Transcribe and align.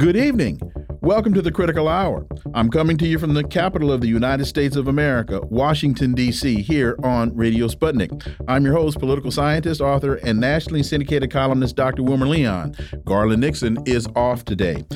Good 0.00 0.16
evening. 0.16 0.58
Welcome 1.02 1.34
to 1.34 1.42
the 1.42 1.52
Critical 1.52 1.86
Hour. 1.86 2.26
I'm 2.54 2.70
coming 2.70 2.96
to 2.96 3.06
you 3.06 3.18
from 3.18 3.34
the 3.34 3.44
capital 3.44 3.92
of 3.92 4.00
the 4.00 4.08
United 4.08 4.46
States 4.46 4.74
of 4.74 4.88
America, 4.88 5.42
Washington, 5.50 6.14
D.C., 6.14 6.62
here 6.62 6.96
on 7.04 7.36
Radio 7.36 7.68
Sputnik. 7.68 8.26
I'm 8.48 8.64
your 8.64 8.72
host, 8.72 8.98
political 8.98 9.30
scientist, 9.30 9.82
author, 9.82 10.14
and 10.14 10.40
nationally 10.40 10.82
syndicated 10.82 11.30
columnist 11.30 11.76
Dr. 11.76 12.02
Wilmer 12.02 12.26
Leon. 12.26 12.76
Garland 13.04 13.42
Nixon 13.42 13.76
is 13.84 14.08
off 14.16 14.42
today. 14.46 14.86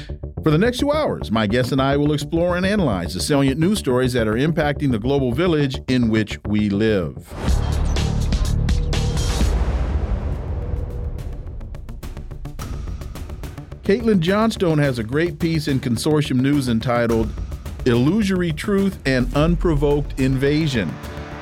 For 0.43 0.51
the 0.51 0.57
next 0.57 0.79
two 0.79 0.91
hours, 0.91 1.31
my 1.31 1.47
guest 1.47 1.71
and 1.71 1.83
I 1.83 1.99
will 1.99 2.15
explore 2.15 2.57
and 2.57 2.65
analyze 2.65 3.13
the 3.13 3.21
salient 3.21 3.61
news 3.61 3.81
stories 3.81 4.15
that 4.15 4.27
are 4.27 4.37
impacting 4.37 4.91
the 4.91 4.99
global 4.99 5.33
village 5.33 5.79
in 5.87 6.09
which 6.09 6.39
we 6.47 6.71
live. 6.71 7.74
Caitlin 13.85 14.21
Johnstone 14.21 14.79
has 14.79 14.99
a 14.99 15.05
great 15.05 15.39
piece 15.39 15.69
in 15.69 15.79
Consortium 15.79 16.41
News 16.41 16.71
entitled 16.71 17.29
Illusory 17.85 18.51
Truth 18.51 18.99
and 19.05 19.31
Unprovoked 19.37 20.19
Invasion. 20.19 20.91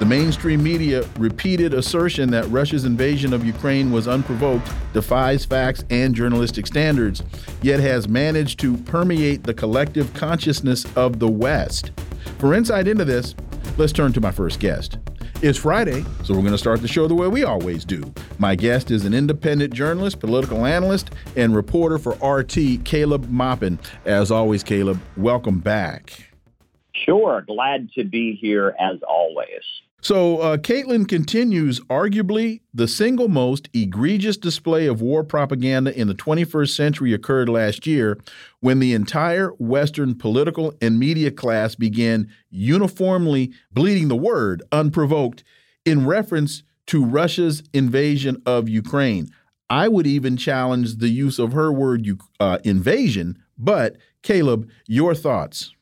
The 0.01 0.07
mainstream 0.07 0.61
media 0.61 1.09
repeated 1.21 1.73
assertion 1.73 2.33
that 2.33 2.51
Russia's 2.51 2.85
invasion 2.85 3.33
of 3.33 3.47
Ukraine 3.47 3.93
was 3.93 4.09
unprovoked 4.09 4.69
defies 4.93 5.45
facts 5.45 5.85
and 5.89 6.17
journalistic 6.17 6.67
standards, 6.67 7.23
yet 7.63 7.79
has 7.79 8.09
managed 8.09 8.59
to 8.59 8.77
permeate 8.77 9.45
the 9.45 9.55
collective 9.55 10.13
consciousness 10.13 10.85
of 10.97 11.21
the 11.21 11.29
West. 11.29 11.93
For 12.39 12.55
insight 12.55 12.89
into 12.89 13.05
this, 13.05 13.37
let's 13.79 13.93
turn 13.93 14.13
to 14.15 14.21
my 14.21 14.33
first 14.33 14.59
guest. 14.59 14.99
It's 15.43 15.59
Friday, 15.59 16.05
so 16.23 16.35
we're 16.35 16.43
going 16.43 16.53
to 16.53 16.59
start 16.59 16.83
the 16.83 16.87
show 16.87 17.09
the 17.09 17.17
way 17.17 17.27
we 17.27 17.43
always 17.43 17.85
do. 17.85 18.15
My 18.39 18.55
guest 18.55 18.93
is 18.93 19.05
an 19.05 19.13
independent 19.13 19.75
journalist, 19.75 20.21
political 20.21 20.65
analyst, 20.65 21.11
and 21.35 21.53
reporter 21.57 21.99
for 21.99 22.13
RT, 22.25 22.85
Caleb 22.85 23.29
Maupin. 23.29 23.81
As 24.05 24.31
always, 24.31 24.63
Caleb, 24.63 25.01
welcome 25.17 25.59
back. 25.59 26.13
Sure. 26.95 27.43
Glad 27.45 27.91
to 27.95 28.05
be 28.05 28.39
here 28.41 28.77
as 28.79 29.01
always. 29.03 29.65
So, 30.01 30.39
uh, 30.39 30.57
Caitlin 30.59 31.09
continues 31.09 31.79
arguably 31.83 32.61
the 32.75 32.87
single 32.87 33.29
most 33.29 33.69
egregious 33.73 34.37
display 34.37 34.87
of 34.87 35.01
war 35.01 35.25
propaganda 35.25 35.97
in 35.97 36.09
the 36.09 36.15
21st 36.15 36.75
century 36.75 37.13
occurred 37.13 37.49
last 37.49 37.87
year 37.87 38.19
when 38.63 38.79
the 38.79 38.95
entire 38.95 39.51
Western 39.59 40.15
political 40.15 40.73
and 40.81 40.97
media 40.97 41.33
class 41.33 41.75
began 41.75 42.31
uniformly 42.49 43.53
bleeding 43.73 44.07
the 44.07 44.17
word 44.17 44.63
unprovoked 44.71 45.43
in 45.85 46.07
reference 46.07 46.63
to 46.87 47.05
Russia's 47.05 47.65
invasion 47.75 48.41
of 48.47 48.69
Ukraine. 48.69 49.29
I 49.69 49.89
would 49.89 50.07
even 50.07 50.37
challenge 50.37 50.99
the 50.99 51.09
use 51.09 51.41
of 51.41 51.53
her 51.55 51.73
word 51.73 52.07
uh, 52.39 52.59
invasion, 52.63 53.43
but 53.59 53.97
Caleb, 54.23 54.71
your 54.87 55.17
thoughts? 55.17 55.75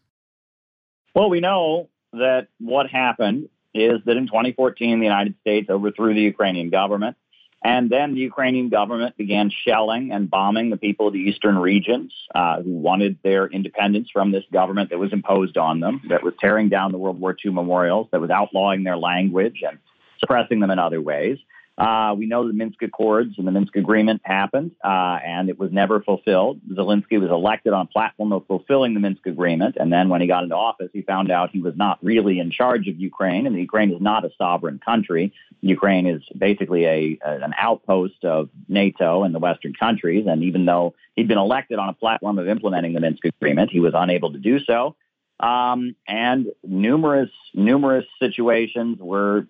Well, 1.15 1.29
we 1.29 1.41
know 1.41 1.91
that 2.15 2.49
what 2.61 2.89
happened 2.89 3.51
is 3.75 4.01
that 4.07 4.17
in 4.17 4.27
2014, 4.27 5.01
the 5.01 5.05
United 5.05 5.35
States 5.43 5.69
overthrew 5.69 6.15
the 6.15 6.23
Ukrainian 6.23 6.71
government. 6.71 7.19
And 7.63 7.91
then 7.91 8.15
the 8.15 8.21
Ukrainian 8.21 8.71
government 8.71 9.17
began 9.19 9.51
shelling 9.51 10.13
and 10.13 10.31
bombing 10.31 10.71
the 10.71 10.79
people 10.79 11.09
of 11.09 11.13
the 11.13 11.19
eastern 11.19 11.59
regions 11.59 12.13
uh, 12.35 12.63
who 12.63 12.71
wanted 12.71 13.19
their 13.23 13.47
independence 13.47 14.09
from 14.11 14.33
this 14.33 14.45
government 14.51 14.91
that 14.91 14.99
was 14.99 15.13
imposed 15.13 15.59
on 15.59 15.81
them, 15.81 16.01
that 16.09 16.23
was 16.23 16.33
tearing 16.41 16.71
down 16.71 16.91
the 16.91 16.99
World 16.99 17.21
War 17.21 17.37
II 17.45 17.53
memorials, 17.53 18.09
that 18.13 18.21
was 18.21 18.31
outlawing 18.31 18.85
their 18.85 18.97
language 18.97 19.63
and 19.67 19.79
suppressing 20.21 20.61
them 20.61 20.71
in 20.71 20.79
other 20.79 21.03
ways. 21.03 21.39
Uh, 21.81 22.15
we 22.15 22.27
know 22.27 22.47
the 22.47 22.53
Minsk 22.53 22.83
Accords 22.83 23.37
and 23.39 23.47
the 23.47 23.51
Minsk 23.51 23.75
Agreement 23.75 24.21
happened, 24.23 24.73
uh, 24.85 25.19
and 25.25 25.49
it 25.49 25.59
was 25.59 25.73
never 25.73 26.03
fulfilled. 26.03 26.61
Zelensky 26.71 27.19
was 27.19 27.31
elected 27.31 27.73
on 27.73 27.87
a 27.87 27.89
platform 27.89 28.35
of 28.35 28.47
fulfilling 28.47 28.93
the 28.93 29.01
Minsk 29.01 29.27
Agreement, 29.27 29.77
and 29.81 29.91
then 29.91 30.11
when 30.11 30.21
he 30.21 30.27
got 30.27 30.43
into 30.43 30.55
office, 30.55 30.91
he 30.93 31.01
found 31.01 31.31
out 31.31 31.49
he 31.53 31.61
was 31.61 31.75
not 31.75 31.99
really 32.05 32.39
in 32.39 32.51
charge 32.51 32.87
of 32.87 33.01
Ukraine, 33.01 33.47
and 33.47 33.57
Ukraine 33.57 33.91
is 33.93 34.01
not 34.03 34.27
a 34.27 34.31
sovereign 34.37 34.79
country. 34.79 35.33
Ukraine 35.63 36.07
is 36.07 36.21
basically 36.37 36.85
a, 36.85 37.19
a 37.25 37.41
an 37.41 37.55
outpost 37.57 38.27
of 38.27 38.51
NATO 38.69 39.23
and 39.23 39.35
the 39.35 39.39
Western 39.39 39.73
countries, 39.73 40.27
and 40.29 40.43
even 40.43 40.67
though 40.67 40.95
he'd 41.17 41.29
been 41.29 41.39
elected 41.39 41.79
on 41.79 41.89
a 41.89 41.95
platform 41.95 42.39
of 42.39 42.47
implementing 42.47 42.93
the 42.93 43.01
Minsk 43.01 43.25
Agreement, 43.25 43.71
he 43.71 43.81
was 43.81 43.95
unable 43.97 44.33
to 44.33 44.39
do 44.39 44.61
so. 44.61 44.97
Um, 45.41 45.97
and 46.07 46.49
numerous 46.63 47.31
numerous 47.55 48.05
situations 48.19 48.99
were 49.01 49.47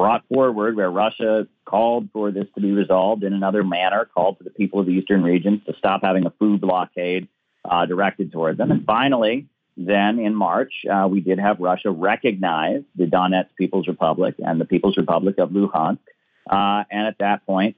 brought 0.00 0.26
forward 0.28 0.76
where 0.76 0.90
Russia 0.90 1.46
called 1.66 2.08
for 2.10 2.30
this 2.30 2.46
to 2.54 2.60
be 2.62 2.72
resolved 2.72 3.22
in 3.22 3.34
another 3.34 3.62
manner, 3.62 4.08
called 4.14 4.38
for 4.38 4.44
the 4.44 4.50
people 4.50 4.80
of 4.80 4.86
the 4.86 4.92
eastern 4.92 5.22
regions 5.22 5.60
to 5.66 5.74
stop 5.76 6.00
having 6.02 6.24
a 6.24 6.30
food 6.38 6.58
blockade 6.58 7.28
uh, 7.66 7.84
directed 7.84 8.32
toward 8.32 8.56
them. 8.56 8.70
And 8.70 8.86
finally, 8.86 9.46
then 9.76 10.18
in 10.18 10.34
March, 10.34 10.72
uh, 10.90 11.06
we 11.06 11.20
did 11.20 11.38
have 11.38 11.60
Russia 11.60 11.90
recognize 11.90 12.82
the 12.96 13.04
Donetsk 13.04 13.48
People's 13.58 13.88
Republic 13.88 14.36
and 14.38 14.58
the 14.58 14.64
People's 14.64 14.96
Republic 14.96 15.34
of 15.36 15.50
Luhansk. 15.50 15.98
Uh, 16.50 16.82
and 16.90 17.06
at 17.06 17.18
that 17.18 17.44
point, 17.44 17.76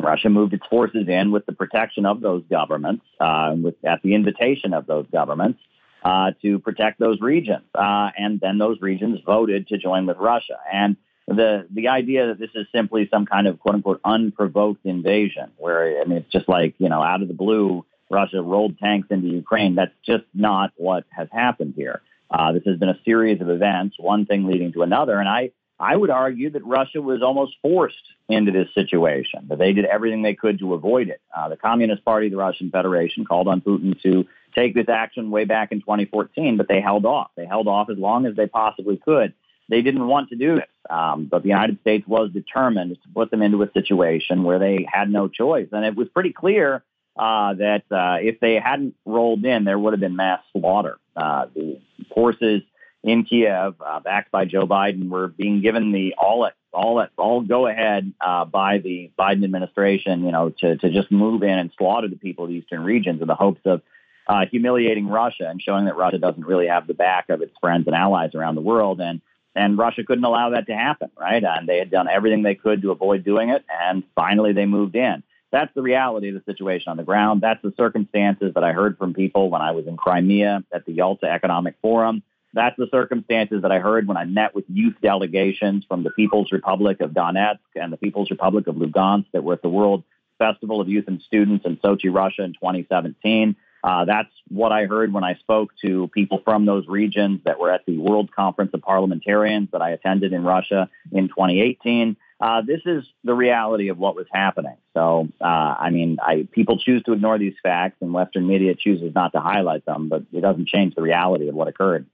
Russia 0.00 0.30
moved 0.30 0.54
its 0.54 0.66
forces 0.70 1.08
in 1.08 1.32
with 1.32 1.46
the 1.46 1.52
protection 1.52 2.06
of 2.06 2.20
those 2.20 2.44
governments, 2.48 3.04
uh, 3.18 3.56
with, 3.60 3.74
at 3.84 4.00
the 4.02 4.14
invitation 4.14 4.72
of 4.72 4.86
those 4.86 5.06
governments, 5.10 5.58
uh, 6.04 6.30
to 6.42 6.60
protect 6.60 7.00
those 7.00 7.20
regions. 7.20 7.64
Uh, 7.74 8.10
and 8.16 8.38
then 8.38 8.58
those 8.58 8.80
regions 8.80 9.18
voted 9.26 9.66
to 9.66 9.78
join 9.78 10.06
with 10.06 10.16
Russia. 10.16 10.56
And 10.72 10.96
the 11.26 11.66
the 11.70 11.88
idea 11.88 12.28
that 12.28 12.38
this 12.38 12.50
is 12.54 12.66
simply 12.72 13.08
some 13.10 13.26
kind 13.26 13.46
of 13.46 13.60
quote 13.60 13.76
unquote 13.76 14.00
unprovoked 14.04 14.84
invasion, 14.84 15.50
where 15.56 16.00
I 16.00 16.04
mean 16.04 16.18
it's 16.18 16.32
just 16.32 16.48
like 16.48 16.74
you 16.78 16.88
know 16.88 17.02
out 17.02 17.22
of 17.22 17.28
the 17.28 17.34
blue 17.34 17.84
Russia 18.10 18.42
rolled 18.42 18.78
tanks 18.78 19.08
into 19.10 19.28
Ukraine. 19.28 19.76
That's 19.76 19.94
just 20.04 20.24
not 20.34 20.72
what 20.76 21.04
has 21.10 21.28
happened 21.30 21.74
here. 21.76 22.02
Uh, 22.30 22.52
this 22.52 22.62
has 22.64 22.78
been 22.78 22.88
a 22.88 22.98
series 23.04 23.40
of 23.40 23.48
events, 23.48 23.96
one 23.98 24.26
thing 24.26 24.46
leading 24.46 24.72
to 24.72 24.82
another, 24.82 25.18
and 25.18 25.28
I 25.28 25.50
I 25.78 25.96
would 25.96 26.10
argue 26.10 26.50
that 26.50 26.64
Russia 26.64 27.00
was 27.00 27.22
almost 27.22 27.54
forced 27.62 27.96
into 28.28 28.52
this 28.52 28.68
situation. 28.74 29.46
That 29.48 29.58
they 29.58 29.72
did 29.72 29.86
everything 29.86 30.22
they 30.22 30.34
could 30.34 30.58
to 30.58 30.74
avoid 30.74 31.08
it. 31.08 31.20
Uh, 31.34 31.48
the 31.48 31.56
Communist 31.56 32.04
Party 32.04 32.28
the 32.28 32.36
Russian 32.36 32.70
Federation 32.70 33.24
called 33.24 33.48
on 33.48 33.60
Putin 33.60 34.00
to 34.02 34.26
take 34.54 34.74
this 34.74 34.88
action 34.88 35.30
way 35.30 35.44
back 35.44 35.72
in 35.72 35.80
2014, 35.80 36.56
but 36.56 36.68
they 36.68 36.80
held 36.80 37.06
off. 37.06 37.30
They 37.36 37.46
held 37.46 37.68
off 37.68 37.88
as 37.88 37.96
long 37.96 38.26
as 38.26 38.36
they 38.36 38.46
possibly 38.46 38.96
could 38.96 39.32
they 39.70 39.82
didn't 39.82 40.06
want 40.06 40.30
to 40.30 40.36
do 40.36 40.56
this. 40.56 40.68
Um, 40.90 41.26
but 41.30 41.42
the 41.42 41.48
United 41.48 41.80
States 41.80 42.06
was 42.06 42.30
determined 42.32 42.90
to 42.90 43.08
put 43.14 43.30
them 43.30 43.40
into 43.40 43.62
a 43.62 43.70
situation 43.72 44.42
where 44.42 44.58
they 44.58 44.86
had 44.92 45.10
no 45.10 45.28
choice. 45.28 45.68
And 45.70 45.84
it 45.84 45.94
was 45.94 46.08
pretty 46.08 46.32
clear 46.32 46.82
uh, 47.16 47.54
that 47.54 47.84
uh, 47.90 48.18
if 48.20 48.40
they 48.40 48.56
hadn't 48.56 48.96
rolled 49.06 49.44
in, 49.44 49.64
there 49.64 49.78
would 49.78 49.92
have 49.92 50.00
been 50.00 50.16
mass 50.16 50.40
slaughter. 50.52 50.98
Uh, 51.16 51.46
the 51.54 51.80
forces 52.12 52.62
in 53.02 53.24
Kiev, 53.24 53.76
uh, 53.80 54.00
backed 54.00 54.32
by 54.32 54.44
Joe 54.44 54.66
Biden, 54.66 55.08
were 55.08 55.28
being 55.28 55.62
given 55.62 55.92
the 55.92 56.14
all 56.18 56.44
at 56.44 56.54
all 56.72 57.00
at 57.00 57.10
all 57.16 57.40
go 57.40 57.66
ahead 57.66 58.12
uh, 58.20 58.44
by 58.44 58.78
the 58.78 59.10
Biden 59.18 59.44
administration, 59.44 60.24
you 60.24 60.32
know, 60.32 60.50
to 60.60 60.76
to 60.76 60.90
just 60.90 61.10
move 61.10 61.42
in 61.42 61.58
and 61.58 61.70
slaughter 61.78 62.08
the 62.08 62.16
people 62.16 62.44
of 62.44 62.50
the 62.50 62.56
eastern 62.56 62.82
regions 62.82 63.22
in 63.22 63.28
the 63.28 63.34
hopes 63.34 63.60
of 63.64 63.82
uh, 64.26 64.46
humiliating 64.50 65.08
Russia 65.08 65.48
and 65.48 65.60
showing 65.60 65.86
that 65.86 65.96
Russia 65.96 66.18
doesn't 66.18 66.46
really 66.46 66.68
have 66.68 66.86
the 66.86 66.94
back 66.94 67.30
of 67.30 67.42
its 67.42 67.52
friends 67.60 67.86
and 67.86 67.96
allies 67.96 68.34
around 68.34 68.54
the 68.54 68.60
world. 68.60 69.00
And 69.00 69.20
and 69.54 69.78
Russia 69.78 70.04
couldn't 70.04 70.24
allow 70.24 70.50
that 70.50 70.66
to 70.66 70.74
happen, 70.74 71.10
right? 71.18 71.42
And 71.42 71.68
they 71.68 71.78
had 71.78 71.90
done 71.90 72.08
everything 72.08 72.42
they 72.42 72.54
could 72.54 72.82
to 72.82 72.90
avoid 72.90 73.24
doing 73.24 73.50
it, 73.50 73.64
and 73.68 74.02
finally 74.14 74.52
they 74.52 74.66
moved 74.66 74.96
in. 74.96 75.22
That's 75.52 75.72
the 75.74 75.82
reality 75.82 76.28
of 76.28 76.34
the 76.34 76.52
situation 76.52 76.90
on 76.90 76.96
the 76.96 77.02
ground. 77.02 77.40
That's 77.40 77.60
the 77.62 77.74
circumstances 77.76 78.54
that 78.54 78.62
I 78.62 78.72
heard 78.72 78.98
from 78.98 79.14
people 79.14 79.50
when 79.50 79.62
I 79.62 79.72
was 79.72 79.86
in 79.86 79.96
Crimea 79.96 80.64
at 80.72 80.86
the 80.86 80.92
Yalta 80.92 81.26
Economic 81.26 81.74
Forum. 81.82 82.22
That's 82.52 82.76
the 82.76 82.88
circumstances 82.90 83.62
that 83.62 83.72
I 83.72 83.78
heard 83.78 84.06
when 84.06 84.16
I 84.16 84.24
met 84.24 84.54
with 84.54 84.64
youth 84.68 84.94
delegations 85.02 85.84
from 85.86 86.02
the 86.02 86.10
People's 86.10 86.52
Republic 86.52 87.00
of 87.00 87.10
Donetsk 87.10 87.58
and 87.74 87.92
the 87.92 87.96
People's 87.96 88.30
Republic 88.30 88.66
of 88.66 88.76
Lugansk 88.76 89.26
that 89.32 89.44
were 89.44 89.54
at 89.54 89.62
the 89.62 89.68
World 89.68 90.04
Festival 90.38 90.80
of 90.80 90.88
Youth 90.88 91.06
and 91.06 91.20
Students 91.22 91.64
in 91.64 91.76
Sochi, 91.76 92.12
Russia 92.12 92.42
in 92.42 92.54
2017. 92.54 93.56
Uh, 93.82 94.04
that's 94.04 94.28
what 94.48 94.72
I 94.72 94.84
heard 94.84 95.12
when 95.12 95.24
I 95.24 95.34
spoke 95.34 95.70
to 95.84 96.08
people 96.08 96.40
from 96.44 96.66
those 96.66 96.86
regions 96.86 97.40
that 97.44 97.58
were 97.58 97.70
at 97.70 97.86
the 97.86 97.98
World 97.98 98.30
Conference 98.34 98.72
of 98.74 98.82
Parliamentarians 98.82 99.70
that 99.72 99.80
I 99.80 99.90
attended 99.90 100.32
in 100.32 100.42
Russia 100.42 100.88
in 101.12 101.28
2018. 101.28 102.16
Uh, 102.40 102.62
this 102.62 102.80
is 102.86 103.04
the 103.24 103.34
reality 103.34 103.88
of 103.88 103.98
what 103.98 104.16
was 104.16 104.26
happening. 104.32 104.76
So, 104.94 105.28
uh, 105.40 105.44
I 105.44 105.90
mean, 105.90 106.18
I, 106.22 106.48
people 106.50 106.78
choose 106.78 107.02
to 107.04 107.12
ignore 107.12 107.38
these 107.38 107.54
facts, 107.62 107.96
and 108.00 108.12
Western 108.12 108.46
media 108.46 108.74
chooses 108.74 109.14
not 109.14 109.32
to 109.32 109.40
highlight 109.40 109.84
them, 109.84 110.08
but 110.08 110.24
it 110.32 110.40
doesn't 110.40 110.68
change 110.68 110.94
the 110.94 111.02
reality 111.02 111.48
of 111.48 111.54
what 111.54 111.68
occurred. 111.68 112.06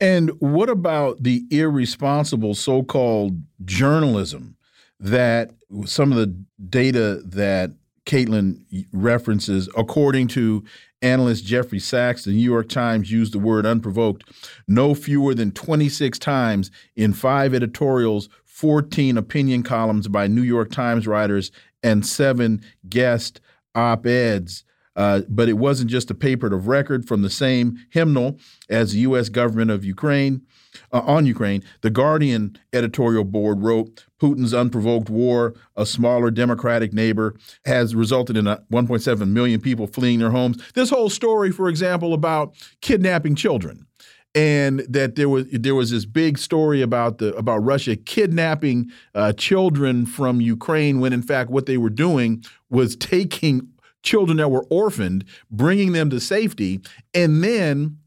And 0.00 0.30
what 0.40 0.68
about 0.68 1.22
the 1.22 1.44
irresponsible 1.50 2.54
so 2.54 2.82
called 2.82 3.40
journalism 3.64 4.56
that 4.98 5.52
some 5.84 6.10
of 6.10 6.18
the 6.18 6.34
data 6.68 7.22
that 7.24 7.72
Caitlin 8.12 8.86
references, 8.92 9.70
according 9.74 10.28
to 10.28 10.62
analyst 11.00 11.46
Jeffrey 11.46 11.78
Sachs, 11.78 12.24
the 12.24 12.32
New 12.32 12.42
York 12.42 12.68
Times 12.68 13.10
used 13.10 13.32
the 13.32 13.38
word 13.38 13.64
unprovoked 13.64 14.24
no 14.68 14.94
fewer 14.94 15.34
than 15.34 15.50
26 15.50 16.18
times 16.18 16.70
in 16.94 17.14
five 17.14 17.54
editorials, 17.54 18.28
14 18.44 19.16
opinion 19.16 19.62
columns 19.62 20.08
by 20.08 20.26
New 20.26 20.42
York 20.42 20.70
Times 20.70 21.06
writers, 21.06 21.50
and 21.82 22.04
seven 22.04 22.60
guest 22.86 23.40
op 23.74 24.04
eds. 24.04 24.64
Uh, 24.94 25.22
but 25.26 25.48
it 25.48 25.54
wasn't 25.54 25.88
just 25.88 26.10
a 26.10 26.14
paper 26.14 26.54
of 26.54 26.68
record 26.68 27.08
from 27.08 27.22
the 27.22 27.30
same 27.30 27.78
hymnal 27.88 28.38
as 28.68 28.92
the 28.92 28.98
U.S. 29.00 29.30
government 29.30 29.70
of 29.70 29.86
Ukraine 29.86 30.42
uh, 30.92 31.00
on 31.00 31.26
Ukraine. 31.26 31.62
The 31.80 31.90
Guardian 31.90 32.58
editorial 32.72 33.24
board 33.24 33.62
wrote 33.62 34.06
Putin's 34.20 34.54
unprovoked 34.54 35.10
war, 35.10 35.54
a 35.76 35.84
smaller 35.84 36.30
democratic 36.30 36.92
neighbor, 36.92 37.34
has 37.64 37.94
resulted 37.94 38.36
in 38.36 38.44
1.7 38.44 39.28
million 39.28 39.60
people 39.60 39.86
fleeing 39.86 40.18
their 40.18 40.30
homes. 40.30 40.62
This 40.74 40.90
whole 40.90 41.10
story, 41.10 41.50
for 41.50 41.68
example, 41.68 42.14
about 42.14 42.54
kidnapping 42.80 43.34
children 43.34 43.86
and 44.34 44.80
that 44.88 45.14
there 45.16 45.28
was 45.28 45.46
there 45.50 45.74
was 45.74 45.90
this 45.90 46.06
big 46.06 46.38
story 46.38 46.80
about 46.80 47.18
the 47.18 47.34
about 47.34 47.58
Russia 47.58 47.96
kidnapping 47.96 48.90
uh, 49.14 49.32
children 49.34 50.06
from 50.06 50.40
Ukraine 50.40 51.00
when 51.00 51.12
in 51.12 51.22
fact 51.22 51.50
what 51.50 51.66
they 51.66 51.76
were 51.76 51.90
doing 51.90 52.42
was 52.70 52.96
taking 52.96 53.68
children 54.02 54.38
that 54.38 54.50
were 54.50 54.64
orphaned, 54.70 55.24
bringing 55.50 55.92
them 55.92 56.10
to 56.10 56.20
safety, 56.20 56.80
and 57.14 57.42
then 57.42 57.98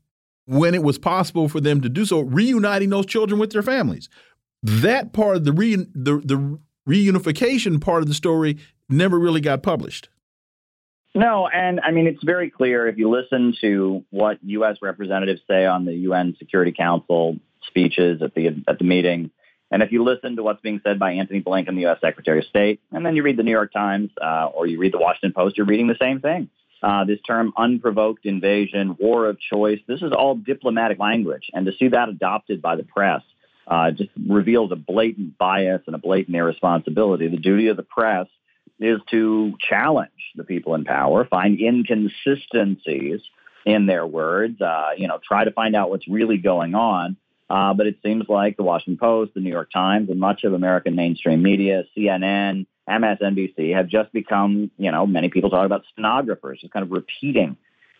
when 0.45 0.75
it 0.75 0.83
was 0.83 0.97
possible 0.97 1.49
for 1.49 1.59
them 1.59 1.81
to 1.81 1.89
do 1.89 2.05
so, 2.05 2.21
reuniting 2.21 2.89
those 2.89 3.05
children 3.05 3.39
with 3.39 3.51
their 3.51 3.63
families. 3.63 4.09
That 4.63 5.13
part 5.13 5.37
of 5.37 5.45
the 5.45 5.51
re 5.51 5.75
the 5.75 6.21
the 6.23 6.59
reunification 6.87 7.81
part 7.81 8.01
of 8.01 8.07
the 8.07 8.13
story 8.13 8.57
never 8.89 9.19
really 9.19 9.41
got 9.41 9.63
published. 9.63 10.09
No, 11.13 11.47
and 11.47 11.79
I 11.79 11.91
mean, 11.91 12.07
it's 12.07 12.23
very 12.23 12.49
clear 12.49 12.87
if 12.87 12.97
you 12.97 13.09
listen 13.09 13.55
to 13.61 14.03
what 14.09 14.37
U.S. 14.43 14.77
representatives 14.81 15.41
say 15.49 15.65
on 15.65 15.85
the 15.85 15.93
UN 15.93 16.35
Security 16.37 16.73
Council 16.73 17.37
speeches 17.67 18.21
at 18.21 18.35
the 18.35 18.63
at 18.67 18.79
the 18.79 18.83
meeting, 18.83 19.31
and 19.71 19.81
if 19.81 19.91
you 19.91 20.03
listen 20.03 20.35
to 20.35 20.43
what's 20.43 20.61
being 20.61 20.81
said 20.83 20.99
by 20.99 21.13
Antony 21.13 21.41
Blinken, 21.41 21.75
the 21.75 21.81
U.S. 21.81 21.99
Secretary 22.01 22.39
of 22.39 22.45
State, 22.45 22.81
and 22.91 23.05
then 23.05 23.15
you 23.15 23.23
read 23.23 23.37
the 23.37 23.43
New 23.43 23.51
York 23.51 23.71
Times 23.71 24.11
uh, 24.21 24.47
or 24.47 24.67
you 24.67 24.77
read 24.77 24.93
the 24.93 24.97
Washington 24.97 25.31
Post, 25.33 25.57
you're 25.57 25.65
reading 25.65 25.87
the 25.87 25.97
same 25.99 26.19
thing. 26.19 26.49
Uh, 26.85 27.03
this 27.03 27.19
term 27.25 27.51
unprovoked 27.57 28.27
invasion, 28.27 28.95
war 28.99 29.27
of 29.27 29.39
choice, 29.39 29.79
this 29.87 30.03
is 30.03 30.11
all 30.11 30.35
diplomatic 30.35 30.99
language. 30.99 31.49
And 31.51 31.65
to 31.65 31.71
see 31.79 31.87
that 31.87 32.09
adopted 32.09 32.61
by 32.61 32.75
the 32.75 32.83
press 32.83 33.23
uh, 33.65 33.89
just 33.89 34.11
reveals 34.29 34.71
a 34.71 34.75
blatant 34.75 35.35
bias 35.35 35.81
and 35.87 35.95
a 35.95 35.97
blatant 35.97 36.37
irresponsibility. 36.37 37.27
The 37.27 37.37
duty 37.37 37.69
of 37.69 37.77
the 37.77 37.81
press 37.81 38.27
is 38.79 38.99
to 39.09 39.55
challenge 39.67 40.11
the 40.35 40.43
people 40.43 40.75
in 40.75 40.83
power, 40.83 41.25
find 41.25 41.59
inconsistencies 41.59 43.21
in 43.65 43.87
their 43.87 44.05
words, 44.05 44.61
uh, 44.61 44.89
you 44.95 45.07
know, 45.07 45.19
try 45.27 45.43
to 45.43 45.51
find 45.51 45.75
out 45.75 45.89
what's 45.89 46.07
really 46.07 46.37
going 46.37 46.75
on. 46.75 47.17
Uh, 47.49 47.73
but 47.73 47.87
it 47.87 47.97
seems 48.03 48.25
like 48.29 48.57
the 48.57 48.63
Washington 48.63 48.99
Post, 48.99 49.33
the 49.33 49.39
New 49.39 49.49
York 49.49 49.71
Times, 49.71 50.11
and 50.11 50.19
much 50.19 50.43
of 50.43 50.53
American 50.53 50.95
mainstream 50.95 51.41
media, 51.41 51.85
CNN, 51.97 52.67
MSNBC, 52.89 53.75
have 53.75 53.87
just 53.87 54.11
become, 54.13 54.71
you 54.77 54.91
know, 54.91 55.05
many 55.07 55.29
people 55.29 55.49
talk 55.49 55.65
about 55.65 55.83
stenographers, 55.93 56.59
just 56.61 56.73
kind 56.73 56.83
of 56.83 56.91
repeating 56.91 57.57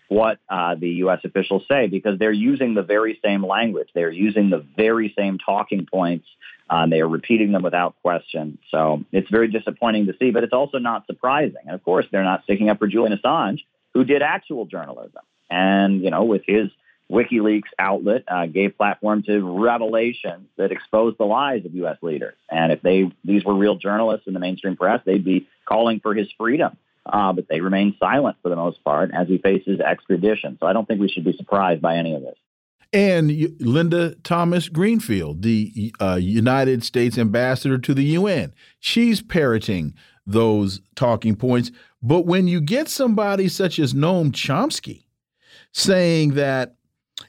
what 0.08 0.40
uh, 0.50 0.76
the 0.76 0.90
U.S. 0.90 1.20
officials 1.24 1.64
say 1.70 1.88
because 1.88 2.20
they're 2.20 2.32
using 2.32 2.76
the 2.76 2.84
very 2.84 3.20
same 3.24 3.46
language. 3.46 3.90
They're 3.96 4.12
using 4.12 4.50
the 4.50 4.66
very 4.78 5.14
same 5.18 5.40
talking 5.40 5.88
points. 5.92 6.28
Uh, 6.70 6.88
they 6.88 7.02
are 7.02 7.08
repeating 7.08 7.52
them 7.52 7.64
without 7.64 7.96
question. 8.02 8.58
So 8.72 9.04
it's 9.12 9.30
very 9.30 9.48
disappointing 9.48 10.08
to 10.08 10.14
see, 10.20 10.32
but 10.32 10.44
it's 10.44 10.54
also 10.54 10.78
not 10.78 11.06
surprising. 11.06 11.62
And 11.66 11.76
of 11.76 11.84
course, 11.84 12.06
they're 12.12 12.24
not 12.24 12.44
sticking 12.44 12.70
up 12.70 12.80
for 12.80 12.88
Julian 12.88 13.18
Assange, 13.18 13.60
who 13.94 14.04
did 14.04 14.22
actual 14.22 14.66
journalism. 14.66 15.22
And, 15.50 16.02
you 16.02 16.10
know, 16.10 16.24
with 16.24 16.42
his 16.46 16.70
WikiLeaks 17.12 17.70
outlet, 17.78 18.24
uh, 18.28 18.48
gave 18.48 18.78
platform 18.78 19.24
to 19.24 19.62
revelations 19.62 20.48
that 20.58 20.72
exposed 20.72 21.18
the 21.18 21.26
lies 21.26 21.66
of 21.66 21.74
U.S. 21.76 21.98
leaders. 22.02 22.36
And 22.50 22.72
if 22.72 22.82
they 22.82 23.12
these 23.24 23.44
were 23.44 23.56
real 23.56 23.76
journalists 23.76 24.28
in 24.28 24.34
the 24.34 24.40
mainstream 24.40 24.76
press, 24.76 25.02
they'd 25.06 25.24
be 25.24 25.48
calling 25.68 26.00
for 26.00 26.14
his 26.14 26.28
freedom 26.38 26.78
uh, 27.06 27.34
but 27.34 27.48
they 27.48 27.62
remain 27.62 27.96
silent 28.00 28.38
for 28.42 28.50
the 28.50 28.56
most 28.56 28.84
part 28.84 29.12
as 29.14 29.28
he 29.28 29.38
faces 29.38 29.80
extradition. 29.80 30.58
So 30.60 30.68
I 30.68 30.74
don't 30.74 30.88
think 30.88 31.00
we 31.00 31.10
should 31.10 31.24
be 31.24 31.36
surprised 31.38 31.82
by 31.82 31.98
any 31.98 32.16
of 32.16 32.22
this. 32.22 32.36
And 32.94 33.32
Linda 33.60 34.16
Thomas 34.24 34.70
Greenfield, 34.70 35.42
the 35.42 35.94
uh, 36.00 36.16
United 36.16 36.84
States 36.84 37.18
ambassador 37.18 37.78
to 37.78 37.94
the 37.94 38.04
UN, 38.04 38.54
she's 38.80 39.22
parroting 39.22 39.94
those 40.26 40.82
talking 40.96 41.36
points. 41.36 41.72
But 42.02 42.26
when 42.26 42.48
you 42.48 42.62
get 42.62 42.88
somebody 42.88 43.50
such 43.50 43.80
as 43.80 43.94
Noam 43.94 44.32
Chomsky 44.32 45.06
saying 45.74 46.36
that 46.36 46.76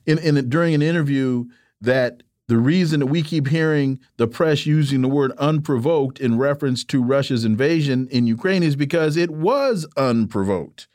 in, 0.05 0.19
in 0.19 0.49
during 0.49 0.75
an 0.75 0.83
interview 0.83 1.45
that 1.81 2.23
the 2.49 2.59
reason 2.59 3.01
that 3.01 3.07
we 3.07 3.23
keep 3.23 3.49
hearing 3.49 3.99
the 4.19 4.29
press 4.29 4.67
using 4.67 5.03
the 5.03 5.09
word 5.09 5.33
unprovoked 5.33 6.21
in 6.21 6.39
reference 6.39 6.85
to 6.85 7.03
Russia's 7.03 7.45
invasion 7.45 8.07
in 8.11 8.27
Ukraine 8.27 8.63
is 8.63 8.77
because 8.77 9.17
it 9.17 9.31
was 9.31 9.87
unprovoked. 9.97 10.87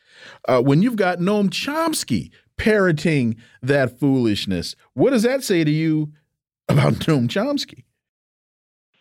Uh, 0.47 0.61
when 0.61 0.81
you've 0.81 0.95
got 0.95 1.19
Noam 1.19 1.49
Chomsky 1.49 2.31
parroting 2.57 3.35
that 3.61 3.99
foolishness, 3.99 4.75
what 4.93 5.09
does 5.09 5.23
that 5.23 5.43
say 5.43 5.63
to 5.63 5.71
you 5.71 6.13
about 6.69 6.93
Noam 7.05 7.27
Chomsky? 7.27 7.83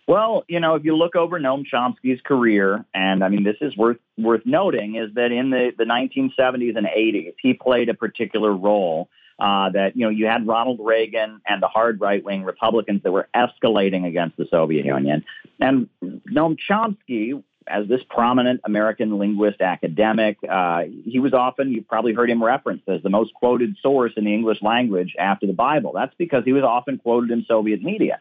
Well, 0.08 0.42
you 0.48 0.58
know, 0.58 0.74
if 0.74 0.84
you 0.84 0.96
look 0.96 1.14
over 1.14 1.38
Noam 1.38 1.62
Chomsky's 1.72 2.20
career, 2.22 2.84
and 2.92 3.22
I 3.22 3.28
mean, 3.28 3.44
this 3.44 3.58
is 3.60 3.76
worth 3.76 3.98
worth 4.18 4.42
noting, 4.44 4.96
is 4.96 5.14
that 5.14 5.30
in 5.30 5.50
the, 5.50 5.70
the 5.78 5.84
1970s 5.84 6.76
and 6.76 6.86
80s, 6.86 7.34
he 7.40 7.54
played 7.54 7.88
a 7.88 7.94
particular 7.94 8.52
role 8.52 9.08
uh, 9.40 9.70
that 9.70 9.96
you 9.96 10.04
know 10.04 10.10
you 10.10 10.26
had 10.26 10.46
Ronald 10.46 10.80
Reagan 10.82 11.40
and 11.46 11.62
the 11.62 11.68
hard 11.68 12.00
right 12.00 12.22
wing 12.22 12.44
Republicans 12.44 13.02
that 13.02 13.12
were 13.12 13.28
escalating 13.34 14.06
against 14.06 14.36
the 14.36 14.46
Soviet 14.50 14.84
Union, 14.84 15.24
and 15.58 15.88
Noam 16.02 16.56
Chomsky. 16.58 17.42
As 17.66 17.86
this 17.86 18.00
prominent 18.08 18.62
American 18.64 19.16
linguist 19.18 19.60
academic, 19.60 20.38
uh, 20.48 20.84
he 21.04 21.20
was 21.20 21.34
often, 21.34 21.70
you've 21.70 21.86
probably 21.86 22.14
heard 22.14 22.28
him 22.28 22.42
referenced 22.42 22.88
as 22.88 23.00
the 23.02 23.10
most 23.10 23.32
quoted 23.34 23.76
source 23.80 24.12
in 24.16 24.24
the 24.24 24.34
English 24.34 24.60
language 24.60 25.14
after 25.16 25.46
the 25.46 25.52
Bible. 25.52 25.92
That's 25.94 26.14
because 26.18 26.42
he 26.44 26.52
was 26.52 26.64
often 26.64 26.98
quoted 26.98 27.30
in 27.30 27.44
Soviet 27.46 27.80
media. 27.80 28.18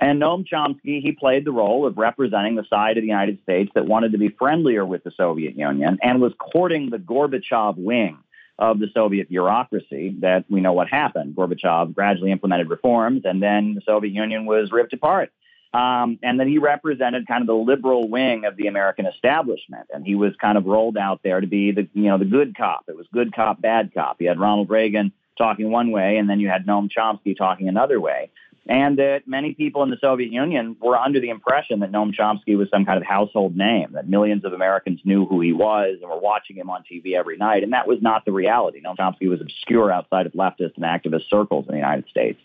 And 0.00 0.20
Noam 0.20 0.44
Chomsky, 0.48 1.00
he 1.00 1.12
played 1.12 1.44
the 1.44 1.52
role 1.52 1.86
of 1.86 1.98
representing 1.98 2.56
the 2.56 2.64
side 2.68 2.96
of 2.96 3.02
the 3.02 3.08
United 3.08 3.40
States 3.42 3.70
that 3.74 3.86
wanted 3.86 4.12
to 4.12 4.18
be 4.18 4.30
friendlier 4.30 4.84
with 4.84 5.04
the 5.04 5.12
Soviet 5.16 5.56
Union 5.56 5.98
and 6.02 6.20
was 6.20 6.32
courting 6.38 6.90
the 6.90 6.98
Gorbachev 6.98 7.76
wing 7.76 8.18
of 8.58 8.78
the 8.78 8.88
Soviet 8.92 9.28
bureaucracy 9.28 10.16
that 10.20 10.44
we 10.48 10.60
know 10.60 10.72
what 10.72 10.88
happened. 10.88 11.36
Gorbachev 11.36 11.94
gradually 11.94 12.32
implemented 12.32 12.68
reforms, 12.68 13.22
and 13.24 13.42
then 13.42 13.74
the 13.74 13.82
Soviet 13.86 14.12
Union 14.12 14.46
was 14.46 14.72
ripped 14.72 14.92
apart. 14.92 15.30
Um, 15.72 16.18
and 16.22 16.40
then 16.40 16.48
he 16.48 16.58
represented 16.58 17.28
kind 17.28 17.42
of 17.42 17.46
the 17.46 17.54
liberal 17.54 18.08
wing 18.08 18.46
of 18.46 18.56
the 18.56 18.68
American 18.68 19.06
establishment, 19.06 19.88
and 19.92 20.04
he 20.04 20.14
was 20.14 20.32
kind 20.40 20.56
of 20.56 20.64
rolled 20.64 20.96
out 20.96 21.20
there 21.22 21.40
to 21.40 21.46
be 21.46 21.72
the 21.72 21.86
you 21.92 22.04
know 22.04 22.18
the 22.18 22.24
good 22.24 22.56
cop. 22.56 22.84
It 22.88 22.96
was 22.96 23.06
good 23.12 23.34
cop, 23.34 23.60
bad 23.60 23.92
cop. 23.92 24.20
You 24.20 24.28
had 24.28 24.40
Ronald 24.40 24.70
Reagan 24.70 25.12
talking 25.36 25.70
one 25.70 25.90
way, 25.90 26.16
and 26.16 26.28
then 26.28 26.40
you 26.40 26.48
had 26.48 26.66
Noam 26.66 26.88
Chomsky 26.90 27.36
talking 27.36 27.68
another 27.68 28.00
way 28.00 28.30
and 28.68 28.98
that 28.98 29.22
many 29.26 29.54
people 29.54 29.82
in 29.82 29.88
the 29.88 29.96
Soviet 29.98 30.30
Union 30.30 30.76
were 30.80 30.96
under 30.96 31.20
the 31.20 31.30
impression 31.30 31.80
that 31.80 31.90
Noam 31.90 32.14
Chomsky 32.14 32.56
was 32.56 32.68
some 32.70 32.84
kind 32.84 32.98
of 32.98 33.06
household 33.06 33.56
name, 33.56 33.92
that 33.92 34.08
millions 34.08 34.44
of 34.44 34.52
Americans 34.52 35.00
knew 35.04 35.24
who 35.24 35.40
he 35.40 35.54
was 35.54 35.96
and 36.02 36.10
were 36.10 36.18
watching 36.18 36.56
him 36.56 36.68
on 36.68 36.84
TV 36.90 37.14
every 37.14 37.38
night. 37.38 37.62
And 37.62 37.72
that 37.72 37.88
was 37.88 37.98
not 38.02 38.26
the 38.26 38.32
reality. 38.32 38.82
Noam 38.82 38.96
Chomsky 38.98 39.28
was 39.28 39.40
obscure 39.40 39.90
outside 39.90 40.26
of 40.26 40.32
leftist 40.32 40.76
and 40.76 40.84
activist 40.84 41.30
circles 41.30 41.64
in 41.66 41.72
the 41.72 41.78
United 41.78 42.08
States. 42.10 42.38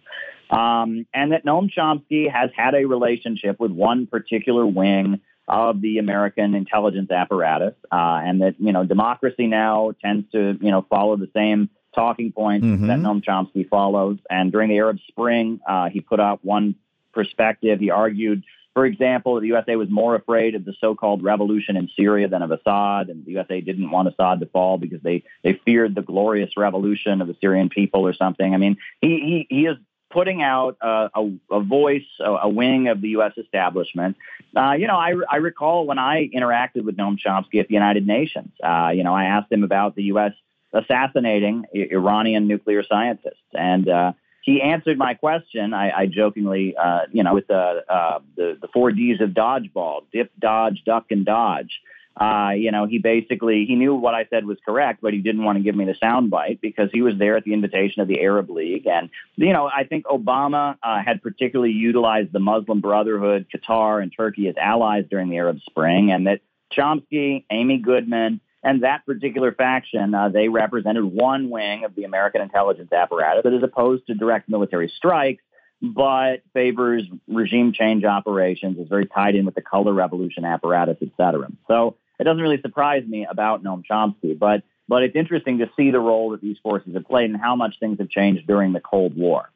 Um, 0.50 1.06
and 1.14 1.34
that 1.34 1.46
Noam 1.46 1.70
Chomsky 1.76 2.32
has 2.32 2.52
had 2.56 2.74
a 2.74 2.86
relationship 2.86 3.60
with 3.60 3.72
one 3.72 4.08
particular 4.08 4.66
wing 4.66 5.20
of 5.48 5.82
the 5.82 5.98
American 5.98 6.56
intelligence 6.56 7.12
apparatus, 7.12 7.74
uh, 7.92 8.22
and 8.24 8.42
that 8.42 8.56
you 8.60 8.72
know 8.72 8.86
democracy 8.86 9.48
now 9.48 9.94
tends 10.02 10.32
to 10.32 10.58
you 10.62 10.72
know 10.72 10.86
follow 10.90 11.18
the 11.18 11.30
same 11.36 11.70
talking 11.94 12.32
points 12.32 12.66
mm-hmm. 12.66 12.88
that 12.88 13.00
Noam 13.00 13.24
Chomsky 13.24 13.68
follows. 13.68 14.18
And 14.30 14.52
during 14.52 14.70
the 14.70 14.78
Arab 14.78 15.00
Spring, 15.08 15.60
uh, 15.68 15.90
he 15.90 16.02
put 16.02 16.20
out 16.20 16.44
one 16.44 16.76
perspective. 17.14 17.80
He 17.80 17.90
argued, 17.90 18.44
for 18.74 18.86
example, 18.86 19.40
the 19.40 19.48
USA 19.48 19.76
was 19.76 19.90
more 19.90 20.16
afraid 20.16 20.56
of 20.56 20.66
the 20.66 20.74
so-called 20.82 21.24
revolution 21.24 21.78
in 21.78 21.90
Syria 21.96 22.28
than 22.28 22.42
of 22.42 22.52
Assad, 22.52 23.10
and 23.10 23.26
the 23.26 23.32
USA 23.32 23.62
didn't 23.62 23.92
want 23.92 24.08
Assad 24.08 24.40
to 24.40 24.48
fall 24.48 24.78
because 24.78 25.02
they 25.02 25.24
they 25.44 25.54
feared 25.66 25.96
the 25.96 26.02
glorious 26.02 26.58
revolution 26.58 27.22
of 27.22 27.28
the 27.28 27.36
Syrian 27.40 27.70
people 27.70 28.02
or 28.08 28.14
something. 28.14 28.54
I 28.54 28.58
mean, 28.58 28.78
he 29.00 29.46
he, 29.50 29.56
he 29.56 29.66
is 29.68 29.78
putting 30.10 30.44
out 30.44 30.78
a, 30.80 31.10
a, 31.50 31.60
voice, 31.60 32.06
a, 32.20 32.32
a, 32.44 32.48
wing 32.48 32.88
of 32.88 33.02
the 33.02 33.10
U.S. 33.10 33.32
establishment. 33.36 34.16
Uh, 34.56 34.74
you 34.74 34.86
know, 34.86 34.96
I, 34.96 35.16
I 35.28 35.38
recall 35.38 35.88
when 35.88 35.98
I 35.98 36.30
interacted 36.30 36.84
with 36.84 36.96
Noam 36.96 37.18
Chomsky 37.18 37.60
at 37.60 37.68
the 37.68 37.74
United 37.74 38.06
Nations. 38.06 38.52
Uh, 38.64 38.92
you 38.94 39.04
know, 39.04 39.16
I 39.16 39.26
asked 39.26 39.52
him 39.52 39.64
about 39.64 39.96
the 39.96 40.04
U.S 40.04 40.34
assassinating 40.74 41.66
Iranian 41.74 42.48
nuclear 42.48 42.84
scientists. 42.84 43.38
And 43.54 43.88
uh, 43.88 44.14
he 44.44 44.62
answered 44.62 44.98
my 44.98 45.14
question. 45.14 45.74
I, 45.74 45.92
I 45.92 46.06
jokingly, 46.06 46.76
uh, 46.76 47.02
you 47.12 47.24
know, 47.24 47.34
with 47.34 47.48
the, 47.48 47.84
uh, 47.88 48.20
the 48.36 48.58
the 48.62 48.68
four 48.74 48.92
D's 48.92 49.22
of 49.22 49.30
dodgeball: 49.30 50.02
dip, 50.12 50.32
dodge, 50.38 50.84
duck, 50.86 51.06
and 51.12 51.26
dodge. 51.26 51.80
Uh, 52.16 52.52
you 52.56 52.72
know, 52.72 52.86
he 52.86 53.00
basically 53.00 53.66
he 53.66 53.76
knew 53.76 53.96
what 53.96 54.14
I 54.14 54.26
said 54.30 54.46
was 54.46 54.58
correct, 54.64 55.00
but 55.02 55.14
he 55.14 55.20
didn't 55.20 55.44
want 55.44 55.58
to 55.58 55.64
give 55.64 55.76
me 55.76 55.86
the 55.86 55.96
soundbite 55.96 56.62
because 56.62 56.90
he 56.92 57.02
was 57.02 57.18
there 57.18 57.38
at 57.38 57.44
the 57.44 57.54
invitation 57.54 58.02
of 58.02 58.08
the 58.08 58.22
Arab 58.22 58.50
League, 58.50 58.86
and 58.86 59.10
you 59.36 59.54
know, 59.54 59.66
I 59.66 59.86
think 59.86 60.06
Obama 60.06 60.78
uh, 60.84 61.02
had 61.04 61.24
particularly 61.24 61.72
utilized 61.72 62.32
the 62.32 62.40
Muslim 62.40 62.82
Brotherhood, 62.82 63.48
Qatar, 63.56 64.04
and 64.04 64.14
Turkey 64.16 64.48
as 64.48 64.56
allies 64.62 65.06
during 65.10 65.30
the 65.30 65.38
Arab 65.38 65.60
Spring, 65.62 66.12
and 66.12 66.28
that 66.28 66.42
Chomsky, 66.78 67.46
Amy 67.50 67.80
Goodman, 67.80 68.42
And 68.64 68.84
that 68.84 69.06
particular 69.06 69.52
faction, 69.52 70.16
uh, 70.16 70.30
they 70.30 70.48
represented 70.48 71.04
one 71.04 71.50
wing 71.50 71.84
of 71.84 71.96
the 71.96 72.06
American 72.06 72.42
intelligence 72.42 72.92
apparatus 72.94 73.44
that 73.44 73.54
is 73.54 73.62
opposed 73.62 74.08
to 74.08 74.14
direct 74.14 74.48
military 74.48 74.92
strikes, 74.96 75.44
but 75.82 76.44
favors 76.54 77.04
regime 77.28 77.74
change 77.74 78.06
operations, 78.06 78.78
is 78.80 78.88
very 78.88 79.06
tied 79.06 79.36
in 79.36 79.46
with 79.46 79.56
the 79.56 79.62
color 79.62 79.92
revolution 79.92 80.46
apparatus, 80.46 80.96
et 81.02 81.10
cetera. 81.18 81.50
So 81.68 81.98
it 82.20 82.24
doesn't 82.24 82.42
really 82.42 82.62
surprise 82.62 83.04
me 83.06 83.28
about 83.30 83.64
Noam 83.64 83.84
Chomsky, 83.90 84.38
but 84.38 84.64
but 84.88 85.04
it's 85.04 85.16
interesting 85.16 85.60
to 85.60 85.70
see 85.78 85.92
the 85.92 86.00
role 86.00 86.32
that 86.32 86.42
these 86.42 86.58
forces 86.62 86.94
have 86.94 87.06
played 87.06 87.30
and 87.30 87.40
how 87.40 87.56
much 87.56 87.80
things 87.80 88.00
have 88.00 88.10
changed 88.10 88.46
during 88.48 88.74
the 88.74 88.82
Cold 88.82 89.16
War. 89.16 89.50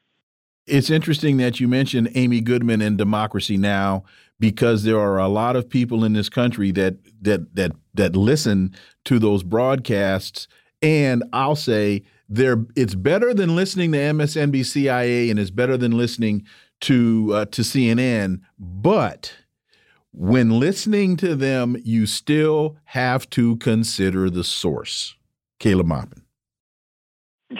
It's 0.66 0.90
interesting 0.90 1.38
that 1.38 1.60
you 1.60 1.68
mentioned 1.68 2.10
Amy 2.14 2.40
Goodman 2.40 2.82
and 2.82 2.98
Democracy 2.98 3.56
Now! 3.56 4.04
Because 4.40 4.84
there 4.84 4.98
are 4.98 5.18
a 5.18 5.28
lot 5.28 5.56
of 5.56 5.68
people 5.68 6.04
in 6.04 6.12
this 6.12 6.28
country 6.28 6.70
that 6.72 6.96
that 7.22 7.54
that 7.54 7.72
that 7.94 8.16
listen 8.16 8.74
to 9.04 9.18
those 9.18 9.42
broadcasts, 9.42 10.48
and 10.82 11.24
I'll 11.32 11.56
say 11.56 12.02
they're 12.28 12.64
it's 12.76 12.94
better 12.94 13.34
than 13.34 13.56
listening 13.56 13.92
to 13.92 13.98
MSNBC 13.98 15.30
and 15.30 15.38
it's 15.38 15.50
better 15.50 15.76
than 15.76 15.96
listening 15.96 16.44
to 16.82 17.30
uh, 17.34 17.44
to 17.46 17.62
CNN, 17.62 18.40
but 18.58 19.34
when 20.12 20.58
listening 20.58 21.16
to 21.18 21.34
them, 21.36 21.76
you 21.84 22.06
still 22.06 22.76
have 22.86 23.28
to 23.30 23.56
consider 23.56 24.30
the 24.30 24.44
source. 24.44 25.14
Caleb 25.58 25.86
Maupin. 25.86 26.22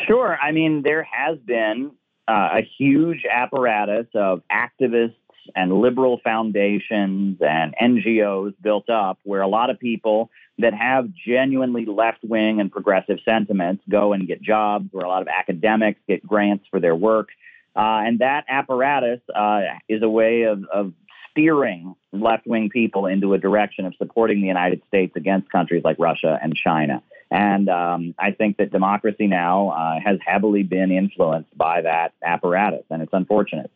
Sure. 0.06 0.36
I 0.40 0.52
mean, 0.52 0.82
there 0.82 1.06
has 1.10 1.38
been 1.38 1.92
uh, 2.28 2.58
a 2.58 2.68
huge 2.78 3.24
apparatus 3.30 4.06
of 4.14 4.42
activists 4.52 5.14
and 5.54 5.80
liberal 5.80 6.20
foundations 6.22 7.38
and 7.40 7.74
NGOs 7.80 8.54
built 8.60 8.88
up 8.88 9.18
where 9.24 9.40
a 9.40 9.48
lot 9.48 9.70
of 9.70 9.78
people 9.78 10.30
that 10.58 10.74
have 10.74 11.10
genuinely 11.14 11.86
left 11.86 12.22
wing 12.22 12.60
and 12.60 12.70
progressive 12.70 13.18
sentiments 13.24 13.82
go 13.88 14.12
and 14.12 14.26
get 14.26 14.42
jobs, 14.42 14.88
where 14.92 15.04
a 15.04 15.08
lot 15.08 15.22
of 15.22 15.28
academics 15.28 16.00
get 16.08 16.26
grants 16.26 16.64
for 16.70 16.80
their 16.80 16.96
work. 16.96 17.28
Uh, 17.76 18.02
and 18.06 18.18
that 18.18 18.44
apparatus 18.48 19.20
uh, 19.34 19.60
is 19.88 20.02
a 20.02 20.08
way 20.08 20.42
of, 20.42 20.64
of 20.72 20.92
steering 21.30 21.94
left 22.12 22.46
wing 22.46 22.70
people 22.70 23.06
into 23.06 23.34
a 23.34 23.38
direction 23.38 23.86
of 23.86 23.94
supporting 23.96 24.40
the 24.40 24.48
United 24.48 24.82
States 24.88 25.12
against 25.14 25.50
countries 25.50 25.82
like 25.84 25.96
Russia 25.98 26.38
and 26.42 26.54
China. 26.56 27.02
And 27.30 27.68
um, 27.68 28.14
I 28.18 28.32
think 28.32 28.56
that 28.56 28.72
democracy 28.72 29.26
now 29.26 29.68
uh, 29.68 30.00
has 30.04 30.18
heavily 30.24 30.62
been 30.62 30.90
influenced 30.90 31.56
by 31.56 31.82
that 31.82 32.14
apparatus, 32.22 32.84
and 32.90 33.02
it's 33.02 33.12
unfortunate. 33.12 33.70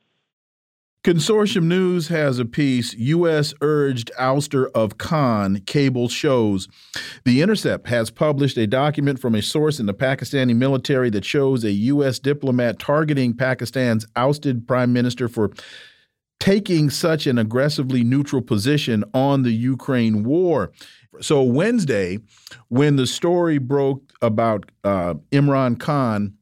Consortium 1.04 1.64
News 1.64 2.06
has 2.08 2.38
a 2.38 2.44
piece 2.44 2.94
U.S. 2.94 3.52
urged 3.60 4.12
ouster 4.20 4.70
of 4.72 4.98
Khan 4.98 5.58
cable 5.66 6.08
shows. 6.08 6.68
The 7.24 7.42
Intercept 7.42 7.88
has 7.88 8.08
published 8.08 8.56
a 8.56 8.68
document 8.68 9.18
from 9.18 9.34
a 9.34 9.42
source 9.42 9.80
in 9.80 9.86
the 9.86 9.94
Pakistani 9.94 10.54
military 10.54 11.10
that 11.10 11.24
shows 11.24 11.64
a 11.64 11.72
U.S. 11.72 12.20
diplomat 12.20 12.78
targeting 12.78 13.34
Pakistan's 13.34 14.06
ousted 14.14 14.68
prime 14.68 14.92
minister 14.92 15.28
for 15.28 15.50
taking 16.38 16.88
such 16.88 17.26
an 17.26 17.36
aggressively 17.36 18.04
neutral 18.04 18.40
position 18.40 19.02
on 19.12 19.42
the 19.42 19.52
Ukraine 19.52 20.22
war. 20.22 20.70
So, 21.20 21.42
Wednesday, 21.42 22.20
when 22.68 22.94
the 22.94 23.08
story 23.08 23.58
broke 23.58 24.12
about 24.22 24.70
uh, 24.84 25.14
Imran 25.32 25.80
Khan 25.80 26.34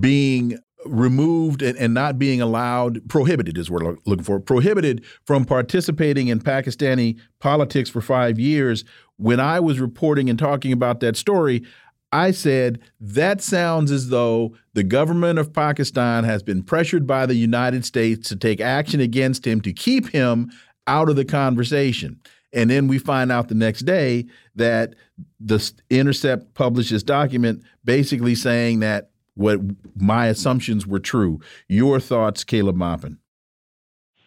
being 0.00 0.58
removed 0.84 1.62
and, 1.62 1.76
and, 1.78 1.94
not 1.94 2.18
being 2.18 2.40
allowed, 2.40 3.06
prohibited 3.08 3.58
is 3.58 3.70
what 3.70 3.82
we're 3.82 3.96
looking 4.06 4.24
for, 4.24 4.40
prohibited 4.40 5.04
from 5.24 5.44
participating 5.44 6.28
in 6.28 6.40
Pakistani 6.40 7.18
politics 7.38 7.90
for 7.90 8.00
five 8.00 8.38
years. 8.38 8.84
When 9.16 9.40
I 9.40 9.60
was 9.60 9.80
reporting 9.80 10.30
and 10.30 10.38
talking 10.38 10.72
about 10.72 11.00
that 11.00 11.16
story, 11.16 11.64
I 12.12 12.32
said 12.32 12.80
that 13.00 13.40
sounds 13.40 13.90
as 13.90 14.08
though 14.08 14.56
the 14.72 14.82
government 14.82 15.38
of 15.38 15.52
Pakistan 15.52 16.24
has 16.24 16.42
been 16.42 16.62
pressured 16.62 17.06
by 17.06 17.26
the 17.26 17.36
United 17.36 17.84
States 17.84 18.28
to 18.30 18.36
take 18.36 18.60
action 18.60 19.00
against 19.00 19.46
him 19.46 19.60
to 19.60 19.72
keep 19.72 20.08
him 20.08 20.50
out 20.86 21.08
of 21.08 21.16
the 21.16 21.24
conversation. 21.24 22.20
And 22.52 22.68
then 22.68 22.88
we 22.88 22.98
find 22.98 23.30
out 23.30 23.48
the 23.48 23.54
next 23.54 23.82
day 23.82 24.26
that 24.56 24.94
the 25.38 25.72
Intercept 25.88 26.52
published 26.54 26.90
this 26.90 27.04
document 27.04 27.62
basically 27.84 28.34
saying 28.34 28.80
that 28.80 29.10
what 29.40 29.58
my 29.96 30.26
assumptions 30.26 30.86
were 30.86 31.00
true. 31.00 31.40
Your 31.66 31.98
thoughts, 31.98 32.44
Caleb 32.44 32.76
Maupin? 32.76 33.18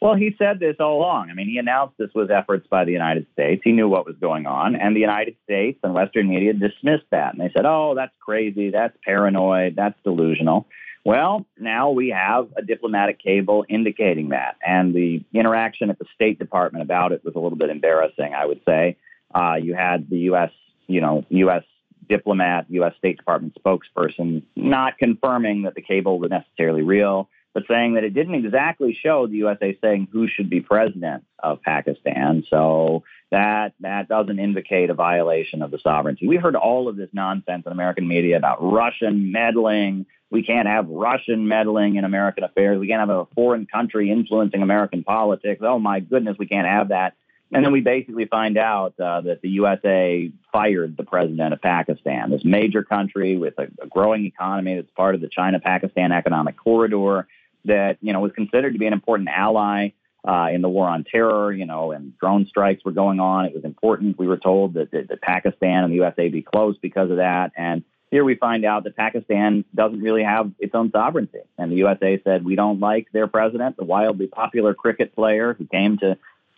Well, 0.02 0.16
he 0.16 0.36
said 0.38 0.60
this 0.60 0.76
all 0.80 0.98
along. 0.98 1.30
I 1.30 1.34
mean, 1.34 1.48
he 1.48 1.60
announced 1.60 1.94
this 1.98 2.10
was 2.14 2.30
efforts 2.30 2.68
by 2.68 2.84
the 2.84 2.92
United 2.92 3.28
States. 3.32 3.62
He 3.64 3.72
knew 3.72 3.88
what 3.88 4.06
was 4.06 4.16
going 4.20 4.48
on, 4.48 4.76
and 4.76 4.96
the 4.96 5.00
United 5.00 5.38
States 5.44 5.80
and 5.84 5.94
Western 5.94 6.28
media 6.28 6.52
dismissed 6.52 7.06
that. 7.12 7.34
And 7.34 7.40
they 7.40 7.52
said, 7.56 7.66
oh, 7.66 7.94
that's 7.96 8.12
crazy. 8.20 8.72
That's 8.72 8.98
paranoid. 9.06 9.76
That's 9.78 9.96
delusional. 10.04 10.68
Well, 11.06 11.46
now 11.60 11.92
we 11.92 12.10
have 12.10 12.48
a 12.58 12.64
diplomatic 12.64 13.20
cable 13.20 13.66
indicating 13.70 14.30
that. 14.30 14.56
And 14.66 14.96
the 14.96 15.24
interaction 15.34 15.90
at 15.90 16.00
the 16.00 16.06
State 16.16 16.40
Department 16.40 16.84
about 16.84 17.12
it 17.12 17.24
was 17.24 17.36
a 17.36 17.40
little 17.40 17.58
bit 17.58 17.70
embarrassing, 17.70 18.34
I 18.36 18.46
would 18.46 18.62
say. 18.68 18.98
Uh, 19.34 19.56
you 19.62 19.76
had 19.76 20.10
the 20.10 20.18
U.S., 20.20 20.52
you 20.88 21.02
know, 21.02 21.24
U.S 21.30 21.64
diplomat, 22.08 22.66
U.S. 22.70 22.94
State 22.98 23.18
Department 23.18 23.58
spokesperson, 23.64 24.44
not 24.56 24.98
confirming 24.98 25.64
that 25.64 25.76
the 25.76 25.82
cable 25.82 26.20
was 26.20 26.30
necessarily 26.30 26.82
real, 26.82 27.30
but 27.54 27.64
saying 27.68 27.94
that 27.94 28.04
it 28.04 28.14
didn't 28.14 28.36
exactly 28.36 28.98
show 29.00 29.28
the 29.28 29.38
USA 29.38 29.78
saying 29.82 30.08
who 30.12 30.28
should 30.28 30.50
be 30.50 30.60
president 30.60 31.24
of 31.40 31.62
Pakistan. 31.62 32.44
So 32.50 33.04
that 33.32 33.74
that 33.82 34.08
doesn't 34.08 34.40
indicate 34.40 34.90
a 34.90 34.94
violation 34.94 35.62
of 35.62 35.72
the 35.72 35.80
sovereignty. 35.80 36.28
We've 36.28 36.42
heard 36.42 36.56
all 36.56 36.88
of 36.88 36.96
this 36.96 37.10
nonsense 37.14 37.64
in 37.66 37.72
American 37.72 38.08
media 38.08 38.38
about 38.38 38.58
Russian 38.60 39.32
meddling. 39.32 40.06
We 40.32 40.44
can't 40.44 40.68
have 40.68 40.90
Russian 40.90 41.48
meddling 41.48 41.96
in 41.96 42.06
American 42.06 42.44
affairs. 42.44 42.80
We 42.80 42.88
can't 42.88 43.00
have 43.00 43.10
a 43.10 43.26
foreign 43.36 43.68
country 43.68 44.10
influencing 44.12 44.64
American 44.64 45.04
politics. 45.04 45.62
Oh 45.64 45.78
my 45.78 46.00
goodness, 46.00 46.38
we 46.40 46.48
can't 46.48 46.68
have 46.68 46.90
that. 46.90 47.14
And 47.54 47.64
then 47.64 47.72
we 47.72 47.82
basically 47.82 48.26
find 48.26 48.58
out 48.58 49.00
uh, 49.00 49.22
that 49.22 49.42
the 49.42 49.50
USA 49.50 50.32
fired 50.52 50.98
the 50.98 51.04
president 51.04 51.54
of 51.54 51.62
Pakistan, 51.62 52.32
this 52.32 52.44
major 52.44 52.84
country 52.84 53.38
with 53.38 53.54
a, 53.58 53.68
a 53.82 53.88
growing 53.88 54.26
economy 54.26 54.76
that's 54.76 54.90
part 54.92 55.16
of 55.16 55.22
the 55.22 55.30
China-Pakistan 55.30 56.12
economic 56.12 56.58
corridor 56.58 57.28
that 57.66 57.98
you 58.02 58.12
know 58.12 58.20
was 58.20 58.32
considered 58.34 58.74
to 58.74 58.80
be 58.80 58.88
an 58.88 58.94
important 58.94 59.30
ally 59.30 59.90
uh, 60.28 60.50
in 60.52 60.62
the 60.62 60.70
war 60.70 60.88
on 60.88 61.04
terror. 61.04 61.52
You 61.52 61.66
know, 61.66 61.92
and 61.92 62.18
drone 62.18 62.48
strikes 62.48 62.84
were 62.84 62.92
going 62.92 63.20
on. 63.20 63.46
It 63.46 63.54
was 63.54 63.64
important. 63.64 64.18
We 64.18 64.28
were 64.28 64.38
told 64.38 64.74
that, 64.74 64.92
that, 64.92 65.10
that 65.10 65.22
Pakistan 65.22 65.84
and 65.84 65.92
the 65.92 65.98
USA 65.98 66.30
be 66.30 66.42
close 66.42 66.76
because 66.82 67.12
of 67.12 67.18
that. 67.18 67.52
And 67.56 67.84
here 68.14 68.24
we 68.24 68.36
find 68.36 68.64
out 68.64 68.84
that 68.84 68.96
Pakistan 68.96 69.66
doesn't 69.74 70.00
really 70.00 70.24
have 70.24 70.52
its 70.60 70.76
own 70.76 70.92
sovereignty. 70.92 71.40
And 71.58 71.72
the 71.72 71.78
USA 71.78 72.22
said, 72.24 72.46
we 72.46 72.56
don't 72.56 72.80
like 72.80 73.08
their 73.12 73.26
president, 73.26 73.76
the 73.76 73.84
wildly 73.84 74.28
popular 74.28 74.76
cricket 74.76 75.16
player 75.16 75.56
who 75.56 75.66
came 75.66 75.98
to 75.98 76.16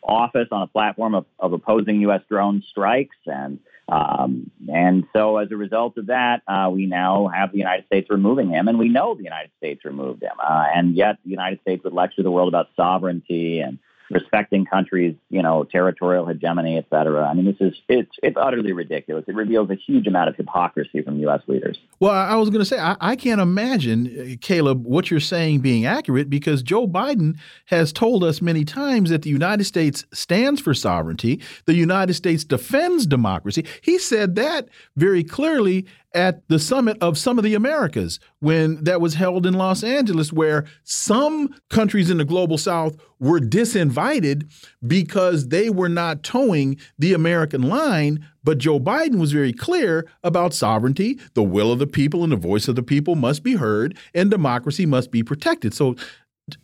office 0.07 0.47
on 0.51 0.62
a 0.62 0.67
platform 0.67 1.15
of, 1.15 1.25
of 1.39 1.53
opposing 1.53 2.01
U.S. 2.01 2.21
drone 2.29 2.63
strikes. 2.69 3.15
And, 3.25 3.59
um, 3.88 4.51
and 4.71 5.05
so 5.13 5.38
as 5.38 5.51
a 5.51 5.57
result 5.57 5.97
of 5.97 6.07
that, 6.07 6.41
uh, 6.47 6.69
we 6.71 6.85
now 6.85 7.27
have 7.27 7.51
the 7.51 7.57
United 7.57 7.85
States 7.88 8.07
removing 8.09 8.50
him, 8.50 8.67
and 8.67 8.79
we 8.79 8.89
know 8.89 9.15
the 9.15 9.24
United 9.24 9.51
States 9.57 9.83
removed 9.85 10.24
him. 10.24 10.38
Uh, 10.41 10.65
and 10.74 10.95
yet 10.95 11.17
the 11.24 11.31
United 11.31 11.62
States 11.62 11.83
would 11.83 11.93
lecture 11.93 12.24
the 12.24 12.31
world 12.31 12.50
about 12.50 12.67
sovereignty 12.75 13.59
and 13.59 13.79
respecting 14.12 14.65
countries, 14.65 15.15
you 15.29 15.41
know, 15.41 15.63
territorial 15.63 16.25
hegemony, 16.25 16.77
et 16.77 16.85
cetera. 16.89 17.27
I 17.27 17.33
mean, 17.33 17.45
this 17.45 17.55
is 17.59 17.74
it's 17.88 18.12
it's 18.21 18.38
utterly 18.39 18.71
ridiculous. 18.71 19.25
It 19.27 19.35
reveals 19.35 19.69
a 19.69 19.75
huge 19.75 20.07
amount 20.07 20.29
of 20.29 20.35
hypocrisy 20.35 21.01
from 21.01 21.19
U.S. 21.21 21.41
leaders. 21.47 21.77
Well, 22.00 22.12
I 22.12 22.35
was 22.35 22.50
going 22.50 22.59
to 22.59 22.65
say 22.65 22.79
I, 22.79 22.95
I, 23.00 23.15
can't 23.15 23.41
imagine, 23.41 24.07
uh, 24.19 24.35
Caleb, 24.41 24.85
what 24.85 25.09
you're 25.09 25.19
saying 25.19 25.62
being 25.62 25.85
accurate 25.85 26.29
because 26.29 26.62
Joe 26.62 26.88
Biden 26.88 27.38
has 27.65 27.91
told 27.91 28.24
us 28.24 28.41
many 28.41 28.65
times 28.65 29.09
that 29.09 29.24
the 29.24 29.29
United 29.29 29.63
States 29.63 30.05
stands 30.13 30.62
for 30.62 30.74
sovereignty. 30.74 31.41
The 31.65 31.75
United 31.75 32.13
States 32.13 32.43
defends 32.43 33.05
democracy. 33.07 33.65
He 33.81 33.97
said 33.97 34.35
that 34.35 34.69
very 34.95 35.24
clearly 35.24 35.85
at 36.15 36.48
the 36.48 36.57
summit 36.57 36.98
of 37.01 37.17
some 37.17 37.38
of 37.38 37.43
the 37.43 37.53
Americas 37.53 38.19
when 38.39 38.84
that 38.86 39.01
was 39.01 39.15
held 39.15 39.45
in 39.45 39.53
Los 39.53 39.84
Angeles, 39.84 40.34
where 40.34 40.65
some 40.84 41.53
countries 41.69 42.10
in 42.10 42.17
the 42.17 42.25
global 42.25 42.57
south 42.57 42.95
were 43.19 43.39
disinvited 43.39 44.50
because 44.88 45.50
they 45.50 45.69
were 45.69 45.89
not 45.89 46.24
towing 46.24 46.77
the 46.98 47.13
American 47.13 47.62
line. 47.62 48.25
But 48.43 48.60
Joe 48.60 48.79
Biden 48.79 49.19
was 49.19 49.31
very 49.31 49.53
clear 49.53 50.07
about 50.24 50.53
sovereignty, 50.53 51.19
the 51.34 51.43
will 51.43 51.72
of 51.72 51.79
the 51.79 51.88
people 51.88 52.24
and 52.24 52.31
the 52.31 52.38
voice 52.38 52.67
of 52.67 52.75
the 52.75 52.84
people 52.84 53.15
must 53.15 53.43
be 53.43 53.55
heard, 53.55 53.98
and 54.13 54.31
democracy 54.31 54.86
must 54.86 55.12
be 55.12 55.24
protected. 55.24 55.74
So 55.74 55.95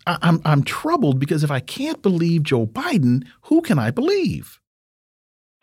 I'm, 0.05 0.41
I'm 0.45 0.63
troubled 0.63 1.19
because 1.19 1.43
if 1.43 1.51
I 1.51 1.59
can't 1.59 2.01
believe 2.01 2.43
Joe 2.43 2.67
Biden, 2.67 3.25
who 3.43 3.61
can 3.61 3.79
I 3.79 3.91
believe? 3.91 4.59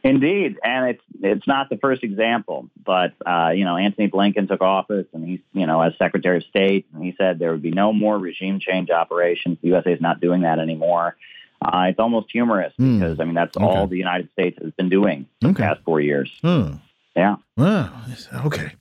Indeed, 0.04 0.56
and 0.62 0.90
it's 0.90 1.02
it's 1.22 1.46
not 1.46 1.68
the 1.68 1.76
first 1.76 2.02
example, 2.04 2.68
but 2.84 3.12
uh, 3.26 3.50
you 3.54 3.64
know 3.64 3.76
Antony 3.76 4.08
Blinken 4.08 4.48
took 4.48 4.60
office, 4.60 5.06
and 5.12 5.26
he's 5.26 5.40
you 5.52 5.66
know 5.66 5.80
as 5.80 5.92
Secretary 5.98 6.38
of 6.38 6.44
State, 6.44 6.86
and 6.94 7.02
he 7.04 7.14
said 7.18 7.38
there 7.38 7.50
would 7.52 7.62
be 7.62 7.70
no 7.70 7.92
more 7.92 8.18
regime 8.18 8.60
change 8.60 8.90
operations. 8.90 9.58
The 9.62 9.68
USA 9.68 9.92
is 9.92 10.00
not 10.00 10.20
doing 10.20 10.42
that 10.42 10.58
anymore. 10.58 11.16
Uh, 11.60 11.86
it's 11.88 11.98
almost 11.98 12.30
humorous 12.30 12.72
Hmm. 12.76 12.98
because 13.00 13.20
I 13.20 13.24
mean 13.24 13.34
that's 13.34 13.56
Okay. 13.56 13.66
all 13.66 13.86
the 13.86 13.96
United 13.98 14.30
States 14.32 14.58
has 14.62 14.72
been 14.72 14.88
doing 14.88 15.26
the 15.40 15.48
Okay. 15.48 15.62
past 15.64 15.80
four 15.84 16.00
years. 16.00 16.30
Hmm. 16.42 16.74
Yeah. 17.16 17.36
Wow. 17.56 18.04
Okay. 18.46 18.72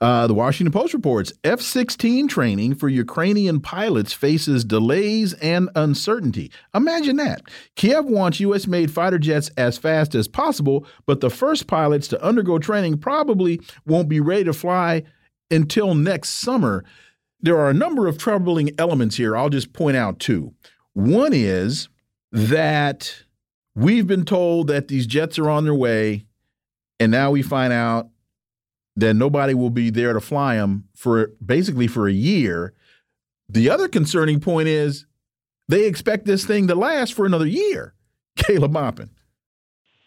Uh, 0.00 0.26
the 0.26 0.34
Washington 0.34 0.72
Post 0.72 0.92
reports 0.92 1.32
F 1.44 1.60
16 1.60 2.28
training 2.28 2.74
for 2.74 2.88
Ukrainian 2.88 3.60
pilots 3.60 4.12
faces 4.12 4.64
delays 4.64 5.32
and 5.34 5.70
uncertainty. 5.74 6.52
Imagine 6.74 7.16
that. 7.16 7.42
Kiev 7.76 8.04
wants 8.04 8.40
U.S. 8.40 8.66
made 8.66 8.90
fighter 8.90 9.18
jets 9.18 9.50
as 9.56 9.78
fast 9.78 10.14
as 10.14 10.28
possible, 10.28 10.86
but 11.06 11.20
the 11.20 11.30
first 11.30 11.66
pilots 11.66 12.06
to 12.08 12.22
undergo 12.22 12.58
training 12.58 12.98
probably 12.98 13.60
won't 13.86 14.08
be 14.08 14.20
ready 14.20 14.44
to 14.44 14.52
fly 14.52 15.02
until 15.50 15.94
next 15.94 16.30
summer. 16.30 16.84
There 17.40 17.58
are 17.58 17.70
a 17.70 17.74
number 17.74 18.06
of 18.06 18.18
troubling 18.18 18.70
elements 18.78 19.16
here. 19.16 19.36
I'll 19.36 19.48
just 19.48 19.72
point 19.72 19.96
out 19.96 20.18
two. 20.18 20.54
One 20.92 21.32
is 21.32 21.88
that 22.32 23.22
we've 23.74 24.06
been 24.06 24.24
told 24.24 24.66
that 24.66 24.88
these 24.88 25.06
jets 25.06 25.38
are 25.38 25.48
on 25.48 25.64
their 25.64 25.74
way 25.74 26.26
and 27.00 27.10
now 27.10 27.30
we 27.30 27.42
find 27.42 27.72
out 27.72 28.10
that 28.96 29.14
nobody 29.14 29.54
will 29.54 29.70
be 29.70 29.90
there 29.90 30.12
to 30.12 30.20
fly 30.20 30.56
them 30.56 30.84
for 30.94 31.32
basically 31.44 31.86
for 31.86 32.06
a 32.06 32.12
year. 32.12 32.74
The 33.48 33.70
other 33.70 33.88
concerning 33.88 34.38
point 34.38 34.68
is 34.68 35.06
they 35.68 35.86
expect 35.86 36.26
this 36.26 36.44
thing 36.44 36.68
to 36.68 36.74
last 36.74 37.14
for 37.14 37.24
another 37.24 37.46
year. 37.46 37.94
Caleb 38.36 38.72
Maupin. 38.72 39.10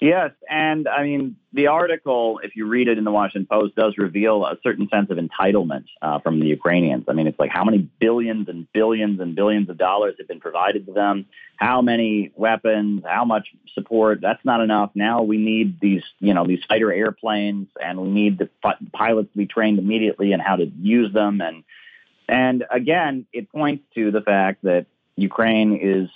Yes, 0.03 0.31
and 0.49 0.85
I 0.89 1.03
mean 1.03 1.37
the 1.53 1.67
article, 1.67 2.41
if 2.43 2.57
you 2.57 2.67
read 2.67 2.89
it 2.89 2.97
in 2.97 3.05
the 3.05 3.11
Washington 3.11 3.47
Post, 3.49 3.77
does 3.77 3.97
reveal 3.97 4.45
a 4.45 4.57
certain 4.61 4.89
sense 4.89 5.09
of 5.09 5.17
entitlement 5.17 5.85
uh, 6.01 6.19
from 6.19 6.41
the 6.41 6.45
Ukrainians. 6.45 7.05
I 7.07 7.13
mean, 7.13 7.25
it's 7.25 7.39
like 7.39 7.51
how 7.51 7.63
many 7.63 7.77
billions 7.77 8.49
and 8.49 8.67
billions 8.73 9.21
and 9.21 9.33
billions 9.33 9.69
of 9.69 9.77
dollars 9.77 10.15
have 10.17 10.27
been 10.27 10.41
provided 10.41 10.87
to 10.87 10.91
them, 10.91 11.25
how 11.55 11.81
many 11.81 12.33
weapons, 12.35 13.03
how 13.05 13.23
much 13.23 13.47
support. 13.73 14.19
That's 14.21 14.43
not 14.43 14.59
enough. 14.59 14.91
Now 14.93 15.23
we 15.23 15.37
need 15.37 15.79
these, 15.79 16.03
you 16.19 16.33
know, 16.33 16.45
these 16.45 16.65
fighter 16.67 16.91
airplanes, 16.91 17.69
and 17.81 17.97
we 18.01 18.09
need 18.09 18.39
the 18.39 18.49
pilots 18.91 19.31
to 19.31 19.37
be 19.37 19.45
trained 19.45 19.79
immediately 19.79 20.33
and 20.33 20.41
how 20.41 20.57
to 20.57 20.65
use 20.65 21.13
them. 21.13 21.39
And 21.39 21.63
and 22.27 22.65
again, 22.69 23.25
it 23.31 23.49
points 23.49 23.85
to 23.95 24.11
the 24.11 24.19
fact 24.19 24.63
that 24.63 24.85
Ukraine 25.15 25.79
is 25.81 26.09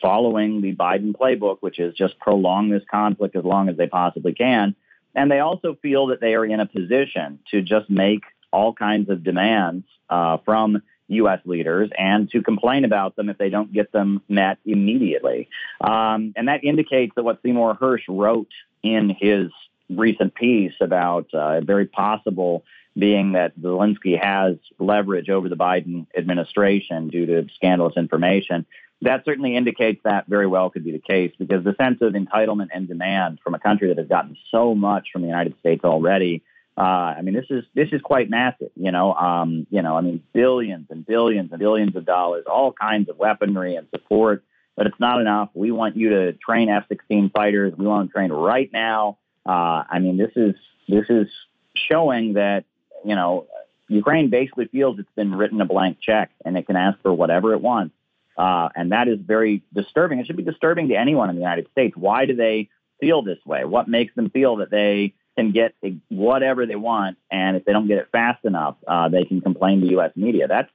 following 0.00 0.60
the 0.60 0.74
Biden 0.74 1.12
playbook, 1.12 1.58
which 1.60 1.78
is 1.78 1.94
just 1.94 2.18
prolong 2.18 2.70
this 2.70 2.82
conflict 2.90 3.36
as 3.36 3.44
long 3.44 3.68
as 3.68 3.76
they 3.76 3.86
possibly 3.86 4.32
can. 4.32 4.74
And 5.14 5.30
they 5.30 5.40
also 5.40 5.76
feel 5.82 6.06
that 6.08 6.20
they 6.20 6.34
are 6.34 6.44
in 6.44 6.60
a 6.60 6.66
position 6.66 7.40
to 7.50 7.62
just 7.62 7.90
make 7.90 8.22
all 8.52 8.72
kinds 8.72 9.10
of 9.10 9.24
demands 9.24 9.84
uh, 10.08 10.38
from 10.44 10.82
U.S. 11.08 11.40
leaders 11.44 11.90
and 11.98 12.30
to 12.30 12.42
complain 12.42 12.84
about 12.84 13.16
them 13.16 13.28
if 13.28 13.38
they 13.38 13.50
don't 13.50 13.72
get 13.72 13.92
them 13.92 14.22
met 14.28 14.58
immediately. 14.64 15.48
Um, 15.80 16.32
and 16.36 16.48
that 16.48 16.64
indicates 16.64 17.14
that 17.16 17.24
what 17.24 17.40
Seymour 17.42 17.76
Hersh 17.76 18.04
wrote 18.08 18.50
in 18.82 19.14
his 19.18 19.50
recent 19.88 20.34
piece 20.34 20.72
about 20.80 21.32
uh, 21.34 21.60
very 21.60 21.86
possible 21.86 22.64
being 22.96 23.32
that 23.32 23.58
Zelensky 23.58 24.20
has 24.20 24.56
leverage 24.78 25.28
over 25.28 25.48
the 25.48 25.56
Biden 25.56 26.06
administration 26.16 27.08
due 27.08 27.26
to 27.26 27.46
scandalous 27.54 27.96
information 27.96 28.66
that 29.02 29.24
certainly 29.24 29.56
indicates 29.56 30.00
that 30.04 30.26
very 30.26 30.46
well 30.46 30.70
could 30.70 30.84
be 30.84 30.92
the 30.92 30.98
case 30.98 31.32
because 31.38 31.64
the 31.64 31.74
sense 31.80 31.98
of 32.02 32.12
entitlement 32.12 32.68
and 32.72 32.86
demand 32.86 33.38
from 33.42 33.54
a 33.54 33.58
country 33.58 33.88
that 33.88 33.98
has 33.98 34.08
gotten 34.08 34.36
so 34.50 34.74
much 34.74 35.08
from 35.12 35.22
the 35.22 35.28
United 35.28 35.58
States 35.60 35.84
already. 35.84 36.42
Uh, 36.76 37.14
I 37.16 37.22
mean, 37.22 37.34
this 37.34 37.46
is 37.50 37.64
this 37.74 37.88
is 37.92 38.00
quite 38.00 38.30
massive. 38.30 38.70
You 38.76 38.92
know, 38.92 39.14
um, 39.14 39.66
you 39.70 39.82
know, 39.82 39.96
I 39.96 40.02
mean, 40.02 40.22
billions 40.32 40.86
and 40.90 41.04
billions 41.06 41.50
and 41.50 41.58
billions 41.58 41.96
of 41.96 42.04
dollars, 42.04 42.44
all 42.46 42.72
kinds 42.72 43.08
of 43.08 43.18
weaponry 43.18 43.74
and 43.76 43.86
support, 43.90 44.44
but 44.76 44.86
it's 44.86 45.00
not 45.00 45.20
enough. 45.20 45.50
We 45.54 45.72
want 45.72 45.96
you 45.96 46.10
to 46.10 46.32
train 46.34 46.68
F-16 46.68 47.32
fighters. 47.32 47.74
We 47.76 47.86
want 47.86 48.08
them 48.08 48.12
trained 48.12 48.32
right 48.32 48.70
now. 48.72 49.18
Uh, 49.44 49.84
I 49.90 49.98
mean, 49.98 50.16
this 50.16 50.32
is 50.36 50.54
this 50.88 51.06
is 51.08 51.28
showing 51.74 52.34
that 52.34 52.64
you 53.04 53.14
know 53.14 53.46
Ukraine 53.88 54.30
basically 54.30 54.66
feels 54.66 54.98
it's 54.98 55.08
been 55.16 55.34
written 55.34 55.60
a 55.60 55.64
blank 55.64 55.98
check 56.00 56.30
and 56.44 56.56
it 56.56 56.66
can 56.66 56.76
ask 56.76 57.00
for 57.02 57.12
whatever 57.12 57.54
it 57.54 57.60
wants. 57.60 57.94
Uh, 58.36 58.68
and 58.74 58.92
that 58.92 59.08
is 59.08 59.18
very 59.20 59.62
disturbing. 59.74 60.18
It 60.18 60.26
should 60.26 60.36
be 60.36 60.42
disturbing 60.42 60.88
to 60.88 60.94
anyone 60.94 61.30
in 61.30 61.36
the 61.36 61.42
United 61.42 61.68
States. 61.72 61.96
Why 61.96 62.26
do 62.26 62.34
they 62.34 62.68
feel 63.00 63.22
this 63.22 63.38
way? 63.44 63.64
What 63.64 63.88
makes 63.88 64.14
them 64.14 64.30
feel 64.30 64.56
that 64.56 64.70
they 64.70 65.14
can 65.36 65.52
get 65.52 65.74
whatever 66.08 66.66
they 66.66 66.76
want, 66.76 67.16
and 67.30 67.56
if 67.56 67.64
they 67.64 67.72
don't 67.72 67.86
get 67.86 67.98
it 67.98 68.08
fast 68.12 68.44
enough, 68.44 68.76
uh, 68.86 69.08
they 69.08 69.24
can 69.24 69.40
complain 69.40 69.80
to 69.80 69.86
U.S. 69.92 70.12
media? 70.16 70.48
That's 70.48 70.70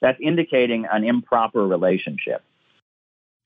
that's 0.00 0.18
indicating 0.20 0.86
an 0.90 1.04
improper 1.04 1.66
relationship. 1.66 2.42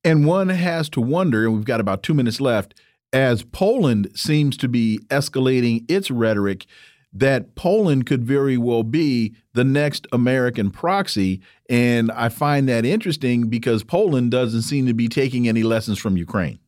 And 0.04 0.26
one 0.26 0.48
has 0.48 0.88
to 0.90 1.00
wonder, 1.00 1.44
and 1.44 1.54
we've 1.54 1.64
got 1.64 1.80
about 1.80 2.02
two 2.02 2.14
minutes 2.14 2.40
left, 2.40 2.74
as 3.12 3.42
Poland 3.42 4.10
seems 4.14 4.56
to 4.58 4.68
be 4.68 4.98
escalating 5.08 5.88
its 5.90 6.10
rhetoric, 6.10 6.66
that 7.12 7.54
Poland 7.54 8.06
could 8.06 8.24
very 8.24 8.56
well 8.56 8.82
be 8.82 9.34
the 9.52 9.64
next 9.64 10.06
American 10.12 10.70
proxy. 10.70 11.40
And 11.68 12.10
I 12.12 12.28
find 12.28 12.68
that 12.68 12.84
interesting 12.84 13.48
because 13.48 13.84
Poland 13.84 14.30
doesn't 14.30 14.62
seem 14.62 14.86
to 14.86 14.94
be 14.94 15.08
taking 15.08 15.48
any 15.48 15.62
lessons 15.62 15.98
from 15.98 16.16
Ukraine. 16.16 16.58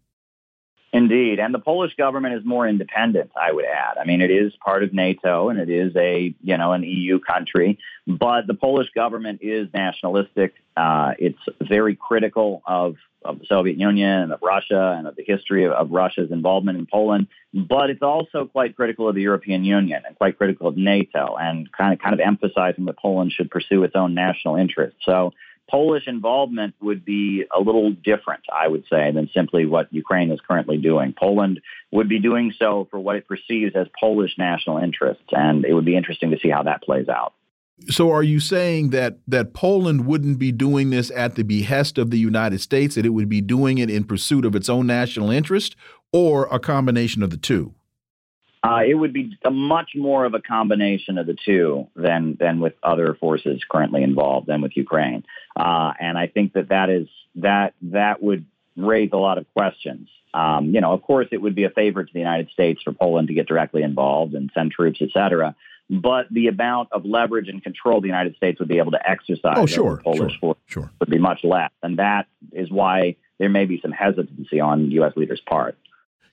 Indeed. 1.14 1.38
And 1.38 1.54
the 1.54 1.60
Polish 1.60 1.94
government 1.96 2.34
is 2.34 2.44
more 2.44 2.66
independent, 2.66 3.30
I 3.40 3.52
would 3.52 3.64
add. 3.64 3.98
I 4.00 4.04
mean, 4.04 4.20
it 4.20 4.32
is 4.32 4.52
part 4.64 4.82
of 4.82 4.92
NATO 4.92 5.48
and 5.48 5.60
it 5.60 5.70
is 5.70 5.94
a, 5.94 6.34
you 6.42 6.58
know, 6.58 6.72
an 6.72 6.82
EU 6.82 7.20
country, 7.20 7.78
but 8.06 8.48
the 8.48 8.54
Polish 8.54 8.88
government 8.94 9.38
is 9.40 9.68
nationalistic. 9.72 10.54
Uh, 10.76 11.12
it's 11.18 11.38
very 11.60 11.94
critical 11.94 12.62
of, 12.66 12.96
of 13.24 13.38
the 13.38 13.46
Soviet 13.46 13.78
Union 13.78 14.22
and 14.22 14.32
of 14.32 14.40
Russia 14.42 14.96
and 14.98 15.06
of 15.06 15.14
the 15.14 15.22
history 15.24 15.64
of, 15.66 15.72
of 15.72 15.90
Russia's 15.92 16.32
involvement 16.32 16.78
in 16.78 16.86
Poland, 16.86 17.28
but 17.52 17.90
it's 17.90 18.02
also 18.02 18.46
quite 18.46 18.74
critical 18.74 19.08
of 19.08 19.14
the 19.14 19.22
European 19.22 19.62
Union 19.62 20.02
and 20.04 20.16
quite 20.16 20.36
critical 20.36 20.66
of 20.66 20.76
NATO 20.76 21.36
and 21.38 21.70
kind 21.70 21.92
of 21.92 22.00
kind 22.00 22.14
of 22.14 22.20
emphasizing 22.20 22.86
that 22.86 22.98
Poland 22.98 23.30
should 23.30 23.52
pursue 23.52 23.84
its 23.84 23.94
own 23.94 24.14
national 24.14 24.56
interests. 24.56 24.98
So 25.04 25.32
Polish 25.70 26.06
involvement 26.06 26.74
would 26.80 27.04
be 27.04 27.44
a 27.54 27.60
little 27.60 27.90
different, 27.90 28.44
I 28.52 28.68
would 28.68 28.84
say, 28.90 29.10
than 29.12 29.30
simply 29.34 29.64
what 29.66 29.92
Ukraine 29.92 30.30
is 30.30 30.40
currently 30.46 30.76
doing. 30.76 31.14
Poland 31.18 31.60
would 31.90 32.08
be 32.08 32.18
doing 32.18 32.52
so 32.58 32.86
for 32.90 32.98
what 33.00 33.16
it 33.16 33.26
perceives 33.26 33.74
as 33.74 33.86
Polish 33.98 34.32
national 34.36 34.78
interests, 34.78 35.24
and 35.32 35.64
it 35.64 35.72
would 35.72 35.86
be 35.86 35.96
interesting 35.96 36.30
to 36.30 36.38
see 36.38 36.50
how 36.50 36.64
that 36.64 36.82
plays 36.82 37.08
out. 37.08 37.32
So, 37.88 38.10
are 38.12 38.22
you 38.22 38.38
saying 38.38 38.90
that 38.90 39.18
that 39.26 39.52
Poland 39.52 40.06
wouldn't 40.06 40.38
be 40.38 40.52
doing 40.52 40.90
this 40.90 41.10
at 41.10 41.34
the 41.34 41.42
behest 41.42 41.98
of 41.98 42.10
the 42.10 42.18
United 42.18 42.60
States; 42.60 42.94
that 42.94 43.04
it 43.04 43.10
would 43.10 43.28
be 43.28 43.40
doing 43.40 43.78
it 43.78 43.90
in 43.90 44.04
pursuit 44.04 44.44
of 44.44 44.54
its 44.54 44.68
own 44.68 44.86
national 44.86 45.30
interest, 45.30 45.74
or 46.12 46.46
a 46.52 46.60
combination 46.60 47.22
of 47.22 47.30
the 47.30 47.36
two? 47.36 47.74
Uh, 48.64 48.80
it 48.86 48.94
would 48.94 49.12
be 49.12 49.36
a 49.44 49.50
much 49.50 49.90
more 49.94 50.24
of 50.24 50.32
a 50.32 50.40
combination 50.40 51.18
of 51.18 51.26
the 51.26 51.36
two 51.44 51.86
than 51.96 52.36
than 52.40 52.60
with 52.60 52.72
other 52.82 53.14
forces 53.14 53.60
currently 53.68 54.02
involved 54.02 54.46
than 54.46 54.62
with 54.62 54.74
Ukraine. 54.74 55.22
Uh, 55.56 55.92
and 56.00 56.18
I 56.18 56.26
think 56.26 56.54
that 56.54 56.68
that 56.68 56.90
is 56.90 57.08
that 57.36 57.74
that 57.82 58.22
would 58.22 58.44
raise 58.76 59.10
a 59.12 59.16
lot 59.16 59.38
of 59.38 59.46
questions. 59.54 60.08
Um, 60.32 60.74
you 60.74 60.80
know, 60.80 60.92
of 60.92 61.02
course, 61.02 61.28
it 61.30 61.40
would 61.40 61.54
be 61.54 61.64
a 61.64 61.70
favor 61.70 62.02
to 62.02 62.12
the 62.12 62.18
United 62.18 62.50
States 62.50 62.82
for 62.82 62.92
Poland 62.92 63.28
to 63.28 63.34
get 63.34 63.46
directly 63.46 63.82
involved 63.82 64.34
and 64.34 64.50
send 64.52 64.72
troops, 64.72 64.98
et 65.00 65.10
cetera. 65.12 65.54
But 65.88 66.26
the 66.30 66.48
amount 66.48 66.88
of 66.92 67.04
leverage 67.04 67.48
and 67.48 67.62
control 67.62 68.00
the 68.00 68.08
United 68.08 68.34
States 68.36 68.58
would 68.58 68.68
be 68.68 68.78
able 68.78 68.92
to 68.92 69.08
exercise 69.08 69.54
oh, 69.56 69.66
sure, 69.66 69.84
over 69.84 69.96
Polish 69.98 70.38
sure, 70.40 70.56
sure. 70.66 70.90
would 70.98 71.10
be 71.10 71.18
much 71.18 71.44
less, 71.44 71.70
and 71.82 71.98
that 71.98 72.26
is 72.52 72.70
why 72.70 73.16
there 73.38 73.50
may 73.50 73.66
be 73.66 73.80
some 73.80 73.92
hesitancy 73.92 74.60
on 74.60 74.90
U.S. 74.92 75.12
leaders' 75.14 75.42
part. 75.46 75.76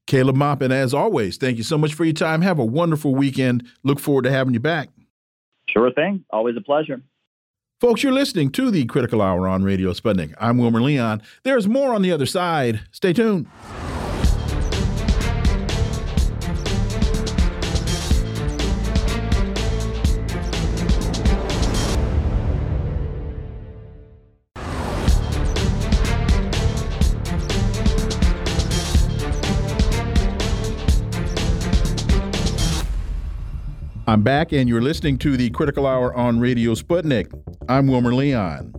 Caleb 0.08 0.36
Maupin, 0.36 0.72
as 0.72 0.94
always, 0.94 1.38
thank 1.38 1.58
you 1.58 1.64
so 1.64 1.78
much 1.78 1.94
for 1.94 2.06
your 2.06 2.14
time. 2.14 2.42
Have 2.42 2.60
a 2.60 2.66
wonderful 2.66 3.14
weekend. 3.14 3.68
Look 3.84 4.00
forward 4.00 4.24
to 4.24 4.32
having 4.32 4.54
you 4.54 4.60
back. 4.60 4.90
Sure 5.70 5.92
thing. 5.92 6.26
Always 6.30 6.56
a 6.58 6.62
pleasure. 6.62 7.02
Folks, 7.82 8.04
you're 8.04 8.14
listening 8.14 8.52
to 8.52 8.70
the 8.70 8.86
Critical 8.86 9.24
Hour 9.24 9.48
on 9.48 9.64
Radio 9.64 9.92
Sputnik. 9.92 10.36
I'm 10.40 10.60
Wilmer 10.60 10.84
Leon. 10.84 11.24
There's 11.42 11.68
more 11.68 11.96
on 11.96 12.04
the 12.04 12.12
other 12.12 12.28
side. 12.28 12.82
Stay 12.92 13.12
tuned. 13.12 13.48
Back, 34.24 34.52
and 34.54 34.70
you're 34.70 34.82
listening 34.82 35.18
to 35.20 35.36
the 35.36 35.50
Critical 35.50 35.88
Hour 35.88 36.14
on 36.14 36.40
Radio 36.40 36.76
Sputnik. 36.76 37.32
I'm 37.68 37.88
Wilmer 37.88 38.14
Leon. 38.14 38.72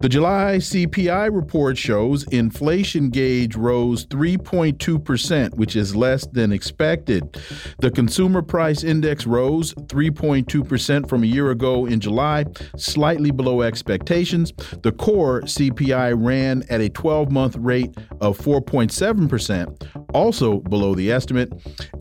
The 0.00 0.08
July 0.08 0.58
CPI 0.58 1.34
report 1.34 1.76
shows 1.76 2.22
inflation 2.28 3.10
gauge 3.10 3.56
rose 3.56 4.06
3.2%, 4.06 5.54
which 5.54 5.74
is 5.74 5.96
less 5.96 6.24
than 6.28 6.52
expected. 6.52 7.36
The 7.80 7.90
consumer 7.90 8.40
price 8.40 8.84
index 8.84 9.26
rose 9.26 9.74
3.2% 9.74 11.08
from 11.08 11.24
a 11.24 11.26
year 11.26 11.50
ago 11.50 11.86
in 11.86 11.98
July, 11.98 12.44
slightly 12.76 13.32
below 13.32 13.62
expectations. 13.62 14.52
The 14.82 14.92
core 14.92 15.42
CPI 15.42 16.14
ran 16.16 16.62
at 16.70 16.80
a 16.80 16.90
12 16.90 17.32
month 17.32 17.56
rate 17.56 17.92
of 18.20 18.38
4.7%, 18.38 20.06
also 20.14 20.60
below 20.60 20.94
the 20.94 21.10
estimate, 21.10 21.52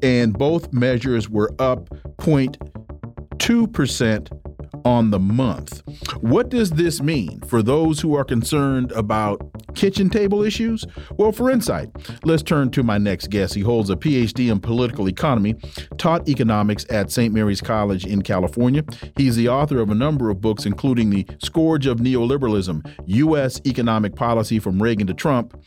and 0.04 0.38
both 0.38 0.72
measures 0.72 1.32
were 1.32 1.50
up 1.58 1.90
0.2% 2.20 4.47
on 4.86 5.12
the 5.12 5.20
month. 5.20 5.84
What 6.22 6.50
does 6.50 6.72
this 6.72 7.02
mean 7.02 7.42
for 7.42 7.62
those 7.62 8.00
who 8.00 8.16
are 8.16 8.24
concerned 8.24 8.92
about 8.94 9.42
kitchen 9.76 10.10
table 10.10 10.44
issues? 10.44 10.86
Well, 11.18 11.32
for 11.32 11.50
insight, 11.50 11.90
let's 12.24 12.44
turn 12.44 12.72
to 12.72 12.84
my 12.84 12.98
next 12.98 13.30
guest. 13.30 13.54
He 13.54 13.62
holds 13.62 13.90
a 13.90 13.96
PhD 13.96 14.52
in 14.52 14.60
political 14.60 15.08
economy, 15.08 15.56
taught 15.98 16.28
economics 16.28 16.86
at 16.90 17.12
St. 17.12 17.34
Mary's 17.34 17.62
College 17.62 18.06
in 18.06 18.22
California. 18.22 18.84
He's 19.16 19.36
the 19.36 19.50
author 19.50 19.80
of 19.80 19.90
a 19.90 19.96
number 19.96 20.30
of 20.30 20.42
books, 20.42 20.66
including 20.66 21.10
The 21.10 21.26
Scourge 21.44 21.86
of 21.86 22.00
Neoliberalism 22.00 22.90
U.S. 23.06 23.62
Economic 23.66 24.16
Policy 24.16 24.60
from 24.60 24.82
Reagan 24.82 25.08
to 25.08 25.13
Trump. 25.13 25.60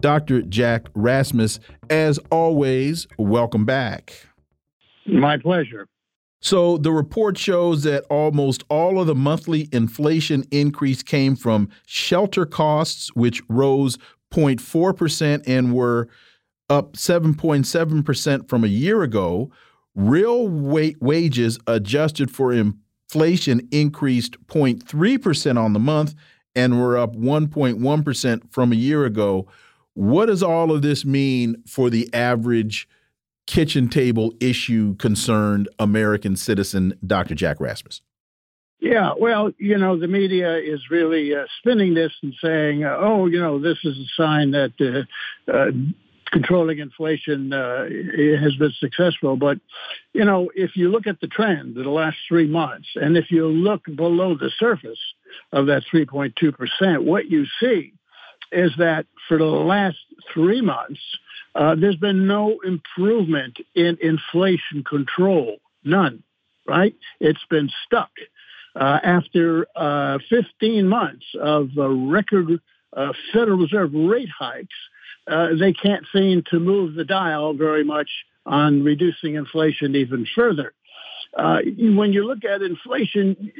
Dr. 0.00 0.42
Jack 0.42 0.86
Rasmus, 0.94 1.60
as 1.90 2.18
always, 2.30 3.06
welcome 3.18 3.64
back. 3.64 4.12
My 5.06 5.38
pleasure. 5.38 5.88
So 6.46 6.78
the 6.78 6.92
report 6.92 7.36
shows 7.36 7.82
that 7.82 8.04
almost 8.08 8.62
all 8.68 9.00
of 9.00 9.08
the 9.08 9.16
monthly 9.16 9.68
inflation 9.72 10.44
increase 10.52 11.02
came 11.02 11.34
from 11.34 11.68
shelter 11.86 12.46
costs, 12.46 13.12
which 13.16 13.42
rose 13.48 13.98
0.4% 14.32 15.42
and 15.48 15.74
were 15.74 16.08
up 16.70 16.92
7.7% 16.92 18.48
from 18.48 18.62
a 18.62 18.68
year 18.68 19.02
ago. 19.02 19.50
Real 19.96 20.46
wages 20.46 21.58
adjusted 21.66 22.30
for 22.30 22.52
inflation 22.52 23.66
increased 23.72 24.36
0.3% 24.46 25.58
on 25.58 25.72
the 25.72 25.80
month 25.80 26.14
and 26.54 26.78
were 26.78 26.96
up 26.96 27.16
1.1% 27.16 28.52
from 28.52 28.70
a 28.72 28.76
year 28.76 29.04
ago. 29.04 29.48
What 29.94 30.26
does 30.26 30.44
all 30.44 30.70
of 30.70 30.82
this 30.82 31.04
mean 31.04 31.64
for 31.66 31.90
the 31.90 32.08
average 32.14 32.88
kitchen 33.46 33.88
table 33.88 34.34
issue 34.40 34.96
concerned 34.96 35.68
American 35.78 36.36
citizen, 36.36 36.98
Dr. 37.06 37.34
Jack 37.34 37.60
Rasmus? 37.60 38.02
Yeah, 38.78 39.14
well, 39.18 39.52
you 39.58 39.78
know, 39.78 39.98
the 39.98 40.06
media 40.06 40.58
is 40.58 40.90
really 40.90 41.34
uh, 41.34 41.46
spinning 41.58 41.94
this 41.94 42.12
and 42.22 42.34
saying, 42.42 42.84
uh, 42.84 42.96
oh, 42.98 43.26
you 43.26 43.40
know, 43.40 43.58
this 43.58 43.78
is 43.84 43.96
a 43.98 44.22
sign 44.22 44.50
that 44.50 44.72
uh, 44.80 45.50
uh 45.50 45.70
controlling 46.32 46.78
inflation 46.80 47.52
uh, 47.52 47.84
has 48.40 48.54
been 48.56 48.72
successful. 48.78 49.36
But, 49.36 49.58
you 50.12 50.24
know, 50.24 50.50
if 50.54 50.72
you 50.76 50.90
look 50.90 51.06
at 51.06 51.20
the 51.20 51.28
trend 51.28 51.76
of 51.76 51.84
the 51.84 51.90
last 51.90 52.16
three 52.28 52.46
months, 52.46 52.88
and 52.96 53.16
if 53.16 53.30
you 53.30 53.46
look 53.46 53.84
below 53.84 54.36
the 54.36 54.50
surface 54.58 54.98
of 55.52 55.66
that 55.66 55.84
3.2%, 55.92 57.04
what 57.04 57.30
you 57.30 57.46
see 57.60 57.94
is 58.52 58.72
that 58.78 59.06
for 59.28 59.38
the 59.38 59.44
last 59.44 59.98
three 60.32 60.60
months, 60.60 61.00
uh, 61.54 61.74
there's 61.74 61.96
been 61.96 62.26
no 62.26 62.58
improvement 62.64 63.58
in 63.74 63.96
inflation 64.00 64.84
control, 64.84 65.56
none, 65.84 66.22
right? 66.66 66.94
It's 67.20 67.44
been 67.48 67.70
stuck. 67.86 68.10
Uh, 68.74 69.00
after 69.02 69.66
uh, 69.74 70.18
15 70.28 70.86
months 70.86 71.24
of 71.40 71.70
record 71.76 72.60
uh, 72.92 73.12
Federal 73.32 73.58
Reserve 73.58 73.92
rate 73.94 74.28
hikes, 74.38 74.74
uh, 75.26 75.48
they 75.58 75.72
can't 75.72 76.04
seem 76.12 76.42
to 76.50 76.60
move 76.60 76.94
the 76.94 77.04
dial 77.04 77.54
very 77.54 77.84
much 77.84 78.10
on 78.44 78.84
reducing 78.84 79.34
inflation 79.34 79.96
even 79.96 80.26
further. 80.34 80.74
Uh, 81.36 81.58
when 81.78 82.12
you 82.12 82.26
look 82.26 82.44
at 82.44 82.62
inflation, 82.62 83.50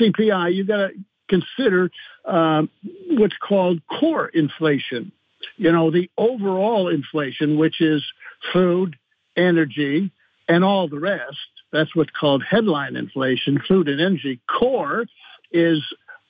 CPI, 0.00 0.54
you've 0.54 0.68
got 0.68 0.88
to 0.88 0.90
consider 1.28 1.90
uh, 2.24 2.62
what's 3.10 3.36
called 3.38 3.80
core 3.86 4.28
inflation 4.28 5.12
you 5.56 5.72
know, 5.72 5.90
the 5.90 6.10
overall 6.16 6.88
inflation, 6.88 7.58
which 7.58 7.80
is 7.80 8.04
food, 8.52 8.96
energy, 9.36 10.10
and 10.48 10.64
all 10.64 10.88
the 10.88 10.98
rest, 10.98 11.38
that's 11.72 11.94
what's 11.94 12.10
called 12.10 12.42
headline 12.42 12.96
inflation, 12.96 13.60
food 13.66 13.88
and 13.88 14.00
energy. 14.00 14.40
Core 14.48 15.06
is 15.52 15.82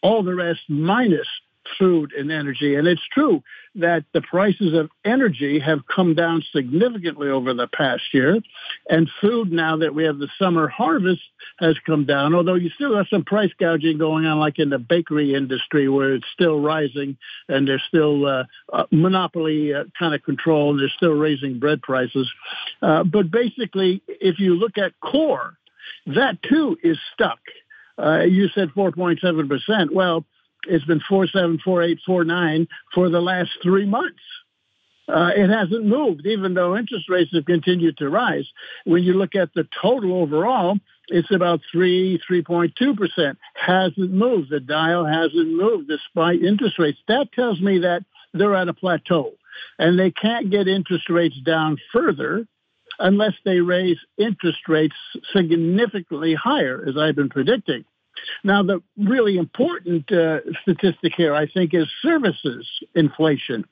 all 0.03 0.23
the 0.23 0.35
rest 0.35 0.61
minus 0.69 1.29
food 1.79 2.13
and 2.13 2.31
energy. 2.31 2.75
And 2.75 2.87
it's 2.87 3.07
true 3.13 3.43
that 3.77 4.05
the 4.13 4.21
prices 4.23 4.75
of 4.75 4.91
energy 5.05 5.59
have 5.59 5.81
come 5.87 6.15
down 6.15 6.43
significantly 6.53 7.29
over 7.29 7.55
the 7.55 7.67
past 7.67 8.03
year. 8.13 8.41
And 8.89 9.11
food, 9.21 9.51
now 9.51 9.77
that 9.79 9.95
we 9.95 10.05
have 10.05 10.19
the 10.19 10.29
summer 10.39 10.69
harvest, 10.69 11.23
has 11.59 11.77
come 11.87 12.05
down, 12.05 12.35
although 12.35 12.55
you 12.55 12.71
still 12.71 12.97
have 12.97 13.07
some 13.09 13.25
price 13.25 13.51
gouging 13.59 13.99
going 13.99 14.27
on, 14.27 14.39
like 14.39 14.59
in 14.59 14.71
the 14.71 14.79
bakery 14.79 15.35
industry, 15.35 15.89
where 15.89 16.15
it's 16.15 16.27
still 16.33 16.61
rising 16.61 17.17
and 17.49 17.67
there's 17.67 17.83
still 17.89 18.27
uh, 18.27 18.45
uh, 18.73 18.85
monopoly 18.91 19.75
uh, 19.75 19.85
kind 19.99 20.15
of 20.15 20.23
control 20.23 20.71
and 20.71 20.81
they're 20.81 20.93
still 20.97 21.13
raising 21.13 21.59
bread 21.59 21.83
prices. 21.83 22.31
Uh, 22.83 23.05
but 23.05 23.31
basically, 23.31 24.03
if 24.09 24.39
you 24.39 24.55
look 24.55 24.79
at 24.79 24.93
core, 25.01 25.57
that 26.07 26.43
too 26.43 26.77
is 26.83 26.99
stuck. 27.13 27.39
Uh, 27.99 28.23
you 28.23 28.49
said 28.49 28.71
4.7%. 28.71 29.93
Well, 29.93 30.25
it's 30.69 30.85
been 30.85 31.01
four 31.09 31.27
seven, 31.27 31.59
four 31.65 31.83
eight, 31.83 31.99
four 32.07 32.25
nine 32.25 32.69
for 32.95 33.09
the 33.09 33.21
last 33.21 33.51
three 33.63 33.87
months. 33.87 34.23
Uh, 35.07 35.31
it 35.37 35.51
hasn't 35.51 35.85
moved, 35.85 36.27
even 36.27 36.55
though 36.55 36.77
interest 36.77 37.11
rates 37.11 37.31
have 37.35 37.45
continued 37.45 37.99
to 37.99 38.09
rise. 38.09 38.49
When 38.85 39.03
you 39.03 39.13
look 39.13 39.35
at 39.35 39.53
the 39.55 39.69
total 39.83 40.15
overall, 40.15 40.79
it's 41.09 41.31
about 41.31 41.61
three, 41.71 42.19
three 42.27 42.43
point 42.43 42.75
two 42.79 42.95
percent. 42.95 43.39
Hasn't 43.55 44.13
moved. 44.13 44.51
The 44.51 44.61
dial 44.61 45.05
hasn't 45.05 45.49
moved 45.49 45.89
despite 45.89 46.43
interest 46.43 46.79
rates. 46.79 46.99
That 47.09 47.33
tells 47.33 47.61
me 47.61 47.81
that 47.81 48.05
they're 48.33 48.55
at 48.55 48.69
a 48.69 48.75
plateau, 48.75 49.33
and 49.79 49.99
they 49.99 50.11
can't 50.11 50.51
get 50.51 50.69
interest 50.69 51.11
rates 51.11 51.39
down 51.45 51.77
further 51.93 52.47
unless 52.99 53.35
they 53.45 53.61
raise 53.61 53.99
interest 54.17 54.61
rates 54.69 54.97
significantly 55.33 56.35
higher, 56.35 56.83
as 56.89 56.97
I've 56.97 57.17
been 57.17 57.29
predicting. 57.29 57.85
Now, 58.43 58.63
the 58.63 58.83
really 58.97 59.37
important 59.37 60.11
uh, 60.13 60.41
statistic 60.63 61.13
here, 61.17 61.35
I 61.35 61.47
think, 61.47 61.75
is 61.75 61.87
services 62.03 62.67
inflation. 62.95 63.65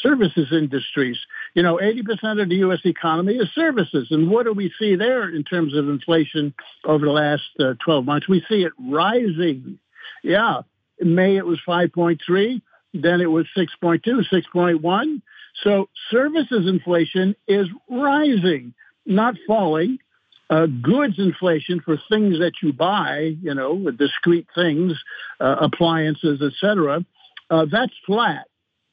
Services 0.00 0.48
industries. 0.52 1.18
You 1.54 1.62
know, 1.62 1.76
80% 1.76 2.40
of 2.40 2.48
the 2.48 2.56
U.S. 2.56 2.80
economy 2.84 3.34
is 3.34 3.48
services. 3.54 4.08
And 4.10 4.30
what 4.30 4.46
do 4.46 4.52
we 4.52 4.72
see 4.78 4.94
there 4.94 5.28
in 5.28 5.42
terms 5.44 5.76
of 5.76 5.88
inflation 5.88 6.54
over 6.84 7.04
the 7.04 7.12
last 7.12 7.42
uh, 7.58 7.74
12 7.84 8.04
months? 8.04 8.28
We 8.28 8.44
see 8.48 8.62
it 8.62 8.72
rising. 8.78 9.78
Yeah. 10.22 10.62
In 10.98 11.14
May, 11.14 11.36
it 11.36 11.46
was 11.46 11.58
5.3. 11.66 12.62
Then 12.94 13.20
it 13.20 13.30
was 13.30 13.46
6.2, 13.56 14.02
6.1. 14.32 15.22
So 15.62 15.88
services 16.10 16.68
inflation 16.68 17.34
is 17.46 17.66
rising, 17.88 18.74
not 19.04 19.34
falling 19.46 19.98
uh, 20.52 20.66
goods 20.66 21.14
inflation 21.18 21.80
for 21.80 21.96
things 22.10 22.38
that 22.40 22.52
you 22.62 22.74
buy, 22.74 23.34
you 23.40 23.54
know, 23.54 23.90
discrete 23.90 24.46
things, 24.54 24.92
uh, 25.40 25.56
appliances, 25.60 26.42
etc. 26.42 27.02
Uh, 27.50 27.64
that's 27.70 27.94
flat. 28.04 28.46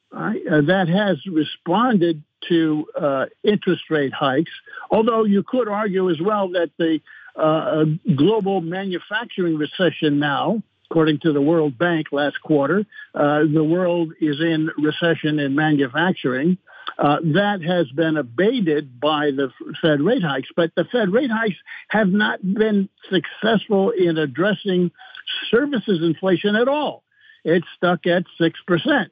Right? 0.10 0.42
Uh, 0.50 0.62
that 0.62 0.88
has 0.88 1.18
responded 1.30 2.24
to 2.48 2.86
uh, 3.00 3.26
interest 3.44 3.84
rate 3.90 4.14
hikes. 4.14 4.52
Although 4.90 5.26
you 5.26 5.44
could 5.44 5.68
argue 5.68 6.10
as 6.10 6.22
well 6.22 6.48
that 6.52 6.72
the 6.78 7.02
uh, 7.36 7.84
global 8.16 8.62
manufacturing 8.62 9.58
recession 9.58 10.18
now, 10.18 10.64
according 10.90 11.20
to 11.20 11.34
the 11.34 11.42
World 11.42 11.78
Bank 11.78 12.08
last 12.14 12.42
quarter, 12.42 12.86
the 13.14 13.68
world 13.70 14.14
is 14.22 14.40
in 14.40 14.70
recession 14.78 15.40
in 15.40 15.56
manufacturing. 15.56 16.58
Uh, 16.98 17.18
that 17.24 17.62
has 17.62 17.90
been 17.92 18.18
abated 18.18 19.00
by 19.00 19.32
the 19.32 19.52
Fed 19.82 20.02
rate 20.02 20.24
hikes, 20.24 20.50
but 20.56 20.72
the 20.76 20.86
Fed 20.86 21.12
rate 21.12 21.32
hikes 21.32 21.58
have 21.90 22.10
not 22.10 22.42
been 22.42 22.90
successful 23.10 23.92
in 23.92 24.18
addressing 24.18 24.92
services 25.50 26.02
inflation 26.02 26.56
at 26.56 26.68
all. 26.68 27.04
It's 27.44 27.68
stuck 27.78 28.06
at 28.06 28.24
6%. 28.40 29.10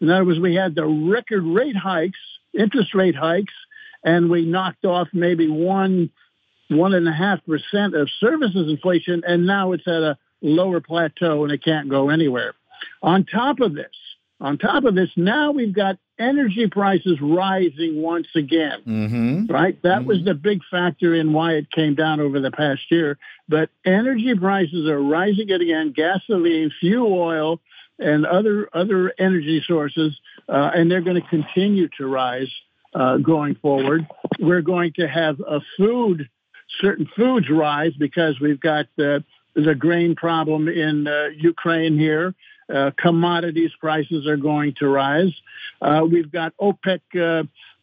In 0.00 0.10
other 0.10 0.24
words, 0.24 0.40
we 0.40 0.54
had 0.54 0.74
the 0.74 0.86
record 0.86 1.44
rate 1.44 1.76
hikes, 1.76 2.18
interest 2.58 2.94
rate 2.94 3.16
hikes, 3.16 3.52
and 4.02 4.30
we 4.30 4.46
knocked 4.46 4.84
off 4.84 5.08
maybe 5.12 5.48
one, 5.48 6.10
one 6.68 6.94
and 6.94 7.06
a 7.06 7.12
half 7.12 7.44
percent 7.44 7.94
of 7.94 8.08
services 8.18 8.70
inflation, 8.70 9.22
and 9.26 9.46
now 9.46 9.72
it's 9.72 9.86
at 9.86 10.02
a 10.02 10.16
lower 10.40 10.80
plateau 10.80 11.44
and 11.44 11.52
it 11.52 11.62
can't 11.62 11.90
go 11.90 12.08
anywhere. 12.08 12.54
On 13.02 13.24
top 13.24 13.60
of 13.60 13.74
this, 13.74 13.94
on 14.40 14.56
top 14.56 14.84
of 14.84 14.94
this, 14.94 15.10
now 15.16 15.52
we've 15.52 15.74
got 15.74 15.98
energy 16.20 16.68
prices 16.68 17.18
rising 17.20 18.02
once 18.02 18.28
again. 18.36 18.82
Mm-hmm. 18.86 19.46
Right? 19.46 19.80
That 19.82 20.00
mm-hmm. 20.00 20.08
was 20.08 20.24
the 20.24 20.34
big 20.34 20.60
factor 20.70 21.14
in 21.14 21.32
why 21.32 21.54
it 21.54 21.70
came 21.72 21.94
down 21.94 22.20
over 22.20 22.38
the 22.40 22.50
past 22.50 22.82
year. 22.90 23.18
But 23.48 23.70
energy 23.84 24.34
prices 24.38 24.86
are 24.88 25.02
rising 25.02 25.50
again. 25.50 25.92
Gasoline, 25.96 26.70
fuel 26.80 27.12
oil, 27.12 27.60
and 27.98 28.26
other 28.26 28.68
other 28.72 29.12
energy 29.18 29.62
sources, 29.66 30.18
uh, 30.48 30.70
and 30.74 30.90
they're 30.90 31.02
going 31.02 31.20
to 31.20 31.28
continue 31.28 31.88
to 31.98 32.06
rise 32.06 32.50
uh, 32.94 33.18
going 33.18 33.54
forward. 33.56 34.06
We're 34.38 34.62
going 34.62 34.92
to 34.96 35.06
have 35.06 35.40
a 35.40 35.60
food, 35.76 36.28
certain 36.80 37.08
foods 37.16 37.48
rise 37.50 37.92
because 37.98 38.40
we've 38.40 38.60
got 38.60 38.86
the 38.96 39.24
the 39.54 39.74
grain 39.74 40.14
problem 40.14 40.68
in 40.68 41.06
uh, 41.06 41.28
Ukraine 41.36 41.98
here. 41.98 42.34
Uh, 42.72 42.90
commodities 42.96 43.72
prices 43.80 44.26
are 44.26 44.36
going 44.36 44.74
to 44.74 44.88
rise. 44.88 45.32
Uh, 45.80 46.06
we've 46.10 46.30
got 46.30 46.52
OPEC 46.58 47.00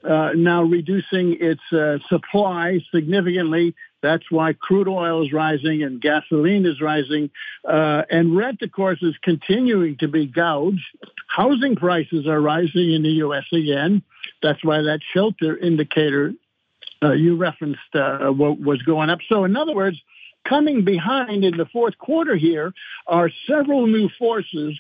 uh, 0.04 0.30
now 0.36 0.64
reducing 0.64 1.38
its 1.40 1.62
supply 2.08 2.80
significantly 2.94 3.74
that's 4.02 4.30
why 4.30 4.54
crude 4.54 4.88
oil 4.88 5.26
is 5.26 5.34
rising 5.34 5.82
and 5.84 6.00
gasoline 6.00 6.66
is 6.66 6.82
rising. 6.82 7.30
Uh, 7.68 8.04
and 8.10 8.38
rent, 8.38 8.62
of 8.62 8.72
course, 8.72 9.02
is 9.02 9.16
continuing 9.24 9.98
to 9.98 10.08
be 10.08 10.28
gouged. 10.28 10.86
Housing 11.28 11.76
prices 11.76 12.28
are 12.28 12.40
rising 12.40 12.94
in 12.94 13.04
the 13.04 13.12
U.S. 13.26 13.46
again. 13.52 14.04
That's 14.44 14.64
why 14.64 14.82
that 14.84 15.00
shelter 15.14 15.58
indicator 15.58 16.34
uh, 17.04 17.14
you 17.14 17.36
referenced 17.36 17.80
uh, 17.94 18.32
was 18.32 18.82
going 18.84 19.10
up. 19.10 19.20
So, 19.30 19.44
in 19.44 19.56
other 19.56 19.76
words, 19.76 19.98
coming 20.48 20.84
behind 20.84 21.44
in 21.44 21.58
the 21.58 21.66
fourth 21.66 21.98
quarter 21.98 22.36
here 22.36 22.74
are 23.08 23.30
several 23.48 23.88
new 23.88 24.10
forces 24.18 24.80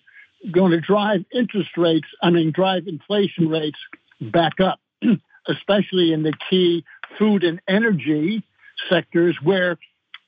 going 0.51 0.71
to 0.71 0.80
drive 0.80 1.25
interest 1.34 1.71
rates, 1.77 2.08
I 2.21 2.30
mean, 2.30 2.51
drive 2.51 2.88
inflation 2.88 3.49
rates 3.49 3.77
back 4.21 4.60
up, 4.60 4.80
especially 5.47 6.13
in 6.13 6.23
the 6.23 6.34
key 6.49 6.84
food 7.17 7.43
and 7.43 7.60
energy 7.67 8.43
sectors 8.89 9.36
where 9.43 9.77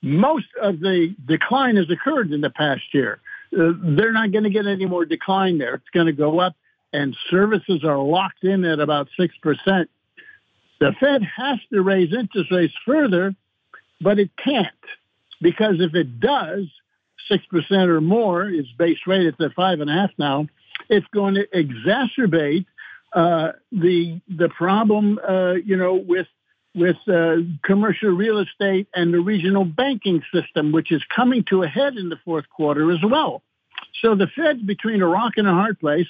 most 0.02 0.48
of 0.62 0.80
the 0.80 1.16
decline 1.26 1.76
has 1.76 1.90
occurred 1.90 2.32
in 2.32 2.42
the 2.42 2.50
past 2.50 2.82
year. 2.94 3.20
Uh, 3.54 3.72
they're 3.82 4.14
not 4.14 4.32
going 4.32 4.44
to 4.44 4.50
get 4.50 4.66
any 4.66 4.86
more 4.86 5.06
decline 5.06 5.58
there. 5.58 5.76
It's 5.76 5.90
going 5.94 6.08
to 6.08 6.14
go 6.14 6.40
up, 6.40 6.56
and 6.94 7.16
services 7.30 7.84
are 7.84 7.98
locked 7.98 8.44
in 8.44 8.64
at 8.64 8.80
about 8.80 9.10
6%. 9.20 9.30
The 10.80 10.94
Fed 11.00 11.22
has 11.36 11.60
to 11.74 11.82
raise 11.82 12.14
interest 12.14 12.52
rates 12.52 12.74
further, 12.86 13.36
but 14.00 14.18
it 14.18 14.30
can't 14.42 14.68
because 15.42 15.76
if 15.80 15.96
it 15.96 16.20
does, 16.20 16.66
6% 17.30 17.88
or 17.88 18.02
more 18.02 18.50
is 18.50 18.66
base 18.78 19.00
rate, 19.06 19.26
it's 19.26 19.40
at 19.40 19.56
5.5 19.56 20.10
now, 20.18 20.48
it's 20.90 21.08
going 21.14 21.36
to 21.36 21.48
exacerbate 21.48 22.66
uh, 23.14 23.54
the 23.72 24.22
the 24.30 24.50
problem, 24.50 25.20
uh, 25.28 25.54
you 25.54 25.76
know, 25.76 25.96
with 25.96 26.28
with 26.76 26.98
uh, 27.08 27.38
commercial 27.64 28.10
real 28.10 28.40
estate 28.40 28.88
and 28.94 29.14
the 29.14 29.20
regional 29.20 29.66
banking 29.66 30.22
system, 30.32 30.72
which 30.72 30.92
is 30.92 31.02
coming 31.16 31.44
to 31.50 31.64
a 31.64 31.68
head 31.68 31.96
in 31.96 32.10
the 32.10 32.20
fourth 32.24 32.48
quarter 32.50 32.92
as 32.92 33.00
well. 33.04 33.42
So 34.02 34.16
the 34.16 34.28
Fed's 34.28 34.62
between 34.62 35.02
a 35.02 35.08
rock 35.08 35.34
and 35.38 35.48
a 35.48 35.52
hard 35.52 35.80
place. 35.80 36.08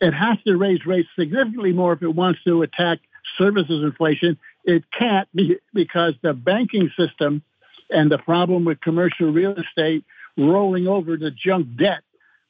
It 0.00 0.12
has 0.12 0.36
to 0.46 0.56
raise 0.56 0.84
rates 0.84 1.08
significantly 1.16 1.72
more 1.72 1.92
if 1.92 2.02
it 2.02 2.14
wants 2.14 2.42
to 2.44 2.62
attack 2.62 2.98
services 3.38 3.82
inflation. 3.82 4.36
It 4.64 4.84
can't 4.96 5.28
be 5.34 5.56
because 5.72 6.14
the 6.22 6.34
banking 6.34 6.90
system 6.98 7.42
and 7.90 8.10
the 8.10 8.18
problem 8.18 8.64
with 8.64 8.80
commercial 8.80 9.30
real 9.30 9.56
estate 9.56 10.04
rolling 10.36 10.88
over 10.88 11.16
to 11.16 11.30
junk 11.30 11.76
debt 11.76 12.02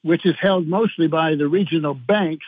which 0.05 0.23
is 0.23 0.35
held 0.39 0.67
mostly 0.67 1.07
by 1.07 1.33
the 1.33 1.47
regional 1.47 1.95
banks, 1.95 2.45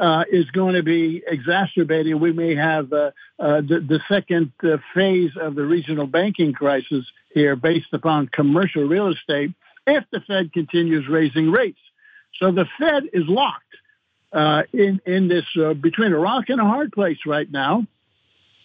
uh, 0.00 0.22
is 0.30 0.48
going 0.52 0.76
to 0.76 0.82
be 0.84 1.20
exacerbated. 1.26 2.14
We 2.14 2.32
may 2.32 2.54
have 2.54 2.92
uh, 2.92 3.10
uh, 3.36 3.62
the, 3.62 3.80
the, 3.80 4.00
second 4.06 4.52
uh, 4.62 4.76
phase 4.94 5.32
of 5.34 5.56
the 5.56 5.64
regional 5.64 6.06
banking 6.06 6.52
crisis 6.52 7.04
here 7.34 7.56
based 7.56 7.92
upon 7.92 8.28
commercial 8.28 8.84
real 8.84 9.08
estate 9.08 9.50
if 9.88 10.04
the 10.12 10.20
Fed 10.20 10.52
continues 10.52 11.08
raising 11.08 11.50
rates. 11.50 11.80
So 12.38 12.52
the 12.52 12.66
Fed 12.78 13.02
is 13.12 13.24
locked 13.26 13.64
uh, 14.32 14.62
in, 14.72 15.00
in 15.04 15.26
this 15.26 15.46
uh, 15.60 15.74
between 15.74 16.12
a 16.12 16.18
rock 16.18 16.44
and 16.48 16.60
a 16.60 16.64
hard 16.64 16.92
place 16.92 17.18
right 17.26 17.50
now. 17.50 17.88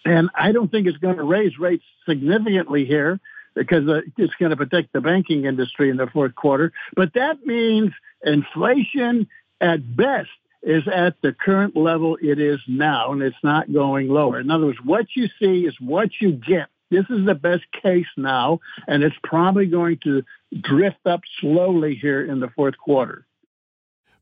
And 0.06 0.30
I 0.36 0.52
don't 0.52 0.70
think 0.70 0.86
it's 0.86 1.00
going 1.00 1.18
to 1.18 1.24
raise 1.24 1.58
rates 1.58 1.84
significantly 2.08 2.86
here 2.86 3.20
because 3.56 3.84
it's 4.18 4.34
going 4.36 4.52
to 4.52 4.58
protect 4.58 4.94
the 4.94 5.02
banking 5.02 5.46
industry 5.46 5.90
in 5.90 5.98
the 5.98 6.08
fourth 6.08 6.36
quarter. 6.36 6.74
But 6.96 7.14
that 7.14 7.46
means 7.46 7.92
Inflation 8.24 9.28
at 9.62 9.96
best 9.96 10.30
is 10.62 10.88
at 10.88 11.16
the 11.22 11.32
current 11.32 11.76
level 11.76 12.18
it 12.22 12.40
is 12.40 12.60
now, 12.68 13.12
and 13.12 13.22
it's 13.22 13.36
not 13.44 13.72
going 13.72 14.10
lower. 14.10 14.40
In 14.40 14.50
other 14.50 14.66
words, 14.66 14.80
what 14.84 15.06
you 15.16 15.30
see 15.40 15.66
is 15.66 15.76
what 15.80 16.10
you 16.20 16.32
get. 16.32 16.68
This 16.90 17.06
is 17.10 17.26
the 17.26 17.36
best 17.36 17.64
case 17.84 18.08
now, 18.18 18.60
and 18.88 19.04
it's 19.04 19.16
probably 19.24 19.68
going 19.68 20.00
to 20.04 20.24
drift 20.60 21.06
up 21.06 21.22
slowly 21.40 21.96
here 21.96 22.24
in 22.26 22.40
the 22.40 22.50
fourth 22.50 22.78
quarter. 22.78 23.26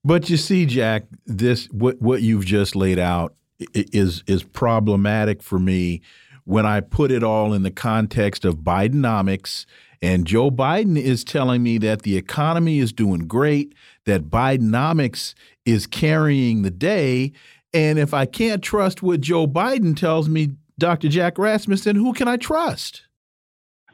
But 0.03 0.29
you 0.29 0.37
see, 0.37 0.65
Jack, 0.65 1.03
this 1.25 1.67
what 1.67 2.01
what 2.01 2.21
you've 2.21 2.45
just 2.45 2.75
laid 2.75 2.99
out 2.99 3.35
is 3.73 4.23
is 4.27 4.43
problematic 4.43 5.41
for 5.41 5.59
me 5.59 6.01
when 6.45 6.65
I 6.65 6.81
put 6.81 7.11
it 7.11 7.23
all 7.23 7.53
in 7.53 7.63
the 7.63 7.71
context 7.71 8.45
of 8.45 8.57
Bidenomics 8.57 9.65
and 10.03 10.27
Joe 10.27 10.51
Biden 10.51 10.97
is 10.97 11.23
telling 11.23 11.63
me 11.63 11.77
that 11.77 12.01
the 12.01 12.17
economy 12.17 12.79
is 12.79 12.91
doing 12.91 13.25
great, 13.25 13.73
that 14.05 14.29
Bidenomics 14.29 15.33
is 15.65 15.87
carrying 15.87 16.61
the 16.61 16.71
day. 16.71 17.31
And 17.73 17.97
if 17.97 18.13
I 18.13 18.25
can't 18.25 18.61
trust 18.61 19.01
what 19.01 19.21
Joe 19.21 19.47
Biden 19.47 19.95
tells 19.95 20.27
me, 20.27 20.49
Dr. 20.77 21.07
Jack 21.07 21.37
Rasmussen, 21.37 21.95
who 21.95 22.11
can 22.11 22.27
I 22.27 22.35
trust? 22.35 23.03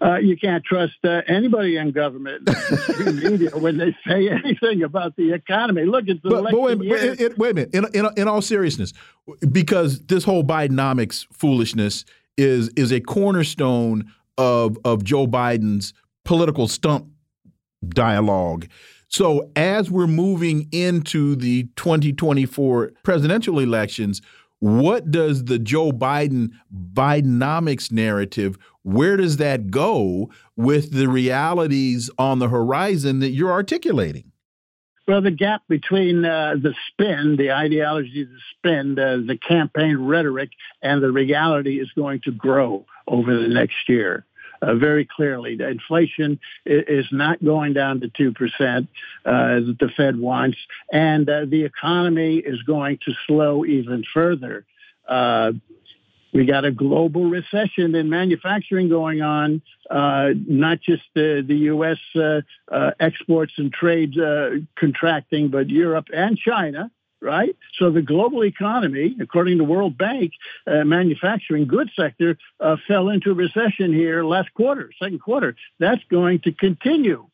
Uh, 0.02 0.16
you 0.16 0.36
can't 0.36 0.64
trust 0.64 0.96
uh, 1.04 1.22
anybody 1.28 1.76
in 1.76 1.92
government 1.92 2.50
media 3.22 3.52
when 3.52 3.78
they 3.78 3.96
say 4.08 4.30
anything 4.30 4.82
about 4.82 5.16
the 5.16 5.34
economy. 5.34 5.84
Look, 5.84 6.06
it's 6.08 6.24
the 6.24 6.30
but, 6.30 6.46
but 6.46 6.60
wait, 6.60 6.80
wait, 6.80 7.20
it, 7.20 7.38
wait, 7.38 7.52
a 7.52 7.54
minute. 7.54 7.76
In, 7.76 7.86
in, 7.94 8.08
in 8.16 8.28
all 8.28 8.42
seriousness, 8.42 8.94
because 9.52 10.00
this 10.06 10.24
whole 10.24 10.44
Bidenomics 10.44 11.28
foolishness 11.34 12.06
is 12.40 12.70
is 12.70 12.92
a 12.92 13.02
cornerstone 13.02 14.12
of 14.38 14.78
of 14.86 15.04
Joe 15.04 15.28
Biden's 15.28 15.94
political 16.26 16.68
stump 16.68 17.08
dialogue. 17.88 18.68
So 19.08 19.50
as 19.56 19.90
we're 19.90 20.08
moving 20.08 20.68
into 20.72 21.36
the 21.36 21.64
2024 21.76 22.92
presidential 23.04 23.60
elections, 23.60 24.22
what 24.60 25.10
does 25.10 25.46
the 25.46 25.58
Joe 25.58 25.92
Biden 25.92 26.52
Bidenomics 26.94 27.92
narrative 27.92 28.58
where 28.84 29.18
does 29.18 29.38
that 29.38 29.70
go 29.70 30.32
with 30.56 30.94
the 30.94 31.08
realities 31.08 32.10
on 32.18 32.40
the 32.40 32.50
horizon 32.50 33.20
that 33.20 33.30
you're 33.30 33.52
articulating? 33.52 34.29
Well, 35.10 35.22
the 35.22 35.32
gap 35.32 35.64
between 35.68 36.24
uh, 36.24 36.58
the 36.62 36.76
spin, 36.88 37.36
the 37.36 37.52
ideology, 37.52 38.26
the 38.26 38.40
spin, 38.52 38.94
the, 38.94 39.24
the 39.26 39.38
campaign 39.38 39.98
rhetoric, 39.98 40.52
and 40.84 41.02
the 41.02 41.12
reality 41.12 41.80
is 41.80 41.90
going 41.96 42.22
to 42.26 42.32
grow 42.32 42.86
over 43.08 43.36
the 43.36 43.48
next 43.48 43.90
year 43.90 44.24
uh, 44.62 44.76
very 44.76 45.06
clearly. 45.06 45.56
The 45.56 45.68
inflation 45.68 46.40
is 46.64 47.08
not 47.12 47.44
going 47.44 47.74
down 47.74 48.02
to 48.02 48.10
2% 48.10 48.32
uh, 48.38 48.86
that 49.26 49.78
the 49.80 49.90
Fed 49.98 50.20
wants, 50.20 50.60
and 50.94 51.28
uh, 51.28 51.46
the 51.46 51.64
economy 51.64 52.38
is 52.38 52.62
going 52.62 53.00
to 53.06 53.14
slow 53.26 53.66
even 53.66 54.04
further. 54.14 54.64
We 56.32 56.46
got 56.46 56.66
a 56.66 56.72
global 56.72 57.26
recession 57.26 57.96
in 57.96 58.10
manufacturing 58.10 58.90
going 58.90 59.22
on, 59.22 59.62
uh, 59.90 60.30
not 60.48 60.80
just 60.82 61.04
the, 61.16 61.44
the 61.46 61.56
U.S. 61.56 61.98
Uh, 62.16 62.42
uh, 62.72 62.92
exports 63.00 63.54
and 63.58 63.74
trade 63.74 64.18
uh, 64.20 64.52
contracting, 64.76 65.50
but 65.50 65.70
Europe 65.70 66.08
and 66.14 66.38
China 66.38 66.92
right? 67.22 67.56
So 67.78 67.92
the 67.92 68.02
global 68.02 68.46
economy, 68.46 69.16
according 69.20 69.58
to 69.58 69.64
World 69.64 69.98
Bank, 69.98 70.32
uh, 70.66 70.84
manufacturing 70.86 71.68
goods 71.68 71.92
sector 71.96 72.38
uh, 72.60 72.78
fell 72.88 73.10
into 73.10 73.34
recession 73.34 73.94
here 73.94 74.24
last 74.24 74.54
quarter, 74.54 74.92
second 75.02 75.20
quarter. 75.20 75.56
That's 75.80 76.02
going 76.10 76.40
to 76.42 76.54
continue, 76.54 77.28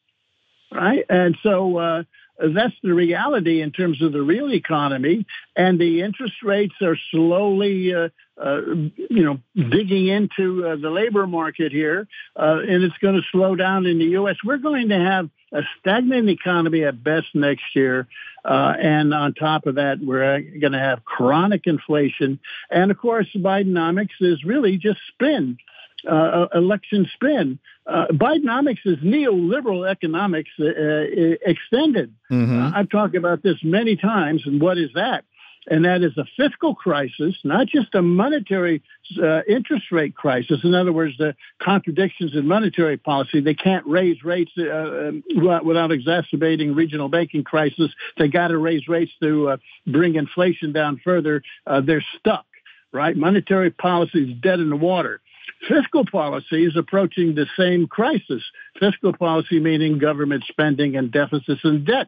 right? 0.71 1.05
And 1.09 1.37
so 1.43 2.03
that's 2.39 2.73
the 2.83 2.93
reality 2.93 3.61
in 3.61 3.71
terms 3.71 4.01
of 4.01 4.11
the 4.11 4.21
real 4.21 4.51
economy, 4.51 5.25
and 5.55 5.79
the 5.79 6.01
interest 6.01 6.43
rates 6.43 6.75
are 6.81 6.97
slowly, 7.11 7.93
uh, 7.93 8.09
uh, 8.41 8.61
you 9.09 9.23
know, 9.23 9.39
digging 9.55 10.07
into 10.07 10.67
uh, 10.67 10.75
the 10.75 10.89
labor 10.89 11.25
market 11.27 11.71
here, 11.71 12.07
uh, 12.35 12.59
and 12.67 12.83
it's 12.83 12.97
going 12.97 13.15
to 13.15 13.21
slow 13.31 13.55
down 13.55 13.85
in 13.85 13.99
the 13.99 14.05
U.S. 14.05 14.35
We're 14.43 14.57
going 14.57 14.89
to 14.89 14.99
have 14.99 15.29
a 15.53 15.61
stagnant 15.79 16.29
economy 16.29 16.83
at 16.83 17.01
best 17.01 17.27
next 17.33 17.63
year, 17.73 18.07
uh, 18.43 18.73
and 18.81 19.13
on 19.13 19.33
top 19.33 19.65
of 19.65 19.75
that, 19.75 19.99
we're 20.01 20.41
going 20.41 20.73
to 20.73 20.79
have 20.79 21.05
chronic 21.05 21.61
inflation, 21.65 22.39
and 22.69 22.91
of 22.91 22.97
course, 22.97 23.27
Bidenomics 23.35 24.19
is 24.19 24.43
really 24.43 24.77
just 24.77 24.99
spin 25.13 25.57
uh, 26.07 26.47
election 26.53 27.07
spin. 27.13 27.59
Uh, 27.85 28.07
Bidenomics 28.11 28.85
is 28.85 28.97
neoliberal 28.97 29.89
economics 29.89 30.49
uh, 30.59 30.65
uh 30.65 31.35
extended. 31.45 32.13
Mm-hmm. 32.31 32.75
I've 32.75 32.89
talked 32.89 33.15
about 33.15 33.43
this 33.43 33.57
many 33.63 33.95
times. 33.95 34.43
And 34.45 34.61
what 34.61 34.77
is 34.77 34.89
that? 34.95 35.25
and 35.67 35.85
that 35.85 36.03
is 36.03 36.17
a 36.17 36.25
fiscal 36.37 36.75
crisis, 36.75 37.35
not 37.43 37.67
just 37.67 37.93
a 37.95 38.01
monetary 38.01 38.83
uh, 39.21 39.41
interest 39.47 39.91
rate 39.91 40.15
crisis. 40.15 40.59
In 40.63 40.75
other 40.75 40.93
words, 40.93 41.17
the 41.17 41.35
contradictions 41.61 42.35
in 42.35 42.47
monetary 42.47 42.97
policy. 42.97 43.41
They 43.41 43.53
can't 43.53 43.85
raise 43.85 44.23
rates 44.23 44.51
uh, 44.57 45.09
um, 45.09 45.23
without 45.63 45.91
exacerbating 45.91 46.75
regional 46.75 47.09
banking 47.09 47.43
crisis. 47.43 47.91
They 48.17 48.27
got 48.27 48.49
to 48.49 48.57
raise 48.57 48.87
rates 48.87 49.11
to 49.21 49.49
uh, 49.49 49.57
bring 49.87 50.15
inflation 50.15 50.71
down 50.71 51.01
further. 51.03 51.41
Uh, 51.65 51.81
they're 51.81 52.05
stuck, 52.19 52.45
right? 52.91 53.15
Monetary 53.15 53.71
policy 53.71 54.31
is 54.31 54.37
dead 54.41 54.59
in 54.59 54.69
the 54.69 54.75
water. 54.75 55.21
Fiscal 55.67 56.05
policy 56.05 56.65
is 56.65 56.75
approaching 56.75 57.35
the 57.35 57.47
same 57.57 57.87
crisis. 57.87 58.43
Fiscal 58.79 59.13
policy 59.13 59.59
meaning 59.59 59.97
government 59.97 60.43
spending 60.47 60.95
and 60.95 61.11
deficits 61.11 61.61
and 61.63 61.85
debt. 61.85 62.07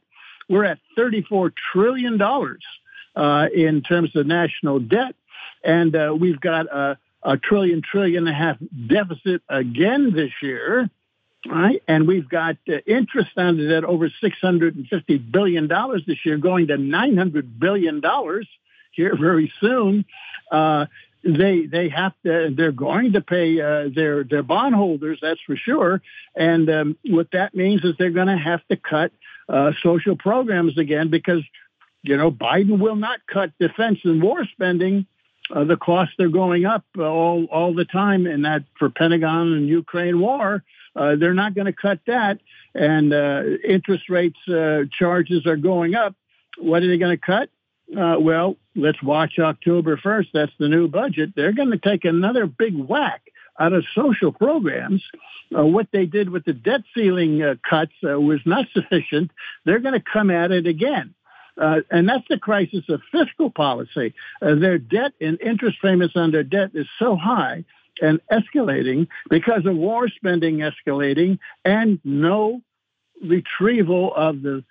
We're 0.49 0.65
at 0.65 0.79
$34 0.97 1.51
trillion 1.73 2.21
uh, 3.15 3.47
in 3.53 3.81
terms 3.81 4.15
of 4.15 4.27
national 4.27 4.79
debt. 4.79 5.15
And 5.63 5.95
uh, 5.95 6.15
we've 6.17 6.39
got 6.39 6.67
a, 6.67 6.97
a 7.23 7.37
trillion, 7.37 7.81
trillion 7.81 8.27
and 8.27 8.29
a 8.29 8.37
half 8.37 8.57
deficit 8.87 9.41
again 9.49 10.13
this 10.13 10.31
year. 10.41 10.89
Right. 11.49 11.81
And 11.87 12.07
we've 12.07 12.27
got 12.27 12.57
uh, 12.67 12.77
interest 12.85 13.31
on 13.37 13.57
the 13.57 13.67
debt 13.67 13.83
over 13.85 14.09
$650 14.21 15.31
billion 15.31 15.67
this 16.05 16.17
year, 16.25 16.37
going 16.37 16.67
to 16.67 16.77
$900 16.77 17.59
billion 17.59 18.01
here 18.91 19.15
very 19.15 19.51
soon. 19.61 20.05
Uh, 20.51 20.87
they 21.23 21.65
they 21.65 21.89
have 21.89 22.13
to 22.23 22.53
they're 22.55 22.71
going 22.71 23.13
to 23.13 23.21
pay 23.21 23.59
uh, 23.59 23.89
their 23.93 24.23
their 24.23 24.43
bondholders 24.43 25.19
that's 25.21 25.41
for 25.45 25.55
sure 25.55 26.01
and 26.35 26.69
um, 26.69 26.97
what 27.05 27.27
that 27.31 27.55
means 27.55 27.83
is 27.83 27.95
they're 27.97 28.11
going 28.11 28.27
to 28.27 28.37
have 28.37 28.65
to 28.67 28.77
cut 28.77 29.11
uh, 29.49 29.71
social 29.81 30.15
programs 30.15 30.77
again 30.77 31.09
because 31.09 31.43
you 32.07 32.15
know, 32.15 32.31
Biden 32.31 32.79
will 32.79 32.95
not 32.95 33.19
cut 33.31 33.51
defense 33.59 33.99
and 34.03 34.21
war 34.21 34.45
spending. 34.45 35.05
Uh, 35.53 35.63
the 35.63 35.77
costs 35.77 36.15
are 36.19 36.29
going 36.29 36.65
up 36.65 36.83
all 36.97 37.45
all 37.51 37.73
the 37.73 37.85
time, 37.85 38.25
and 38.25 38.45
that 38.45 38.63
for 38.77 38.89
Pentagon 38.89 39.53
and 39.53 39.67
Ukraine 39.67 40.19
war, 40.19 40.63
uh, 40.95 41.15
they're 41.15 41.33
not 41.33 41.53
going 41.53 41.65
to 41.65 41.73
cut 41.73 41.99
that. 42.07 42.39
And 42.75 43.13
uh, 43.13 43.43
interest 43.67 44.09
rates 44.09 44.37
uh, 44.47 44.83
charges 44.97 45.45
are 45.45 45.55
going 45.55 45.95
up. 45.95 46.15
What 46.57 46.83
are 46.83 46.87
they 46.87 46.97
going 46.97 47.17
to 47.17 47.25
cut? 47.25 47.49
Uh, 47.95 48.17
well, 48.19 48.57
let's 48.75 49.01
watch 49.01 49.39
October 49.39 49.97
1st. 49.97 50.27
That's 50.33 50.51
the 50.59 50.67
new 50.67 50.87
budget. 50.87 51.33
They're 51.35 51.53
going 51.53 51.71
to 51.71 51.77
take 51.77 52.05
another 52.05 52.45
big 52.45 52.75
whack 52.75 53.21
out 53.59 53.73
of 53.73 53.85
social 53.95 54.31
programs. 54.31 55.03
Uh, 55.57 55.65
what 55.65 55.87
they 55.91 56.05
did 56.05 56.29
with 56.29 56.45
the 56.45 56.53
debt 56.53 56.81
ceiling 56.93 57.41
uh, 57.41 57.55
cuts 57.67 57.93
uh, 58.03 58.19
was 58.19 58.41
not 58.45 58.65
sufficient. 58.73 59.31
They're 59.65 59.79
going 59.79 59.99
to 59.99 60.03
come 60.13 60.29
at 60.29 60.51
it 60.51 60.67
again. 60.67 61.13
Uh, 61.59 61.81
and 61.89 62.07
that's 62.07 62.27
the 62.29 62.37
crisis 62.37 62.83
of 62.87 63.01
fiscal 63.11 63.49
policy. 63.49 64.13
Uh, 64.41 64.55
their 64.55 64.77
debt 64.77 65.13
and 65.19 65.41
interest 65.41 65.77
payments 65.81 66.15
on 66.15 66.31
their 66.31 66.43
debt 66.43 66.71
is 66.75 66.87
so 66.99 67.15
high 67.15 67.63
and 67.99 68.19
escalating 68.31 69.07
because 69.29 69.65
of 69.65 69.75
war 69.75 70.07
spending 70.07 70.57
escalating 70.57 71.39
and 71.65 71.99
no 72.03 72.61
retrieval 73.23 74.13
of 74.13 74.43
the 74.43 74.63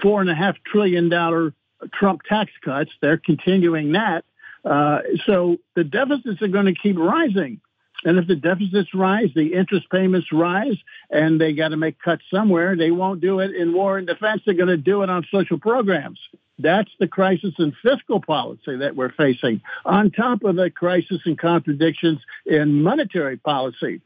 four 0.00 0.22
and 0.22 0.30
a 0.30 0.34
half 0.34 0.56
trillion 0.64 1.10
dollar 1.10 1.52
Trump 1.92 2.22
tax 2.28 2.50
cuts. 2.64 2.90
They're 3.00 3.18
continuing 3.18 3.92
that. 3.92 4.24
Uh, 4.64 5.00
so 5.26 5.58
the 5.76 5.84
deficits 5.84 6.40
are 6.42 6.48
going 6.48 6.66
to 6.66 6.74
keep 6.74 6.96
rising. 6.98 7.60
And 8.04 8.18
if 8.18 8.26
the 8.26 8.36
deficits 8.36 8.92
rise, 8.94 9.30
the 9.34 9.54
interest 9.54 9.90
payments 9.90 10.32
rise, 10.32 10.76
and 11.10 11.40
they 11.40 11.54
got 11.54 11.68
to 11.68 11.76
make 11.76 11.98
cuts 11.98 12.22
somewhere. 12.30 12.76
They 12.76 12.90
won't 12.90 13.20
do 13.20 13.40
it 13.40 13.54
in 13.54 13.72
war 13.72 13.98
and 13.98 14.06
defense. 14.06 14.42
They're 14.44 14.54
going 14.54 14.68
to 14.68 14.76
do 14.76 15.02
it 15.02 15.10
on 15.10 15.26
social 15.30 15.58
programs. 15.58 16.18
That's 16.58 16.90
the 17.00 17.08
crisis 17.08 17.54
in 17.58 17.74
fiscal 17.82 18.20
policy 18.20 18.76
that 18.76 18.94
we're 18.94 19.12
facing, 19.12 19.62
on 19.84 20.10
top 20.10 20.44
of 20.44 20.56
the 20.56 20.70
crisis 20.70 21.20
and 21.24 21.38
contradictions 21.38 22.20
in 22.46 22.82
monetary 22.82 23.38
policy. 23.38 24.02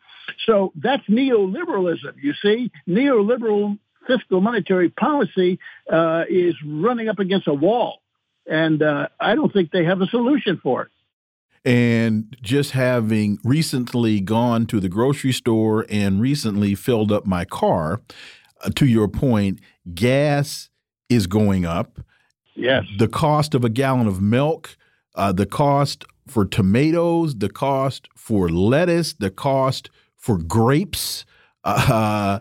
So 0.46 0.72
that's 0.76 1.06
neoliberalism. 1.08 2.14
You 2.22 2.34
see, 2.40 2.70
neoliberal 2.88 3.78
fiscal 4.08 4.40
monetary 4.40 4.88
policy 4.88 5.60
uh, 5.88 6.24
is 6.28 6.56
running 6.64 7.08
up 7.08 7.20
against 7.20 7.46
a 7.46 7.54
wall. 7.54 8.00
And 8.48 8.82
uh, 8.82 9.08
I 9.20 9.36
don't 9.36 9.52
think 9.52 9.70
they 9.70 9.84
have 9.84 10.00
a 10.00 10.06
solution 10.06 10.58
for 10.60 10.82
it. 10.82 10.88
And 11.64 12.36
just 12.40 12.70
having 12.70 13.38
recently 13.44 14.20
gone 14.20 14.66
to 14.66 14.80
the 14.80 14.88
grocery 14.88 15.32
store 15.32 15.86
and 15.90 16.20
recently 16.20 16.74
filled 16.74 17.12
up 17.12 17.26
my 17.26 17.44
car, 17.44 18.00
uh, 18.64 18.70
to 18.76 18.86
your 18.86 19.06
point, 19.06 19.60
gas 19.94 20.70
is 21.08 21.26
going 21.26 21.64
up. 21.66 22.00
Yes. 22.54 22.84
The 22.98 23.08
cost 23.08 23.54
of 23.54 23.64
a 23.64 23.68
gallon 23.68 24.06
of 24.06 24.20
milk, 24.20 24.76
uh, 25.14 25.32
the 25.32 25.46
cost 25.46 26.04
for 26.26 26.44
tomatoes, 26.44 27.36
the 27.36 27.48
cost 27.48 28.08
for 28.16 28.48
lettuce, 28.48 29.12
the 29.12 29.30
cost 29.30 29.90
for 30.16 30.38
grapes, 30.38 31.24
uh, 31.64 32.40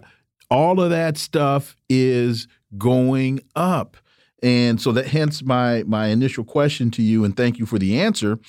all 0.50 0.80
of 0.80 0.90
that 0.90 1.18
stuff 1.18 1.76
is 1.90 2.48
going 2.78 3.42
up. 3.56 3.98
And 4.44 4.80
so 4.80 4.92
that 4.92 5.08
hence 5.08 5.42
my 5.42 5.84
my 5.88 6.08
initial 6.08 6.44
question 6.44 6.92
to 6.92 7.02
you, 7.02 7.24
and 7.24 7.36
thank 7.36 7.58
you 7.58 7.66
for 7.66 7.80
the 7.80 8.00
answer 8.00 8.40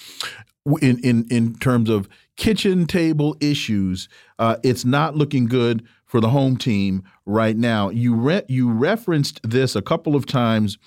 in 0.80 0.98
in 1.00 1.26
in 1.30 1.54
terms 1.58 1.88
of 1.88 2.08
kitchen 2.36 2.86
table 2.86 3.36
issues, 3.40 4.08
uh, 4.38 4.56
it's 4.62 4.84
not 4.84 5.16
looking 5.16 5.46
good 5.46 5.86
for 6.04 6.20
the 6.20 6.30
home 6.30 6.56
team 6.56 7.02
right 7.26 7.56
now. 7.56 7.90
You 7.90 8.14
re 8.14 8.42
you 8.48 8.70
referenced 8.70 9.40
this 9.42 9.74
a 9.76 9.82
couple 9.82 10.14
of 10.14 10.26
times 10.26 10.78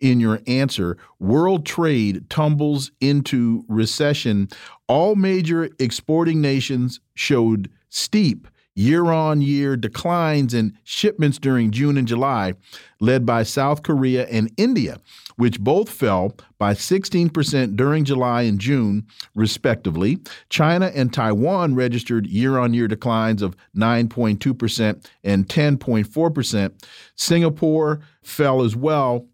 in 0.00 0.20
your 0.20 0.40
answer. 0.46 0.96
World 1.18 1.66
trade 1.66 2.28
tumbles 2.30 2.90
into 3.00 3.64
recession. 3.68 4.48
All 4.88 5.16
major 5.16 5.70
exporting 5.78 6.40
nations 6.40 7.00
showed 7.14 7.70
steep 7.88 8.48
year 8.76 9.06
on 9.06 9.42
year 9.42 9.76
declines 9.76 10.54
in 10.54 10.78
shipments 10.84 11.38
during 11.38 11.72
June 11.72 11.96
and 11.96 12.06
July, 12.06 12.54
led 13.00 13.26
by 13.26 13.42
South 13.42 13.82
Korea 13.82 14.26
and 14.28 14.52
India 14.56 14.98
which 15.36 15.60
both 15.60 15.88
fell 15.88 16.34
by 16.58 16.72
16% 16.74 17.76
during 17.76 18.04
July 18.04 18.42
and 18.42 18.58
June, 18.58 19.06
respectively. 19.34 20.18
China 20.48 20.90
and 20.94 21.12
Taiwan 21.12 21.74
registered 21.74 22.26
year 22.26 22.58
on 22.58 22.74
year 22.74 22.88
declines 22.88 23.42
of 23.42 23.54
9.2% 23.76 25.06
and 25.22 25.46
10.4%. 25.46 26.72
Singapore 27.14 28.00
fell 28.22 28.62
as 28.62 28.74
well. 28.74 29.26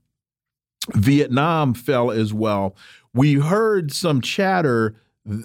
Vietnam 0.94 1.74
fell 1.74 2.10
as 2.10 2.34
well. 2.34 2.76
We 3.14 3.34
heard 3.34 3.92
some 3.92 4.20
chatter 4.20 4.96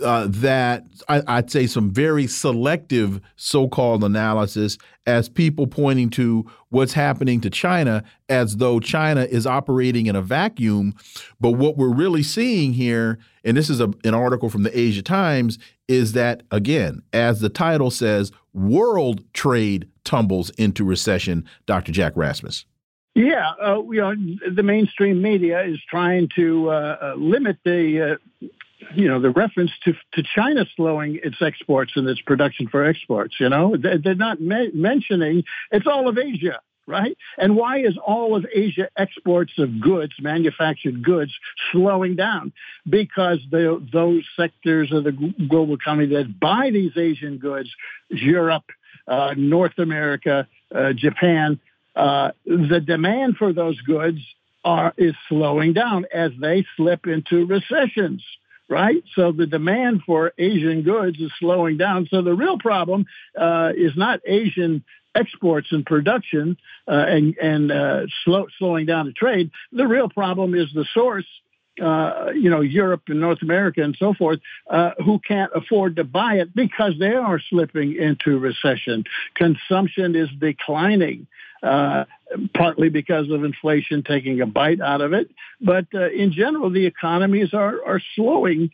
uh, 0.04 0.26
that 0.28 0.86
I, 1.08 1.36
would 1.36 1.52
say 1.52 1.68
some 1.68 1.92
very 1.92 2.26
selective 2.26 3.22
so-called 3.36 4.04
analysis 4.04 4.78
as 5.06 5.30
people 5.30 5.68
pointing 5.68 6.10
to 6.12 6.50
what's 6.70 6.94
happening 6.94 7.42
to 7.42 7.50
China 7.50 8.04
as 8.28 8.58
though 8.58 8.80
China 8.80 9.22
is 9.22 9.46
operating 9.46 10.08
in 10.08 10.16
a 10.16 10.22
vacuum. 10.22 10.96
But 11.40 11.52
what 11.52 11.78
we're 11.78 11.94
really 11.94 12.24
seeing 12.24 12.74
here, 12.74 13.20
and 13.44 13.56
this 13.56 13.70
is 13.70 13.80
a, 13.80 13.94
an 14.04 14.16
article 14.16 14.50
from 14.50 14.64
the 14.64 14.78
Asia 14.78 15.04
Times, 15.04 15.60
is 15.88 16.14
that 16.14 16.44
again, 16.52 17.04
as 17.14 17.40
the 17.40 17.50
title 17.50 17.92
says, 17.92 18.32
world 18.54 19.24
trade 19.34 19.88
tumbles 20.04 20.50
into 20.52 20.84
recession. 20.84 21.46
Dr. 21.68 21.92
Jack 21.92 22.14
Rasmus. 22.16 22.66
Yeah, 23.14 23.52
uh, 23.60 23.82
you 23.90 24.00
know, 24.00 24.14
the 24.54 24.62
mainstream 24.62 25.24
media 25.24 25.64
is 25.64 25.80
trying 25.90 26.30
to 26.36 26.70
uh, 26.70 26.98
uh 27.02 27.14
limit 27.16 27.58
the 27.66 28.14
uh, 28.14 28.16
you 28.96 29.08
know, 29.08 29.20
the 29.20 29.30
reference 29.30 29.72
to 29.84 29.94
to 30.14 30.24
China 30.36 30.66
slowing 30.76 31.20
its 31.24 31.38
exports 31.42 31.94
and 31.96 32.08
its 32.08 32.22
production 32.22 32.68
for 32.68 32.86
exports. 32.86 33.36
You 33.40 33.50
know, 33.50 33.76
they're 33.78 34.16
not 34.16 34.40
mentioning 34.40 35.44
it's 35.72 35.88
all 35.88 36.08
of 36.08 36.18
Asia, 36.18 36.62
right? 36.88 37.18
And 37.38 37.56
why 37.56 37.80
is 37.80 37.98
all 38.04 38.36
of 38.36 38.46
Asia 38.54 38.90
exports 38.98 39.54
of 39.58 39.80
goods, 39.82 40.14
manufactured 40.20 41.04
goods, 41.04 41.32
slowing 41.72 42.16
down? 42.16 42.54
Because 42.90 43.40
the, 43.52 43.86
those 43.92 44.24
sectors 44.36 44.92
of 44.92 45.04
the 45.04 45.12
global 45.50 45.76
economy 45.76 46.08
that 46.16 46.40
buy 46.40 46.70
these 46.72 46.96
Asian 46.98 47.38
goods, 47.38 47.70
Europe, 48.10 48.66
uh, 49.08 49.34
North 49.38 49.78
America, 49.78 50.48
uh, 50.74 50.94
Japan, 50.94 51.60
uh, 51.96 52.32
the 52.46 52.80
demand 52.80 53.38
for 53.38 53.54
those 53.54 53.80
goods 53.82 54.20
are 54.64 54.94
is 54.98 55.14
slowing 55.30 55.74
down 55.74 56.06
as 56.14 56.32
they 56.42 56.66
slip 56.76 57.08
into 57.08 57.46
recessions 57.46 58.24
right? 58.70 59.04
So 59.16 59.32
the 59.32 59.48
demand 59.48 60.02
for 60.06 60.34
Asian 60.38 60.84
goods 60.84 61.20
is 61.20 61.32
slowing 61.40 61.78
down. 61.78 62.08
So 62.10 62.22
the 62.22 62.34
real 62.34 62.58
problem 62.58 63.06
uh, 63.40 63.72
is 63.76 63.94
not 63.96 64.20
Asian 64.26 64.84
exports 65.16 65.68
and 65.72 65.86
production 65.86 66.58
uh, 66.88 67.06
and, 67.08 67.38
and 67.38 67.72
uh, 67.72 68.02
slow, 68.24 68.48
slowing 68.60 68.86
down 68.86 69.08
the 69.08 69.14
trade. 69.14 69.52
The 69.72 69.88
real 69.88 70.10
problem 70.10 70.54
is 70.54 70.68
the 70.74 70.86
source 70.94 71.26
uh, 71.82 72.32
you 72.34 72.50
know, 72.50 72.62
Europe 72.62 73.04
and 73.08 73.20
North 73.20 73.42
America 73.44 73.84
and 73.84 73.96
so 74.00 74.14
forth, 74.14 74.40
uh, 74.68 74.92
who 75.06 75.20
can't 75.20 75.52
afford 75.54 75.96
to 75.98 76.04
buy 76.04 76.36
it 76.36 76.56
because 76.56 76.94
they 77.00 77.14
are 77.14 77.40
slipping 77.50 77.96
into 77.96 78.40
recession. 78.40 79.04
Consumption 79.36 80.16
is 80.16 80.30
declining. 80.40 81.28
Uh, 81.64 82.06
partly 82.54 82.90
because 82.90 83.32
of 83.32 83.44
inflation 83.44 84.04
taking 84.04 84.42
a 84.42 84.46
bite 84.46 84.80
out 84.80 85.02
of 85.02 85.14
it, 85.14 85.32
but 85.60 85.86
uh, 85.94 86.10
in 86.10 86.32
general, 86.32 86.70
the 86.70 86.86
economies 86.86 87.54
are 87.54 87.84
are 87.84 88.02
slowing 88.16 88.70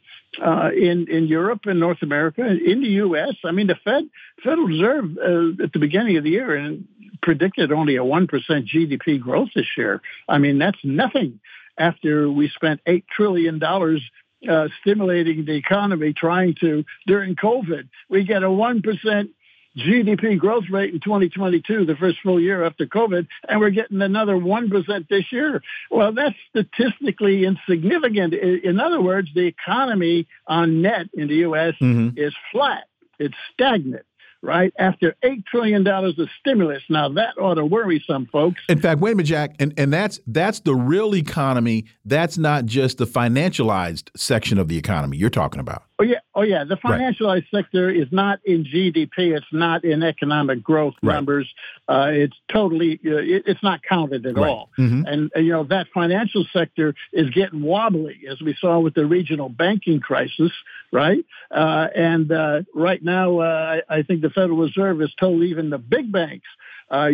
uh, 0.46 0.70
in 0.76 1.08
in 1.10 1.28
Europe 1.28 1.62
and 1.66 1.80
North 1.80 2.02
America, 2.02 2.46
in 2.46 2.82
the 2.82 2.90
U.S. 2.90 3.36
I 3.46 3.52
mean, 3.52 3.68
the 3.68 3.78
Fed 3.84 4.10
Federal 4.44 4.68
Reserve 4.68 5.18
uh, 5.18 5.64
at 5.64 5.72
the 5.72 5.80
beginning 5.80 6.18
of 6.18 6.26
the 6.26 6.32
year 6.32 6.56
and 6.56 6.86
predicted 7.22 7.72
only 7.72 7.96
a 7.96 8.04
one 8.04 8.28
percent 8.28 8.66
GDP 8.66 9.20
growth 9.20 9.50
this 9.56 9.78
year. 9.78 10.02
I 10.28 10.40
mean, 10.40 10.58
that's 10.58 10.80
nothing 10.84 11.40
after 11.78 12.30
we 12.30 12.50
spent 12.50 12.82
$8 12.86 13.04
trillion 13.08 13.62
uh, 13.64 14.68
stimulating 14.82 15.46
the 15.46 15.56
economy, 15.56 16.14
trying 16.14 16.56
to, 16.62 16.84
during 17.08 17.36
COVID, 17.36 17.90
we 18.10 18.24
get 18.24 18.44
a 18.44 18.48
1% 18.48 19.30
GDP 19.78 20.38
growth 20.38 20.66
rate 20.70 20.94
in 20.94 21.00
2022, 21.00 21.86
the 21.86 21.96
first 21.96 22.20
full 22.22 22.40
year 22.40 22.64
after 22.64 22.86
COVID, 22.86 23.28
and 23.48 23.60
we're 23.60 23.72
getting 23.72 24.02
another 24.02 24.36
1% 24.36 25.08
this 25.08 25.32
year. 25.32 25.62
Well, 25.90 26.14
that's 26.14 26.36
statistically 26.50 27.46
insignificant. 27.46 28.34
In 28.34 28.80
other 28.80 29.02
words, 29.02 29.30
the 29.34 29.46
economy 29.46 30.28
on 30.48 30.82
net 30.82 31.08
in 31.14 31.28
the 31.28 31.36
U.S. 31.36 31.74
Mm-hmm. 31.82 32.18
is 32.18 32.34
flat. 32.52 32.86
It's 33.20 33.36
stagnant 33.54 34.06
right? 34.44 34.74
After 34.78 35.16
$8 35.24 35.46
trillion 35.46 35.88
of 35.88 36.16
stimulus. 36.40 36.84
Now, 36.90 37.10
that 37.10 37.38
ought 37.40 37.56
to 37.56 37.66
worry 37.66 38.04
some 38.06 38.26
folks. 38.26 38.62
In 38.68 38.80
fact, 38.80 39.00
wait 39.00 39.14
a 39.14 39.16
minute, 39.16 39.28
Jack, 39.28 39.56
and, 39.58 39.74
and 39.78 39.92
that's, 39.92 40.20
that's 40.28 40.60
the 40.60 40.76
real 40.76 41.16
economy. 41.16 41.86
That's 42.04 42.38
not 42.38 42.66
just 42.66 42.98
the 42.98 43.06
financialized 43.06 44.10
section 44.18 44.60
of 44.60 44.68
the 44.68 44.78
economy 44.78 45.18
you're 45.18 45.30
talking 45.30 45.62
about. 45.62 45.84
Oh 46.00 46.04
yeah, 46.04 46.20
oh 46.34 46.42
yeah. 46.42 46.64
The 46.64 46.76
financialized 46.76 47.22
right. 47.54 47.64
sector 47.64 47.90
is 47.90 48.08
not 48.12 48.40
in 48.44 48.66
GDP. 48.66 49.38
It's 49.38 49.46
not 49.52 49.84
in 49.84 50.02
economic 50.02 50.64
growth 50.64 50.96
right. 51.04 51.14
numbers. 51.14 51.48
Uh, 51.88 52.10
it's 52.12 52.36
totally. 52.52 53.00
Uh, 53.06 53.18
it, 53.18 53.44
it's 53.46 53.62
not 53.62 53.84
counted 53.84 54.26
at 54.26 54.36
right. 54.36 54.50
all. 54.50 54.70
Mm 54.78 54.90
-hmm. 54.90 55.12
And 55.12 55.32
uh, 55.36 55.40
you 55.40 55.52
know 55.52 55.66
that 55.66 55.88
financial 55.94 56.46
sector 56.52 56.96
is 57.12 57.30
getting 57.30 57.62
wobbly, 57.62 58.28
as 58.32 58.42
we 58.42 58.54
saw 58.54 58.80
with 58.80 58.96
the 58.96 59.06
regional 59.06 59.50
banking 59.50 60.00
crisis, 60.00 60.52
right? 60.92 61.26
Uh, 61.52 61.88
and 61.96 62.32
uh, 62.32 62.64
right 62.74 63.04
now, 63.04 63.40
uh, 63.40 63.76
I, 63.76 63.98
I, 64.00 64.04
think 64.04 64.22
the 64.22 64.34
Federal 64.40 64.60
Reserve 64.68 65.00
has 65.02 65.14
told 65.16 65.44
even 65.44 65.70
the 65.70 65.84
big 65.96 66.12
banks, 66.12 66.50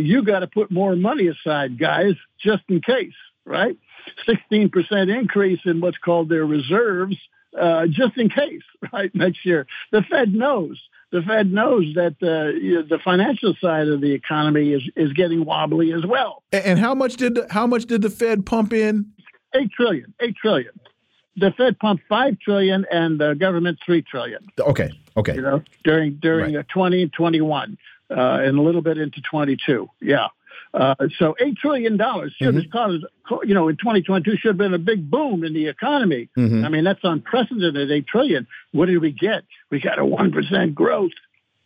you 0.09 0.23
got 0.23 0.39
to 0.39 0.47
put 0.47 0.71
more 0.71 0.95
money 0.95 1.27
aside, 1.27 1.71
guys, 1.77 2.15
just 2.47 2.63
in 2.69 2.79
case, 2.81 3.19
right? 3.45 3.77
16% 4.25 5.19
increase 5.21 5.63
in 5.65 5.81
what's 5.81 6.01
called 6.07 6.29
their 6.29 6.45
reserves 6.45 7.17
uh, 7.57 7.87
just 7.87 8.17
in 8.17 8.29
case, 8.29 8.61
right, 8.93 9.13
next 9.13 9.45
year. 9.45 9.67
The 9.91 10.03
Fed 10.03 10.33
knows. 10.33 10.81
The 11.11 11.21
Fed 11.23 11.51
knows 11.51 11.93
that 11.95 12.15
uh, 12.21 12.55
you 12.57 12.75
know, 12.75 12.83
the 12.83 12.99
financial 12.99 13.55
side 13.59 13.87
of 13.87 14.01
the 14.01 14.11
economy 14.11 14.73
is, 14.73 14.83
is 14.95 15.11
getting 15.13 15.43
wobbly 15.43 15.91
as 15.91 16.05
well. 16.05 16.43
And 16.51 16.77
how 16.77 16.93
much 16.93 17.15
did 17.15 17.35
the, 17.35 17.47
how 17.49 17.65
much 17.65 17.85
did 17.85 18.03
the 18.03 18.11
Fed 18.11 18.45
pump 18.45 18.73
in? 18.73 19.11
Eight 19.55 19.71
trillion. 19.71 20.13
Eight 20.19 20.35
trillion. 20.35 20.71
The 21.37 21.51
Fed 21.57 21.79
pumped 21.79 22.03
five 22.07 22.37
trillion, 22.39 22.85
and 22.91 23.19
the 23.19 23.33
government 23.33 23.79
three 23.83 24.01
trillion. 24.01 24.45
Okay. 24.59 24.91
Okay. 25.17 25.35
You 25.35 25.41
know, 25.41 25.63
during 25.83 26.15
during 26.15 26.55
right. 26.55 26.67
20 26.67 27.03
and 27.03 27.13
21, 27.13 27.77
uh, 28.11 28.13
and 28.15 28.57
a 28.57 28.61
little 28.61 28.81
bit 28.81 28.97
into 28.97 29.21
22. 29.21 29.89
Yeah. 30.01 30.27
Uh, 30.73 30.95
so 31.17 31.35
eight 31.39 31.57
trillion 31.57 31.97
dollars 31.97 32.33
should 32.37 32.49
mm-hmm. 32.49 32.59
have 32.59 32.71
caused, 32.71 33.05
you 33.43 33.53
know, 33.53 33.69
in 33.69 33.77
2022 33.77 34.37
should 34.37 34.49
have 34.49 34.57
been 34.57 34.73
a 34.73 34.79
big 34.79 35.09
boom 35.09 35.43
in 35.43 35.53
the 35.53 35.67
economy. 35.67 36.29
Mm-hmm. 36.37 36.63
I 36.63 36.69
mean, 36.69 36.83
that's 36.83 36.99
unprecedented. 37.03 37.91
Eight 37.91 38.05
trillion. 38.07 38.47
What 38.71 38.85
did 38.85 38.99
we 38.99 39.11
get? 39.11 39.43
We 39.71 39.79
got 39.79 39.97
a 39.97 40.05
one 40.05 40.31
percent 40.31 40.75
growth. 40.75 41.11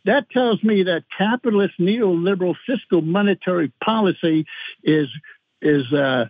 That 0.06 0.30
tells 0.30 0.64
me 0.64 0.84
that 0.84 1.04
capitalist 1.18 1.76
neoliberal 1.80 2.56
fiscal 2.66 3.02
monetary 3.02 3.74
policy 3.84 4.46
is 4.84 5.10
is 5.62 5.92
uh, 5.92 6.26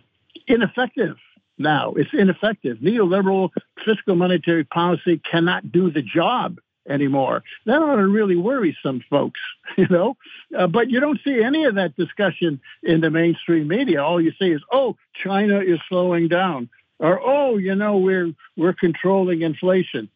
ineffective. 0.48 1.16
Now 1.58 1.92
it's 1.94 2.10
ineffective. 2.12 2.78
Neoliberal 2.78 3.50
fiscal 3.84 4.16
monetary 4.16 4.64
policy 4.64 5.20
cannot 5.30 5.70
do 5.70 5.92
the 5.92 6.02
job 6.02 6.58
anymore. 6.88 7.42
That 7.66 7.82
ought 7.82 7.96
to 7.96 8.06
really 8.06 8.36
worry 8.36 8.76
some 8.82 9.02
folks, 9.08 9.40
you 9.76 9.86
know. 9.88 10.16
Uh, 10.56 10.66
but 10.66 10.90
you 10.90 11.00
don't 11.00 11.20
see 11.24 11.42
any 11.42 11.64
of 11.64 11.76
that 11.76 11.96
discussion 11.96 12.60
in 12.82 13.00
the 13.00 13.10
mainstream 13.10 13.68
media. 13.68 14.02
All 14.02 14.20
you 14.20 14.32
see 14.38 14.50
is, 14.50 14.62
"Oh, 14.70 14.96
China 15.14 15.60
is 15.60 15.80
slowing 15.88 16.28
down," 16.28 16.68
or 16.98 17.20
"Oh, 17.22 17.56
you 17.56 17.74
know, 17.74 17.98
we're 17.98 18.32
we're 18.56 18.74
controlling 18.74 19.42
inflation." 19.42 20.08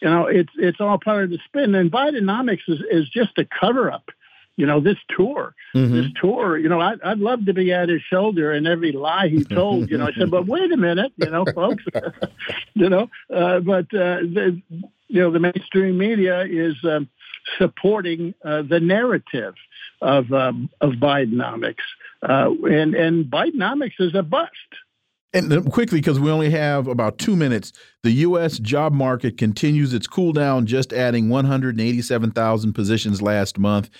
You 0.00 0.08
know, 0.08 0.26
it's 0.26 0.52
it's 0.56 0.80
all 0.80 0.98
part 0.98 1.24
of 1.24 1.30
the 1.30 1.38
spin. 1.46 1.74
And 1.74 1.90
Bidenomics 1.90 2.68
is 2.68 2.80
is 2.90 3.08
just 3.08 3.38
a 3.38 3.44
cover 3.44 3.90
up. 3.90 4.10
You 4.60 4.66
know, 4.66 4.78
this 4.78 4.98
tour, 5.16 5.54
mm-hmm. 5.74 5.94
this 5.94 6.06
tour. 6.20 6.58
You 6.58 6.68
know, 6.68 6.80
I'd, 6.80 7.00
I'd 7.02 7.18
love 7.18 7.46
to 7.46 7.54
be 7.54 7.72
at 7.72 7.88
his 7.88 8.02
shoulder 8.02 8.52
and 8.52 8.66
every 8.66 8.92
lie 8.92 9.28
he 9.28 9.42
told. 9.42 9.90
You 9.90 9.96
know, 9.96 10.08
I 10.08 10.12
said, 10.12 10.30
but 10.30 10.46
wait 10.46 10.70
a 10.70 10.76
minute, 10.76 11.12
you 11.16 11.30
know, 11.30 11.46
folks. 11.54 11.82
you 12.74 12.90
know, 12.90 13.08
uh, 13.34 13.60
but 13.60 13.86
uh, 13.94 14.20
the, 14.20 14.60
you 15.08 15.22
know, 15.22 15.30
the 15.30 15.38
mainstream 15.38 15.96
media 15.96 16.42
is 16.42 16.74
um, 16.84 17.08
supporting 17.56 18.34
uh, 18.44 18.60
the 18.60 18.80
narrative 18.80 19.54
of 20.02 20.30
um, 20.30 20.68
of 20.82 20.92
Bidenomics, 20.92 21.76
uh, 22.22 22.50
and 22.64 22.94
and 22.94 23.24
Bidenomics 23.24 23.98
is 23.98 24.14
a 24.14 24.22
bust. 24.22 24.50
And 25.32 25.70
quickly, 25.70 26.00
because 26.00 26.18
we 26.18 26.28
only 26.28 26.50
have 26.50 26.88
about 26.88 27.18
two 27.18 27.36
minutes, 27.36 27.72
the 28.02 28.10
U.S. 28.10 28.58
job 28.58 28.92
market 28.92 29.38
continues 29.38 29.94
its 29.94 30.08
cool 30.08 30.32
down, 30.32 30.66
just 30.66 30.92
adding 30.92 31.28
187,000 31.28 32.72
positions 32.72 33.22
last 33.22 33.56
month. 33.56 33.90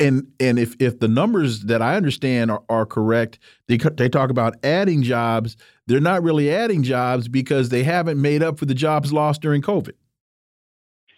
And 0.00 0.26
and 0.40 0.58
if 0.58 0.74
if 0.80 0.98
the 0.98 1.08
numbers 1.08 1.62
that 1.62 1.80
I 1.80 1.96
understand 1.96 2.50
are, 2.50 2.62
are 2.68 2.86
correct, 2.86 3.38
they 3.68 3.76
they 3.76 4.08
talk 4.08 4.30
about 4.30 4.56
adding 4.64 5.02
jobs. 5.02 5.56
They're 5.86 6.00
not 6.00 6.22
really 6.22 6.52
adding 6.52 6.82
jobs 6.82 7.28
because 7.28 7.68
they 7.68 7.84
haven't 7.84 8.20
made 8.20 8.42
up 8.42 8.58
for 8.58 8.66
the 8.66 8.74
jobs 8.74 9.12
lost 9.12 9.40
during 9.40 9.62
COVID. 9.62 9.92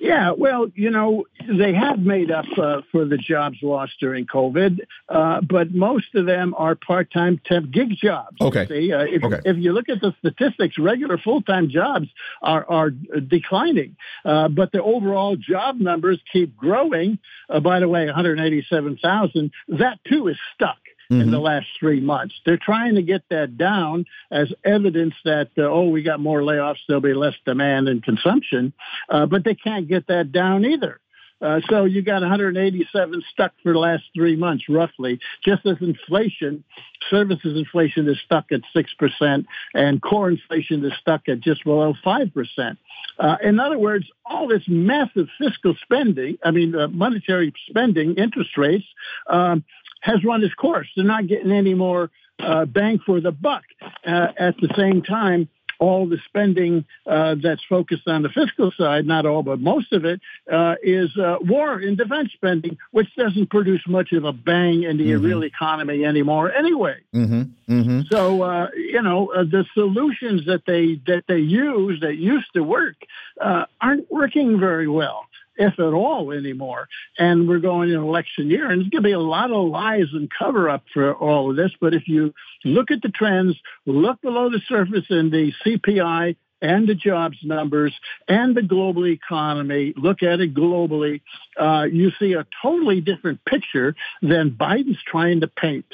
Yeah, 0.00 0.30
well, 0.30 0.66
you 0.74 0.90
know, 0.90 1.26
they 1.46 1.74
have 1.74 1.98
made 1.98 2.30
up 2.30 2.46
uh, 2.56 2.80
for 2.90 3.04
the 3.04 3.18
jobs 3.18 3.58
lost 3.60 3.92
during 4.00 4.26
COVID, 4.26 4.80
uh, 5.10 5.42
but 5.42 5.74
most 5.74 6.14
of 6.14 6.24
them 6.24 6.54
are 6.56 6.74
part-time 6.74 7.38
temp 7.44 7.70
gig 7.70 7.90
jobs. 7.96 8.38
Okay. 8.40 8.66
See, 8.66 8.92
uh, 8.94 9.04
if, 9.06 9.22
okay. 9.22 9.40
if 9.44 9.58
you 9.58 9.74
look 9.74 9.90
at 9.90 10.00
the 10.00 10.14
statistics, 10.20 10.78
regular 10.78 11.18
full-time 11.18 11.68
jobs 11.68 12.08
are 12.40 12.64
are 12.70 12.90
declining, 12.90 13.94
uh, 14.24 14.48
but 14.48 14.72
the 14.72 14.82
overall 14.82 15.36
job 15.36 15.78
numbers 15.78 16.18
keep 16.32 16.56
growing. 16.56 17.18
Uh, 17.50 17.60
by 17.60 17.78
the 17.78 17.88
way, 17.88 18.06
187,000. 18.06 19.50
That 19.68 19.98
too 20.08 20.28
is 20.28 20.38
stuck 20.54 20.79
mm-hmm. 21.10 21.20
in 21.20 21.30
the 21.30 21.36
mm-hmm. 21.36 21.46
last 21.46 21.66
three 21.78 22.00
months. 22.00 22.34
They're 22.46 22.58
trying 22.58 22.94
to 22.94 23.02
get 23.02 23.22
that 23.30 23.56
down 23.56 24.04
as 24.30 24.52
evidence 24.64 25.14
that, 25.24 25.50
uh, 25.58 25.62
oh, 25.62 25.88
we 25.88 26.02
got 26.02 26.20
more 26.20 26.40
layoffs, 26.40 26.78
there'll 26.86 27.00
be 27.00 27.14
less 27.14 27.34
demand 27.44 27.88
and 27.88 28.02
consumption, 28.02 28.72
uh, 29.08 29.26
but 29.26 29.44
they 29.44 29.54
can't 29.54 29.88
get 29.88 30.06
that 30.08 30.32
down 30.32 30.64
either. 30.64 31.00
Uh, 31.42 31.60
so 31.70 31.84
you 31.84 32.02
got 32.02 32.20
187 32.20 33.22
stuck 33.32 33.52
for 33.62 33.72
the 33.72 33.78
last 33.78 34.04
three 34.14 34.36
months, 34.36 34.64
roughly. 34.68 35.18
Just 35.42 35.64
as 35.64 35.76
inflation, 35.80 36.64
services 37.08 37.56
inflation 37.56 38.06
is 38.08 38.18
stuck 38.24 38.52
at 38.52 38.60
six 38.74 38.92
percent, 38.94 39.46
and 39.72 40.02
core 40.02 40.28
inflation 40.28 40.84
is 40.84 40.92
stuck 41.00 41.28
at 41.28 41.40
just 41.40 41.64
below 41.64 41.94
five 42.04 42.32
percent. 42.34 42.78
Uh, 43.18 43.36
in 43.42 43.58
other 43.58 43.78
words, 43.78 44.04
all 44.26 44.48
this 44.48 44.64
massive 44.68 45.28
fiscal 45.38 45.74
spending, 45.82 46.36
I 46.44 46.50
mean, 46.50 46.74
uh, 46.74 46.88
monetary 46.88 47.54
spending, 47.68 48.16
interest 48.16 48.58
rates, 48.58 48.86
um, 49.28 49.64
has 50.00 50.24
run 50.24 50.42
its 50.42 50.54
course. 50.54 50.88
They're 50.96 51.04
not 51.04 51.26
getting 51.26 51.52
any 51.52 51.74
more 51.74 52.10
uh, 52.38 52.64
bang 52.64 53.00
for 53.04 53.20
the 53.20 53.32
buck. 53.32 53.64
Uh, 54.06 54.28
at 54.36 54.56
the 54.56 54.72
same 54.76 55.02
time, 55.02 55.48
all 55.80 56.06
the 56.06 56.18
spending 56.26 56.84
uh, 57.06 57.34
that's 57.42 57.62
focused 57.68 58.06
on 58.06 58.22
the 58.22 58.28
fiscal 58.28 58.70
side, 58.70 59.06
not 59.06 59.26
all, 59.26 59.42
but 59.42 59.58
most 59.58 59.92
of 59.92 60.04
it, 60.04 60.20
uh, 60.52 60.74
is 60.82 61.16
uh, 61.16 61.36
war 61.40 61.72
and 61.72 61.96
defense 61.96 62.30
spending, 62.34 62.76
which 62.92 63.08
doesn't 63.16 63.48
produce 63.50 63.82
much 63.88 64.12
of 64.12 64.24
a 64.24 64.32
bang 64.32 64.82
in 64.82 64.98
the 64.98 65.10
mm-hmm. 65.10 65.24
real 65.24 65.42
economy 65.42 66.04
anymore 66.04 66.52
anyway. 66.52 66.98
Mm-hmm. 67.14 67.42
Mm-hmm. 67.72 68.00
So, 68.10 68.42
uh, 68.42 68.68
you 68.76 69.02
know, 69.02 69.32
uh, 69.32 69.44
the 69.44 69.64
solutions 69.72 70.44
that 70.46 70.62
they, 70.66 71.00
that 71.06 71.24
they 71.26 71.38
use 71.38 72.00
that 72.00 72.16
used 72.16 72.52
to 72.54 72.62
work 72.62 72.96
uh, 73.40 73.64
aren't 73.80 74.10
working 74.12 74.60
very 74.60 74.86
well 74.88 75.24
if 75.60 75.78
at 75.78 75.92
all, 75.92 76.32
anymore. 76.32 76.88
And 77.18 77.46
we're 77.46 77.58
going 77.58 77.90
in 77.90 77.96
election 77.96 78.50
year, 78.50 78.70
and 78.70 78.80
there's 78.80 78.90
going 78.90 79.02
to 79.02 79.08
be 79.08 79.12
a 79.12 79.20
lot 79.20 79.50
of 79.50 79.68
lies 79.68 80.06
and 80.12 80.28
cover 80.36 80.68
up 80.68 80.84
for 80.92 81.14
all 81.14 81.50
of 81.50 81.56
this. 81.56 81.72
But 81.80 81.94
if 81.94 82.08
you 82.08 82.32
look 82.64 82.90
at 82.90 83.02
the 83.02 83.10
trends, 83.10 83.56
look 83.86 84.20
below 84.22 84.50
the 84.50 84.60
surface 84.66 85.06
in 85.10 85.30
the 85.30 85.52
CPI 85.64 86.36
and 86.62 86.88
the 86.88 86.94
jobs 86.94 87.38
numbers 87.42 87.94
and 88.28 88.56
the 88.56 88.62
global 88.62 89.06
economy, 89.06 89.92
look 89.96 90.22
at 90.22 90.40
it 90.40 90.54
globally, 90.54 91.20
uh, 91.58 91.86
you 91.90 92.10
see 92.18 92.32
a 92.32 92.46
totally 92.62 93.00
different 93.00 93.44
picture 93.44 93.94
than 94.22 94.50
Biden's 94.50 95.02
trying 95.06 95.40
to 95.40 95.48
paint. 95.48 95.86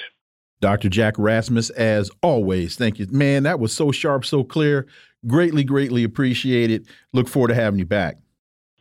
Dr. 0.61 0.89
Jack 0.89 1.15
Rasmus, 1.19 1.71
as 1.71 2.11
always, 2.23 2.77
thank 2.77 2.99
you. 2.99 3.07
Man, 3.11 3.43
that 3.43 3.61
was 3.61 3.73
so 3.73 3.93
sharp, 3.93 4.25
so 4.25 4.43
clear. 4.43 4.87
Greatly, 5.27 5.65
greatly 5.65 6.03
appreciated. 6.03 6.89
Look 7.13 7.29
forward 7.29 7.49
to 7.49 7.55
having 7.55 7.79
you 7.79 7.85
back. 7.85 8.17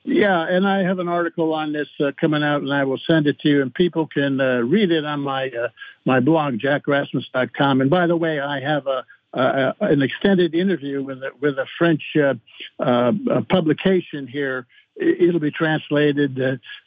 Yeah, 0.08 0.46
and 0.48 0.68
I 0.68 0.84
have 0.84 1.00
an 1.00 1.08
article 1.08 1.52
on 1.52 1.74
this 1.74 1.88
uh, 2.00 2.12
coming 2.22 2.44
out, 2.44 2.62
and 2.62 2.72
I 2.72 2.84
will 2.84 3.00
send 3.08 3.26
it 3.26 3.40
to 3.40 3.50
you, 3.50 3.62
and 3.64 3.74
people 3.74 4.06
can 4.06 4.40
uh, 4.40 4.60
read 4.60 4.92
it 4.92 5.04
on 5.04 5.22
my 5.22 5.48
uh, 5.48 5.70
my 6.06 6.20
blog, 6.20 6.60
jackrasmus.com. 6.60 7.82
And 7.82 7.90
by 7.90 8.06
the 8.06 8.16
way, 8.16 8.40
I 8.40 8.60
have 8.60 8.86
a, 8.86 9.04
a 9.34 9.74
an 9.80 10.04
extended 10.04 10.54
interview 10.54 11.02
with 11.02 11.24
a, 11.24 11.32
with 11.42 11.58
a 11.58 11.66
French 11.80 12.04
uh, 12.16 12.36
uh, 12.80 13.14
publication 13.50 14.28
here. 14.28 14.68
It'll 14.96 15.40
be 15.40 15.50
translated 15.50 16.40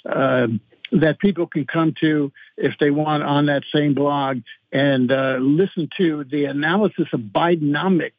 uh, 0.09 0.47
that 0.93 1.19
people 1.19 1.49
can 1.49 1.67
come 1.67 1.95
to 2.01 2.31
if 2.57 2.75
they 2.79 2.91
want 2.91 3.25
on 3.25 3.47
that 3.47 3.65
same 3.73 3.95
blog 3.95 4.39
and 4.73 5.11
uh, 5.11 5.39
listen 5.41 5.89
to 5.97 6.25
the 6.25 6.45
analysis 6.45 7.07
of 7.13 7.21
Bidenomics 7.21 8.13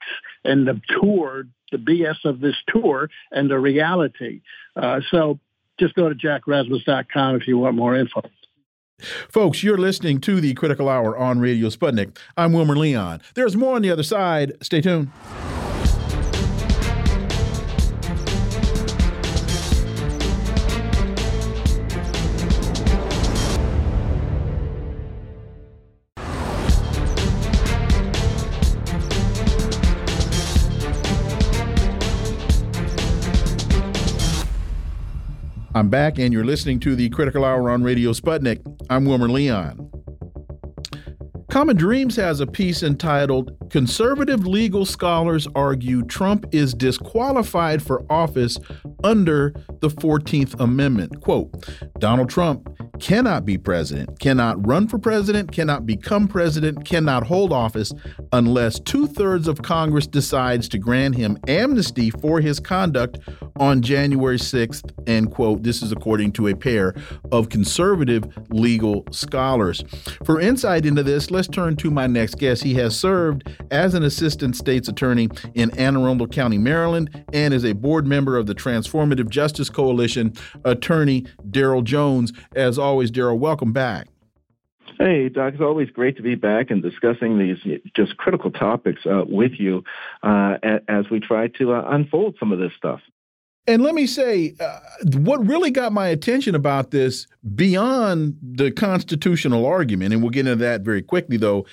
and 0.44 0.68
the 0.68 0.82
tour, 1.00 1.46
the 1.72 1.78
BS 1.78 2.26
of 2.26 2.40
this 2.40 2.56
tour, 2.68 3.10
and 3.32 3.50
the 3.50 3.60
reality. 3.60 4.42
Uh, 4.76 5.02
so 5.12 5.40
just 5.80 5.96
go 5.96 6.10
to 6.10 6.16
jackrasmus.com 6.16 7.36
if 7.36 7.48
you 7.48 7.58
want 7.58 7.76
more 7.76 7.96
info. 7.96 8.22
Folks, 9.30 9.64
you're 9.64 9.78
listening 9.78 10.20
to 10.22 10.42
the 10.42 10.54
Critical 10.54 10.90
Hour 10.90 11.18
on 11.18 11.40
Radio 11.40 11.70
Sputnik. 11.70 12.18
I'm 12.36 12.52
Wilmer 12.52 12.76
Leon. 12.76 13.22
There's 13.34 13.56
more 13.56 13.76
on 13.76 13.82
the 13.82 13.92
other 13.92 14.04
side. 14.04 14.54
Stay 14.62 14.82
tuned. 14.82 15.10
I'm 35.80 35.88
back, 35.88 36.20
and 36.20 36.34
you're 36.34 36.44
listening 36.44 36.82
to 36.82 36.94
the 36.94 37.08
Critical 37.08 37.46
Hour 37.46 37.70
on 37.70 37.84
Radio 37.84 38.12
Sputnik. 38.12 38.60
I'm 38.90 39.06
Wilmer 39.06 39.30
Leon. 39.30 39.90
Common 41.50 41.78
Dreams 41.78 42.18
has 42.18 42.42
a 42.42 42.46
piece 42.46 42.84
entitled 42.84 43.56
Conservative 43.70 44.46
Legal 44.46 44.86
Scholars 44.86 45.48
Argue 45.56 46.04
Trump 46.04 46.48
is 46.52 46.74
Disqualified 46.74 47.82
for 47.82 48.06
Office 48.12 48.58
Under 49.06 49.54
the 49.80 49.88
14th 49.88 50.60
Amendment. 50.60 51.22
Quote 51.22 51.50
Donald 51.98 52.30
Trump 52.30 52.70
cannot 53.00 53.46
be 53.46 53.58
president, 53.58 54.20
cannot 54.20 54.66
run 54.66 54.88
for 54.88 55.00
president, 55.00 55.52
cannot 55.52 55.86
become 55.86 56.28
president, 56.28 56.86
cannot 56.86 57.24
hold 57.24 57.54
office 57.54 57.92
unless 58.34 58.80
two 58.80 59.08
thirds 59.08 59.48
of 59.48 59.62
Congress 59.62 60.08
decides 60.08 60.68
to 60.70 60.78
grant 60.78 61.16
him 61.16 61.38
amnesty 61.48 62.10
for 62.10 62.42
his 62.42 62.60
conduct 62.60 63.20
on 63.60 63.82
January 63.82 64.38
6th. 64.38 64.92
End 65.08 65.32
quote. 65.32 65.64
This 65.64 65.82
is 65.82 65.92
according 65.92 66.32
to 66.34 66.48
a 66.48 66.56
pair 66.56 66.94
of 67.32 67.50
conservative 67.50 68.26
legal 68.50 69.06
scholars. 69.12 69.84
For 70.26 70.40
insight 70.40 70.86
into 70.86 71.04
this, 71.04 71.32
let's 71.32 71.48
turn 71.48 71.76
to 71.78 71.92
my 71.92 72.08
next 72.08 72.36
guest. 72.36 72.64
He 72.64 72.74
has 72.76 72.98
served 72.98 73.50
as 73.72 73.94
an 73.94 74.04
assistant 74.04 74.56
state's 74.56 74.88
attorney 74.88 75.30
in 75.56 75.72
Anne 75.78 75.98
Arundel 75.98 76.28
County, 76.28 76.58
Maryland, 76.58 77.26
and 77.34 77.54
is 77.54 77.66
a 77.66 77.74
board 77.74 78.08
member 78.08 78.38
of 78.38 78.46
the 78.46 78.56
Transformative 78.56 79.30
Justice 79.30 79.70
Coalition, 79.70 80.34
attorney 80.66 81.26
Daryl 81.50 81.84
Jones. 81.84 82.34
As 82.56 82.78
always, 82.78 82.89
Daryl, 82.98 83.38
welcome 83.38 83.74
back. 83.74 84.08
Hey, 84.98 85.30
Doc, 85.30 85.54
it's 85.54 85.62
always 85.62 85.90
great 85.90 86.18
to 86.18 86.24
be 86.24 86.36
back 86.36 86.72
and 86.72 86.82
discussing 86.82 87.38
these 87.38 87.58
just 87.96 88.18
critical 88.18 88.52
topics 88.52 89.06
uh, 89.06 89.24
with 89.28 89.54
you 89.58 89.84
uh, 90.24 90.58
as 90.88 91.10
we 91.10 91.20
try 91.20 91.48
to 91.48 91.74
uh, 91.74 91.86
unfold 91.90 92.36
some 92.40 92.52
of 92.52 92.60
this 92.60 92.72
stuff. 92.76 93.00
And 93.66 93.84
let 93.84 93.94
me 93.94 94.08
say, 94.08 94.56
uh, 94.60 94.80
what 95.18 95.46
really 95.46 95.72
got 95.72 95.94
my 95.94 96.08
attention 96.08 96.56
about 96.56 96.92
this, 96.92 97.28
beyond 97.56 98.36
the 98.42 98.72
constitutional 98.72 99.66
argument, 99.66 100.12
and 100.12 100.22
we'll 100.22 100.32
get 100.32 100.48
into 100.48 100.56
that 100.58 100.82
very 100.82 101.04
quickly, 101.04 101.38
though, 101.38 101.66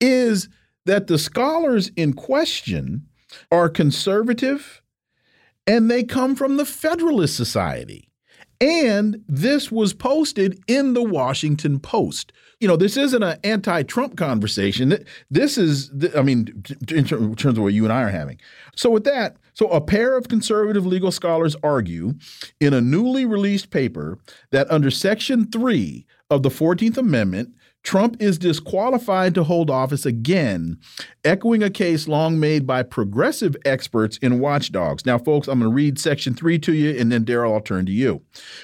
is 0.00 0.48
that 0.84 1.06
the 1.06 1.16
scholars 1.16 1.90
in 1.96 2.12
question 2.12 3.06
are 3.50 3.68
conservative 3.68 4.82
and 5.66 5.90
they 5.90 6.02
come 6.02 6.34
from 6.34 6.56
the 6.56 6.66
Federalist 6.66 7.36
Society. 7.36 8.10
And 8.60 9.22
this 9.28 9.70
was 9.70 9.92
posted 9.92 10.62
in 10.66 10.94
the 10.94 11.02
Washington 11.02 11.80
Post. 11.80 12.32
You 12.60 12.68
know, 12.68 12.76
this 12.76 12.96
isn't 12.96 13.22
an 13.22 13.38
anti 13.44 13.82
Trump 13.82 14.16
conversation. 14.16 15.04
This 15.30 15.58
is, 15.58 15.90
I 16.16 16.22
mean, 16.22 16.64
in 16.90 17.04
terms 17.04 17.44
of 17.44 17.58
what 17.58 17.74
you 17.74 17.84
and 17.84 17.92
I 17.92 18.02
are 18.02 18.10
having. 18.10 18.40
So, 18.76 18.90
with 18.90 19.04
that, 19.04 19.36
so 19.54 19.68
a 19.68 19.80
pair 19.80 20.16
of 20.16 20.28
conservative 20.28 20.86
legal 20.86 21.12
scholars 21.12 21.56
argue 21.62 22.14
in 22.60 22.72
a 22.72 22.80
newly 22.80 23.24
released 23.24 23.70
paper 23.70 24.18
that 24.50 24.70
under 24.70 24.90
Section 24.90 25.50
3 25.50 26.06
of 26.30 26.42
the 26.42 26.48
14th 26.48 26.96
Amendment, 26.96 27.54
Trump 27.84 28.16
is 28.18 28.38
disqualified 28.38 29.34
to 29.34 29.44
hold 29.44 29.70
office 29.70 30.04
again, 30.04 30.78
echoing 31.22 31.62
a 31.62 31.70
case 31.70 32.08
long 32.08 32.40
made 32.40 32.66
by 32.66 32.82
progressive 32.82 33.54
experts 33.64 34.16
in 34.18 34.40
watchdogs. 34.40 35.06
Now, 35.06 35.18
folks, 35.18 35.46
I'm 35.46 35.60
going 35.60 35.70
to 35.70 35.74
read 35.74 35.98
section 35.98 36.34
three 36.34 36.58
to 36.60 36.72
you, 36.72 36.98
and 36.98 37.12
then, 37.12 37.24
Daryl, 37.24 37.52
I'll 37.52 37.60
turn 37.60 37.86
to 37.86 37.92
you. 37.92 38.22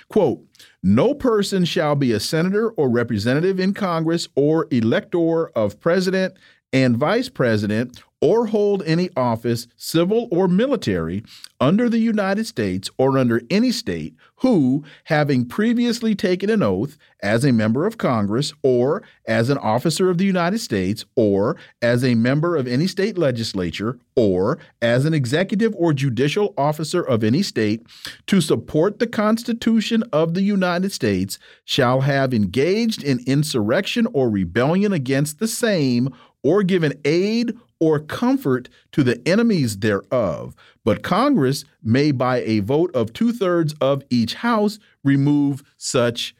Quote, 0.08 0.40
no 0.82 1.14
person 1.14 1.66
shall 1.66 1.94
be 1.94 2.12
a 2.12 2.20
senator 2.20 2.70
or 2.70 2.88
representative 2.88 3.60
in 3.60 3.74
Congress 3.74 4.26
or 4.34 4.66
elector 4.70 5.48
of 5.50 5.78
president 5.78 6.34
and 6.72 6.96
vice 6.96 7.28
president 7.28 8.02
or 8.20 8.46
hold 8.46 8.82
any 8.84 9.08
office, 9.16 9.66
civil 9.76 10.28
or 10.30 10.46
military, 10.46 11.22
under 11.60 11.88
the 11.88 11.98
United 11.98 12.46
States 12.46 12.90
or 12.98 13.18
under 13.18 13.40
any 13.50 13.72
state 13.72 14.14
who, 14.36 14.82
having 15.04 15.44
previously 15.44 16.14
taken 16.14 16.48
an 16.48 16.62
oath 16.62 16.96
as 17.22 17.44
a 17.44 17.52
member 17.52 17.86
of 17.86 17.98
Congress 17.98 18.54
or 18.62 19.02
as 19.26 19.50
an 19.50 19.58
officer 19.58 20.08
of 20.08 20.16
the 20.16 20.24
United 20.24 20.58
States 20.58 21.04
or 21.14 21.56
as 21.82 22.02
a 22.02 22.14
member 22.14 22.56
of 22.56 22.66
any 22.66 22.86
state 22.86 23.18
legislature 23.18 23.98
or 24.16 24.58
as 24.80 25.04
an 25.04 25.12
executive 25.12 25.74
or 25.76 25.92
judicial 25.92 26.54
officer 26.56 27.02
of 27.02 27.22
any 27.22 27.42
state 27.42 27.86
to 28.26 28.40
support 28.40 28.98
the 28.98 29.06
Constitution 29.06 30.02
of 30.12 30.32
the 30.32 30.42
United 30.42 30.90
States 30.90 31.38
shall 31.66 32.00
have 32.00 32.32
engaged 32.32 33.02
in 33.02 33.22
insurrection 33.26 34.06
or 34.14 34.30
rebellion 34.30 34.94
against 34.94 35.38
the 35.38 35.48
same 35.48 36.08
or 36.42 36.62
given 36.62 36.94
aid 37.04 37.56
or 37.80 37.98
comfort 37.98 38.68
to 38.92 39.02
the 39.02 39.20
enemies 39.26 39.78
thereof. 39.78 40.54
But 40.84 41.02
Congress 41.02 41.64
may, 41.82 42.10
by 42.12 42.42
a 42.42 42.60
vote 42.60 42.94
of 42.94 43.12
two 43.12 43.32
thirds 43.32 43.74
of 43.80 44.02
each 44.10 44.34
House, 44.34 44.78
remove 45.02 45.62
such 45.76 46.34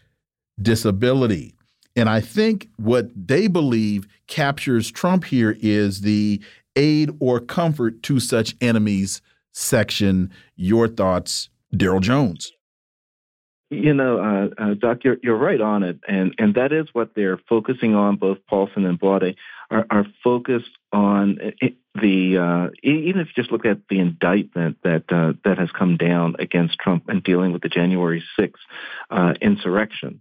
disability. 0.61 1.55
And 1.97 2.09
I 2.09 2.21
think 2.21 2.69
what 2.77 3.11
they 3.15 3.49
believe 3.49 4.07
captures 4.27 4.91
Trump 4.91 5.25
here 5.25 5.57
is 5.61 6.03
the 6.03 6.41
aid 6.77 7.11
or 7.21 7.41
comfort 7.41 8.03
to 8.05 8.21
such 8.21 8.55
enemies 8.61 9.23
section. 9.53 10.31
Your 10.57 10.87
thoughts, 10.89 11.49
Daryl 11.75 12.01
Jones? 12.01 12.53
You 13.71 13.95
know, 13.95 14.19
uh, 14.19 14.63
uh, 14.63 14.75
Doc, 14.75 15.05
you're, 15.05 15.19
you're 15.23 15.37
right 15.37 15.61
on 15.61 15.85
it, 15.85 16.01
and 16.09 16.35
and 16.39 16.57
that 16.57 16.73
is 16.73 16.89
what 16.93 17.15
they're 17.15 17.39
focusing 17.49 17.95
on. 17.95 18.17
Both 18.17 18.39
Paulsen 18.51 18.85
and 18.85 18.99
Baude 18.99 19.37
are, 19.71 19.87
are 19.91 20.07
focused 20.23 20.71
on 20.93 21.39
the 21.95 22.39
uh, 22.39 22.71
even 22.83 23.21
if 23.21 23.29
you 23.29 23.43
just 23.43 23.53
look 23.53 23.65
at 23.65 23.79
the 23.89 23.99
indictment 23.99 24.79
that 24.83 25.05
uh, 25.11 25.33
that 25.45 25.59
has 25.59 25.71
come 25.71 25.97
down 25.97 26.37
against 26.39 26.79
Trump 26.79 27.05
and 27.09 27.23
dealing 27.23 27.53
with 27.53 27.63
the 27.63 27.69
January 27.69 28.23
6th 28.39 28.53
uh, 29.11 29.35
insurrection, 29.41 30.21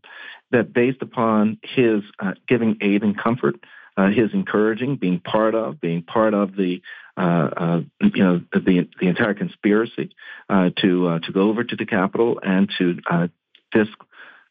that 0.51 0.73
based 0.73 1.01
upon 1.01 1.59
his 1.63 2.01
uh, 2.19 2.33
giving 2.47 2.77
aid 2.81 3.03
and 3.03 3.17
comfort, 3.17 3.55
uh, 3.97 4.09
his 4.09 4.33
encouraging, 4.33 4.95
being 4.95 5.19
part 5.19 5.55
of, 5.55 5.79
being 5.81 6.03
part 6.03 6.33
of 6.33 6.55
the 6.55 6.81
uh, 7.17 7.81
you 8.01 8.23
know 8.23 8.41
the 8.53 8.87
the 8.99 9.07
entire 9.07 9.33
conspiracy 9.33 10.11
to 10.49 11.19
to 11.19 11.31
go 11.33 11.49
over 11.49 11.63
to 11.63 11.75
the 11.75 11.85
Capitol 11.85 12.39
and 12.41 12.69
to 12.77 12.99
disc 13.71 13.97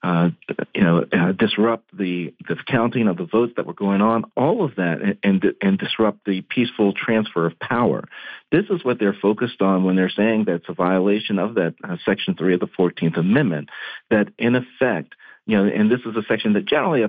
uh, 0.03 0.31
you 0.75 0.83
know, 0.83 1.05
uh, 1.13 1.33
disrupt 1.33 1.97
the, 1.97 2.33
the 2.47 2.57
counting 2.67 3.09
of 3.09 3.17
the 3.17 3.25
votes 3.25 3.55
that 3.57 3.67
were 3.67 3.73
going 3.75 4.01
on, 4.01 4.25
all 4.37 4.65
of 4.65 4.77
that, 4.77 5.17
and, 5.25 5.45
and, 5.61 5.79
disrupt 5.79 6.25
the 6.25 6.41
peaceful 6.43 6.93
transfer 6.93 7.47
of 7.47 7.59
power. 7.59 8.05
This 8.53 8.67
is 8.71 8.85
what 8.85 9.01
they're 9.01 9.17
focused 9.21 9.61
on 9.61 9.83
when 9.83 9.97
they're 9.97 10.09
saying 10.09 10.45
that's 10.45 10.69
a 10.69 10.73
violation 10.73 11.41
of 11.41 11.55
that 11.57 11.75
uh, 11.83 11.97
Section 12.05 12.37
3 12.37 12.55
of 12.55 12.61
the 12.61 12.69
14th 12.69 13.19
Amendment, 13.19 13.71
that 14.11 14.29
in 14.39 14.55
effect, 14.55 15.15
you 15.49 15.57
know, 15.57 15.65
and 15.65 15.91
this 15.91 16.01
is 16.01 16.15
a 16.15 16.23
section 16.29 16.53
that 16.53 16.67
generally 16.67 17.05
uh, 17.05 17.09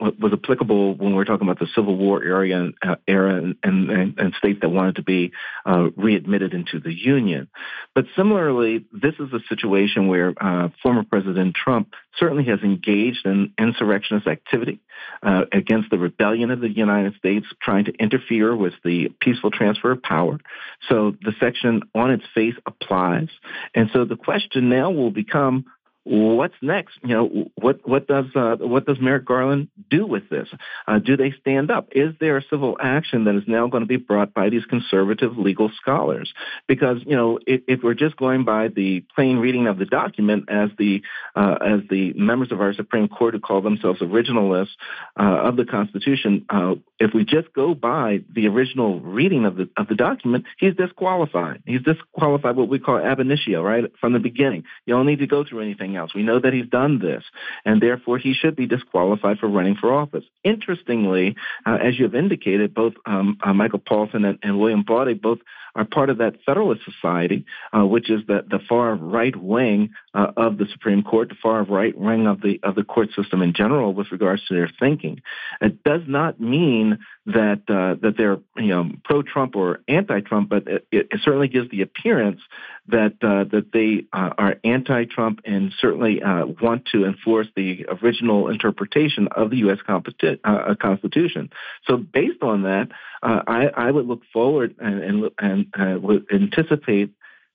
was 0.00 0.32
applicable 0.32 0.96
when 0.96 1.14
we're 1.14 1.24
talking 1.24 1.46
about 1.46 1.60
the 1.60 1.68
Civil 1.72 1.96
War 1.96 2.20
area, 2.20 2.70
uh, 2.82 2.96
era 3.06 3.36
and, 3.36 3.56
and, 3.62 4.18
and, 4.18 4.34
states 4.34 4.58
that 4.62 4.70
wanted 4.70 4.96
to 4.96 5.04
be 5.04 5.30
uh, 5.64 5.90
readmitted 5.96 6.52
into 6.52 6.80
the 6.80 6.92
Union. 6.92 7.46
But 7.94 8.06
similarly, 8.16 8.84
this 8.92 9.14
is 9.20 9.32
a 9.32 9.38
situation 9.48 10.08
where 10.08 10.34
uh, 10.36 10.70
former 10.82 11.04
President 11.04 11.54
Trump 11.54 11.94
certainly 12.18 12.46
has 12.46 12.58
engaged 12.64 13.24
in 13.24 13.52
insurrectionist 13.56 14.26
activity 14.26 14.80
uh, 15.22 15.42
against 15.52 15.88
the 15.90 15.98
rebellion 15.98 16.50
of 16.50 16.60
the 16.60 16.70
United 16.70 17.14
States, 17.14 17.46
trying 17.62 17.84
to 17.84 17.92
interfere 17.92 18.56
with 18.56 18.74
the 18.82 19.10
peaceful 19.20 19.52
transfer 19.52 19.92
of 19.92 20.02
power. 20.02 20.40
So 20.88 21.14
the 21.22 21.34
section 21.38 21.82
on 21.94 22.10
its 22.10 22.24
face 22.34 22.54
applies. 22.66 23.28
And 23.76 23.90
so 23.92 24.04
the 24.04 24.16
question 24.16 24.70
now 24.70 24.90
will 24.90 25.12
become 25.12 25.66
what's 26.06 26.54
next? 26.62 26.98
You 27.02 27.14
know, 27.14 27.50
what 27.56 27.86
what 27.86 28.06
does 28.06 28.26
uh, 28.34 28.56
what 28.60 28.86
does 28.86 28.98
Merrick 29.00 29.24
Garland 29.24 29.68
do 29.90 30.06
with 30.06 30.28
this? 30.28 30.48
Uh, 30.86 31.00
do 31.00 31.16
they 31.16 31.34
stand 31.40 31.70
up? 31.70 31.88
Is 31.92 32.14
there 32.20 32.36
a 32.36 32.42
civil 32.48 32.76
action 32.80 33.24
that 33.24 33.34
is 33.34 33.42
now 33.46 33.66
going 33.66 33.82
to 33.82 33.88
be 33.88 33.96
brought 33.96 34.32
by 34.32 34.48
these 34.48 34.64
conservative 34.66 35.36
legal 35.36 35.70
scholars? 35.80 36.32
Because 36.68 36.98
you 37.04 37.16
know, 37.16 37.40
if, 37.46 37.62
if 37.66 37.80
we're 37.82 37.94
just 37.94 38.16
going 38.16 38.44
by 38.44 38.68
the 38.68 39.04
plain 39.14 39.38
reading 39.38 39.66
of 39.66 39.78
the 39.78 39.84
document, 39.84 40.44
as 40.48 40.70
the 40.78 41.02
uh, 41.34 41.58
as 41.60 41.80
the 41.90 42.12
members 42.12 42.52
of 42.52 42.60
our 42.60 42.72
Supreme 42.72 43.08
Court 43.08 43.34
who 43.34 43.40
call 43.40 43.60
themselves 43.60 44.00
originalists 44.00 44.76
uh, 45.18 45.22
of 45.22 45.56
the 45.56 45.64
Constitution, 45.64 46.46
uh, 46.48 46.74
if 47.00 47.14
we 47.14 47.24
just 47.24 47.52
go 47.52 47.74
by 47.74 48.20
the 48.32 48.46
original 48.46 49.00
reading 49.00 49.44
of 49.44 49.56
the 49.56 49.68
of 49.76 49.88
the 49.88 49.96
document, 49.96 50.44
he's 50.58 50.74
disqualified. 50.76 51.64
He's 51.66 51.82
disqualified 51.82 52.54
what 52.54 52.68
we 52.68 52.78
call 52.78 52.98
ab 52.98 53.18
initio, 53.18 53.62
right 53.62 53.84
from 54.00 54.12
the 54.12 54.20
beginning. 54.20 54.62
You 54.84 54.94
don't 54.94 55.06
need 55.06 55.18
to 55.18 55.26
go 55.26 55.44
through 55.44 55.62
anything 55.62 55.95
else. 55.96 56.14
We 56.14 56.22
know 56.22 56.38
that 56.38 56.52
he's 56.52 56.68
done 56.68 56.98
this, 56.98 57.24
and 57.64 57.80
therefore 57.80 58.18
he 58.18 58.34
should 58.34 58.56
be 58.56 58.66
disqualified 58.66 59.38
for 59.38 59.48
running 59.48 59.76
for 59.76 59.92
office. 59.92 60.24
Interestingly, 60.44 61.36
uh, 61.64 61.78
as 61.82 61.98
you 61.98 62.04
have 62.04 62.14
indicated, 62.14 62.74
both 62.74 62.94
um, 63.06 63.38
uh, 63.42 63.52
Michael 63.52 63.80
Paulsen 63.80 64.26
and, 64.28 64.38
and 64.42 64.58
William 64.58 64.82
Baude 64.82 65.20
both 65.20 65.38
are 65.76 65.84
part 65.84 66.10
of 66.10 66.18
that 66.18 66.36
Federalist 66.44 66.82
Society, 66.84 67.44
uh, 67.72 67.86
which 67.86 68.10
is 68.10 68.22
the, 68.26 68.44
the 68.48 68.58
far 68.68 68.94
right 68.94 69.36
wing 69.36 69.90
uh, 70.14 70.32
of 70.36 70.56
the 70.56 70.66
Supreme 70.72 71.02
Court, 71.02 71.28
the 71.28 71.36
far 71.40 71.62
right 71.62 71.96
wing 71.96 72.26
of 72.26 72.40
the 72.40 72.58
of 72.62 72.74
the 72.74 72.82
court 72.82 73.10
system 73.14 73.42
in 73.42 73.52
general, 73.52 73.92
with 73.92 74.10
regards 74.10 74.44
to 74.46 74.54
their 74.54 74.70
thinking. 74.80 75.20
It 75.60 75.84
does 75.84 76.02
not 76.06 76.40
mean 76.40 76.98
that 77.26 77.62
uh, 77.68 78.00
that 78.00 78.14
they're 78.16 78.38
you 78.56 78.68
know 78.68 78.90
pro-Trump 79.04 79.54
or 79.54 79.80
anti-Trump, 79.86 80.48
but 80.48 80.66
it, 80.66 80.86
it 80.90 81.20
certainly 81.22 81.48
gives 81.48 81.70
the 81.70 81.82
appearance 81.82 82.40
that 82.88 83.14
uh, 83.22 83.44
that 83.50 83.72
they 83.72 84.06
uh, 84.12 84.30
are 84.38 84.56
anti-Trump 84.64 85.40
and 85.44 85.72
certainly 85.78 86.22
uh, 86.22 86.46
want 86.46 86.86
to 86.92 87.04
enforce 87.04 87.48
the 87.54 87.84
original 88.02 88.48
interpretation 88.48 89.28
of 89.34 89.50
the 89.50 89.58
U.S. 89.58 89.78
Constitution. 89.86 91.50
So, 91.86 91.96
based 91.96 92.42
on 92.42 92.62
that, 92.62 92.88
I, 93.22 93.66
I, 93.76 93.90
would 93.90 94.06
look 94.06 94.22
forward 94.32 94.76
and 94.78 95.02
and, 95.02 95.30
and 95.38 95.65
uh, 95.78 95.96
would 96.00 96.26
anticipate 96.32 97.12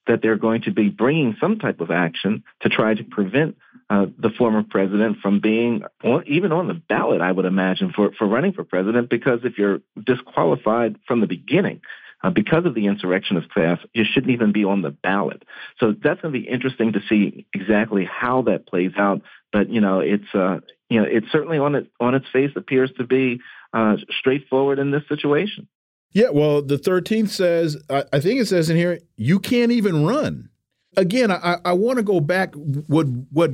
that 0.08 0.22
they're 0.22 0.38
going 0.38 0.64
to 0.64 0.72
be 0.72 0.90
bringing 0.90 1.36
some 1.40 1.60
type 1.60 1.80
of 1.80 1.92
action 1.92 2.44
to 2.62 2.70
try 2.70 2.94
to 2.94 3.04
prevent 3.04 3.56
uh, 3.90 4.08
the 4.18 4.30
former 4.38 4.64
president 4.64 5.18
from 5.22 5.40
being 5.40 5.84
on, 6.04 6.24
even 6.28 6.52
on 6.52 6.68
the 6.68 6.74
ballot, 6.74 7.22
I 7.22 7.32
would 7.32 7.46
imagine, 7.46 7.94
for, 7.96 8.12
for 8.18 8.28
running 8.28 8.54
for 8.54 8.64
president, 8.64 9.10
because 9.10 9.42
if 9.44 9.58
you're 9.58 9.82
disqualified 10.04 10.96
from 11.08 11.22
the 11.22 11.28
beginning, 11.28 11.82
uh, 12.24 12.30
because 12.30 12.66
of 12.66 12.76
the 12.76 12.88
insurrectionist 12.88 13.50
class, 13.50 13.80
you 13.94 14.04
shouldn't 14.04 14.32
even 14.32 14.52
be 14.52 14.64
on 14.64 14.82
the 14.82 14.92
ballot. 14.92 15.44
So 15.80 15.92
that's 15.92 16.22
going 16.22 16.34
to 16.34 16.40
be 16.40 16.48
interesting 16.48 16.94
to 16.94 17.02
see 17.10 17.46
exactly 17.54 18.06
how 18.06 18.44
that 18.44 18.68
plays 18.68 18.92
out. 18.98 19.22
But 19.52 19.70
you 19.70 19.82
know, 19.82 20.00
it's 20.00 20.34
uh, 20.34 20.60
you 20.90 21.02
know, 21.02 21.08
it 21.08 21.26
certainly 21.32 21.58
on 21.58 21.76
it 21.76 21.92
on 22.00 22.16
its 22.16 22.28
face 22.32 22.52
appears 22.56 22.92
to 22.98 23.06
be 23.06 23.42
uh, 23.74 23.98
straightforward 24.20 24.80
in 24.80 24.92
this 24.92 25.04
situation. 25.10 25.68
Yeah, 26.14 26.30
well, 26.30 26.62
the 26.62 26.78
13th 26.78 27.30
says, 27.30 27.78
I, 27.90 28.04
I 28.12 28.20
think 28.20 28.42
it 28.42 28.48
says 28.48 28.70
in 28.70 28.78
here, 28.78 29.00
you 29.16 29.40
can't 29.40 29.72
even 29.72 30.06
run. 30.06 30.50
Again, 30.98 31.32
I, 31.32 31.58
I 31.64 31.74
want 31.74 31.98
to 31.98 32.04
go 32.04 32.20
back. 32.20 32.54
What 32.56 33.08
what 33.32 33.52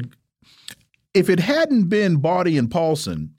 if 1.14 1.30
it 1.30 1.40
hadn't 1.40 1.84
been 1.84 2.18
Baude 2.18 2.48
and 2.48 2.70
Paulsen, 2.70 3.30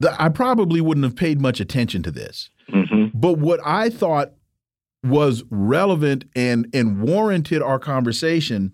the, 0.00 0.14
I 0.22 0.28
probably 0.28 0.82
wouldn't 0.82 1.04
have 1.04 1.16
paid 1.16 1.40
much 1.40 1.58
attention 1.58 2.02
to 2.02 2.10
this. 2.10 2.50
Mm 2.70 2.84
-hmm. 2.84 3.10
But 3.14 3.38
what 3.38 3.60
I 3.64 3.88
thought 3.90 4.32
was 5.02 5.44
relevant 5.50 6.24
and 6.34 6.66
and 6.74 7.00
warranted 7.00 7.62
our 7.62 7.78
conversation 7.78 8.72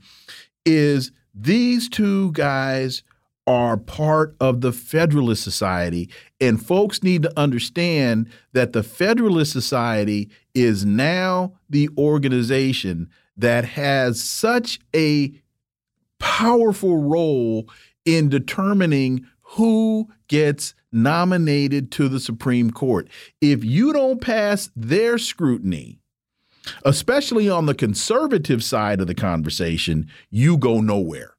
is 0.65 1.13
these 1.35 1.89
two 1.89 2.33
guys 2.33 3.03
are 3.47 3.77
part 3.77 4.37
of 4.41 4.61
the 4.61 4.73
Federalist 4.73 5.43
Society. 5.43 6.09
And 6.41 6.65
folks 6.65 7.03
need 7.03 7.23
to 7.23 7.39
understand 7.39 8.29
that 8.53 8.73
the 8.73 8.83
Federalist 8.83 9.53
Society 9.53 10.31
is 10.55 10.85
now 10.85 11.55
the 11.69 11.89
organization 11.99 13.09
that 13.37 13.65
has 13.65 14.23
such 14.23 14.79
a 14.95 15.33
powerful 16.19 16.99
role 16.99 17.69
in 18.05 18.29
determining 18.29 19.27
who 19.41 20.09
gets 20.29 20.75
nominated 20.93 21.91
to 21.93 22.09
the 22.09 22.21
Supreme 22.21 22.71
Court. 22.71 23.09
If 23.41 23.65
you 23.65 23.93
don't 23.93 24.21
pass 24.21 24.71
their 24.77 25.19
scrutiny, 25.19 25.99
especially 26.85 27.49
on 27.49 27.67
the 27.67 27.75
conservative 27.75 28.63
side 28.63 29.01
of 29.01 29.09
the 29.09 29.15
conversation, 29.15 30.09
you 30.31 30.57
go 30.57 30.81
nowhere. 30.81 31.35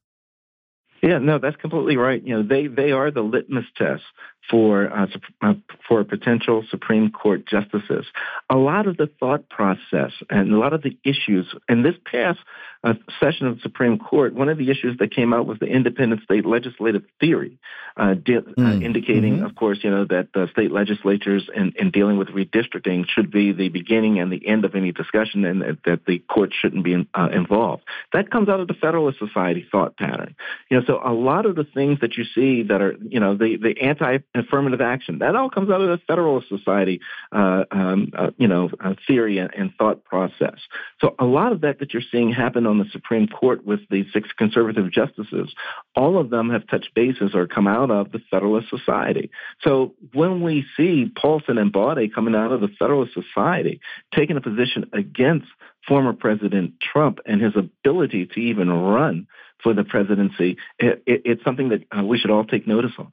Yeah, 1.04 1.18
no, 1.18 1.38
that's 1.38 1.56
completely 1.56 1.98
right. 1.98 2.26
You 2.26 2.36
know, 2.36 2.42
they 2.42 2.66
they 2.66 2.92
are 2.92 3.10
the 3.10 3.20
litmus 3.20 3.66
test 3.76 4.04
for 4.50 4.90
uh, 4.90 5.06
uh, 5.42 5.52
for 5.86 6.02
potential 6.02 6.64
Supreme 6.70 7.10
Court 7.10 7.46
justices. 7.46 8.06
A 8.48 8.56
lot 8.56 8.86
of 8.86 8.96
the 8.96 9.10
thought 9.20 9.50
process 9.50 10.12
and 10.30 10.50
a 10.50 10.56
lot 10.58 10.72
of 10.72 10.80
the 10.80 10.96
issues 11.04 11.54
in 11.68 11.82
this 11.82 11.96
past 12.10 12.38
uh, 12.84 12.94
session 13.18 13.46
of 13.46 13.56
the 13.56 13.62
Supreme 13.62 13.98
Court, 13.98 14.34
one 14.34 14.50
of 14.50 14.58
the 14.58 14.70
issues 14.70 14.98
that 14.98 15.14
came 15.14 15.32
out 15.32 15.46
was 15.46 15.58
the 15.58 15.66
independent 15.66 16.22
state 16.22 16.44
legislative 16.44 17.02
theory, 17.18 17.58
uh, 17.96 18.14
mm. 18.14 18.84
indicating, 18.84 19.36
mm-hmm. 19.36 19.46
of 19.46 19.54
course, 19.54 19.78
you 19.82 19.90
know 19.90 20.04
that 20.04 20.28
the 20.34 20.48
state 20.52 20.70
legislatures 20.70 21.48
in, 21.54 21.72
in, 21.78 21.90
dealing 21.90 22.18
with 22.18 22.28
redistricting 22.28 23.06
should 23.08 23.30
be 23.30 23.52
the 23.52 23.70
beginning 23.70 24.20
and 24.20 24.30
the 24.30 24.46
end 24.46 24.64
of 24.64 24.74
any 24.74 24.92
discussion, 24.92 25.44
and 25.46 25.78
that 25.84 26.00
the 26.06 26.18
court 26.18 26.52
shouldn't 26.60 26.84
be 26.84 26.92
in, 26.92 27.06
uh, 27.14 27.28
involved. 27.32 27.82
That 28.12 28.30
comes 28.30 28.48
out 28.48 28.60
of 28.60 28.68
the 28.68 28.74
Federalist 28.74 29.18
Society 29.18 29.66
thought 29.70 29.96
pattern. 29.96 30.34
You 30.68 30.80
know, 30.80 30.84
so 30.86 31.00
a 31.02 31.12
lot 31.12 31.46
of 31.46 31.56
the 31.56 31.64
things 31.64 32.00
that 32.00 32.18
you 32.18 32.24
see 32.34 32.64
that 32.64 32.82
are, 32.82 32.96
you 33.00 33.20
know, 33.20 33.34
the 33.36 33.56
the 33.56 33.80
anti 33.80 34.18
affirmative 34.34 34.82
action. 34.82 35.20
That 35.20 35.36
all 35.36 35.48
comes 35.48 35.70
out 35.70 35.80
of 35.80 35.88
the 35.88 36.04
Federalist 36.06 36.48
Society, 36.48 37.00
uh, 37.32 37.64
um, 37.70 38.12
uh, 38.16 38.30
you 38.36 38.48
know, 38.48 38.68
uh, 38.78 38.94
theory 39.06 39.38
and, 39.38 39.50
and, 39.56 39.72
thought 39.78 40.04
process. 40.04 40.58
So 41.00 41.14
a 41.18 41.24
lot 41.24 41.52
of 41.52 41.62
that 41.62 41.78
that 41.78 41.92
you're 41.92 42.02
seeing 42.12 42.30
happen 42.30 42.66
on 42.74 42.84
the 42.84 42.90
Supreme 42.90 43.28
Court 43.28 43.64
with 43.64 43.80
the 43.88 44.04
six 44.12 44.28
conservative 44.36 44.90
justices, 44.90 45.54
all 45.94 46.18
of 46.18 46.30
them 46.30 46.50
have 46.50 46.66
touched 46.66 46.92
bases 46.94 47.34
or 47.34 47.46
come 47.46 47.66
out 47.66 47.90
of 47.90 48.10
the 48.10 48.18
Federalist 48.30 48.68
Society. 48.68 49.30
So 49.62 49.94
when 50.12 50.42
we 50.42 50.64
see 50.76 51.10
Paulsen 51.16 51.58
and 51.58 51.72
Baude 51.72 52.12
coming 52.14 52.34
out 52.34 52.52
of 52.52 52.60
the 52.60 52.68
Federalist 52.78 53.14
Society, 53.14 53.80
taking 54.14 54.36
a 54.36 54.40
position 54.40 54.90
against 54.92 55.46
former 55.86 56.12
President 56.12 56.74
Trump 56.80 57.18
and 57.26 57.40
his 57.40 57.52
ability 57.56 58.26
to 58.26 58.40
even 58.40 58.70
run 58.70 59.26
for 59.62 59.72
the 59.72 59.84
presidency, 59.84 60.56
it, 60.78 61.02
it, 61.06 61.22
it's 61.24 61.44
something 61.44 61.68
that 61.68 61.84
uh, 61.96 62.02
we 62.02 62.18
should 62.18 62.30
all 62.30 62.44
take 62.44 62.66
notice 62.66 62.92
of. 62.98 63.06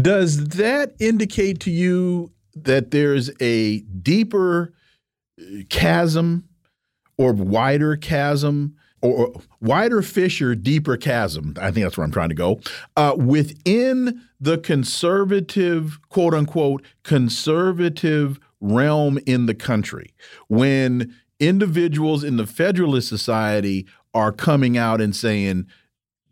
Does 0.00 0.48
that 0.48 0.94
indicate 1.00 1.60
to 1.60 1.70
you 1.70 2.32
that 2.54 2.90
there's 2.90 3.30
a 3.40 3.80
deeper 3.80 4.74
uh, 5.40 5.44
chasm 5.68 6.48
or 7.16 7.32
wider 7.32 7.96
chasm 7.96 8.76
or 9.02 9.32
wider 9.60 10.02
fissure, 10.02 10.54
deeper 10.54 10.96
chasm? 10.96 11.54
I 11.60 11.70
think 11.70 11.84
that's 11.84 11.96
where 11.96 12.04
I'm 12.04 12.12
trying 12.12 12.28
to 12.30 12.34
go. 12.34 12.60
Uh, 12.96 13.14
within 13.16 14.22
the 14.40 14.58
conservative, 14.58 15.98
quote 16.08 16.34
unquote, 16.34 16.84
conservative 17.02 18.38
realm 18.60 19.18
in 19.26 19.46
the 19.46 19.54
country, 19.54 20.14
when 20.48 21.14
individuals 21.38 22.22
in 22.22 22.36
the 22.36 22.46
Federalist 22.46 23.08
Society 23.08 23.86
are 24.14 24.32
coming 24.32 24.76
out 24.76 25.00
and 25.00 25.14
saying 25.14 25.66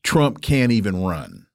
Trump 0.03 0.43
can't 0.43 0.73
even 0.73 1.03
run. 1.03 1.47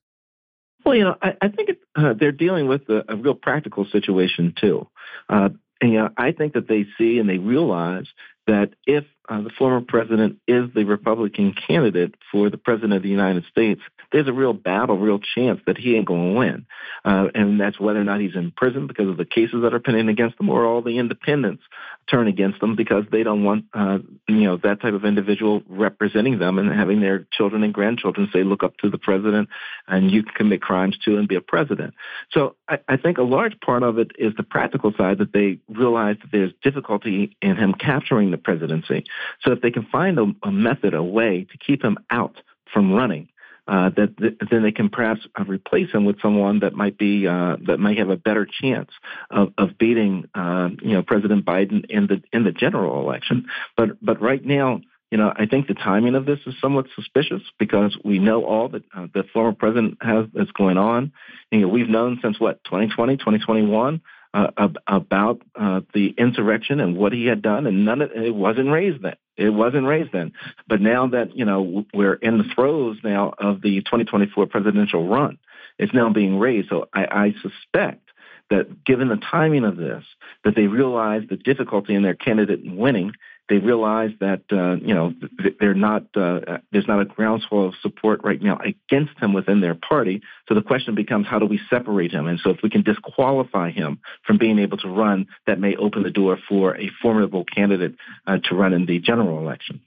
Well, 0.85 0.95
you 0.95 1.03
know, 1.03 1.15
I, 1.21 1.35
I 1.41 1.47
think 1.47 1.69
it, 1.69 1.79
uh, 1.95 2.13
they're 2.13 2.31
dealing 2.31 2.67
with 2.67 2.89
a, 2.89 3.03
a, 3.07 3.15
real 3.15 3.35
practical 3.35 3.85
situation 3.85 4.53
too. 4.59 4.87
Uh, 5.29 5.49
and, 5.79 5.91
you 5.91 5.99
know, 5.99 6.09
I 6.17 6.31
think 6.31 6.53
that 6.53 6.67
they 6.67 6.85
see 6.97 7.19
and 7.19 7.29
they 7.29 7.37
realize 7.37 8.07
that 8.47 8.71
if 8.85 9.05
uh, 9.29 9.41
the 9.41 9.49
former 9.49 9.81
president 9.81 10.39
is 10.47 10.69
the 10.73 10.83
Republican 10.83 11.53
candidate 11.67 12.15
for 12.31 12.49
the 12.49 12.57
president 12.57 12.93
of 12.93 13.03
the 13.03 13.09
United 13.09 13.45
States, 13.45 13.81
there's 14.13 14.27
a 14.27 14.33
real 14.33 14.53
battle, 14.53 14.97
real 14.97 15.19
chance 15.19 15.59
that 15.65 15.77
he 15.77 15.95
ain't 15.95 16.05
going 16.05 16.33
to 16.33 16.39
win. 16.39 16.65
Uh, 17.03 17.27
and 17.33 17.59
that's 17.59 17.79
whether 17.79 17.99
or 17.99 18.03
not 18.03 18.21
he's 18.21 18.35
in 18.35 18.51
prison 18.51 18.87
because 18.87 19.09
of 19.09 19.17
the 19.17 19.25
cases 19.25 19.63
that 19.63 19.73
are 19.73 19.79
pending 19.79 20.07
against 20.07 20.39
him 20.39 20.49
or 20.49 20.65
all 20.65 20.81
the 20.81 20.99
independents 20.99 21.63
turn 22.09 22.27
against 22.27 22.59
them 22.59 22.75
because 22.75 23.05
they 23.11 23.23
don't 23.23 23.43
want, 23.43 23.65
uh, 23.73 23.97
you 24.27 24.43
know, 24.43 24.57
that 24.57 24.81
type 24.81 24.93
of 24.93 25.03
individual 25.03 25.63
representing 25.67 26.37
them 26.37 26.59
and 26.59 26.71
having 26.71 27.01
their 27.01 27.25
children 27.31 27.63
and 27.63 27.73
grandchildren 27.73 28.29
say, 28.31 28.43
look 28.43 28.63
up 28.63 28.77
to 28.77 28.89
the 28.89 28.97
president 28.97 29.49
and 29.87 30.11
you 30.11 30.21
can 30.23 30.33
commit 30.35 30.61
crimes 30.61 30.97
too 31.03 31.17
and 31.17 31.27
be 31.27 31.35
a 31.35 31.41
president. 31.41 31.93
So 32.31 32.55
I, 32.69 32.79
I 32.87 32.97
think 32.97 33.17
a 33.17 33.23
large 33.23 33.59
part 33.61 33.83
of 33.83 33.97
it 33.97 34.11
is 34.19 34.33
the 34.37 34.43
practical 34.43 34.93
side 34.95 35.17
that 35.17 35.33
they 35.33 35.59
realize 35.67 36.17
that 36.21 36.31
there's 36.31 36.53
difficulty 36.61 37.35
in 37.41 37.55
him 37.55 37.73
capturing 37.73 38.31
the 38.31 38.37
presidency. 38.37 39.05
So 39.41 39.51
if 39.53 39.61
they 39.61 39.71
can 39.71 39.87
find 39.91 40.19
a, 40.19 40.31
a 40.43 40.51
method, 40.51 40.93
a 40.93 41.03
way 41.03 41.47
to 41.51 41.57
keep 41.57 41.83
him 41.83 41.97
out 42.11 42.35
from 42.71 42.91
running, 42.93 43.29
uh, 43.67 43.89
that, 43.95 44.15
that, 44.17 44.37
then 44.51 44.63
they 44.63 44.71
can 44.71 44.89
perhaps 44.89 45.21
uh, 45.39 45.43
replace 45.45 45.91
him 45.91 46.05
with 46.05 46.21
someone 46.21 46.59
that 46.59 46.73
might 46.73 46.97
be 46.97 47.27
uh, 47.27 47.55
that 47.65 47.79
might 47.79 47.97
have 47.97 48.09
a 48.09 48.17
better 48.17 48.45
chance 48.61 48.89
of, 49.29 49.53
of 49.57 49.77
beating 49.77 50.25
uh, 50.35 50.69
you 50.81 50.93
know 50.93 51.03
President 51.03 51.45
Biden 51.45 51.85
in 51.89 52.07
the 52.07 52.21
in 52.33 52.43
the 52.43 52.51
general 52.51 53.01
election. 53.01 53.45
But 53.77 54.03
but 54.03 54.21
right 54.21 54.43
now. 54.43 54.81
You 55.11 55.19
know, 55.19 55.31
I 55.31 55.45
think 55.45 55.67
the 55.67 55.75
timing 55.75 56.15
of 56.15 56.25
this 56.25 56.39
is 56.47 56.55
somewhat 56.59 56.87
suspicious 56.95 57.43
because 57.59 57.95
we 58.03 58.17
know 58.17 58.45
all 58.45 58.69
that 58.69 58.81
uh, 58.97 59.05
the 59.13 59.23
former 59.31 59.53
president 59.53 59.99
has 60.01 60.25
is 60.33 60.49
going 60.57 60.79
on. 60.79 61.11
You 61.51 61.59
know, 61.59 61.67
we've 61.67 61.87
known 61.87 62.17
since 62.23 62.39
what 62.39 62.63
2020, 62.63 63.17
2021 63.17 64.01
uh, 64.33 64.47
about 64.87 65.41
uh, 65.53 65.81
the 65.93 66.15
insurrection 66.17 66.79
and 66.79 66.97
what 66.97 67.13
he 67.13 67.27
had 67.27 67.43
done, 67.43 67.67
and 67.67 67.85
none 67.85 68.01
of 68.01 68.11
it 68.11 68.33
wasn't 68.33 68.71
raised 68.71 69.03
then. 69.03 69.15
It 69.35 69.49
wasn't 69.49 69.87
raised 69.87 70.11
then. 70.11 70.33
But 70.67 70.81
now 70.81 71.07
that 71.07 71.35
you 71.35 71.45
know 71.45 71.85
we're 71.93 72.13
in 72.13 72.37
the 72.37 72.43
throes 72.55 72.97
now 73.03 73.33
of 73.37 73.61
the 73.61 73.81
2024 73.81 74.47
presidential 74.47 75.07
run, 75.07 75.37
it's 75.77 75.93
now 75.93 76.09
being 76.09 76.39
raised. 76.39 76.69
So 76.69 76.87
I, 76.93 77.05
I 77.05 77.35
suspect 77.41 78.09
that 78.49 78.83
given 78.83 79.07
the 79.07 79.17
timing 79.17 79.63
of 79.63 79.77
this, 79.77 80.03
that 80.43 80.55
they 80.55 80.67
realize 80.67 81.23
the 81.29 81.37
difficulty 81.37 81.95
in 81.95 82.03
their 82.03 82.13
candidate 82.13 82.61
winning 82.63 83.13
they 83.49 83.57
realize 83.57 84.11
that 84.19 84.41
uh, 84.51 84.75
you 84.75 84.93
know 84.93 85.13
they're 85.59 85.73
not 85.73 86.03
uh, 86.15 86.59
there's 86.71 86.87
not 86.87 87.01
a 87.01 87.05
groundswell 87.05 87.65
of 87.65 87.73
support 87.81 88.21
right 88.23 88.41
now 88.41 88.57
against 88.57 89.17
him 89.19 89.33
within 89.33 89.61
their 89.61 89.75
party. 89.75 90.21
So 90.47 90.55
the 90.55 90.61
question 90.61 90.95
becomes, 90.95 91.27
how 91.27 91.39
do 91.39 91.45
we 91.45 91.59
separate 91.69 92.11
him? 92.11 92.27
And 92.27 92.39
so 92.39 92.51
if 92.51 92.59
we 92.63 92.69
can 92.69 92.83
disqualify 92.83 93.71
him 93.71 93.99
from 94.25 94.37
being 94.37 94.59
able 94.59 94.77
to 94.77 94.87
run, 94.87 95.27
that 95.45 95.59
may 95.59 95.75
open 95.75 96.03
the 96.03 96.11
door 96.11 96.37
for 96.47 96.77
a 96.77 96.89
formidable 97.01 97.43
candidate 97.43 97.95
uh, 98.27 98.37
to 98.45 98.55
run 98.55 98.73
in 98.73 98.85
the 98.85 98.99
general 98.99 99.39
election. 99.39 99.81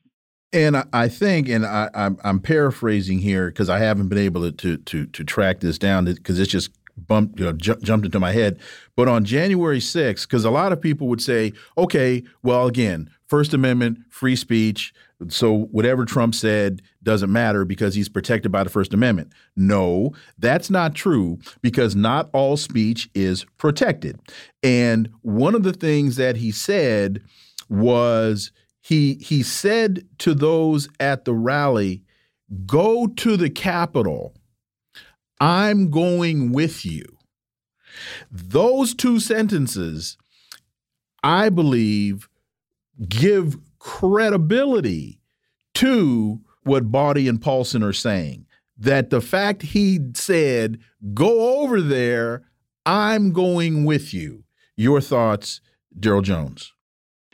And 0.52 0.76
I 0.92 1.08
think, 1.08 1.48
and 1.48 1.66
I, 1.66 2.10
am 2.24 2.40
paraphrasing 2.40 3.18
here 3.18 3.48
because 3.48 3.68
I 3.68 3.78
haven't 3.78 4.08
been 4.08 4.18
able 4.18 4.50
to 4.50 4.76
to 4.76 5.06
to 5.06 5.24
track 5.24 5.60
this 5.60 5.78
down 5.78 6.04
because 6.04 6.38
it's 6.38 6.50
just 6.50 6.70
bumped, 6.96 7.38
you 7.38 7.46
know, 7.46 7.52
ju 7.52 7.76
jumped 7.82 8.06
into 8.06 8.20
my 8.20 8.32
head. 8.32 8.58
But 8.96 9.08
on 9.08 9.24
January 9.24 9.80
6th, 9.80 10.22
because 10.22 10.44
a 10.44 10.50
lot 10.50 10.72
of 10.72 10.80
people 10.80 11.08
would 11.08 11.20
say, 11.20 11.52
okay, 11.76 12.22
well, 12.42 12.66
again, 12.66 13.10
First 13.26 13.54
Amendment, 13.54 13.98
free 14.08 14.36
speech. 14.36 14.92
So 15.28 15.64
whatever 15.70 16.04
Trump 16.04 16.34
said 16.34 16.82
doesn't 17.02 17.32
matter 17.32 17.64
because 17.64 17.94
he's 17.94 18.08
protected 18.08 18.52
by 18.52 18.64
the 18.64 18.70
First 18.70 18.92
Amendment. 18.92 19.32
No, 19.56 20.12
that's 20.38 20.70
not 20.70 20.94
true 20.94 21.38
because 21.62 21.96
not 21.96 22.28
all 22.32 22.56
speech 22.56 23.08
is 23.14 23.44
protected. 23.58 24.20
And 24.62 25.08
one 25.22 25.54
of 25.54 25.62
the 25.62 25.72
things 25.72 26.16
that 26.16 26.36
he 26.36 26.52
said 26.52 27.22
was 27.68 28.52
he 28.80 29.14
he 29.14 29.42
said 29.42 30.06
to 30.18 30.34
those 30.34 30.88
at 31.00 31.24
the 31.24 31.34
rally, 31.34 32.02
"Go 32.66 33.06
to 33.08 33.36
the 33.36 33.50
Capitol. 33.50 34.34
I'm 35.40 35.90
going 35.90 36.52
with 36.52 36.84
you." 36.84 37.04
Those 38.30 38.94
two 38.94 39.20
sentences, 39.20 40.16
I 41.22 41.48
believe 41.48 42.28
give 43.08 43.56
credibility 43.78 45.20
to 45.74 46.40
what 46.64 46.90
Baude 46.90 47.18
and 47.18 47.40
Paulsen 47.40 47.82
are 47.82 47.92
saying. 47.92 48.46
That 48.78 49.10
the 49.10 49.20
fact 49.20 49.62
he 49.62 50.00
said, 50.14 50.78
go 51.14 51.62
over 51.62 51.80
there, 51.80 52.42
I'm 52.84 53.32
going 53.32 53.84
with 53.84 54.12
you. 54.12 54.44
Your 54.76 55.00
thoughts, 55.00 55.60
Daryl 55.98 56.22
Jones? 56.22 56.72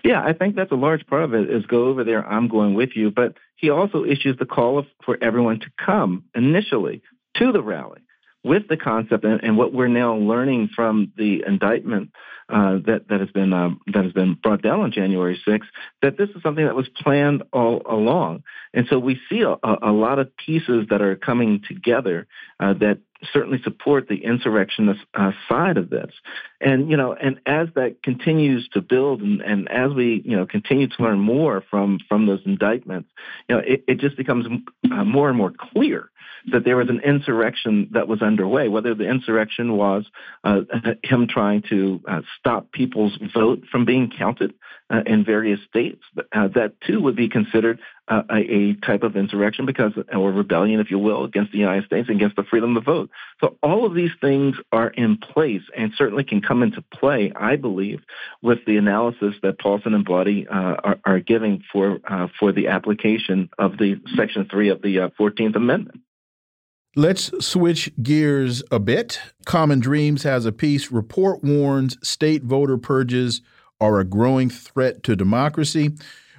Yeah, 0.05 0.22
I 0.22 0.32
think 0.32 0.55
that's 0.55 0.72
a 0.72 0.76
large 0.76 1.07
part 1.07 1.24
of 1.24 1.34
it 1.34 1.50
is 1.50 1.66
go 1.66 1.86
over 1.86 2.05
there, 2.05 2.26
I'm 2.26 2.48
going 2.48 2.74
with 2.74 2.90
you. 2.94 3.11
But 3.11 3.36
he 3.57 3.70
also 3.70 4.05
issues 4.05 4.36
the 4.38 4.46
call 4.46 4.84
for 5.05 5.18
everyone 5.20 5.61
to 5.61 5.70
come 5.84 6.24
initially 6.34 7.03
to 7.37 7.53
the 7.53 7.62
rally 7.62 8.01
with 8.45 8.68
the 8.68 8.76
concept 8.76 9.24
and, 9.24 9.43
and 9.43 9.57
what 9.57 9.72
we're 9.72 9.89
now 9.89 10.14
learning 10.16 10.68
from 10.74 11.12
the 11.16 11.45
indictment 11.47 12.11
uh, 12.49 12.78
that 12.85 13.07
that 13.09 13.20
has 13.20 13.30
been 13.30 13.53
uh, 13.53 13.70
that 13.87 14.05
has 14.05 14.12
been 14.12 14.35
brought 14.35 14.62
down 14.62 14.80
on 14.80 14.93
January 14.93 15.41
6th, 15.47 15.62
that 16.03 16.18
this 16.18 16.28
is 16.30 16.43
something 16.43 16.64
that 16.64 16.74
was 16.74 16.89
planned 16.89 17.43
all 17.53 17.83
along, 17.89 18.43
and 18.74 18.87
so 18.91 18.99
we 18.99 19.18
see 19.30 19.43
a, 19.43 19.57
a 19.62 19.93
lot 19.93 20.18
of 20.18 20.37
pieces 20.37 20.87
that 20.91 21.01
are 21.01 21.16
coming 21.16 21.62
together 21.66 22.26
uh, 22.61 22.74
that 22.74 22.99
certainly 23.33 23.61
support 23.62 24.09
the 24.09 24.25
insurrectionist 24.25 25.01
uh, 25.14 25.33
side 25.49 25.77
of 25.77 25.91
this. 25.91 26.11
And, 26.61 26.91
you 26.91 26.97
know, 26.97 27.12
and 27.14 27.41
as 27.47 27.68
that 27.75 28.03
continues 28.03 28.68
to 28.73 28.81
build 28.81 29.20
and, 29.23 29.41
and 29.41 29.70
as 29.70 29.93
we, 29.93 30.23
you 30.25 30.37
know, 30.37 30.47
continue 30.47 30.89
to 30.89 31.03
learn 31.03 31.20
more 31.20 31.62
from, 31.70 31.99
from 32.09 32.27
those 32.27 32.41
indictments, 32.45 33.09
you 33.49 33.57
know, 33.57 33.62
it, 33.64 33.85
it 33.87 33.99
just 33.99 34.16
becomes 34.16 34.47
uh, 34.91 35.05
more 35.05 35.29
and 35.29 35.39
more 35.39 35.53
clear 35.73 36.11
that 36.51 36.64
there 36.64 36.77
was 36.77 36.89
an 36.89 37.01
insurrection 37.01 37.89
that 37.93 38.09
was 38.09 38.20
underway, 38.20 38.68
whether 38.68 38.95
the 38.95 39.09
insurrection 39.09 39.77
was 39.77 40.05
uh, 40.43 40.61
him 41.05 41.29
trying 41.29 41.62
to 41.68 42.01
uh, 42.09 42.20
stop 42.39 42.73
people's 42.73 43.16
vote 43.33 43.62
from 43.70 43.85
being 43.85 44.11
counted 44.16 44.53
in 45.07 45.24
various 45.24 45.61
states. 45.68 46.03
Uh, 46.32 46.49
that 46.49 46.80
too 46.80 47.01
would 47.01 47.16
be 47.16 47.28
considered 47.28 47.80
uh, 48.09 48.22
a, 48.30 48.74
type 48.84 49.03
of 49.03 49.16
insurrection 49.16 49.64
because, 49.64 49.93
or 50.12 50.32
rebellion, 50.32 50.80
if 50.80 50.90
you 50.90 50.99
will, 50.99 51.24
against 51.24 51.53
the 51.53 51.59
United 51.59 51.84
States, 51.86 52.09
against 52.09 52.36
the 52.36 52.43
freedom 52.43 52.74
to 52.74 52.80
vote. 52.80 53.11
So 53.40 53.57
all 53.62 53.86
of 53.86 53.95
these 53.95 54.11
things 54.20 54.57
are 54.70 54.88
in 54.88 55.16
place 55.16 55.62
and 55.76 55.93
certainly 55.97 56.24
can 56.24 56.43
come 56.43 56.62
into 56.62 56.82
play, 56.82 57.32
I 57.34 57.57
believe, 57.57 58.01
with 58.43 58.59
the 58.66 58.76
analysis 58.76 59.34
that 59.43 59.59
Paulsen 59.59 59.95
and 59.95 60.05
Baude 60.05 60.47
uh, 60.51 60.76
are, 60.84 60.99
are, 61.05 61.20
giving 61.20 61.62
for 61.72 62.01
uh, 62.05 62.26
for 62.38 62.53
the 62.53 62.68
application 62.68 63.49
of 63.59 63.78
the 63.78 64.01
Section 64.16 64.49
Three 64.51 64.68
of 64.68 64.82
the 64.82 64.99
uh, 64.99 65.09
Fourteenth 65.16 65.57
Amendment. 65.57 66.03
Let's 66.95 67.30
switch 67.45 67.90
gears 68.03 68.62
a 68.70 68.78
bit. 68.78 69.18
Common 69.47 69.80
Dreams 69.80 70.24
has 70.24 70.45
a 70.45 70.53
piece. 70.53 70.93
Report 70.93 71.43
warns 71.43 71.97
state 72.07 72.43
voter 72.43 72.76
purges 72.76 73.40
are 73.83 73.99
a 73.99 74.05
growing 74.05 74.49
threat 74.49 75.03
to 75.03 75.16
democracy. 75.16 75.91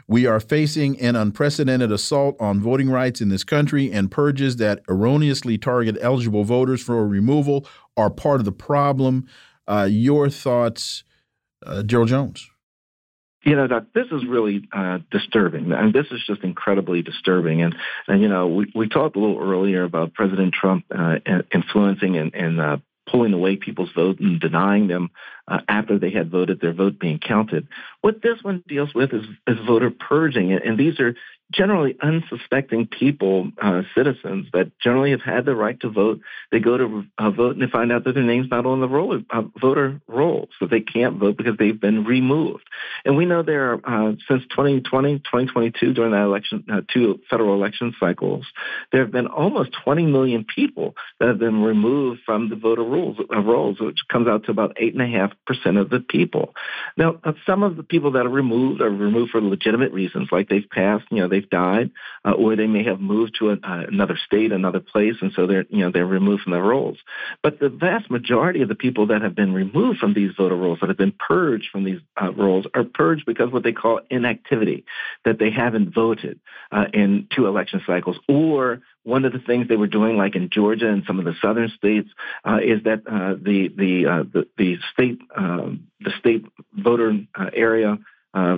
We 0.08 0.26
are 0.26 0.40
facing 0.40 1.00
an 1.02 1.18
unprecedented 1.18 1.92
assault 1.92 2.38
on 2.40 2.62
voting 2.62 2.90
rights 2.90 3.20
in 3.20 3.28
this 3.28 3.44
country, 3.44 3.92
and 3.92 4.10
purges 4.10 4.56
that 4.58 4.82
erroneously 4.88 5.58
target 5.58 5.98
eligible 6.00 6.46
voters 6.46 6.82
for 6.82 7.06
removal 7.06 7.68
are 7.98 8.10
part 8.10 8.40
of 8.40 8.46
the 8.46 8.54
problem. 8.54 9.28
Uh, 9.68 9.88
your 9.92 10.30
thoughts, 10.30 11.04
uh, 11.66 11.84
Gerald 11.84 12.10
Jones? 12.10 12.50
You 13.44 13.58
know, 13.58 13.68
Doc, 13.68 13.88
this 13.94 14.08
is 14.10 14.26
really 14.26 14.66
uh, 14.72 15.00
disturbing. 15.12 15.74
I 15.74 15.84
mean, 15.84 15.92
this 15.92 16.08
is 16.12 16.22
just 16.26 16.44
incredibly 16.44 17.02
disturbing. 17.02 17.62
And, 17.62 17.76
and 18.08 18.22
you 18.22 18.30
know, 18.30 18.48
we, 18.48 18.72
we 18.74 18.88
talked 18.88 19.18
a 19.18 19.20
little 19.20 19.40
earlier 19.40 19.84
about 19.84 20.14
President 20.14 20.54
Trump 20.54 20.86
uh, 20.98 21.18
influencing 21.54 22.16
and, 22.18 22.34
and 22.34 22.62
uh, 22.62 22.78
pulling 23.10 23.34
away 23.34 23.58
people's 23.58 23.92
vote 23.94 24.20
and 24.20 24.40
denying 24.40 24.88
them 24.88 25.10
uh, 25.48 25.60
after 25.68 26.00
they 26.00 26.12
had 26.12 26.32
voted, 26.32 26.60
their 26.62 26.74
vote 26.74 27.00
being 27.00 27.20
counted. 27.20 27.68
What 28.02 28.22
this 28.22 28.42
one 28.42 28.64
deals 28.68 28.94
with 28.94 29.14
is, 29.14 29.26
is 29.48 29.58
voter 29.66 29.92
purging, 29.92 30.52
and 30.54 30.78
these 30.78 31.00
are 31.00 31.16
generally 31.54 31.96
unsuspecting 32.02 32.88
people, 32.88 33.52
uh, 33.62 33.84
citizens 33.96 34.48
that 34.54 34.72
generally 34.80 35.12
have 35.12 35.22
had 35.22 35.46
the 35.46 35.56
right 35.56 35.80
to 35.82 35.90
vote. 35.90 36.20
They 36.52 36.60
go 36.60 36.78
to 36.78 37.04
uh, 37.18 37.30
vote 37.32 37.54
and 37.54 37.62
they 37.62 37.72
find 37.72 37.92
out 37.92 38.04
that 38.06 38.16
their 38.16 38.24
name's 38.24 38.50
not 38.50 38.66
on 38.66 38.82
the 38.82 39.24
uh, 39.30 39.42
voter 39.62 40.02
roll, 40.08 40.50
so 40.60 40.66
they 40.66 40.82
can't 40.82 41.18
vote 41.18 41.38
because 41.38 41.58
they've 41.58 41.80
been 41.80 42.06
removed. 42.06 42.64
And 43.06 43.16
we 43.16 43.26
know 43.26 43.44
there 43.44 43.74
are, 43.74 44.10
uh, 44.10 44.16
since 44.28 44.44
2020, 44.50 45.20
2022, 45.20 45.94
during 45.94 46.12
that 46.12 46.24
election, 46.24 46.66
uh, 46.72 46.82
two 46.92 47.20
federal 47.30 47.54
election 47.54 47.94
cycles, 48.00 48.46
there 48.92 49.02
have 49.02 49.12
been 49.12 49.28
almost 49.28 49.72
20 49.84 50.06
million 50.08 50.46
people 50.46 50.96
that 51.20 51.28
have 51.28 51.40
been 51.40 51.62
removed 51.62 52.22
from 52.26 52.50
the 52.50 52.56
voter 52.56 52.84
uh, 52.84 53.42
rolls 53.42 53.80
which 53.80 54.00
comes 54.12 54.28
out 54.28 54.46
to 54.46 54.52
about 54.52 54.76
8.5% 54.82 55.33
of 55.78 55.90
the 55.90 56.00
people. 56.00 56.54
Now, 56.98 57.20
some 57.46 57.64
of 57.64 57.78
the 57.78 57.84
people 57.84 58.12
that 58.12 58.26
are 58.26 58.30
removed 58.30 58.82
are 58.82 58.90
removed 58.90 59.32
for 59.32 59.42
legitimate 59.42 59.92
reasons, 59.92 60.30
like 60.32 60.50
they've 60.50 60.70
passed, 60.70 61.06
you 61.12 61.18
know, 61.18 61.28
they've 61.28 61.50
died, 61.50 61.92
uh, 62.26 62.32
or 62.32 62.56
they 62.56 62.68
may 62.68 62.84
have 62.84 63.00
moved 63.00 63.36
to 63.40 63.52
a, 63.52 63.54
uh, 63.54 63.84
another 63.88 64.18
state, 64.26 64.52
another 64.52 64.80
place, 64.80 65.16
and 65.22 65.32
so 65.36 65.48
they're 65.48 65.66
you 65.70 65.80
know 65.80 65.92
they're 65.92 66.06
removed 66.06 66.44
from 66.44 66.54
their 66.54 66.64
rolls. 66.64 66.98
But 67.42 67.60
the 67.60 67.70
vast 67.70 68.10
majority 68.10 68.62
of 68.62 68.70
the 68.70 68.76
people 68.76 69.08
that 69.08 69.22
have 69.22 69.36
been 69.36 69.54
removed 69.54 70.00
from 70.00 70.14
these 70.14 70.32
voter 70.38 70.56
rolls, 70.56 70.80
that 70.82 70.90
have 70.90 70.98
been 70.98 71.14
purged 71.14 71.70
from 71.72 71.84
these 71.84 72.00
uh, 72.22 72.32
rolls, 72.34 72.66
are 72.74 72.84
purged 72.84 73.26
because 73.26 73.52
what 73.52 73.64
they 73.64 73.74
call 73.74 74.00
inactivity, 74.10 74.86
that 75.26 75.40
they 75.40 75.52
haven't 75.52 75.94
voted 75.94 76.40
uh, 76.72 76.86
in 76.94 77.28
two 77.36 77.48
election 77.48 77.82
cycles, 77.86 78.18
or 78.28 78.82
one 79.04 79.26
of 79.26 79.34
the 79.34 79.40
things 79.40 79.68
they 79.68 79.76
were 79.76 79.88
doing, 79.88 80.18
like 80.18 80.36
in 80.36 80.50
Georgia 80.50 80.88
and 80.88 81.04
some 81.06 81.20
of 81.20 81.26
the 81.26 81.36
southern 81.42 81.70
states, 81.70 82.10
uh, 82.46 82.60
is 82.64 82.84
that 82.84 83.02
uh, 83.06 83.36
the 83.42 83.70
the, 83.76 84.06
uh, 84.06 84.24
the, 84.24 84.48
the 84.58 84.78
state 84.94 85.20
um, 85.36 85.88
the 86.00 86.12
state 86.20 86.46
voter 86.74 87.18
uh, 87.36 87.50
area 87.54 87.98
uh, 88.34 88.58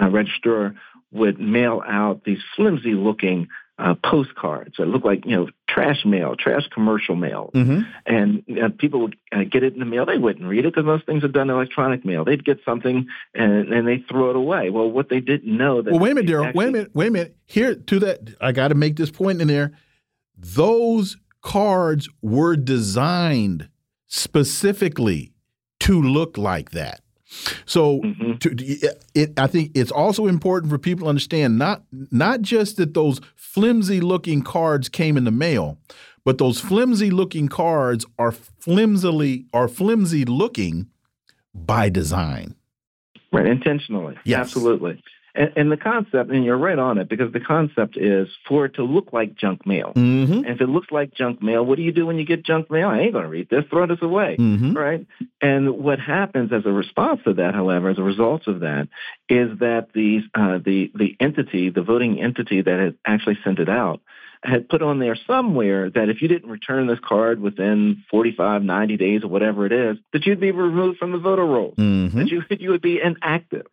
registrar 0.00 0.74
would 1.12 1.38
mail 1.38 1.82
out 1.86 2.24
these 2.24 2.40
flimsy 2.56 2.94
looking 2.94 3.48
uh, 3.78 3.94
postcards 4.02 4.76
that 4.78 4.86
look 4.86 5.04
like 5.04 5.26
you 5.26 5.36
know 5.36 5.48
trash 5.68 6.04
mail, 6.06 6.34
trash 6.34 6.62
commercial 6.72 7.14
mail, 7.14 7.50
mm-hmm. 7.54 7.80
and 8.06 8.42
uh, 8.58 8.68
people 8.78 9.00
would 9.00 9.16
uh, 9.32 9.44
get 9.50 9.62
it 9.62 9.74
in 9.74 9.80
the 9.80 9.84
mail. 9.84 10.06
They 10.06 10.16
wouldn't 10.16 10.46
read 10.46 10.64
it 10.64 10.74
because 10.74 10.86
most 10.86 11.04
things 11.04 11.22
are 11.24 11.28
done 11.28 11.50
electronic 11.50 12.04
mail. 12.04 12.24
They'd 12.24 12.44
get 12.44 12.60
something 12.64 13.06
and, 13.34 13.72
and 13.72 13.86
they 13.86 13.98
throw 14.08 14.30
it 14.30 14.36
away. 14.36 14.70
Well, 14.70 14.90
what 14.90 15.10
they 15.10 15.20
didn't 15.20 15.54
know 15.54 15.82
that. 15.82 15.90
Well, 15.90 16.00
wait 16.00 16.12
a 16.12 16.14
minute, 16.14 16.30
Daryl. 16.30 16.54
Wait 16.54 16.68
a 16.68 16.72
minute. 16.72 16.90
Wait 16.94 17.08
a 17.08 17.10
minute. 17.10 17.36
Here 17.44 17.74
to 17.74 17.98
that, 18.00 18.34
I 18.40 18.52
got 18.52 18.68
to 18.68 18.74
make 18.74 18.96
this 18.96 19.10
point 19.10 19.42
in 19.42 19.48
there. 19.48 19.72
Those 20.36 21.18
cards 21.42 22.08
were 22.22 22.56
designed 22.56 23.68
specifically 24.06 25.32
to 25.80 26.00
look 26.00 26.38
like 26.38 26.70
that. 26.70 27.00
So, 27.64 28.00
mm 28.02 28.14
-hmm. 28.14 28.38
to, 28.38 28.48
it, 29.14 29.38
I 29.38 29.46
think 29.48 29.70
it's 29.74 29.92
also 29.92 30.26
important 30.26 30.70
for 30.70 30.78
people 30.78 31.04
to 31.04 31.08
understand 31.08 31.58
not 31.58 31.82
not 32.10 32.40
just 32.42 32.76
that 32.76 32.94
those 32.94 33.20
flimsy 33.34 34.00
looking 34.00 34.42
cards 34.42 34.88
came 34.88 35.18
in 35.18 35.24
the 35.24 35.30
mail, 35.46 35.78
but 36.24 36.38
those 36.38 36.60
flimsy 36.60 37.10
looking 37.10 37.48
cards 37.48 38.06
are 38.16 38.32
flimsily 38.58 39.46
are 39.52 39.68
flimsy 39.68 40.24
looking 40.24 40.86
by 41.52 41.90
design. 41.90 42.54
Right, 43.32 43.46
intentionally. 43.46 44.16
Yes. 44.24 44.40
Absolutely. 44.40 45.02
And, 45.36 45.52
and, 45.56 45.72
the 45.72 45.76
concept, 45.76 46.30
and 46.30 46.44
you're 46.44 46.56
right 46.56 46.78
on 46.78 46.98
it, 46.98 47.08
because 47.08 47.32
the 47.32 47.40
concept 47.40 47.96
is 47.96 48.28
for 48.48 48.64
it 48.64 48.74
to 48.74 48.84
look 48.84 49.12
like 49.12 49.34
junk 49.34 49.66
mail. 49.66 49.92
Mm-hmm. 49.94 50.32
And 50.32 50.46
if 50.46 50.60
it 50.60 50.68
looks 50.68 50.90
like 50.90 51.12
junk 51.14 51.42
mail, 51.42 51.64
what 51.64 51.76
do 51.76 51.82
you 51.82 51.92
do 51.92 52.06
when 52.06 52.18
you 52.18 52.24
get 52.24 52.44
junk 52.44 52.70
mail? 52.70 52.88
I 52.88 53.00
ain't 53.00 53.12
going 53.12 53.24
to 53.24 53.30
read 53.30 53.50
this. 53.50 53.64
Throw 53.70 53.86
this 53.86 53.98
away, 54.00 54.36
mm-hmm. 54.38 54.72
right? 54.72 55.06
And 55.40 55.78
what 55.78 56.00
happens 56.00 56.52
as 56.52 56.64
a 56.64 56.72
response 56.72 57.20
to 57.24 57.34
that, 57.34 57.54
however, 57.54 57.90
as 57.90 57.98
a 57.98 58.02
result 58.02 58.46
of 58.46 58.60
that, 58.60 58.88
is 59.28 59.58
that 59.58 59.88
the 59.94 60.20
uh, 60.34 60.58
the 60.64 60.90
the 60.94 61.16
entity, 61.20 61.70
the 61.70 61.82
voting 61.82 62.20
entity 62.22 62.62
that 62.62 62.78
has 62.78 62.94
actually 63.06 63.38
sent 63.44 63.58
it 63.58 63.68
out, 63.68 64.00
had 64.42 64.68
put 64.68 64.82
on 64.82 64.98
there 64.98 65.16
somewhere 65.26 65.90
that 65.90 66.08
if 66.08 66.22
you 66.22 66.28
didn't 66.28 66.50
return 66.50 66.86
this 66.86 66.98
card 67.06 67.40
within 67.40 68.04
45, 68.10 68.62
90 68.62 68.96
days 68.96 69.24
or 69.24 69.28
whatever 69.28 69.66
it 69.66 69.72
is, 69.72 69.96
that 70.12 70.24
you'd 70.26 70.40
be 70.40 70.52
removed 70.52 70.98
from 70.98 71.12
the 71.12 71.18
voter 71.18 71.44
roll, 71.44 71.74
mm-hmm. 71.76 72.18
that 72.18 72.28
you, 72.28 72.42
you 72.50 72.70
would 72.70 72.82
be 72.82 73.00
inactive. 73.02 73.66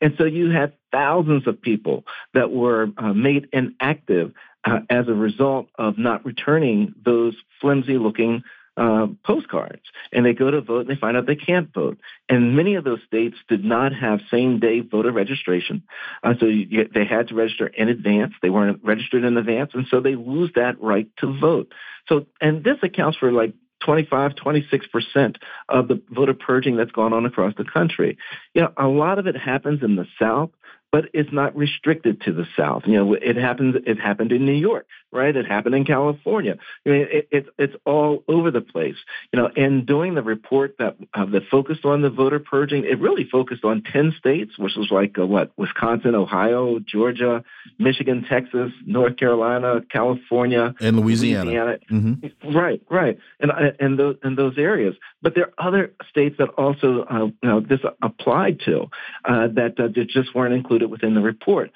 And 0.00 0.14
so 0.18 0.24
you 0.24 0.50
had 0.50 0.72
thousands 0.92 1.46
of 1.46 1.60
people 1.60 2.04
that 2.34 2.50
were 2.50 2.88
uh, 2.96 3.12
made 3.12 3.48
inactive 3.52 4.32
uh, 4.64 4.80
as 4.88 5.08
a 5.08 5.14
result 5.14 5.68
of 5.78 5.98
not 5.98 6.24
returning 6.24 6.94
those 7.04 7.34
flimsy 7.60 7.98
looking 7.98 8.42
uh, 8.76 9.08
postcards. 9.24 9.82
And 10.12 10.24
they 10.24 10.32
go 10.32 10.50
to 10.50 10.60
vote 10.60 10.80
and 10.80 10.88
they 10.88 11.00
find 11.00 11.16
out 11.16 11.26
they 11.26 11.36
can't 11.36 11.72
vote. 11.72 11.98
And 12.28 12.56
many 12.56 12.76
of 12.76 12.84
those 12.84 13.00
states 13.06 13.36
did 13.48 13.64
not 13.64 13.92
have 13.92 14.20
same 14.30 14.58
day 14.58 14.80
voter 14.80 15.12
registration. 15.12 15.82
Uh, 16.22 16.34
so 16.38 16.46
you, 16.46 16.88
they 16.92 17.04
had 17.04 17.28
to 17.28 17.34
register 17.34 17.66
in 17.66 17.88
advance. 17.88 18.32
They 18.40 18.50
weren't 18.50 18.80
registered 18.82 19.24
in 19.24 19.36
advance. 19.36 19.72
And 19.74 19.86
so 19.90 20.00
they 20.00 20.14
lose 20.14 20.50
that 20.54 20.80
right 20.80 21.08
to 21.18 21.38
vote. 21.38 21.72
So, 22.08 22.26
and 22.40 22.64
this 22.64 22.78
accounts 22.82 23.18
for 23.18 23.32
like 23.32 23.54
25, 23.80 24.34
26% 24.34 25.36
of 25.68 25.88
the 25.88 26.00
voter 26.10 26.34
purging 26.34 26.76
that's 26.76 26.92
gone 26.92 27.12
on 27.12 27.26
across 27.26 27.54
the 27.56 27.64
country. 27.64 28.16
You 28.54 28.62
know, 28.62 28.72
a 28.76 28.88
lot 28.88 29.18
of 29.18 29.26
it 29.26 29.36
happens 29.36 29.82
in 29.82 29.96
the 29.96 30.06
South, 30.18 30.50
but 30.92 31.04
it's 31.12 31.32
not 31.32 31.56
restricted 31.56 32.20
to 32.22 32.32
the 32.32 32.46
South. 32.56 32.82
You 32.86 32.94
know, 32.94 33.14
it 33.14 33.36
happens. 33.36 33.76
It 33.86 34.00
happened 34.00 34.32
in 34.32 34.44
New 34.44 34.52
York, 34.52 34.86
right? 35.12 35.34
It 35.34 35.46
happened 35.46 35.74
in 35.76 35.84
California. 35.84 36.56
I 36.84 36.88
mean, 36.88 37.06
it, 37.10 37.28
it, 37.30 37.46
it's 37.58 37.74
all 37.84 38.24
over 38.26 38.50
the 38.50 38.60
place. 38.60 38.96
You 39.32 39.40
know, 39.40 39.50
and 39.56 39.86
doing 39.86 40.14
the 40.14 40.22
report 40.22 40.76
that 40.78 40.96
uh, 41.14 41.26
that 41.26 41.42
focused 41.50 41.84
on 41.84 42.02
the 42.02 42.10
voter 42.10 42.40
purging, 42.40 42.84
it 42.84 43.00
really 43.00 43.24
focused 43.24 43.64
on 43.64 43.82
ten 43.82 44.12
states, 44.18 44.58
which 44.58 44.72
was 44.76 44.88
like 44.90 45.16
uh, 45.18 45.26
what 45.26 45.52
Wisconsin, 45.56 46.14
Ohio, 46.14 46.80
Georgia, 46.80 47.44
Michigan, 47.78 48.26
Texas, 48.28 48.72
North 48.84 49.16
Carolina, 49.16 49.82
California, 49.90 50.74
and 50.80 50.98
Louisiana. 50.98 51.44
Louisiana. 51.44 51.78
Mm-hmm. 51.90 52.56
Right, 52.56 52.82
right, 52.90 53.18
and 53.38 53.52
uh, 53.52 53.54
and 53.78 53.98
those 53.98 54.16
and 54.24 54.36
those 54.36 54.58
areas. 54.58 54.96
But 55.22 55.36
there 55.36 55.52
are 55.56 55.68
other 55.68 55.92
states 56.08 56.36
that 56.38 56.48
also 56.50 57.04
uh, 57.04 57.26
you 57.26 57.48
know 57.48 57.60
this 57.60 57.80
applied 58.02 58.60
to 58.64 58.90
uh, 59.24 59.48
that 59.54 59.78
uh, 59.78 59.88
just 59.88 60.34
weren't 60.34 60.54
included 60.54 60.79
included 60.80 60.90
within 60.90 61.14
the 61.14 61.20
report. 61.20 61.70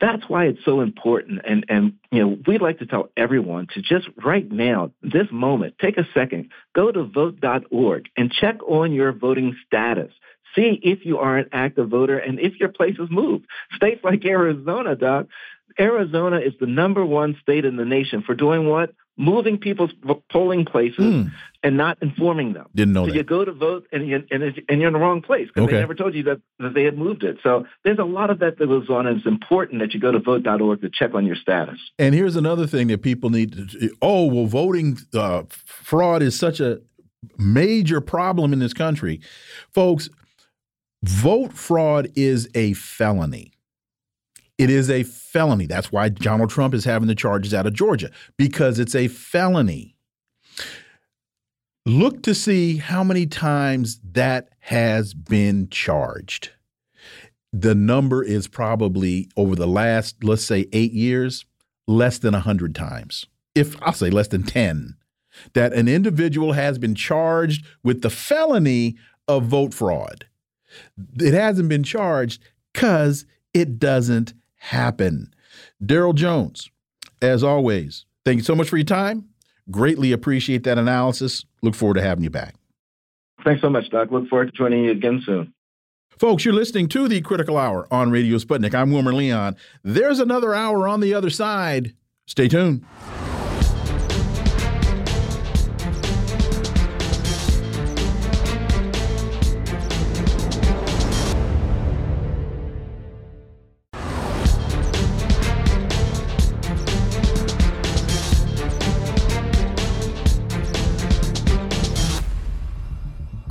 That's 0.00 0.24
why 0.28 0.46
it's 0.46 0.64
so 0.64 0.80
important. 0.80 1.40
And, 1.48 1.64
and, 1.68 1.94
you 2.10 2.20
know, 2.20 2.38
we'd 2.46 2.60
like 2.60 2.80
to 2.80 2.86
tell 2.86 3.10
everyone 3.16 3.68
to 3.74 3.80
just 3.80 4.08
right 4.22 4.50
now, 4.50 4.90
this 5.02 5.28
moment, 5.30 5.74
take 5.80 5.96
a 5.98 6.06
second, 6.12 6.50
go 6.74 6.90
to 6.90 7.04
vote.org 7.04 8.08
and 8.16 8.30
check 8.30 8.56
on 8.66 8.92
your 8.92 9.12
voting 9.12 9.56
status. 9.66 10.12
See 10.56 10.78
if 10.82 11.04
you 11.04 11.18
are 11.18 11.38
an 11.38 11.48
active 11.52 11.88
voter 11.88 12.18
and 12.18 12.38
if 12.38 12.58
your 12.60 12.68
place 12.70 12.96
has 12.98 13.08
moved. 13.10 13.46
States 13.76 14.00
like 14.04 14.24
Arizona, 14.24 14.94
Doc, 14.94 15.26
Arizona 15.78 16.38
is 16.38 16.52
the 16.60 16.66
number 16.66 17.04
one 17.04 17.36
state 17.40 17.64
in 17.64 17.76
the 17.76 17.84
nation 17.84 18.22
for 18.22 18.34
doing 18.34 18.68
what? 18.68 18.94
Moving 19.16 19.58
people's 19.58 19.92
polling 20.30 20.64
places 20.64 20.98
mm. 20.98 21.30
and 21.62 21.76
not 21.76 21.98
informing 22.02 22.52
them. 22.52 22.66
Didn't 22.74 22.94
know 22.94 23.04
so 23.04 23.12
that. 23.12 23.16
you 23.16 23.22
go 23.22 23.44
to 23.44 23.52
vote 23.52 23.86
and, 23.92 24.06
you, 24.08 24.24
and, 24.30 24.42
and 24.42 24.80
you're 24.80 24.88
in 24.88 24.92
the 24.92 24.98
wrong 24.98 25.22
place 25.22 25.48
because 25.48 25.64
okay. 25.64 25.74
they 25.74 25.80
never 25.80 25.94
told 25.94 26.14
you 26.14 26.24
that, 26.24 26.40
that 26.58 26.74
they 26.74 26.84
had 26.84 26.98
moved 26.98 27.22
it. 27.22 27.38
So 27.42 27.66
there's 27.84 27.98
a 27.98 28.04
lot 28.04 28.30
of 28.30 28.40
that 28.40 28.58
that 28.58 28.66
goes 28.66 28.90
on, 28.90 29.06
and 29.06 29.18
it's 29.18 29.26
important 29.26 29.80
that 29.80 29.94
you 29.94 30.00
go 30.00 30.10
to 30.10 30.18
vote.org 30.18 30.80
to 30.80 30.90
check 30.90 31.14
on 31.14 31.26
your 31.26 31.36
status. 31.36 31.78
And 31.98 32.14
here's 32.14 32.36
another 32.36 32.66
thing 32.66 32.88
that 32.88 33.02
people 33.02 33.30
need 33.30 33.52
to, 33.70 33.96
oh, 34.02 34.26
well, 34.26 34.46
voting 34.46 34.98
uh, 35.14 35.44
fraud 35.48 36.22
is 36.22 36.38
such 36.38 36.60
a 36.60 36.80
major 37.38 38.00
problem 38.00 38.52
in 38.52 38.58
this 38.58 38.74
country. 38.74 39.20
Folks, 39.72 40.08
vote 41.02 41.52
fraud 41.52 42.08
is 42.16 42.48
a 42.54 42.72
felony. 42.74 43.53
It 44.58 44.70
is 44.70 44.88
a 44.88 45.02
felony. 45.02 45.66
That's 45.66 45.90
why 45.90 46.08
Donald 46.08 46.50
Trump 46.50 46.74
is 46.74 46.84
having 46.84 47.08
the 47.08 47.14
charges 47.14 47.52
out 47.52 47.66
of 47.66 47.72
Georgia 47.72 48.10
because 48.36 48.78
it's 48.78 48.94
a 48.94 49.08
felony. 49.08 49.96
Look 51.86 52.22
to 52.22 52.34
see 52.34 52.78
how 52.78 53.04
many 53.04 53.26
times 53.26 54.00
that 54.12 54.48
has 54.60 55.12
been 55.12 55.68
charged. 55.70 56.50
The 57.52 57.74
number 57.74 58.22
is 58.22 58.48
probably 58.48 59.28
over 59.36 59.54
the 59.54 59.66
last, 59.66 60.24
let's 60.24 60.44
say, 60.44 60.66
eight 60.72 60.92
years, 60.92 61.44
less 61.86 62.18
than 62.18 62.32
100 62.32 62.74
times. 62.74 63.26
If 63.54 63.80
I'll 63.82 63.92
say 63.92 64.10
less 64.10 64.28
than 64.28 64.44
10, 64.44 64.96
that 65.52 65.72
an 65.72 65.88
individual 65.88 66.52
has 66.52 66.78
been 66.78 66.94
charged 66.94 67.66
with 67.82 68.02
the 68.02 68.10
felony 68.10 68.96
of 69.28 69.44
vote 69.44 69.74
fraud. 69.74 70.26
It 71.20 71.34
hasn't 71.34 71.68
been 71.68 71.84
charged 71.84 72.42
because 72.72 73.26
it 73.52 73.78
doesn't 73.78 74.32
happen. 74.64 75.34
Daryl 75.82 76.14
Jones, 76.14 76.70
as 77.20 77.44
always, 77.44 78.06
thank 78.24 78.38
you 78.38 78.44
so 78.44 78.54
much 78.54 78.68
for 78.68 78.76
your 78.76 78.84
time. 78.84 79.28
Greatly 79.70 80.12
appreciate 80.12 80.64
that 80.64 80.78
analysis. 80.78 81.44
Look 81.62 81.74
forward 81.74 81.94
to 81.94 82.02
having 82.02 82.24
you 82.24 82.30
back. 82.30 82.54
Thanks 83.44 83.60
so 83.60 83.68
much, 83.68 83.90
Doc. 83.90 84.10
Look 84.10 84.28
forward 84.28 84.46
to 84.46 84.52
joining 84.52 84.84
you 84.84 84.90
again 84.90 85.22
soon. 85.24 85.52
Folks, 86.18 86.44
you're 86.44 86.54
listening 86.54 86.88
to 86.90 87.08
the 87.08 87.20
Critical 87.20 87.58
Hour 87.58 87.86
on 87.90 88.10
Radio 88.10 88.38
Sputnik. 88.38 88.74
I'm 88.74 88.92
Wilmer 88.92 89.12
Leon. 89.12 89.56
There's 89.82 90.20
another 90.20 90.54
hour 90.54 90.88
on 90.88 91.00
the 91.00 91.12
other 91.12 91.30
side. 91.30 91.94
Stay 92.26 92.48
tuned. 92.48 92.84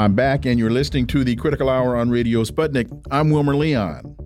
I'm 0.04 0.16
back, 0.16 0.46
and 0.46 0.60
you're 0.60 0.70
listening 0.70 1.08
to 1.08 1.24
the 1.24 1.38
Critical 1.38 1.70
Hour 1.70 1.96
on 1.96 2.10
Radio 2.10 2.44
Sputnik. 2.44 2.92
I'm 3.10 3.30
Wilmer 3.30 3.56
Leon. 3.56 4.18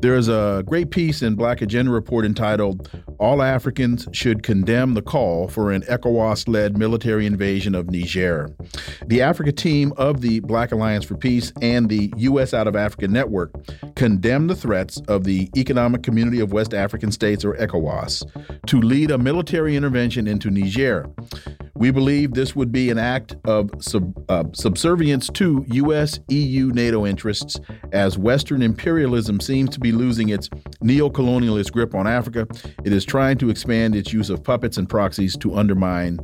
There 0.00 0.14
is 0.14 0.28
a 0.28 0.62
great 0.64 0.92
piece 0.92 1.20
in 1.20 1.34
Black 1.34 1.62
Agenda 1.62 1.90
Report 1.90 2.24
entitled 2.24 2.88
all 3.18 3.42
Africans 3.42 4.06
should 4.12 4.44
condemn 4.44 4.94
the 4.94 5.02
call 5.02 5.48
for 5.48 5.72
an 5.72 5.82
ECOWAS 5.82 6.48
led 6.48 6.78
military 6.78 7.26
invasion 7.26 7.74
of 7.74 7.90
Niger. 7.90 8.54
The 9.08 9.20
Africa 9.20 9.50
team 9.50 9.92
of 9.96 10.20
the 10.20 10.40
Black 10.40 10.70
Alliance 10.70 11.04
for 11.04 11.16
Peace 11.16 11.52
and 11.60 11.88
the 11.88 12.12
U.S. 12.16 12.54
Out 12.54 12.68
of 12.68 12.76
Africa 12.76 13.08
Network 13.08 13.52
condemn 13.96 14.46
the 14.46 14.54
threats 14.54 15.00
of 15.08 15.24
the 15.24 15.50
Economic 15.56 16.04
Community 16.04 16.38
of 16.38 16.52
West 16.52 16.72
African 16.72 17.10
States, 17.10 17.44
or 17.44 17.54
ECOWAS, 17.56 18.24
to 18.66 18.80
lead 18.80 19.10
a 19.10 19.18
military 19.18 19.74
intervention 19.74 20.28
into 20.28 20.50
Niger. 20.50 21.10
We 21.80 21.90
believe 21.90 22.34
this 22.34 22.54
would 22.54 22.70
be 22.70 22.90
an 22.90 22.98
act 22.98 23.36
of 23.46 23.70
sub, 23.80 24.12
uh, 24.28 24.44
subservience 24.52 25.30
to 25.30 25.64
U.S., 25.66 26.20
EU, 26.28 26.66
NATO 26.74 27.06
interests 27.06 27.58
as 27.92 28.18
Western 28.18 28.60
imperialism 28.60 29.40
seems 29.40 29.70
to 29.70 29.80
be 29.80 29.90
losing 29.90 30.28
its 30.28 30.50
neo-colonialist 30.82 31.72
grip 31.72 31.94
on 31.94 32.06
Africa. 32.06 32.46
It 32.84 32.92
is 32.92 33.06
trying 33.06 33.38
to 33.38 33.48
expand 33.48 33.96
its 33.96 34.12
use 34.12 34.28
of 34.28 34.44
puppets 34.44 34.76
and 34.76 34.90
proxies 34.90 35.38
to 35.38 35.54
undermine 35.54 36.18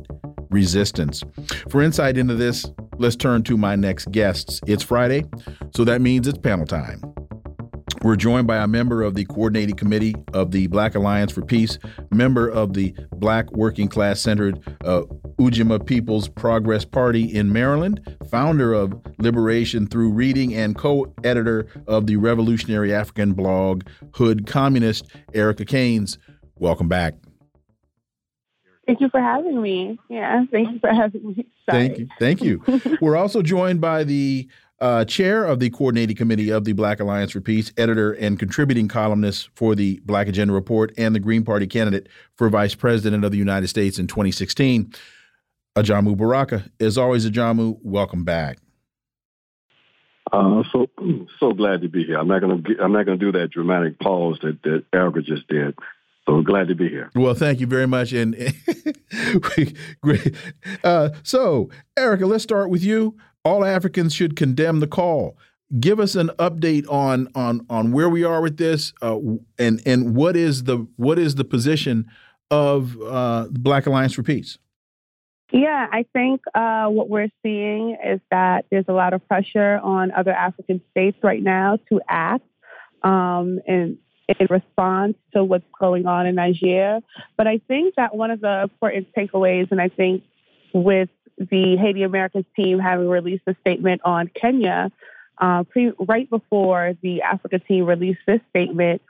resistance. 0.51 1.23
For 1.69 1.81
insight 1.81 2.19
into 2.19 2.35
this, 2.35 2.63
let's 2.99 3.15
turn 3.15 3.41
to 3.45 3.57
my 3.57 3.75
next 3.75 4.11
guests. 4.11 4.61
It's 4.67 4.83
Friday, 4.83 5.25
so 5.73 5.83
that 5.85 6.01
means 6.01 6.27
it's 6.27 6.37
panel 6.37 6.67
time. 6.67 7.01
We're 8.03 8.15
joined 8.15 8.45
by 8.45 8.57
a 8.57 8.67
member 8.67 9.01
of 9.01 9.15
the 9.15 9.25
Coordinating 9.25 9.75
Committee 9.75 10.15
of 10.33 10.51
the 10.51 10.67
Black 10.67 10.93
Alliance 10.93 11.31
for 11.31 11.41
Peace, 11.41 11.79
member 12.11 12.47
of 12.47 12.73
the 12.73 12.93
Black 13.15 13.51
Working 13.53 13.87
Class 13.87 14.19
Centered 14.19 14.59
uh, 14.85 15.01
Ujima 15.39 15.85
People's 15.85 16.27
Progress 16.27 16.83
Party 16.83 17.23
in 17.23 17.53
Maryland, 17.53 18.17
founder 18.29 18.73
of 18.73 18.99
Liberation 19.19 19.87
Through 19.87 20.11
Reading, 20.11 20.53
and 20.53 20.75
co 20.75 21.13
editor 21.23 21.67
of 21.87 22.07
the 22.07 22.15
revolutionary 22.15 22.93
African 22.93 23.33
blog 23.33 23.83
Hood 24.13 24.47
Communist, 24.47 25.05
Erica 25.33 25.65
Caines. 25.65 26.17
Welcome 26.57 26.87
back. 26.87 27.13
Thank 28.87 29.01
you 29.01 29.09
for 29.09 29.19
having 29.19 29.61
me. 29.61 29.99
Yeah, 30.09 30.45
thank 30.49 30.71
you 30.71 30.79
for 30.79 30.93
having 30.93 31.27
me. 31.27 31.45
Sorry. 31.69 31.87
Thank 31.87 31.97
you. 31.99 32.07
Thank 32.19 32.41
you. 32.41 32.97
We're 33.01 33.17
also 33.17 33.41
joined 33.41 33.81
by 33.81 34.05
the 34.05 34.47
uh, 34.79 35.05
chair 35.05 35.43
of 35.43 35.59
the 35.59 35.69
coordinating 35.69 36.15
committee 36.15 36.51
of 36.51 36.63
the 36.63 36.73
Black 36.73 36.99
Alliance 36.99 37.31
for 37.31 37.41
Peace, 37.41 37.71
editor 37.77 38.13
and 38.13 38.39
contributing 38.39 38.87
columnist 38.87 39.49
for 39.55 39.75
the 39.75 39.99
Black 40.05 40.27
Agenda 40.27 40.53
Report, 40.53 40.93
and 40.97 41.13
the 41.13 41.19
Green 41.19 41.43
Party 41.43 41.67
candidate 41.67 42.07
for 42.35 42.49
vice 42.49 42.75
president 42.75 43.25
of 43.25 43.31
the 43.31 43.37
United 43.37 43.67
States 43.67 43.99
in 43.99 44.07
2016. 44.07 44.93
Ajamu 45.77 46.17
Baraka. 46.17 46.65
As 46.79 46.97
always, 46.97 47.29
Ajamu, 47.29 47.77
welcome 47.81 48.23
back. 48.23 48.57
Uh, 50.31 50.63
so 50.71 50.87
so 51.39 51.53
glad 51.53 51.81
to 51.81 51.87
be 51.87 52.03
here. 52.03 52.17
I'm 52.17 52.27
not 52.27 52.41
gonna 52.41 52.61
I'm 52.81 52.91
not 52.91 53.05
gonna 53.05 53.17
do 53.17 53.31
that 53.31 53.51
dramatic 53.51 53.99
pause 53.99 54.39
that 54.41 54.61
that 54.63 54.83
Erica 54.93 55.21
just 55.21 55.47
did. 55.47 55.77
So 56.25 56.41
glad 56.41 56.67
to 56.67 56.75
be 56.75 56.89
here. 56.89 57.09
Well, 57.15 57.33
thank 57.33 57.61
you 57.61 57.67
very 57.67 57.87
much, 57.87 58.11
and 58.11 58.35
great. 60.01 60.35
Uh, 60.83 61.09
so, 61.23 61.69
Erica, 61.95 62.25
let's 62.25 62.43
start 62.43 62.69
with 62.69 62.83
you 62.83 63.15
all 63.47 63.63
Africans 63.63 64.13
should 64.13 64.35
condemn 64.35 64.81
the 64.81 64.87
call. 64.87 65.37
Give 65.79 65.99
us 65.99 66.15
an 66.15 66.29
update 66.37 66.89
on 66.91 67.29
on 67.33 67.65
on 67.69 67.91
where 67.91 68.09
we 68.09 68.23
are 68.23 68.41
with 68.41 68.57
this, 68.57 68.93
uh, 69.01 69.17
and 69.57 69.81
and 69.85 70.15
what 70.15 70.35
is 70.35 70.63
the 70.63 70.85
what 70.97 71.17
is 71.17 71.35
the 71.35 71.45
position 71.45 72.07
of 72.51 72.97
uh, 73.01 73.47
the 73.49 73.59
Black 73.59 73.85
Alliance 73.85 74.13
for 74.13 74.23
Peace? 74.23 74.57
Yeah, 75.51 75.87
I 75.91 76.05
think 76.11 76.41
uh, 76.53 76.87
what 76.87 77.09
we're 77.09 77.29
seeing 77.41 77.97
is 78.05 78.19
that 78.31 78.65
there's 78.69 78.85
a 78.89 78.93
lot 78.93 79.13
of 79.13 79.25
pressure 79.27 79.79
on 79.81 80.11
other 80.11 80.31
African 80.31 80.81
states 80.91 81.17
right 81.23 81.41
now 81.41 81.79
to 81.89 82.01
act 82.07 82.43
um, 83.03 83.59
in 83.65 83.97
in 84.27 84.47
response 84.49 85.15
to 85.33 85.41
what's 85.41 85.63
going 85.79 86.05
on 86.05 86.25
in 86.25 86.35
Nigeria. 86.35 87.01
But 87.37 87.47
I 87.47 87.59
think 87.67 87.95
that 87.95 88.13
one 88.13 88.29
of 88.29 88.41
the 88.41 88.63
important 88.63 89.07
takeaways, 89.15 89.71
and 89.71 89.79
I 89.79 89.87
think 89.87 90.23
with 90.73 91.07
the 91.37 91.77
Haiti 91.77 92.03
Americas 92.03 92.43
team 92.53 92.77
having 92.79 93.07
released 93.07 93.43
a 93.47 93.55
statement 93.61 94.01
on 94.03 94.27
Kenya 94.27 94.91
uh, 95.37 95.63
pre- 95.63 95.93
right 95.99 96.29
before 96.29 96.93
the 97.01 97.21
Africa 97.21 97.59
team 97.59 97.85
released 97.85 98.19
this 98.27 98.41
statement. 98.49 99.01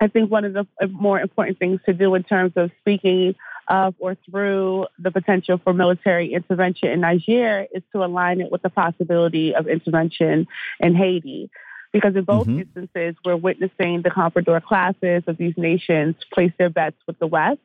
I 0.00 0.08
think 0.08 0.30
one 0.30 0.44
of 0.44 0.52
the 0.52 0.66
more 0.88 1.18
important 1.18 1.58
things 1.58 1.80
to 1.86 1.94
do 1.94 2.14
in 2.14 2.22
terms 2.22 2.52
of 2.56 2.70
speaking 2.80 3.34
of 3.68 3.94
or 3.98 4.16
through 4.30 4.86
the 4.98 5.10
potential 5.10 5.60
for 5.62 5.72
military 5.72 6.32
intervention 6.32 6.88
in 6.88 7.00
Niger 7.00 7.66
is 7.72 7.82
to 7.92 8.04
align 8.04 8.40
it 8.40 8.50
with 8.50 8.62
the 8.62 8.70
possibility 8.70 9.54
of 9.54 9.66
intervention 9.66 10.46
in 10.80 10.94
Haiti. 10.94 11.50
Because 11.92 12.14
in 12.14 12.24
both 12.24 12.46
mm-hmm. 12.46 12.60
instances, 12.60 13.16
we're 13.24 13.36
witnessing 13.36 14.02
the 14.02 14.10
comprador 14.10 14.60
classes 14.62 15.22
of 15.26 15.36
these 15.36 15.54
nations 15.56 16.14
place 16.32 16.52
their 16.58 16.70
bets 16.70 16.96
with 17.06 17.18
the 17.18 17.26
West 17.26 17.60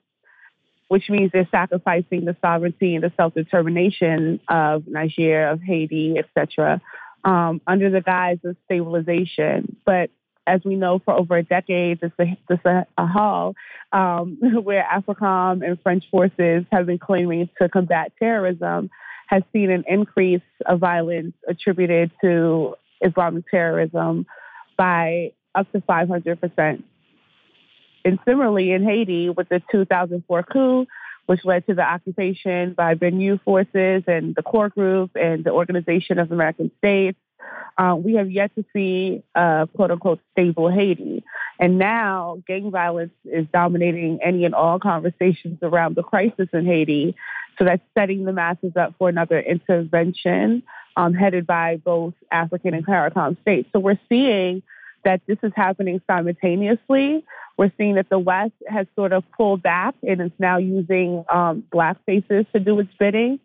which 0.91 1.09
means 1.09 1.31
they're 1.31 1.47
sacrificing 1.49 2.25
the 2.25 2.35
sovereignty 2.41 2.95
and 2.95 3.03
the 3.05 3.13
self-determination 3.15 4.41
of 4.49 4.85
Niger, 4.85 5.47
of 5.47 5.61
Haiti, 5.61 6.17
etc., 6.17 6.81
um, 7.23 7.61
under 7.65 7.89
the 7.89 8.01
guise 8.01 8.39
of 8.43 8.57
stabilization. 8.65 9.77
But 9.85 10.09
as 10.47 10.61
we 10.63 10.75
know, 10.75 10.99
for 10.99 11.13
over 11.13 11.37
a 11.37 11.43
decade, 11.43 12.01
this 12.01 12.11
the 12.17 12.59
Sahel, 12.97 13.55
um, 13.91 14.37
where 14.63 14.85
AFRICOM 14.91 15.65
and 15.65 15.79
French 15.81 16.03
forces 16.09 16.65
have 16.71 16.85
been 16.85 16.99
claiming 16.99 17.49
to 17.61 17.69
combat 17.69 18.11
terrorism, 18.19 18.89
has 19.27 19.43
seen 19.53 19.69
an 19.69 19.83
increase 19.87 20.41
of 20.65 20.79
violence 20.79 21.33
attributed 21.47 22.11
to 22.21 22.75
Islamic 23.01 23.49
terrorism 23.49 24.25
by 24.77 25.31
up 25.55 25.71
to 25.71 25.81
500 25.81 26.41
percent. 26.41 26.85
And 28.03 28.17
similarly, 28.25 28.71
in 28.71 28.83
Haiti, 28.83 29.29
with 29.29 29.47
the 29.49 29.61
2004 29.71 30.43
coup, 30.43 30.87
which 31.27 31.45
led 31.45 31.65
to 31.67 31.75
the 31.75 31.83
occupation 31.83 32.73
by 32.73 32.95
Bennu 32.95 33.41
forces 33.43 34.03
and 34.07 34.35
the 34.35 34.41
core 34.41 34.69
group 34.69 35.11
and 35.15 35.43
the 35.43 35.51
Organization 35.51 36.17
of 36.17 36.31
American 36.31 36.71
States, 36.79 37.17
uh, 37.77 37.95
we 37.95 38.15
have 38.15 38.29
yet 38.29 38.53
to 38.55 38.65
see 38.73 39.23
a 39.35 39.67
quote 39.75 39.91
unquote 39.91 40.19
stable 40.31 40.69
Haiti. 40.69 41.23
And 41.59 41.77
now 41.77 42.41
gang 42.47 42.71
violence 42.71 43.13
is 43.25 43.45
dominating 43.53 44.19
any 44.21 44.45
and 44.45 44.55
all 44.55 44.79
conversations 44.79 45.59
around 45.61 45.95
the 45.95 46.03
crisis 46.03 46.49
in 46.53 46.65
Haiti. 46.65 47.15
So 47.57 47.65
that's 47.65 47.83
setting 47.97 48.25
the 48.25 48.33
masses 48.33 48.75
up 48.75 48.95
for 48.97 49.09
another 49.09 49.39
intervention 49.39 50.63
um, 50.97 51.13
headed 51.13 51.45
by 51.45 51.77
both 51.77 52.13
African 52.31 52.73
and 52.73 52.85
CARICOM 52.85 53.39
states. 53.41 53.69
So 53.73 53.79
we're 53.79 53.99
seeing 54.09 54.63
that 55.03 55.21
this 55.27 55.37
is 55.43 55.51
happening 55.55 56.01
simultaneously. 56.07 57.23
We're 57.57 57.71
seeing 57.77 57.95
that 57.95 58.09
the 58.09 58.19
West 58.19 58.53
has 58.67 58.87
sort 58.95 59.13
of 59.13 59.23
pulled 59.31 59.61
back 59.61 59.95
and 60.07 60.21
is 60.21 60.31
now 60.39 60.57
using 60.57 61.23
um, 61.29 61.63
black 61.71 61.97
faces 62.05 62.45
to 62.53 62.59
do 62.59 62.79
its 62.79 62.89
bidding. 62.99 63.39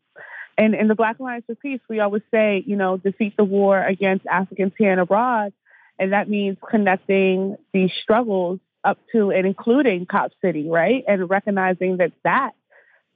And 0.58 0.74
in 0.74 0.88
the 0.88 0.94
Black 0.94 1.18
Alliance 1.18 1.44
for 1.46 1.54
Peace, 1.54 1.80
we 1.88 2.00
always 2.00 2.22
say, 2.30 2.64
you 2.66 2.76
know, 2.76 2.96
defeat 2.96 3.36
the 3.36 3.44
war 3.44 3.82
against 3.82 4.26
Africans 4.26 4.72
here 4.78 4.90
and 4.90 5.00
abroad. 5.00 5.52
And 5.98 6.12
that 6.12 6.28
means 6.28 6.56
connecting 6.68 7.56
these 7.72 7.90
struggles 8.02 8.60
up 8.84 8.98
to 9.12 9.30
and 9.30 9.46
including 9.46 10.06
Cop 10.06 10.32
City, 10.42 10.68
right? 10.68 11.04
And 11.06 11.28
recognizing 11.28 11.98
that 11.98 12.12
that 12.24 12.52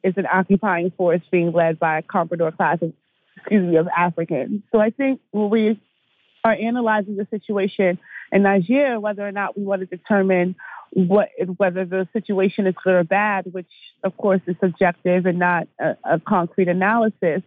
is 0.02 0.14
an 0.16 0.26
occupying 0.30 0.90
force 0.90 1.22
being 1.30 1.52
led 1.52 1.78
by 1.78 1.98
a 1.98 2.02
comprador 2.02 2.54
class 2.56 2.78
of, 2.82 2.92
excuse 3.36 3.62
me, 3.62 3.76
of 3.76 3.88
Africans. 3.88 4.62
So 4.72 4.80
I 4.80 4.90
think 4.90 5.20
when 5.30 5.50
we 5.50 5.80
are 6.44 6.52
analyzing 6.52 7.16
the 7.16 7.26
situation 7.30 7.98
in 8.32 8.42
Niger, 8.42 9.00
whether 9.00 9.26
or 9.26 9.32
not 9.32 9.56
we 9.56 9.64
want 9.64 9.80
to 9.80 9.86
determine 9.86 10.56
what 10.92 11.28
whether 11.56 11.84
the 11.84 12.08
situation 12.12 12.66
is 12.66 12.74
good 12.82 12.94
or 12.94 13.04
bad, 13.04 13.46
which 13.52 13.70
of 14.02 14.16
course 14.16 14.40
is 14.46 14.56
subjective 14.60 15.24
and 15.24 15.38
not 15.38 15.68
a, 15.78 15.96
a, 16.04 16.20
concrete 16.20 16.68
analysis. 16.68 17.42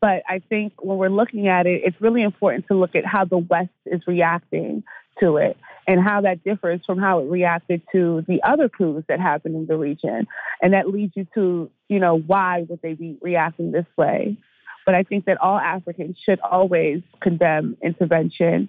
But 0.00 0.22
I 0.28 0.40
think 0.48 0.72
when 0.82 0.98
we're 0.98 1.08
looking 1.08 1.46
at 1.46 1.66
it, 1.66 1.82
it's 1.84 2.00
really 2.00 2.22
important 2.22 2.66
to 2.68 2.74
look 2.74 2.96
at 2.96 3.06
how 3.06 3.24
the 3.24 3.38
West 3.38 3.70
is 3.86 4.00
reacting 4.06 4.82
to 5.20 5.36
it 5.36 5.56
and 5.86 6.02
how 6.02 6.20
that 6.22 6.42
differs 6.44 6.80
from 6.84 6.98
how 6.98 7.20
it 7.20 7.30
reacted 7.30 7.82
to 7.92 8.24
the 8.26 8.42
other 8.42 8.68
coups 8.68 9.04
that 9.08 9.20
happened 9.20 9.54
in 9.54 9.66
the 9.66 9.76
region. 9.76 10.26
And 10.60 10.72
that 10.72 10.88
leads 10.88 11.16
you 11.16 11.26
to, 11.34 11.70
you 11.88 11.98
know, 12.00 12.18
why 12.18 12.66
would 12.68 12.82
they 12.82 12.94
be 12.94 13.16
reacting 13.22 13.72
this 13.72 13.86
way? 13.96 14.36
But 14.84 14.94
I 14.94 15.02
think 15.02 15.26
that 15.26 15.40
all 15.40 15.58
Africans 15.58 16.16
should 16.24 16.40
always 16.40 17.02
condemn 17.20 17.76
intervention 17.82 18.68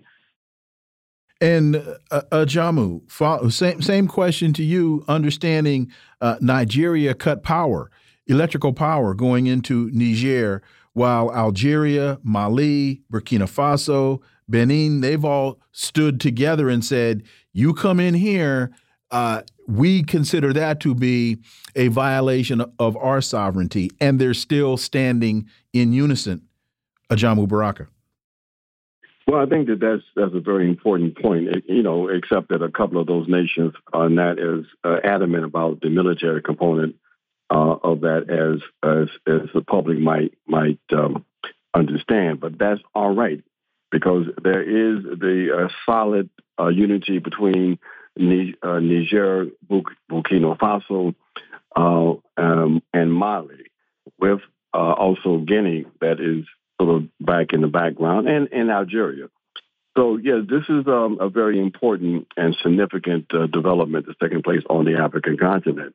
and 1.41 1.75
uh, 2.11 2.21
uh, 2.31 2.45
Jamu, 2.45 3.01
same 3.51 3.81
same 3.81 4.07
question 4.07 4.53
to 4.53 4.63
you. 4.63 5.03
Understanding 5.07 5.91
uh, 6.21 6.37
Nigeria 6.41 7.13
cut 7.13 7.43
power, 7.43 7.89
electrical 8.27 8.73
power 8.73 9.13
going 9.13 9.47
into 9.47 9.89
Niger, 9.93 10.61
while 10.93 11.33
Algeria, 11.33 12.19
Mali, 12.23 13.01
Burkina 13.11 13.47
Faso, 13.47 14.21
Benin, 14.49 15.01
they've 15.01 15.23
all 15.23 15.59
stood 15.71 16.19
together 16.19 16.69
and 16.69 16.83
said, 16.83 17.23
"You 17.53 17.73
come 17.73 17.99
in 17.99 18.13
here." 18.15 18.71
Uh, 19.11 19.41
we 19.67 20.03
consider 20.03 20.51
that 20.53 20.79
to 20.79 20.93
be 20.93 21.37
a 21.75 21.87
violation 21.89 22.63
of 22.79 22.97
our 22.97 23.21
sovereignty, 23.21 23.89
and 23.99 24.19
they're 24.19 24.33
still 24.33 24.77
standing 24.77 25.47
in 25.73 25.93
unison. 25.93 26.41
Ajamu 27.11 27.47
Baraka. 27.47 27.87
Well, 29.29 29.41
I 29.41 29.45
think 29.45 29.67
that 29.67 29.79
that's 29.79 30.01
that's 30.15 30.33
a 30.33 30.39
very 30.39 30.67
important 30.67 31.21
point. 31.21 31.49
You 31.67 31.83
know, 31.83 32.07
except 32.07 32.49
that 32.49 32.63
a 32.63 32.71
couple 32.71 32.99
of 32.99 33.05
those 33.05 33.27
nations 33.27 33.75
are 33.93 34.09
not 34.09 34.39
as 34.39 34.65
uh, 34.83 34.97
adamant 35.03 35.45
about 35.45 35.81
the 35.81 35.89
military 35.89 36.41
component 36.41 36.95
uh, 37.51 37.75
of 37.83 38.01
that 38.01 38.25
as 38.27 38.59
as 38.81 39.07
as 39.27 39.49
the 39.53 39.61
public 39.61 39.99
might 39.99 40.33
might 40.47 40.79
um, 40.91 41.25
understand. 41.75 42.39
But 42.39 42.57
that's 42.57 42.81
all 42.95 43.13
right 43.13 43.43
because 43.91 44.25
there 44.41 44.63
is 44.63 45.03
the 45.03 45.65
uh, 45.65 45.67
solid 45.85 46.31
uh, 46.59 46.69
unity 46.69 47.19
between 47.19 47.77
uh, 48.17 48.79
Niger, 48.79 49.45
Burkina 49.69 50.57
Faso, 50.57 51.13
uh, 51.75 52.13
um, 52.41 52.81
and 52.95 53.13
Mali, 53.13 53.65
with 54.19 54.39
also 54.73 55.37
Guinea 55.37 55.85
that 56.01 56.19
is 56.19 56.45
sort 56.79 56.95
of 56.95 57.09
back 57.19 57.53
in 57.53 57.61
the 57.61 57.67
background, 57.67 58.27
and, 58.27 58.47
in 58.49 58.69
Algeria. 58.69 59.27
So, 59.97 60.17
yeah, 60.17 60.39
this 60.47 60.63
is 60.69 60.87
um, 60.87 61.17
a 61.19 61.29
very 61.29 61.59
important 61.59 62.27
and 62.37 62.55
significant 62.63 63.25
uh, 63.33 63.47
development 63.47 64.05
that's 64.05 64.19
taking 64.19 64.43
place 64.43 64.63
on 64.69 64.85
the 64.85 64.95
African 64.95 65.37
continent. 65.37 65.93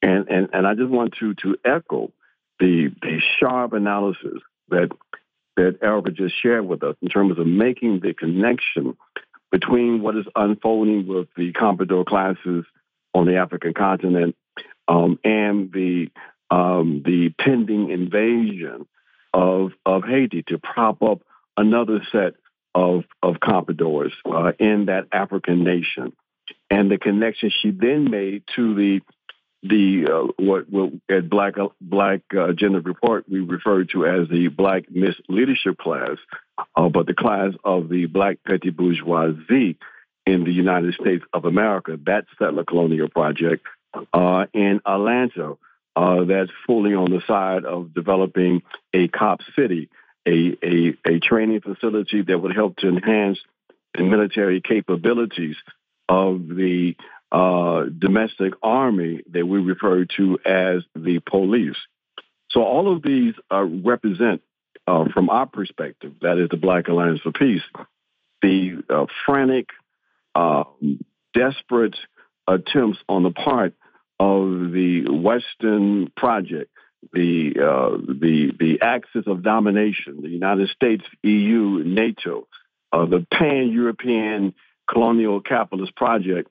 And, 0.00 0.28
and, 0.28 0.48
and 0.52 0.66
I 0.66 0.74
just 0.74 0.90
want 0.90 1.14
to, 1.20 1.34
to 1.34 1.56
echo 1.64 2.12
the, 2.58 2.90
the 3.02 3.20
sharp 3.38 3.72
analysis 3.72 4.40
that, 4.70 4.90
that 5.56 5.78
Erica 5.82 6.12
just 6.12 6.40
shared 6.40 6.66
with 6.66 6.82
us 6.82 6.96
in 7.02 7.08
terms 7.08 7.38
of 7.38 7.46
making 7.46 8.00
the 8.00 8.14
connection 8.14 8.96
between 9.50 10.00
what 10.00 10.16
is 10.16 10.24
unfolding 10.34 11.06
with 11.06 11.28
the 11.36 11.52
Comprador 11.52 12.06
classes 12.06 12.64
on 13.12 13.26
the 13.26 13.36
African 13.36 13.74
continent 13.74 14.34
um, 14.88 15.18
and 15.24 15.70
the, 15.72 16.08
um, 16.50 17.02
the 17.04 17.34
pending 17.38 17.90
invasion 17.90 18.86
of 19.32 19.72
of 19.84 20.04
Haiti 20.04 20.42
to 20.48 20.58
prop 20.58 21.02
up 21.02 21.22
another 21.56 22.00
set 22.12 22.34
of 22.74 23.04
of 23.22 23.36
compradors 23.36 24.12
uh, 24.26 24.52
in 24.58 24.86
that 24.86 25.08
African 25.12 25.64
nation, 25.64 26.12
and 26.70 26.90
the 26.90 26.98
connection 26.98 27.50
she 27.62 27.70
then 27.70 28.10
made 28.10 28.44
to 28.56 28.74
the 28.74 29.00
the 29.62 30.06
uh, 30.10 30.32
what, 30.42 30.68
what 30.70 30.92
at 31.08 31.30
Black 31.30 31.54
Black 31.80 32.20
uh, 32.36 32.52
Gender 32.52 32.80
Report 32.80 33.24
we 33.28 33.40
refer 33.40 33.84
to 33.84 34.06
as 34.06 34.28
the 34.28 34.48
Black 34.48 34.90
Miss 34.90 35.14
Leadership 35.28 35.78
class, 35.78 36.16
uh, 36.76 36.88
but 36.88 37.06
the 37.06 37.14
class 37.14 37.52
of 37.64 37.88
the 37.88 38.06
Black 38.06 38.38
petty 38.46 38.70
bourgeoisie 38.70 39.78
in 40.26 40.44
the 40.44 40.52
United 40.52 40.94
States 40.94 41.24
of 41.32 41.44
America. 41.44 41.98
That 42.06 42.24
settler 42.38 42.64
colonial 42.64 43.08
project 43.08 43.66
uh, 44.12 44.46
in 44.52 44.80
Atlanta 44.86 45.56
uh, 45.94 46.24
that's 46.24 46.50
fully 46.66 46.94
on 46.94 47.10
the 47.10 47.22
side 47.26 47.64
of 47.64 47.94
developing 47.94 48.62
a 48.94 49.08
cop 49.08 49.40
city, 49.56 49.88
a, 50.26 50.56
a, 50.62 50.94
a 51.06 51.20
training 51.20 51.60
facility 51.60 52.22
that 52.22 52.38
would 52.38 52.54
help 52.54 52.76
to 52.76 52.88
enhance 52.88 53.38
the 53.94 54.02
military 54.02 54.60
capabilities 54.60 55.56
of 56.08 56.48
the 56.48 56.94
uh, 57.30 57.84
domestic 57.98 58.54
army 58.62 59.22
that 59.30 59.46
we 59.46 59.58
refer 59.58 60.04
to 60.16 60.38
as 60.44 60.82
the 60.94 61.20
police. 61.20 61.76
So 62.50 62.62
all 62.62 62.94
of 62.94 63.02
these 63.02 63.34
uh, 63.50 63.62
represent, 63.62 64.42
uh, 64.86 65.04
from 65.14 65.30
our 65.30 65.46
perspective, 65.46 66.14
that 66.20 66.38
is 66.38 66.48
the 66.50 66.56
Black 66.56 66.88
Alliance 66.88 67.20
for 67.20 67.32
Peace, 67.32 67.62
the 68.42 68.82
uh, 68.90 69.06
frantic, 69.24 69.68
um, 70.34 71.00
desperate 71.32 71.96
attempts 72.46 72.98
on 73.08 73.22
the 73.22 73.30
part 73.30 73.74
of 74.22 74.72
the 74.72 75.04
Western 75.08 76.12
project, 76.16 76.70
the 77.12 77.54
uh, 77.58 77.96
the 77.96 78.52
the 78.58 78.78
axis 78.80 79.24
of 79.26 79.42
domination, 79.42 80.22
the 80.22 80.28
United 80.28 80.68
States, 80.68 81.02
EU, 81.24 81.82
NATO, 81.84 82.46
uh, 82.92 83.06
the 83.06 83.26
pan-European 83.32 84.54
colonial 84.88 85.40
capitalist 85.40 85.96
project, 85.96 86.48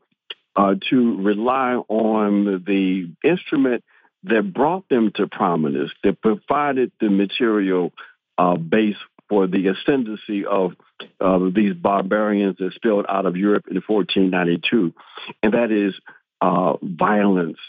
uh, 0.58 0.76
to 0.90 1.22
rely 1.22 1.76
on 1.88 2.64
the 2.68 3.10
instrument 3.24 3.84
that 4.24 4.54
brought 4.54 4.88
them 4.90 5.12
to 5.16 5.28
prominence, 5.28 5.92
that 6.04 6.22
provided 6.22 6.92
the 7.00 7.10
material 7.10 7.94
uh, 8.38 8.58
base 8.58 8.98
for 9.30 9.48
the 9.48 9.68
ascendancy 9.68 10.46
of 10.46 10.74
uh, 11.22 11.40
these 11.56 11.74
barbarians 11.74 12.58
that 12.58 12.74
spilled 12.74 13.06
out 13.08 13.26
of 13.26 13.38
Europe 13.38 13.64
in 13.70 13.82
1492, 13.88 14.94
and 15.42 15.54
that 15.54 15.72
is 15.72 15.94
uh, 16.42 16.78
violence, 16.82 17.60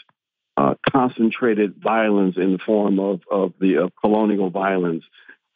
uh, 0.57 0.75
concentrated 0.91 1.75
violence 1.81 2.35
in 2.37 2.53
the 2.53 2.59
form 2.59 2.99
of, 2.99 3.21
of 3.29 3.53
the 3.59 3.85
uh, 3.85 3.89
colonial 4.01 4.49
violence, 4.49 5.03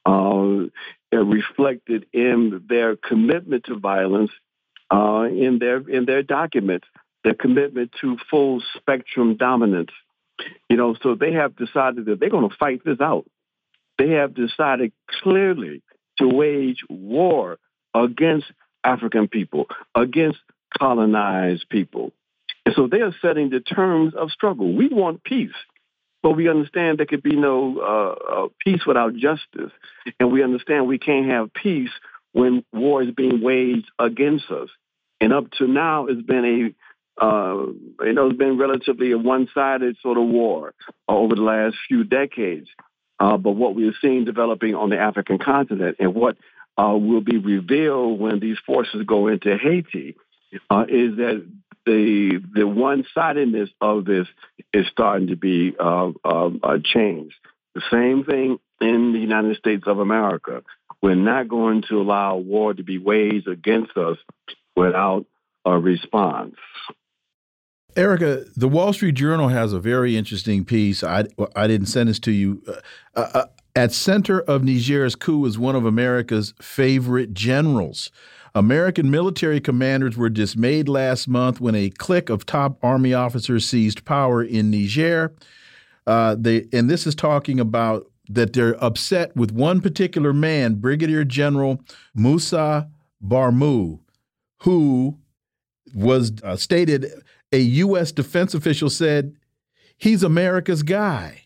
uh, 0.06 0.66
reflected 1.12 2.06
in 2.14 2.64
their 2.70 2.96
commitment 2.96 3.66
to 3.66 3.78
violence 3.78 4.32
uh, 4.92 5.26
in 5.30 5.58
their 5.60 5.78
in 5.78 6.06
their 6.06 6.24
documents, 6.24 6.88
their 7.24 7.34
commitment 7.34 7.92
to 8.02 8.18
full 8.30 8.62
spectrum 8.76 9.36
dominance. 9.36 9.92
You 10.70 10.78
know, 10.78 10.96
so 11.02 11.16
they 11.16 11.34
have 11.34 11.56
decided 11.56 12.06
that 12.06 12.20
they're 12.20 12.30
going 12.30 12.50
to 12.50 12.56
fight 12.56 12.84
this 12.86 13.02
out. 13.02 13.26
They 13.98 14.12
have 14.12 14.36
decided 14.36 14.92
clearly 15.10 15.82
to 16.20 16.28
wage 16.28 16.84
war 16.90 17.58
against 17.94 18.46
African 18.84 19.28
people, 19.28 19.68
against 19.96 20.40
colonized 20.78 21.68
people. 21.70 22.14
And 22.68 22.76
so 22.76 22.86
they 22.86 23.00
are 23.00 23.16
setting 23.22 23.50
the 23.50 23.62
terms 23.62 24.14
of 24.14 24.30
struggle. 24.30 24.76
We 24.76 24.90
want 24.90 25.24
peace, 25.24 25.56
but 26.22 26.32
we 26.32 26.50
understand 26.50 26.98
there 26.98 27.06
could 27.06 27.24
be 27.24 27.38
no 27.38 27.80
uh, 27.80 28.34
uh, 28.34 28.48
peace 28.62 28.82
without 28.86 29.16
justice. 29.16 29.72
And 30.20 30.34
we 30.34 30.44
understand 30.44 30.86
we 30.86 31.00
can't 31.00 31.30
have 31.30 31.54
peace 31.54 31.92
when 32.34 32.66
war 32.74 33.02
is 33.02 33.12
being 33.12 33.42
waged 33.42 33.90
against 33.98 34.52
us. 34.52 34.68
And 35.22 35.32
up 35.32 35.50
to 35.60 35.66
now, 35.66 36.08
it's 36.08 36.22
been 36.22 36.74
a 37.18 37.24
uh, 37.26 37.68
you 38.02 38.12
know, 38.12 38.28
it's 38.28 38.38
been 38.38 38.58
relatively 38.58 39.14
a 39.14 39.18
one-sided 39.18 39.96
sort 40.04 40.18
of 40.18 40.26
war 40.26 40.74
over 41.08 41.36
the 41.36 41.42
last 41.42 41.78
few 41.88 42.04
decades. 42.04 42.68
Uh, 43.18 43.38
but 43.38 43.52
what 43.52 43.76
we 43.76 43.88
are 43.88 43.96
seeing 44.02 44.26
developing 44.26 44.76
on 44.76 44.90
the 44.90 45.00
African 45.00 45.38
continent 45.38 45.96
and 46.00 46.14
what 46.14 46.36
uh, 46.78 46.98
will 46.98 47.22
be 47.22 47.38
revealed 47.38 48.20
when 48.20 48.42
these 48.42 48.58
forces 48.66 49.04
go 49.08 49.28
into 49.28 49.58
Haiti 49.58 50.18
uh, 50.70 50.84
is 50.90 51.16
that 51.16 51.48
the 51.88 52.44
the 52.54 52.68
one 52.68 53.06
sidedness 53.16 53.70
of 53.82 54.06
this 54.06 54.28
is 54.74 54.86
starting 54.92 55.28
to 55.28 55.36
be 55.36 55.74
uh, 55.80 56.12
uh, 56.24 56.50
uh, 56.62 56.78
changed. 56.84 57.36
The 57.74 57.82
same 57.90 58.24
thing 58.24 58.60
in 58.82 59.14
the 59.14 59.20
United 59.20 59.58
States 59.58 59.84
of 59.88 60.00
America. 60.00 60.64
We're 61.02 61.16
not 61.16 61.48
going 61.48 61.84
to 61.90 62.02
allow 62.02 62.38
war 62.38 62.74
to 62.74 62.84
be 62.84 62.98
waged 62.98 63.48
against 63.48 63.96
us 63.98 64.18
without 64.76 65.26
a 65.66 65.78
response. 65.78 66.56
Erica, 67.96 68.46
the 68.56 68.68
Wall 68.68 68.94
Street 68.94 69.16
Journal 69.16 69.48
has 69.48 69.74
a 69.74 69.80
very 69.80 70.18
interesting 70.18 70.66
piece. 70.66 71.04
I, 71.04 71.26
I 71.56 71.68
didn't 71.68 71.88
send 71.88 72.10
this 72.10 72.20
to 72.20 72.32
you. 72.32 72.62
Uh, 72.68 72.74
uh, 73.16 73.30
uh 73.34 73.46
at 73.76 73.94
center 73.94 74.42
of 74.42 74.64
Niger's 74.64 75.16
coup 75.16 75.46
is 75.46 75.60
one 75.60 75.76
of 75.76 75.86
America's 75.86 76.56
favorite 76.60 77.36
generals. 77.36 78.10
American 78.56 79.12
military 79.12 79.60
commanders 79.60 80.18
were 80.18 80.30
dismayed 80.30 80.90
last 80.90 81.28
month 81.28 81.60
when 81.60 81.76
a 81.76 81.90
clique 81.90 82.30
of 82.30 82.46
top 82.46 82.78
army 82.84 83.14
officers 83.14 83.68
seized 83.68 84.06
power 84.06 84.44
in 84.44 84.72
Niger. 84.72 85.34
Uh, 86.06 86.36
they, 86.40 86.68
and 86.72 86.90
this 86.90 87.06
is 87.06 87.16
talking 87.16 87.60
about 87.60 88.10
that 88.30 88.54
they're 88.54 88.82
upset 88.84 89.36
with 89.36 89.52
one 89.52 89.82
particular 89.82 90.34
man, 90.34 90.76
Brigadier 90.76 91.24
General 91.24 91.82
Musa 92.14 92.90
Barmou, 93.24 94.00
who 94.64 95.18
was 95.94 96.34
uh, 96.44 96.56
stated 96.56 97.06
a 97.52 97.60
U.S. 97.60 98.12
defense 98.12 98.54
official 98.54 98.90
said 98.90 99.36
he's 99.98 100.24
America's 100.24 100.84
guy, 100.84 101.44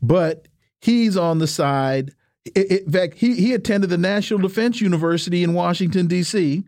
but 0.00 0.48
he's 0.80 1.16
on 1.16 1.38
the 1.38 1.46
side 1.46 2.12
in 2.54 2.90
fact, 2.90 3.14
he, 3.14 3.34
he 3.34 3.54
attended 3.54 3.90
the 3.90 3.98
National 3.98 4.40
Defense 4.40 4.80
University 4.80 5.42
in 5.42 5.54
Washington, 5.54 6.06
D.C., 6.06 6.64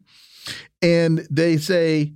and 0.82 1.26
they 1.30 1.56
say 1.56 2.12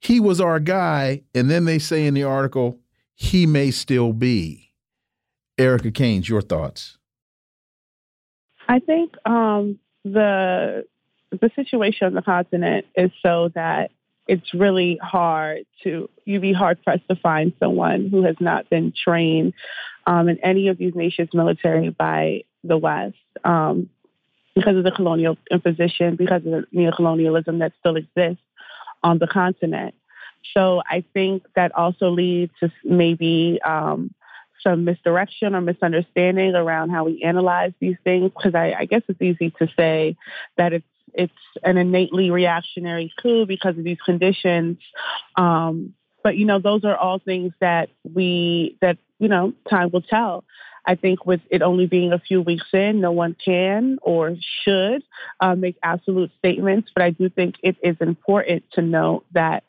he 0.00 0.20
was 0.20 0.40
our 0.40 0.60
guy. 0.60 1.22
And 1.34 1.50
then 1.50 1.64
they 1.64 1.78
say 1.78 2.06
in 2.06 2.14
the 2.14 2.24
article, 2.24 2.78
he 3.14 3.46
may 3.46 3.70
still 3.70 4.12
be. 4.12 4.72
Erica 5.56 5.90
Caines, 5.90 6.28
your 6.28 6.42
thoughts? 6.42 6.98
I 8.68 8.78
think 8.78 9.14
um, 9.24 9.78
the 10.04 10.84
the 11.30 11.50
situation 11.56 12.06
on 12.06 12.14
the 12.14 12.22
continent 12.22 12.86
is 12.94 13.10
so 13.22 13.50
that 13.54 13.90
it's 14.28 14.54
really 14.54 14.98
hard 15.02 15.64
to 15.82 16.08
you'd 16.24 16.42
be 16.42 16.52
hard 16.52 16.82
pressed 16.84 17.08
to 17.08 17.16
find 17.16 17.52
someone 17.58 18.08
who 18.10 18.22
has 18.24 18.36
not 18.40 18.68
been 18.70 18.92
trained 18.92 19.54
um, 20.08 20.26
in 20.30 20.38
any 20.42 20.68
of 20.68 20.78
these 20.78 20.94
nations' 20.94 21.28
military 21.34 21.90
by 21.90 22.42
the 22.64 22.78
West 22.78 23.16
um, 23.44 23.90
because 24.54 24.74
of 24.74 24.82
the 24.82 24.90
colonial 24.90 25.36
imposition, 25.50 26.16
because 26.16 26.38
of 26.46 26.50
the 26.50 26.66
neocolonialism 26.74 27.58
that 27.58 27.72
still 27.78 27.96
exists 27.96 28.42
on 29.02 29.18
the 29.18 29.26
continent. 29.26 29.94
So 30.54 30.82
I 30.88 31.04
think 31.12 31.44
that 31.56 31.74
also 31.74 32.08
leads 32.08 32.52
to 32.60 32.72
maybe 32.84 33.60
um, 33.62 34.14
some 34.62 34.86
misdirection 34.86 35.54
or 35.54 35.60
misunderstanding 35.60 36.54
around 36.54 36.88
how 36.88 37.04
we 37.04 37.22
analyze 37.22 37.72
these 37.78 37.96
things 38.02 38.32
because 38.34 38.54
I, 38.54 38.74
I 38.78 38.84
guess 38.86 39.02
it's 39.08 39.20
easy 39.20 39.50
to 39.58 39.68
say 39.76 40.16
that 40.56 40.72
it's 40.72 40.86
it's 41.12 41.32
an 41.64 41.76
innately 41.76 42.30
reactionary 42.30 43.12
coup 43.20 43.44
because 43.44 43.76
of 43.76 43.84
these 43.84 44.00
conditions. 44.04 44.78
Um, 45.36 45.94
but 46.22 46.36
you 46.36 46.44
know, 46.44 46.58
those 46.58 46.84
are 46.84 46.96
all 46.96 47.18
things 47.18 47.52
that 47.60 47.90
we 48.14 48.76
that 48.80 48.98
you 49.18 49.28
know 49.28 49.52
time 49.68 49.90
will 49.92 50.02
tell. 50.02 50.44
I 50.84 50.94
think 50.94 51.26
with 51.26 51.42
it 51.50 51.60
only 51.60 51.86
being 51.86 52.12
a 52.12 52.18
few 52.18 52.40
weeks 52.40 52.66
in, 52.72 53.00
no 53.02 53.12
one 53.12 53.36
can 53.44 53.98
or 54.00 54.36
should 54.64 55.02
uh, 55.38 55.54
make 55.54 55.76
absolute 55.82 56.30
statements. 56.38 56.90
But 56.94 57.04
I 57.04 57.10
do 57.10 57.28
think 57.28 57.56
it 57.62 57.76
is 57.82 57.96
important 58.00 58.64
to 58.72 58.82
note 58.82 59.26
that 59.32 59.64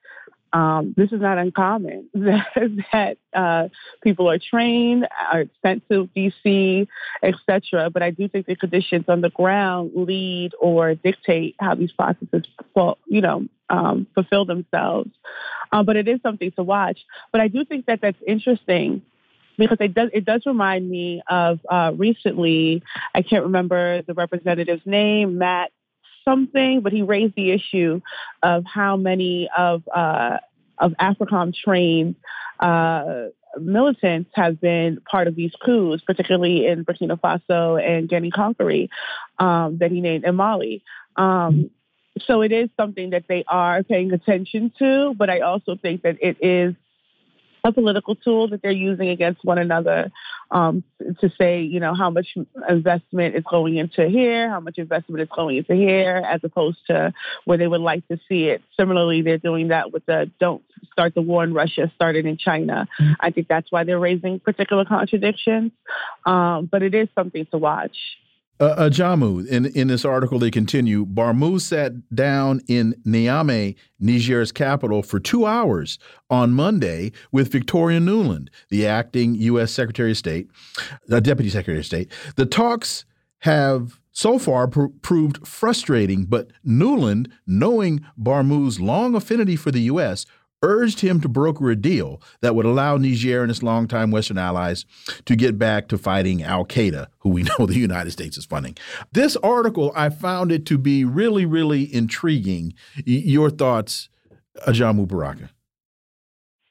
um, 0.53 0.93
this 0.97 1.11
is 1.11 1.21
not 1.21 1.37
uncommon 1.37 2.09
that, 2.13 2.47
that 2.91 3.17
uh, 3.33 3.69
people 4.01 4.29
are 4.29 4.39
trained, 4.39 5.07
are 5.31 5.45
sent 5.61 5.87
to 5.89 6.09
DC, 6.15 6.87
etc. 7.21 7.89
But 7.89 8.01
I 8.01 8.11
do 8.11 8.27
think 8.27 8.45
the 8.45 8.55
conditions 8.55 9.05
on 9.07 9.21
the 9.21 9.29
ground 9.29 9.91
lead 9.95 10.53
or 10.59 10.95
dictate 10.95 11.55
how 11.59 11.75
these 11.75 11.91
processes, 11.91 12.45
you 13.07 13.21
know, 13.21 13.45
um, 13.69 14.07
fulfill 14.15 14.45
themselves. 14.45 15.11
Um, 15.71 15.85
but 15.85 15.95
it 15.95 16.07
is 16.07 16.19
something 16.23 16.51
to 16.53 16.63
watch. 16.63 16.99
But 17.31 17.41
I 17.41 17.47
do 17.47 17.63
think 17.63 17.85
that 17.85 18.01
that's 18.01 18.17
interesting 18.25 19.03
because 19.57 19.77
it 19.81 19.93
does 19.93 20.09
it 20.13 20.25
does 20.25 20.43
remind 20.45 20.89
me 20.89 21.21
of 21.29 21.59
uh, 21.69 21.91
recently. 21.95 22.81
I 23.13 23.21
can't 23.21 23.43
remember 23.43 24.01
the 24.01 24.13
representative's 24.13 24.85
name, 24.85 25.37
Matt 25.37 25.71
something, 26.29 26.81
but 26.81 26.93
he 26.93 27.01
raised 27.01 27.35
the 27.35 27.51
issue 27.51 28.01
of 28.43 28.63
how 28.65 28.97
many 28.97 29.49
of 29.57 29.83
uh, 29.93 30.37
of 30.77 30.93
AFRICOM 30.99 31.53
trained 31.53 32.15
uh, 32.59 33.27
militants 33.59 34.29
have 34.33 34.61
been 34.61 34.99
part 35.09 35.27
of 35.27 35.35
these 35.35 35.51
coups, 35.63 36.03
particularly 36.05 36.67
in 36.67 36.85
Burkina 36.85 37.19
Faso 37.19 37.81
and 37.81 38.07
Guinea 38.07 38.31
Conakry, 38.31 38.89
um, 39.39 39.77
that 39.79 39.91
he 39.91 40.01
named 40.01 40.25
in 40.25 40.35
Mali. 40.35 40.83
Um, 41.15 41.71
so 42.25 42.41
it 42.41 42.51
is 42.51 42.69
something 42.77 43.11
that 43.11 43.25
they 43.27 43.43
are 43.47 43.83
paying 43.83 44.11
attention 44.11 44.71
to, 44.79 45.13
but 45.17 45.29
I 45.29 45.39
also 45.39 45.75
think 45.75 46.03
that 46.03 46.17
it 46.21 46.37
is 46.41 46.75
a 47.63 47.71
political 47.71 48.15
tool 48.15 48.47
that 48.49 48.61
they're 48.61 48.71
using 48.71 49.09
against 49.09 49.43
one 49.43 49.57
another 49.57 50.11
um, 50.51 50.83
to 51.19 51.31
say, 51.37 51.61
you 51.61 51.79
know, 51.79 51.93
how 51.93 52.09
much 52.09 52.27
investment 52.67 53.35
is 53.35 53.43
going 53.49 53.77
into 53.77 54.07
here, 54.07 54.49
how 54.49 54.59
much 54.59 54.77
investment 54.77 55.21
is 55.21 55.29
going 55.35 55.57
into 55.57 55.75
here, 55.75 56.23
as 56.27 56.39
opposed 56.43 56.79
to 56.87 57.13
where 57.45 57.57
they 57.57 57.67
would 57.67 57.81
like 57.81 58.07
to 58.07 58.19
see 58.27 58.45
it. 58.45 58.61
Similarly, 58.77 59.21
they're 59.21 59.37
doing 59.37 59.69
that 59.69 59.91
with 59.91 60.05
the 60.05 60.31
don't 60.39 60.63
start 60.91 61.15
the 61.15 61.21
war 61.21 61.43
in 61.43 61.53
Russia, 61.53 61.91
started 61.95 62.25
in 62.25 62.37
China. 62.37 62.87
Mm-hmm. 62.99 63.13
I 63.19 63.31
think 63.31 63.47
that's 63.47 63.71
why 63.71 63.83
they're 63.83 63.99
raising 63.99 64.39
particular 64.39 64.85
contradictions. 64.85 65.71
Um, 66.25 66.67
but 66.71 66.81
it 66.83 66.95
is 66.95 67.07
something 67.15 67.45
to 67.51 67.57
watch. 67.57 67.97
Uh, 68.59 68.75
Ajamu, 68.89 69.47
in, 69.47 69.67
in 69.67 69.87
this 69.87 70.03
article, 70.03 70.37
they 70.37 70.51
continue 70.51 71.05
Barmou 71.05 71.61
sat 71.61 71.93
down 72.13 72.59
in 72.67 72.93
Niamey, 73.05 73.75
Niger's 73.99 74.51
capital, 74.51 75.01
for 75.01 75.17
two 75.17 75.45
hours 75.45 75.97
on 76.29 76.51
Monday 76.51 77.13
with 77.31 77.51
Victoria 77.51 77.99
Nuland, 77.99 78.49
the 78.69 78.85
acting 78.85 79.35
U.S. 79.35 79.71
Secretary 79.71 80.11
of 80.11 80.17
State, 80.17 80.49
the 81.07 81.21
Deputy 81.21 81.49
Secretary 81.49 81.79
of 81.79 81.85
State. 81.85 82.11
The 82.35 82.45
talks 82.45 83.05
have 83.39 84.01
so 84.11 84.37
far 84.37 84.67
pr 84.67 84.87
proved 85.01 85.47
frustrating, 85.47 86.25
but 86.25 86.49
Nuland, 86.67 87.31
knowing 87.47 88.05
Barmou's 88.21 88.81
long 88.81 89.15
affinity 89.15 89.55
for 89.55 89.71
the 89.71 89.83
U.S., 89.83 90.25
urged 90.61 90.99
him 91.01 91.21
to 91.21 91.29
broker 91.29 91.69
a 91.69 91.75
deal 91.75 92.21
that 92.41 92.55
would 92.55 92.65
allow 92.65 92.97
Niger 92.97 93.41
and 93.41 93.51
its 93.51 93.63
longtime 93.63 94.11
Western 94.11 94.37
allies 94.37 94.85
to 95.25 95.35
get 95.35 95.57
back 95.57 95.87
to 95.89 95.97
fighting 95.97 96.43
Al 96.43 96.65
Qaeda, 96.65 97.07
who 97.19 97.29
we 97.29 97.43
know 97.59 97.65
the 97.65 97.79
United 97.79 98.11
States 98.11 98.37
is 98.37 98.45
funding. 98.45 98.77
This 99.11 99.35
article, 99.37 99.91
I 99.95 100.09
found 100.09 100.51
it 100.51 100.65
to 100.67 100.77
be 100.77 101.05
really, 101.05 101.45
really 101.45 101.93
intriguing. 101.93 102.73
your 103.05 103.49
thoughts, 103.49 104.09
Ajamu 104.67 105.07
Baraka? 105.07 105.49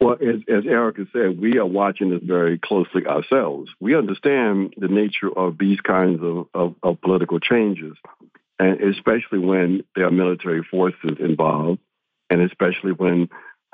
Well, 0.00 0.16
as, 0.20 0.42
as 0.48 0.64
Erica 0.64 1.06
said, 1.12 1.40
we 1.40 1.58
are 1.58 1.66
watching 1.66 2.10
this 2.10 2.22
very 2.22 2.56
closely 2.56 3.04
ourselves. 3.06 3.70
We 3.80 3.96
understand 3.96 4.74
the 4.76 4.86
nature 4.86 5.36
of 5.36 5.58
these 5.58 5.80
kinds 5.80 6.22
of, 6.22 6.46
of, 6.54 6.74
of 6.84 7.00
political 7.00 7.40
changes, 7.40 7.96
and 8.60 8.80
especially 8.80 9.40
when 9.40 9.82
there 9.96 10.06
are 10.06 10.12
military 10.12 10.62
forces 10.62 11.16
involved, 11.18 11.80
and 12.30 12.42
especially 12.42 12.92
when 12.92 13.28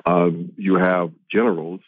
um, 0.06 0.52
you 0.56 0.76
have 0.76 1.12
generals 1.30 1.80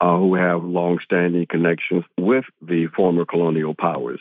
uh, 0.00 0.16
who 0.16 0.34
have 0.34 0.64
long-standing 0.64 1.46
connections 1.46 2.04
with 2.18 2.44
the 2.60 2.86
former 2.88 3.24
colonial 3.24 3.74
powers. 3.74 4.20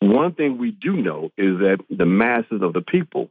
One 0.00 0.34
thing 0.34 0.58
we 0.58 0.70
do 0.70 0.92
know 0.92 1.30
is 1.38 1.58
that 1.60 1.78
the 1.88 2.04
masses 2.04 2.60
of 2.60 2.72
the 2.74 2.82
people 2.82 3.30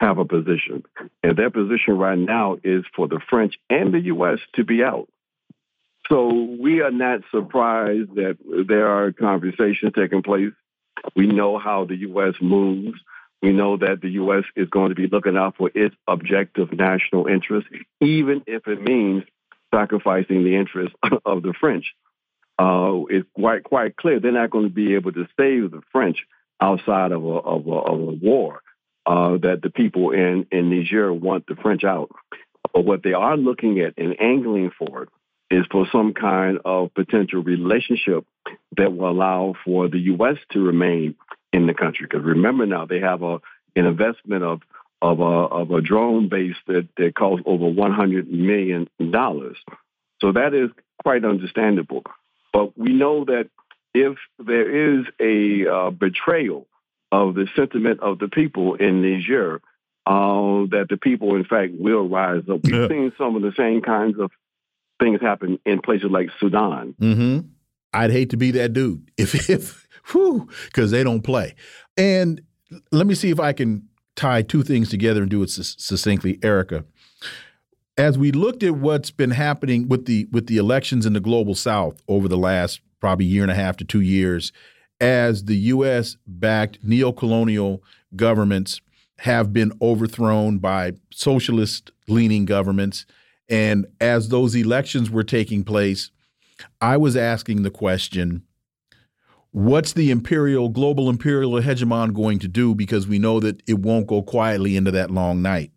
have 0.00 0.18
a 0.18 0.24
position, 0.24 0.84
and 1.22 1.36
their 1.36 1.50
position 1.50 1.98
right 1.98 2.18
now 2.18 2.58
is 2.62 2.84
for 2.94 3.08
the 3.08 3.20
French 3.28 3.54
and 3.68 3.92
the 3.92 4.00
U.S. 4.00 4.38
to 4.54 4.64
be 4.64 4.82
out. 4.82 5.08
So 6.08 6.56
we 6.60 6.80
are 6.82 6.90
not 6.90 7.20
surprised 7.30 8.14
that 8.14 8.36
there 8.68 8.88
are 8.88 9.12
conversations 9.12 9.92
taking 9.94 10.22
place. 10.22 10.52
We 11.14 11.26
know 11.26 11.58
how 11.58 11.84
the 11.84 11.96
U.S. 11.96 12.34
moves. 12.40 12.98
We 13.42 13.52
know 13.52 13.76
that 13.76 14.00
the 14.00 14.10
U.S. 14.10 14.44
is 14.56 14.68
going 14.68 14.88
to 14.88 14.94
be 14.94 15.08
looking 15.08 15.36
out 15.36 15.56
for 15.56 15.70
its 15.74 15.94
objective 16.08 16.72
national 16.72 17.26
interest, 17.26 17.68
even 18.00 18.42
if 18.46 18.66
it 18.66 18.80
means 18.82 19.24
sacrificing 19.74 20.42
the 20.42 20.56
interests 20.56 20.96
of 21.24 21.42
the 21.42 21.54
French. 21.58 21.94
Uh, 22.58 23.04
it's 23.10 23.28
quite 23.34 23.64
quite 23.64 23.96
clear 23.96 24.18
they're 24.18 24.32
not 24.32 24.50
going 24.50 24.68
to 24.68 24.74
be 24.74 24.94
able 24.94 25.12
to 25.12 25.26
save 25.38 25.70
the 25.70 25.82
French 25.92 26.24
outside 26.60 27.12
of 27.12 27.22
a, 27.22 27.28
of 27.28 27.66
a, 27.66 27.70
of 27.70 28.00
a 28.00 28.12
war. 28.12 28.62
Uh, 29.04 29.38
that 29.38 29.60
the 29.62 29.70
people 29.70 30.10
in, 30.10 30.48
in 30.50 30.68
Niger 30.68 31.12
want 31.12 31.46
the 31.46 31.54
French 31.54 31.84
out. 31.84 32.10
But 32.74 32.84
what 32.84 33.04
they 33.04 33.12
are 33.12 33.36
looking 33.36 33.78
at 33.78 33.94
and 33.96 34.20
angling 34.20 34.72
for 34.76 35.06
is 35.48 35.64
for 35.70 35.86
some 35.92 36.12
kind 36.12 36.58
of 36.64 36.92
potential 36.92 37.40
relationship 37.40 38.24
that 38.76 38.96
will 38.96 39.08
allow 39.08 39.54
for 39.64 39.88
the 39.88 39.98
U.S. 39.98 40.38
to 40.50 40.60
remain 40.60 41.14
in 41.56 41.66
the 41.66 41.74
country. 41.74 42.06
Because 42.08 42.24
remember 42.24 42.66
now, 42.66 42.84
they 42.86 43.00
have 43.00 43.22
a 43.22 43.40
an 43.74 43.86
investment 43.86 44.44
of 44.44 44.60
of 45.02 45.20
a 45.20 45.22
of 45.22 45.70
a 45.70 45.80
drone 45.80 46.28
base 46.28 46.56
that 46.66 46.88
that 46.96 47.14
costs 47.14 47.42
over 47.46 47.66
one 47.66 47.92
hundred 47.92 48.30
million 48.30 48.88
dollars. 49.10 49.56
So 50.20 50.32
that 50.32 50.54
is 50.54 50.70
quite 51.02 51.24
understandable. 51.24 52.04
But 52.52 52.78
we 52.78 52.92
know 52.92 53.24
that 53.24 53.48
if 53.94 54.16
there 54.38 54.98
is 54.98 55.06
a 55.20 55.66
uh, 55.68 55.90
betrayal 55.90 56.66
of 57.10 57.34
the 57.34 57.48
sentiment 57.56 58.00
of 58.00 58.18
the 58.18 58.28
people 58.28 58.74
in 58.74 59.02
Niger, 59.02 59.60
uh, 60.06 60.66
that 60.70 60.86
the 60.88 60.98
people, 61.00 61.36
in 61.36 61.44
fact, 61.44 61.72
will 61.78 62.08
rise 62.08 62.42
up. 62.50 62.60
We've 62.64 62.74
yeah. 62.74 62.88
seen 62.88 63.12
some 63.18 63.36
of 63.36 63.42
the 63.42 63.52
same 63.56 63.80
kinds 63.82 64.18
of 64.18 64.30
things 65.00 65.20
happen 65.20 65.58
in 65.64 65.80
places 65.80 66.10
like 66.10 66.30
Sudan. 66.40 66.94
Mm 67.00 67.14
-hmm. 67.18 67.44
I'd 67.94 68.12
hate 68.12 68.30
to 68.30 68.36
be 68.36 68.52
that 68.52 68.72
dude 68.72 69.00
if 69.16 69.50
if 69.50 69.85
whew, 70.10 70.48
because 70.66 70.90
they 70.90 71.04
don't 71.04 71.22
play. 71.22 71.54
And 71.96 72.40
let 72.92 73.06
me 73.06 73.14
see 73.14 73.30
if 73.30 73.40
I 73.40 73.52
can 73.52 73.88
tie 74.16 74.42
two 74.42 74.62
things 74.62 74.88
together 74.88 75.22
and 75.22 75.30
do 75.30 75.42
it 75.42 75.50
succinctly, 75.50 76.38
Erica. 76.42 76.84
As 77.98 78.18
we 78.18 78.30
looked 78.32 78.62
at 78.62 78.74
what's 78.74 79.10
been 79.10 79.30
happening 79.30 79.88
with 79.88 80.06
the 80.06 80.26
with 80.30 80.46
the 80.46 80.58
elections 80.58 81.06
in 81.06 81.14
the 81.14 81.20
global 81.20 81.54
South 81.54 82.02
over 82.08 82.28
the 82.28 82.36
last 82.36 82.80
probably 83.00 83.26
year 83.26 83.42
and 83.42 83.52
a 83.52 83.54
half 83.54 83.76
to 83.78 83.84
two 83.84 84.00
years, 84.00 84.52
as 85.00 85.44
the 85.44 85.56
U.S. 85.56 86.16
backed 86.26 86.78
neo-colonial 86.82 87.82
governments 88.14 88.80
have 89.18 89.52
been 89.52 89.72
overthrown 89.80 90.58
by 90.58 90.92
socialist 91.10 91.90
leaning 92.06 92.44
governments, 92.44 93.06
and 93.48 93.86
as 94.00 94.28
those 94.28 94.54
elections 94.54 95.10
were 95.10 95.24
taking 95.24 95.64
place, 95.64 96.10
I 96.80 96.96
was 96.98 97.16
asking 97.16 97.62
the 97.62 97.70
question 97.70 98.42
what's 99.56 99.94
the 99.94 100.10
imperial 100.10 100.68
global 100.68 101.08
imperial 101.08 101.52
hegemon 101.52 102.12
going 102.12 102.38
to 102.38 102.46
do? 102.46 102.74
Because 102.74 103.08
we 103.08 103.18
know 103.18 103.40
that 103.40 103.62
it 103.66 103.78
won't 103.78 104.06
go 104.06 104.20
quietly 104.20 104.76
into 104.76 104.90
that 104.90 105.10
long 105.10 105.40
night. 105.40 105.72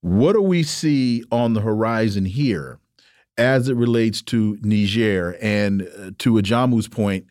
What 0.00 0.32
do 0.32 0.40
we 0.40 0.62
see 0.62 1.22
on 1.30 1.52
the 1.52 1.60
horizon 1.60 2.24
here 2.24 2.78
as 3.36 3.68
it 3.68 3.76
relates 3.76 4.22
to 4.22 4.56
Niger? 4.62 5.36
And 5.42 5.82
uh, 5.82 6.12
to 6.20 6.38
Ajamu's 6.38 6.88
point 6.88 7.26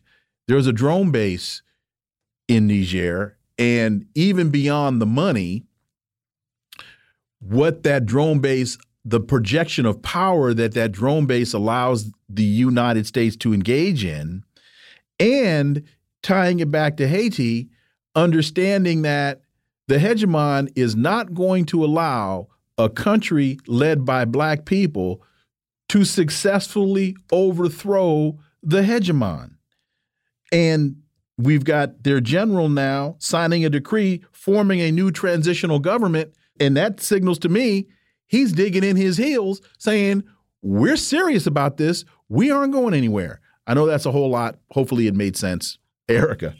there's 0.46 0.68
a 0.68 0.72
drone 0.72 1.10
base 1.10 1.62
in 2.46 2.68
Niger 2.68 3.36
and 3.58 4.06
even 4.14 4.50
beyond 4.50 5.02
the 5.02 5.06
money 5.06 5.64
what 7.40 7.82
that 7.82 8.06
drone 8.06 8.38
base 8.38 8.78
the 9.04 9.18
projection 9.18 9.86
of 9.86 10.02
power 10.02 10.54
that 10.54 10.74
that 10.74 10.92
drone 10.92 11.26
base 11.26 11.52
allows 11.52 12.12
the 12.28 12.44
United 12.44 13.08
States 13.08 13.34
to 13.38 13.52
engage 13.52 14.04
in 14.04 14.44
and 15.22 15.84
tying 16.22 16.58
it 16.58 16.70
back 16.70 16.96
to 16.96 17.06
Haiti, 17.06 17.68
understanding 18.16 19.02
that 19.02 19.42
the 19.86 19.98
hegemon 19.98 20.70
is 20.74 20.96
not 20.96 21.32
going 21.32 21.64
to 21.66 21.84
allow 21.84 22.48
a 22.76 22.88
country 22.88 23.58
led 23.66 24.04
by 24.04 24.24
black 24.24 24.64
people 24.64 25.22
to 25.88 26.04
successfully 26.04 27.16
overthrow 27.30 28.38
the 28.62 28.82
hegemon. 28.82 29.52
And 30.50 30.96
we've 31.38 31.64
got 31.64 32.02
their 32.02 32.20
general 32.20 32.68
now 32.68 33.16
signing 33.18 33.64
a 33.64 33.70
decree 33.70 34.24
forming 34.32 34.80
a 34.80 34.90
new 34.90 35.10
transitional 35.10 35.78
government. 35.78 36.34
And 36.58 36.76
that 36.76 37.00
signals 37.00 37.38
to 37.40 37.48
me 37.48 37.86
he's 38.26 38.52
digging 38.52 38.84
in 38.84 38.96
his 38.96 39.16
heels 39.18 39.60
saying, 39.78 40.24
We're 40.62 40.96
serious 40.96 41.46
about 41.46 41.76
this. 41.76 42.04
We 42.28 42.50
aren't 42.50 42.72
going 42.72 42.94
anywhere. 42.94 43.40
I 43.66 43.74
know 43.74 43.86
that's 43.86 44.06
a 44.06 44.12
whole 44.12 44.30
lot. 44.30 44.58
Hopefully, 44.70 45.06
it 45.06 45.14
made 45.14 45.36
sense. 45.36 45.78
Erica. 46.08 46.54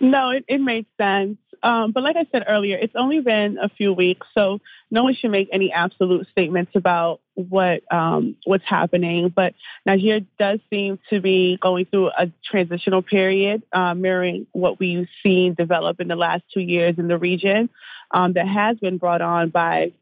No, 0.00 0.30
it, 0.30 0.44
it 0.48 0.60
made 0.60 0.86
sense. 0.98 1.38
Um, 1.62 1.92
but 1.92 2.02
like 2.02 2.16
I 2.16 2.26
said 2.32 2.44
earlier, 2.48 2.76
it's 2.76 2.96
only 2.96 3.20
been 3.20 3.56
a 3.58 3.68
few 3.68 3.92
weeks, 3.92 4.26
so 4.34 4.58
no 4.90 5.04
one 5.04 5.14
should 5.14 5.30
make 5.30 5.48
any 5.52 5.72
absolute 5.72 6.26
statements 6.28 6.72
about 6.74 7.20
what 7.34 7.82
um, 7.92 8.36
what's 8.44 8.64
happening. 8.66 9.28
But 9.28 9.54
Nigeria 9.86 10.22
does 10.40 10.58
seem 10.70 10.98
to 11.10 11.20
be 11.20 11.58
going 11.62 11.84
through 11.84 12.10
a 12.18 12.32
transitional 12.44 13.02
period, 13.02 13.62
uh, 13.72 13.94
mirroring 13.94 14.48
what 14.50 14.80
we've 14.80 15.06
seen 15.22 15.54
develop 15.54 16.00
in 16.00 16.08
the 16.08 16.16
last 16.16 16.42
two 16.52 16.60
years 16.60 16.96
in 16.98 17.06
the 17.06 17.18
region, 17.18 17.70
um, 18.10 18.32
that 18.32 18.48
has 18.48 18.76
been 18.78 18.98
brought 18.98 19.22
on 19.22 19.50
by, 19.50 19.92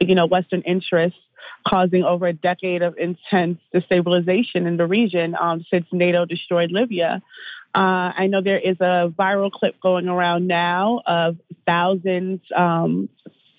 you 0.00 0.16
know, 0.16 0.26
Western 0.26 0.62
interests 0.62 1.18
causing 1.66 2.04
over 2.04 2.26
a 2.26 2.32
decade 2.32 2.82
of 2.82 2.96
intense 2.98 3.58
destabilization 3.74 4.66
in 4.66 4.76
the 4.76 4.86
region 4.86 5.36
um, 5.40 5.64
since 5.70 5.86
NATO 5.92 6.24
destroyed 6.24 6.72
Libya. 6.72 7.22
Uh, 7.74 8.12
I 8.16 8.26
know 8.26 8.42
there 8.42 8.58
is 8.58 8.76
a 8.80 9.12
viral 9.18 9.50
clip 9.50 9.80
going 9.80 10.08
around 10.08 10.46
now 10.46 11.02
of 11.06 11.38
thousands 11.66 12.40
um, 12.54 13.08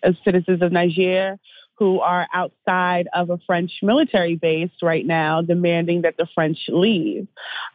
of 0.03 0.15
citizens 0.23 0.61
of 0.61 0.71
Niger 0.71 1.39
who 1.75 1.99
are 1.99 2.27
outside 2.33 3.07
of 3.13 3.29
a 3.31 3.39
French 3.47 3.71
military 3.81 4.35
base 4.35 4.71
right 4.81 5.05
now, 5.05 5.41
demanding 5.41 6.03
that 6.03 6.17
the 6.17 6.27
French 6.35 6.59
leave. 6.67 7.27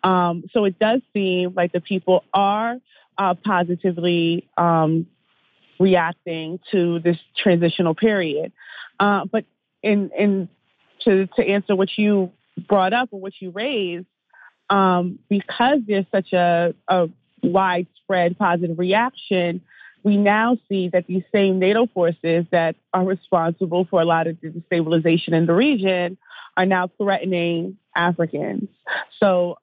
Um, 0.04 0.44
so 0.52 0.64
it 0.64 0.78
does 0.78 1.00
seem 1.12 1.54
like 1.54 1.72
the 1.72 1.80
people 1.80 2.24
are 2.32 2.76
uh, 3.18 3.34
positively 3.34 4.48
um, 4.56 5.08
reacting 5.80 6.60
to 6.70 7.00
this 7.00 7.16
transitional 7.36 7.94
period. 7.94 8.52
Uh, 9.00 9.24
but 9.30 9.44
in 9.82 10.10
in 10.16 10.48
to 11.04 11.26
to 11.36 11.42
answer 11.46 11.76
what 11.76 11.88
you 11.96 12.32
brought 12.68 12.92
up 12.92 13.08
or 13.12 13.20
what 13.20 13.32
you 13.40 13.50
raised, 13.50 14.06
um, 14.70 15.18
because 15.28 15.80
there's 15.86 16.06
such 16.12 16.32
a, 16.32 16.74
a 16.88 17.08
widespread 17.42 18.38
positive 18.38 18.78
reaction, 18.78 19.60
we 20.02 20.16
now 20.16 20.56
see 20.68 20.88
that 20.88 21.06
these 21.06 21.22
same 21.32 21.58
NATO 21.58 21.86
forces 21.86 22.46
that 22.50 22.76
are 22.92 23.04
responsible 23.04 23.86
for 23.88 24.00
a 24.00 24.04
lot 24.04 24.26
of 24.26 24.40
the 24.40 24.48
destabilization 24.48 25.32
in 25.32 25.46
the 25.46 25.54
region 25.54 26.18
are 26.56 26.66
now 26.66 26.90
threatening 26.98 27.78
Africans. 27.94 28.68
So 29.20 29.58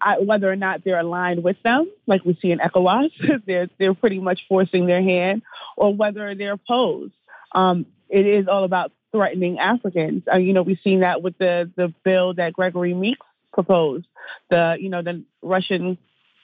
I, 0.00 0.18
whether 0.18 0.50
or 0.50 0.56
not 0.56 0.84
they're 0.84 0.98
aligned 0.98 1.42
with 1.42 1.56
them, 1.62 1.90
like 2.06 2.24
we 2.24 2.38
see 2.40 2.50
in 2.50 2.58
ECOWAS, 2.58 3.10
they're 3.46 3.68
they're 3.78 3.94
pretty 3.94 4.20
much 4.20 4.40
forcing 4.48 4.86
their 4.86 5.02
hand, 5.02 5.42
or 5.76 5.94
whether 5.94 6.34
they're 6.34 6.54
opposed. 6.54 7.12
Um, 7.52 7.86
it 8.08 8.26
is 8.26 8.48
all 8.48 8.64
about 8.64 8.92
threatening 9.14 9.60
Africans. 9.60 10.24
Uh, 10.30 10.38
you 10.38 10.52
know, 10.52 10.62
we've 10.62 10.80
seen 10.82 11.00
that 11.00 11.22
with 11.22 11.38
the 11.38 11.70
the 11.76 11.94
bill 12.04 12.34
that 12.34 12.52
Gregory 12.52 12.94
Meeks 12.94 13.24
proposed, 13.52 14.06
the 14.50 14.76
you 14.80 14.88
know 14.88 15.02
the 15.02 15.22
Russian 15.40 15.96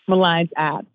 Malines 0.09 0.51
Act. 0.57 0.87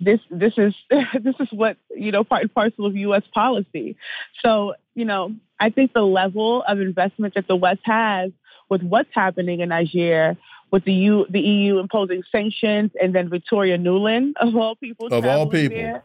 This 0.00 0.20
this 0.30 0.52
is 0.56 0.74
this 0.90 1.34
is 1.40 1.48
what 1.50 1.76
you 1.90 2.12
know 2.12 2.22
part 2.22 2.42
and 2.42 2.54
parcel 2.54 2.86
of 2.86 2.94
U.S. 2.96 3.22
policy. 3.34 3.96
So 4.44 4.74
you 4.94 5.04
know 5.04 5.34
I 5.58 5.70
think 5.70 5.92
the 5.92 6.02
level 6.02 6.62
of 6.62 6.80
investment 6.80 7.34
that 7.34 7.48
the 7.48 7.56
West 7.56 7.80
has 7.84 8.30
with 8.68 8.82
what's 8.82 9.10
happening 9.12 9.60
in 9.60 9.70
Niger, 9.70 10.36
with 10.70 10.84
the 10.84 10.92
U, 10.92 11.26
the 11.28 11.40
EU 11.40 11.78
imposing 11.78 12.22
sanctions, 12.30 12.92
and 13.00 13.14
then 13.14 13.28
Victoria 13.28 13.78
Nuland 13.78 14.34
of 14.40 14.54
all 14.56 14.76
people 14.76 15.08
of 15.12 15.24
all 15.24 15.48
people, 15.48 15.76
there, 15.76 16.04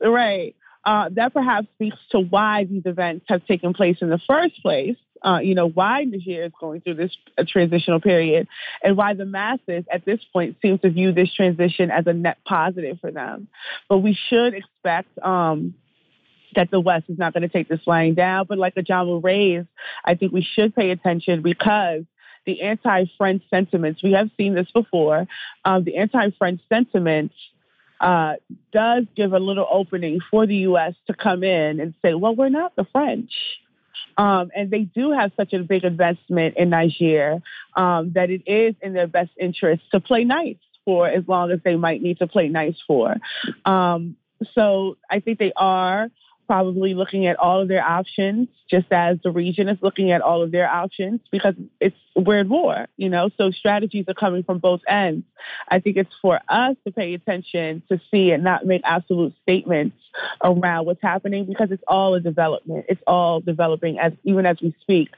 right? 0.00 0.54
Uh, 0.88 1.10
that 1.10 1.34
perhaps 1.34 1.66
speaks 1.74 1.98
to 2.10 2.18
why 2.18 2.64
these 2.64 2.86
events 2.86 3.22
have 3.28 3.44
taken 3.46 3.74
place 3.74 3.98
in 4.00 4.08
the 4.08 4.20
first 4.26 4.54
place 4.62 4.96
uh, 5.22 5.38
you 5.42 5.54
know, 5.54 5.68
why 5.68 6.04
Niger 6.04 6.44
is 6.44 6.52
going 6.60 6.80
through 6.80 6.94
this 6.94 7.16
transitional 7.48 8.00
period 8.00 8.46
and 8.82 8.96
why 8.96 9.14
the 9.14 9.24
masses 9.24 9.84
at 9.92 10.04
this 10.04 10.20
point 10.32 10.56
seem 10.62 10.78
to 10.78 10.90
view 10.90 11.12
this 11.12 11.32
transition 11.34 11.90
as 11.90 12.06
a 12.06 12.12
net 12.12 12.38
positive 12.46 12.98
for 13.00 13.10
them. 13.10 13.48
But 13.88 13.98
we 13.98 14.16
should 14.28 14.54
expect 14.54 15.08
um, 15.22 15.74
that 16.54 16.70
the 16.70 16.80
West 16.80 17.06
is 17.08 17.18
not 17.18 17.32
going 17.32 17.42
to 17.42 17.48
take 17.48 17.68
this 17.68 17.80
lying 17.86 18.14
down. 18.14 18.46
But 18.48 18.58
like 18.58 18.74
Ajamu 18.76 19.22
raised, 19.22 19.68
I 20.04 20.14
think 20.14 20.32
we 20.32 20.42
should 20.42 20.74
pay 20.74 20.90
attention 20.90 21.42
because 21.42 22.04
the 22.46 22.62
anti-French 22.62 23.42
sentiments, 23.50 24.02
we 24.02 24.12
have 24.12 24.30
seen 24.36 24.54
this 24.54 24.70
before, 24.72 25.26
um, 25.64 25.84
the 25.84 25.96
anti-French 25.96 26.60
sentiments 26.68 27.34
uh, 28.00 28.34
does 28.72 29.04
give 29.16 29.32
a 29.32 29.38
little 29.38 29.66
opening 29.70 30.20
for 30.30 30.46
the 30.46 30.56
U.S. 30.56 30.94
to 31.06 31.14
come 31.14 31.42
in 31.42 31.80
and 31.80 31.94
say, 32.02 32.14
well, 32.14 32.34
we're 32.34 32.48
not 32.48 32.76
the 32.76 32.84
French. 32.92 33.32
Um, 34.16 34.50
and 34.54 34.70
they 34.70 34.82
do 34.82 35.12
have 35.12 35.32
such 35.36 35.52
a 35.52 35.60
big 35.60 35.84
investment 35.84 36.56
in 36.56 36.70
Niger 36.70 37.40
um, 37.76 38.12
that 38.14 38.30
it 38.30 38.42
is 38.46 38.74
in 38.82 38.92
their 38.92 39.06
best 39.06 39.30
interest 39.38 39.82
to 39.92 40.00
play 40.00 40.24
nice 40.24 40.56
for 40.84 41.06
as 41.08 41.22
long 41.28 41.52
as 41.52 41.60
they 41.64 41.76
might 41.76 42.02
need 42.02 42.18
to 42.18 42.26
play 42.26 42.48
nice 42.48 42.76
for. 42.86 43.14
Um, 43.64 44.16
so 44.54 44.96
I 45.08 45.20
think 45.20 45.38
they 45.38 45.52
are 45.54 46.10
probably 46.48 46.94
looking 46.94 47.26
at 47.26 47.36
all 47.36 47.60
of 47.60 47.68
their 47.68 47.84
options, 47.84 48.48
just 48.68 48.90
as 48.90 49.18
the 49.22 49.30
region 49.30 49.68
is 49.68 49.78
looking 49.82 50.10
at 50.10 50.20
all 50.20 50.42
of 50.42 50.50
their 50.50 50.68
options, 50.68 51.20
because 51.30 51.54
it's 51.78 51.96
we're 52.16 52.40
at 52.40 52.48
war, 52.48 52.88
you 52.96 53.08
know. 53.08 53.30
So 53.36 53.52
strategies 53.52 54.06
are 54.08 54.14
coming 54.14 54.42
from 54.42 54.58
both 54.58 54.80
ends. 54.88 55.24
I 55.68 55.78
think 55.78 55.96
it's 55.96 56.14
for 56.20 56.40
us 56.48 56.74
to 56.84 56.90
pay 56.90 57.14
attention 57.14 57.84
to 57.90 58.00
see 58.10 58.32
and 58.32 58.42
not 58.42 58.66
make 58.66 58.82
absolute 58.84 59.34
statements 59.42 59.96
around 60.42 60.86
what's 60.86 61.02
happening, 61.02 61.44
because 61.44 61.70
it's 61.70 61.84
all 61.86 62.14
a 62.14 62.20
development. 62.20 62.86
It's 62.88 63.02
all 63.06 63.40
developing 63.40 64.00
as 64.00 64.12
even 64.24 64.44
as 64.44 64.56
we 64.60 64.74
speak. 64.80 65.10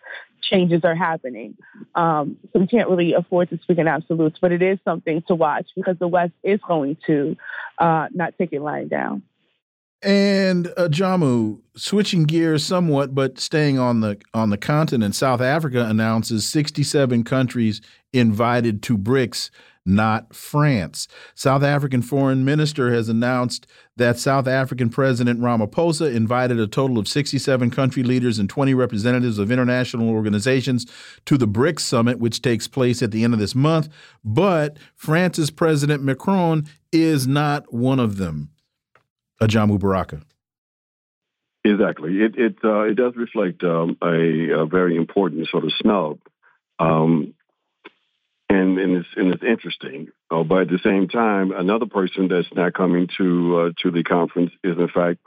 Changes 0.42 0.80
are 0.84 0.96
happening. 0.96 1.56
Um, 1.94 2.38
so 2.52 2.58
we 2.58 2.66
can't 2.66 2.88
really 2.88 3.12
afford 3.12 3.50
to 3.50 3.58
speak 3.62 3.78
in 3.78 3.86
absolutes, 3.86 4.38
but 4.40 4.50
it 4.50 4.62
is 4.62 4.78
something 4.84 5.22
to 5.28 5.34
watch 5.36 5.66
because 5.76 5.96
the 5.98 6.08
West 6.08 6.32
is 6.42 6.58
going 6.66 6.96
to 7.06 7.36
uh, 7.78 8.08
not 8.12 8.34
take 8.36 8.52
it 8.52 8.60
lying 8.60 8.88
down. 8.88 9.22
And 10.02 10.68
uh, 10.78 10.88
Jamu, 10.88 11.60
switching 11.76 12.22
gears 12.24 12.64
somewhat, 12.64 13.14
but 13.14 13.38
staying 13.38 13.78
on 13.78 14.00
the 14.00 14.18
on 14.32 14.48
the 14.48 14.56
continent, 14.56 15.14
South 15.14 15.42
Africa 15.42 15.84
announces 15.84 16.48
67 16.48 17.22
countries 17.24 17.82
invited 18.10 18.82
to 18.84 18.96
BRICS, 18.96 19.50
not 19.84 20.34
France. 20.34 21.06
South 21.34 21.62
African 21.62 22.00
foreign 22.00 22.46
minister 22.46 22.94
has 22.94 23.10
announced 23.10 23.66
that 23.96 24.18
South 24.18 24.46
African 24.46 24.88
President 24.88 25.38
Ramaphosa 25.38 26.14
invited 26.14 26.58
a 26.58 26.66
total 26.66 26.98
of 26.98 27.06
67 27.06 27.70
country 27.70 28.02
leaders 28.02 28.38
and 28.38 28.48
20 28.48 28.72
representatives 28.72 29.38
of 29.38 29.52
international 29.52 30.08
organizations 30.08 30.86
to 31.26 31.36
the 31.36 31.48
BRICS 31.48 31.80
summit, 31.80 32.18
which 32.18 32.40
takes 32.40 32.66
place 32.66 33.02
at 33.02 33.10
the 33.10 33.22
end 33.22 33.34
of 33.34 33.40
this 33.40 33.54
month. 33.54 33.90
But 34.24 34.78
France's 34.96 35.50
President 35.50 36.02
Macron 36.02 36.66
is 36.90 37.26
not 37.26 37.70
one 37.70 38.00
of 38.00 38.16
them. 38.16 38.48
Ajamu 39.40 39.78
Baraka. 39.78 40.20
Exactly. 41.64 42.18
It 42.20 42.38
it 42.38 42.56
uh, 42.64 42.82
it 42.82 42.94
does 42.94 43.14
reflect 43.16 43.62
um, 43.64 43.98
a, 44.02 44.62
a, 44.62 44.66
very 44.66 44.96
important 44.96 45.46
sort 45.48 45.64
of 45.64 45.72
snub, 45.78 46.18
um, 46.78 47.34
and 48.48 48.78
and 48.78 48.96
it's 48.96 49.08
and 49.14 49.34
it's 49.34 49.42
interesting. 49.42 50.08
Uh, 50.30 50.42
but 50.42 50.62
at 50.62 50.68
the 50.68 50.78
same 50.82 51.08
time, 51.08 51.52
another 51.52 51.84
person 51.84 52.28
that's 52.28 52.48
not 52.54 52.72
coming 52.72 53.08
to 53.18 53.58
uh, 53.58 53.70
to 53.82 53.90
the 53.90 54.02
conference 54.02 54.52
is 54.64 54.78
in 54.78 54.88
fact 54.88 55.20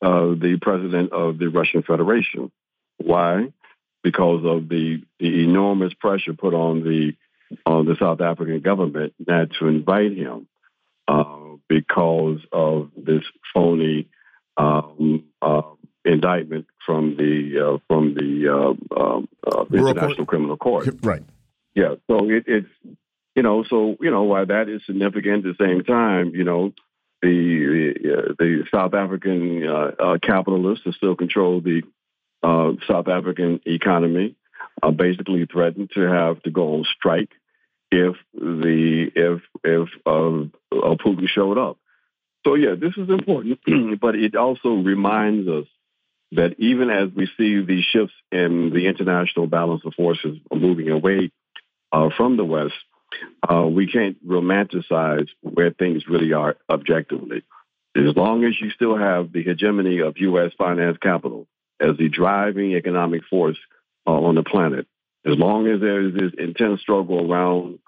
uh, 0.00 0.28
the 0.28 0.58
president 0.62 1.12
of 1.12 1.38
the 1.38 1.48
Russian 1.48 1.82
Federation. 1.82 2.52
Why? 2.98 3.52
Because 4.04 4.44
of 4.44 4.68
the 4.68 5.02
the 5.18 5.42
enormous 5.42 5.92
pressure 5.94 6.34
put 6.34 6.54
on 6.54 6.84
the 6.84 7.14
on 7.66 7.84
the 7.84 7.96
South 7.98 8.20
African 8.20 8.60
government 8.60 9.12
not 9.26 9.48
to 9.58 9.66
invite 9.66 10.16
him. 10.16 10.46
Uh, 11.08 11.49
because 11.70 12.40
of 12.52 12.90
this 12.96 13.22
phony 13.54 14.08
um, 14.56 15.22
uh, 15.40 15.62
indictment 16.04 16.66
from 16.84 17.16
the 17.16 17.74
uh, 17.74 17.78
from 17.86 18.14
the 18.14 18.48
uh, 18.48 19.00
um, 19.00 19.28
uh 19.46 19.64
International 19.72 20.16
Court. 20.16 20.28
Criminal 20.28 20.56
Court. 20.56 20.88
Right. 21.00 21.22
Yeah. 21.76 21.94
So 22.08 22.28
it, 22.28 22.44
it's 22.48 22.68
you 23.36 23.44
know 23.44 23.62
so 23.62 23.96
you 24.00 24.10
know 24.10 24.24
why 24.24 24.44
that 24.44 24.68
is 24.68 24.82
significant. 24.84 25.46
At 25.46 25.56
the 25.56 25.64
same 25.64 25.84
time, 25.84 26.32
you 26.34 26.42
know 26.42 26.72
the 27.22 27.94
the, 28.02 28.34
the 28.36 28.64
South 28.74 28.92
African 28.92 29.64
uh, 29.64 30.18
capitalists 30.20 30.84
that 30.86 30.94
still 30.94 31.14
control 31.14 31.60
the 31.60 31.82
South 32.42 33.06
African 33.06 33.60
economy. 33.64 34.34
basically 34.96 35.46
threatened 35.46 35.90
to 35.94 36.00
have 36.00 36.42
to 36.42 36.50
go 36.50 36.74
on 36.74 36.84
strike 36.98 37.30
if 37.90 38.16
the 38.34 39.10
if 39.14 39.42
if 39.64 39.88
uh, 40.06 40.42
uh, 40.76 40.94
Putin 40.96 41.28
showed 41.28 41.58
up. 41.58 41.78
So 42.46 42.54
yeah, 42.54 42.74
this 42.80 42.94
is 42.96 43.08
important, 43.10 43.60
but 44.00 44.14
it 44.14 44.34
also 44.34 44.76
reminds 44.76 45.48
us 45.48 45.66
that 46.32 46.54
even 46.58 46.90
as 46.90 47.10
we 47.14 47.28
see 47.36 47.64
these 47.64 47.84
shifts 47.84 48.14
in 48.30 48.70
the 48.72 48.86
international 48.86 49.46
balance 49.46 49.82
of 49.84 49.94
forces 49.94 50.38
moving 50.52 50.88
away 50.88 51.32
uh, 51.92 52.08
from 52.16 52.36
the 52.36 52.44
West, 52.44 52.74
uh, 53.48 53.66
we 53.66 53.88
can't 53.88 54.24
romanticize 54.26 55.28
where 55.42 55.72
things 55.72 56.04
really 56.08 56.32
are 56.32 56.56
objectively. 56.68 57.42
As 57.96 58.14
long 58.16 58.44
as 58.44 58.54
you 58.60 58.70
still 58.70 58.96
have 58.96 59.32
the 59.32 59.42
hegemony 59.42 59.98
of 60.00 60.16
U.S. 60.18 60.52
finance 60.56 60.96
capital 61.02 61.48
as 61.80 61.96
the 61.96 62.08
driving 62.08 62.74
economic 62.74 63.22
force 63.28 63.58
uh, 64.06 64.12
on 64.12 64.36
the 64.36 64.44
planet, 64.44 64.86
as 65.24 65.36
long 65.36 65.66
as 65.66 65.80
there 65.80 66.00
is 66.06 66.14
this 66.14 66.32
intense 66.38 66.80
struggle 66.80 67.30
around 67.30 67.78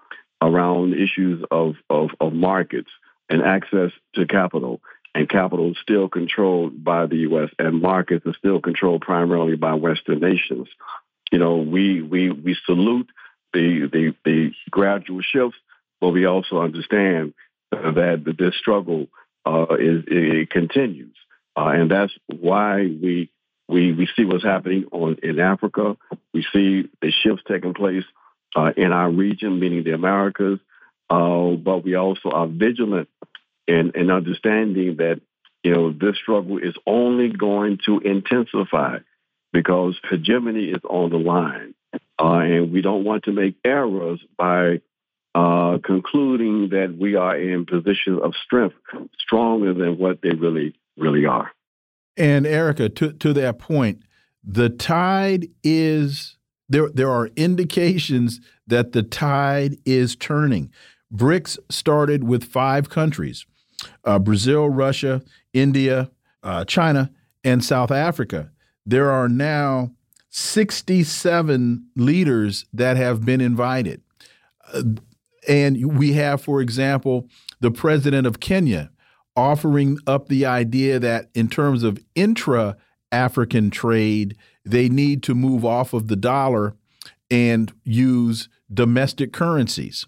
around 0.43 0.95
issues 0.95 1.45
of, 1.51 1.77
of, 1.89 2.11
of 2.21 2.33
markets 2.33 2.91
and 3.29 3.43
access 3.43 3.93
to 4.15 4.27
capital, 4.27 4.81
and 5.15 5.29
capital 5.29 5.71
is 5.71 5.77
still 5.81 6.09
controlled 6.09 6.83
by 6.83 7.07
the 7.07 7.19
U.S. 7.19 7.51
and 7.59 7.81
markets 7.81 8.27
are 8.27 8.35
still 8.35 8.61
controlled 8.61 9.03
primarily 9.03 9.57
by 9.57 9.75
Western 9.75 10.21
nations. 10.21 10.69
You 11.31 11.39
know, 11.39 11.57
we 11.59 12.03
we 12.03 12.31
we 12.31 12.57
salute 12.67 13.09
the 13.53 13.89
the, 13.93 14.15
the 14.25 14.53
gradual 14.71 15.21
shifts, 15.23 15.59
but 16.01 16.11
we 16.11 16.27
also 16.27 16.61
understand 16.61 17.35
that 17.71 18.35
this 18.39 18.57
struggle 18.57 19.07
uh, 19.47 19.77
is 19.79 20.05
it 20.07 20.51
continues, 20.51 21.15
uh, 21.57 21.69
and 21.69 21.91
that's 21.91 22.13
why 22.27 22.81
we 22.81 23.31
we 23.69 23.93
we 23.93 24.09
see 24.17 24.25
what's 24.25 24.45
happening 24.45 24.87
on 24.93 25.19
in 25.23 25.39
Africa. 25.41 25.97
We 26.35 26.45
see 26.53 26.89
the 27.01 27.11
shifts 27.11 27.43
taking 27.49 27.75
place 27.75 28.05
uh, 28.55 28.73
in 28.77 28.93
our 28.93 29.11
region, 29.11 29.59
meaning 29.61 29.85
the 29.85 29.93
Americas. 29.93 30.59
Uh, 31.09 31.57
but 31.57 31.85
we 31.85 31.95
also 31.95 32.31
are 32.31 32.47
vigilant 32.47 33.09
in, 33.67 33.93
in 33.95 34.11
understanding 34.11 34.97
that 34.97 35.21
you 35.63 35.73
know 35.73 35.93
this 35.93 36.17
struggle 36.17 36.59
is 36.59 36.75
only 36.87 37.29
going 37.29 37.79
to 37.87 38.01
intensify 38.01 38.99
because 39.53 39.99
hegemony 40.09 40.71
is 40.71 40.81
on 40.89 41.11
the 41.11 41.19
line, 41.19 41.75
uh, 42.19 42.39
and 42.39 42.73
we 42.73 42.81
don't 42.81 43.05
want 43.05 43.25
to 43.25 43.33
make 43.33 43.57
errors 43.65 44.21
by 44.39 44.81
uh, 45.35 45.79
concluding 45.85 46.71
that 46.71 46.97
we 46.99 47.15
are 47.17 47.37
in 47.37 47.67
positions 47.67 48.21
of 48.23 48.35
strength 48.45 48.77
stronger 49.19 49.75
than 49.75 49.99
what 49.99 50.21
they 50.23 50.31
really 50.31 50.75
really 50.97 51.27
are. 51.27 51.53
And 52.17 52.47
Erica, 52.47 52.89
to 52.89 53.13
to 53.13 53.33
that 53.33 53.59
point, 53.59 54.03
the 54.45 54.69
tide 54.69 55.49
is 55.63 56.37
there. 56.69 56.91
There 56.91 57.11
are 57.11 57.31
indications 57.37 58.41
that 58.67 58.93
the 58.93 59.03
tide 59.03 59.77
is 59.85 60.15
turning. 60.17 60.71
BRICS 61.15 61.59
started 61.71 62.25
with 62.25 62.45
five 62.45 62.91
countries: 62.91 63.47
uh, 64.05 64.19
Brazil, 64.19 64.69
Russia, 64.69 65.23
India, 65.53 66.11
uh, 66.43 66.65
China, 66.65 67.11
and 67.45 67.65
South 67.65 67.91
Africa. 67.91 68.51
There 68.85 69.11
are 69.11 69.29
now 69.29 69.93
67 70.31 71.87
leaders 71.95 72.65
that 72.73 72.97
have 72.97 73.25
been 73.25 73.41
invited. 73.41 74.03
Uh, 74.73 74.83
and 75.49 75.99
we 75.99 76.13
have, 76.15 76.41
for 76.41 76.61
example, 76.61 77.29
the 77.61 77.71
president 77.71 78.27
of 78.27 78.41
Kenya 78.41 78.92
offering 79.37 79.99
up 80.07 80.29
the 80.29 80.45
idea 80.47 80.99
that 80.99 81.31
in 81.35 81.49
terms 81.49 81.83
of 81.83 82.03
intra 82.15 82.77
African 83.11 83.71
trade, 83.71 84.37
they 84.65 84.89
need 84.89 85.23
to 85.25 85.35
move 85.35 85.65
off 85.65 85.93
of 85.93 86.09
the 86.09 86.17
dollar 86.17 86.75
and 87.31 87.73
use 87.85 88.49
domestic 88.73 89.33
currencies. 89.33 90.07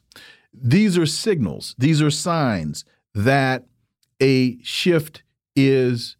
These 0.52 0.96
are 0.96 1.06
signals, 1.06 1.74
these 1.78 2.00
are 2.00 2.10
signs 2.10 2.84
that 3.14 3.64
a 4.20 4.58
shift 4.62 5.22
is 5.56 6.16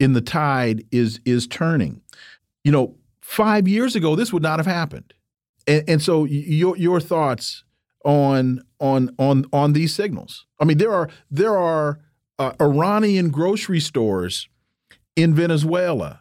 in 0.00 0.12
the 0.12 0.20
tide 0.20 0.84
is 0.90 1.20
is 1.24 1.46
turning. 1.46 2.00
You 2.62 2.72
know, 2.72 2.96
five 3.20 3.68
years 3.68 3.96
ago, 3.96 4.16
this 4.16 4.32
would 4.32 4.42
not 4.42 4.58
have 4.58 4.66
happened. 4.66 5.14
And, 5.66 5.84
and 5.88 6.02
so 6.02 6.24
your 6.24 6.76
your 6.76 7.00
thoughts 7.00 7.64
on 8.04 8.62
on 8.80 9.14
on 9.18 9.46
on 9.52 9.72
these 9.72 9.94
signals. 9.94 10.46
I 10.60 10.64
mean, 10.64 10.78
there 10.78 10.92
are 10.92 11.08
there 11.30 11.56
are 11.56 12.00
uh, 12.38 12.52
Iranian 12.60 13.30
grocery 13.30 13.80
stores 13.80 14.48
in 15.16 15.34
Venezuela 15.34 16.20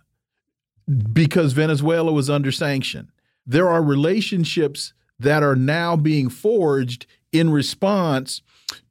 because 1.11 1.53
Venezuela 1.53 2.11
was 2.11 2.29
under 2.29 2.51
sanction. 2.51 3.11
There 3.45 3.69
are 3.69 3.81
relationships 3.81 4.93
that 5.19 5.43
are 5.43 5.55
now 5.55 5.95
being 5.95 6.29
forged 6.29 7.05
in 7.31 7.51
response 7.51 8.41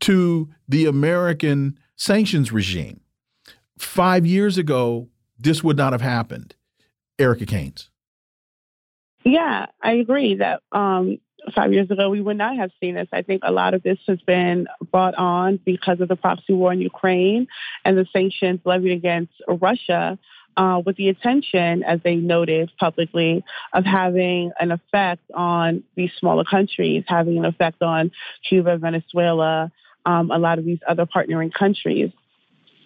to 0.01 0.49
the 0.69 0.87
American 0.87 1.79
sanctions 1.97 2.53
regime. 2.53 3.01
Five 3.79 4.27
years 4.27 4.59
ago, 4.59 5.09
this 5.39 5.63
would 5.63 5.77
not 5.77 5.93
have 5.93 6.01
happened. 6.01 6.55
Erica 7.19 7.47
Caines. 7.47 7.91
Yeah, 9.25 9.67
I 9.83 9.93
agree 9.93 10.37
that 10.37 10.63
um, 10.73 11.19
five 11.55 11.73
years 11.73 11.91
ago, 11.91 12.09
we 12.11 12.21
would 12.21 12.37
not 12.37 12.57
have 12.57 12.71
seen 12.81 12.95
this. 12.95 13.09
I 13.13 13.23
think 13.23 13.43
a 13.45 13.53
lot 13.53 13.75
of 13.75 13.83
this 13.83 13.99
has 14.07 14.21
been 14.23 14.67
brought 14.91 15.15
on 15.15 15.59
because 15.65 16.01
of 16.01 16.09
the 16.09 16.17
proxy 16.17 16.53
war 16.53 16.73
in 16.73 16.81
Ukraine 16.81 17.49
and 17.85 17.97
the 17.97 18.07
sanctions 18.13 18.61
levied 18.65 18.93
against 18.93 19.33
Russia. 19.49 20.19
Uh, 20.55 20.83
with 20.85 20.97
the 20.97 21.09
intention, 21.09 21.83
as 21.83 21.99
they 22.05 22.15
noted 22.15 22.71
publicly, 22.79 23.43
of 23.73 23.87
having 23.87 24.53
an 24.61 24.71
effect 24.71 25.23
on 25.33 25.83
these 25.97 26.11
smaller 26.19 26.45
countries, 26.45 27.05
having 27.09 27.39
an 27.39 27.47
effect 27.47 27.81
on 27.81 28.11
Cuba, 28.47 28.77
Venezuela, 28.77 29.73
um, 30.05 30.31
a 30.31 30.39
lot 30.39 30.59
of 30.59 30.67
these 30.67 30.81
other 30.87 31.07
partnering 31.07 31.51
countries. 31.55 32.11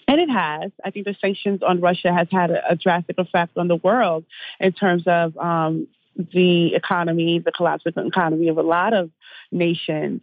And 0.08 0.20
it 0.20 0.30
has. 0.30 0.70
I 0.84 0.90
think 0.90 1.06
the 1.06 1.16
sanctions 1.20 1.62
on 1.66 1.80
Russia 1.80 2.12
has 2.12 2.28
had 2.30 2.52
a, 2.52 2.70
a 2.70 2.76
drastic 2.76 3.18
effect 3.18 3.58
on 3.58 3.66
the 3.66 3.76
world 3.76 4.24
in 4.60 4.72
terms 4.72 5.02
of 5.06 5.36
um, 5.36 5.88
the 6.16 6.74
economy, 6.74 7.38
the 7.38 7.52
collapse 7.52 7.84
of 7.86 7.94
the 7.94 8.06
economy 8.06 8.48
of 8.48 8.58
a 8.58 8.62
lot 8.62 8.94
of 8.94 9.10
nations. 9.50 10.22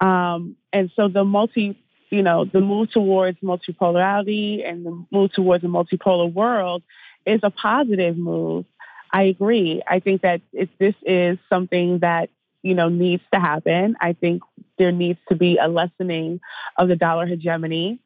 Um, 0.00 0.56
and 0.72 0.90
so 0.96 1.08
the 1.08 1.24
multi, 1.24 1.78
you 2.10 2.22
know, 2.22 2.44
the 2.44 2.60
move 2.60 2.90
towards 2.90 3.38
multipolarity 3.40 4.68
and 4.68 4.84
the 4.84 5.04
move 5.10 5.32
towards 5.32 5.64
a 5.64 5.68
multipolar 5.68 6.32
world 6.32 6.82
is 7.26 7.40
a 7.42 7.50
positive 7.50 8.16
move. 8.16 8.66
I 9.12 9.24
agree. 9.24 9.82
I 9.86 10.00
think 10.00 10.22
that 10.22 10.40
if 10.52 10.68
this 10.78 10.94
is 11.02 11.38
something 11.48 12.00
that 12.00 12.30
you 12.62 12.74
know 12.74 12.88
needs 12.88 13.22
to 13.32 13.40
happen, 13.40 13.96
I 14.00 14.14
think 14.14 14.42
there 14.78 14.92
needs 14.92 15.20
to 15.28 15.36
be 15.36 15.58
a 15.58 15.68
lessening 15.68 16.40
of 16.76 16.88
the 16.88 16.96
dollar 16.96 17.26
hegemony 17.26 18.00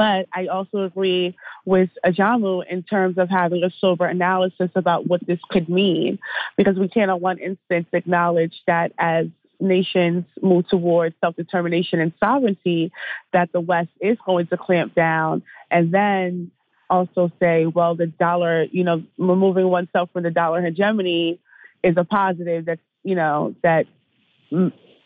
but 0.00 0.28
I 0.32 0.46
also 0.46 0.78
agree 0.78 1.36
with 1.66 1.90
Ajamu 2.06 2.64
in 2.66 2.82
terms 2.82 3.18
of 3.18 3.28
having 3.28 3.62
a 3.64 3.70
sober 3.80 4.06
analysis 4.06 4.70
about 4.74 5.06
what 5.06 5.20
this 5.26 5.38
could 5.50 5.68
mean, 5.68 6.18
because 6.56 6.78
we 6.78 6.88
can't, 6.88 7.10
on 7.10 7.20
one 7.20 7.36
instance, 7.36 7.86
acknowledge 7.92 8.62
that 8.66 8.94
as 8.96 9.26
nations 9.60 10.24
move 10.40 10.66
towards 10.68 11.14
self-determination 11.20 12.00
and 12.00 12.14
sovereignty, 12.18 12.90
that 13.34 13.52
the 13.52 13.60
West 13.60 13.90
is 14.00 14.16
going 14.24 14.46
to 14.46 14.56
clamp 14.56 14.94
down, 14.94 15.42
and 15.70 15.92
then 15.92 16.50
also 16.88 17.30
say, 17.38 17.66
well, 17.66 17.94
the 17.94 18.06
dollar, 18.06 18.62
you 18.72 18.84
know, 18.84 19.02
removing 19.18 19.68
oneself 19.68 20.08
from 20.14 20.22
the 20.22 20.30
dollar 20.30 20.62
hegemony 20.62 21.38
is 21.82 21.94
a 21.98 22.04
positive. 22.04 22.64
That's 22.64 22.80
you 23.02 23.16
know 23.16 23.54
that 23.62 23.84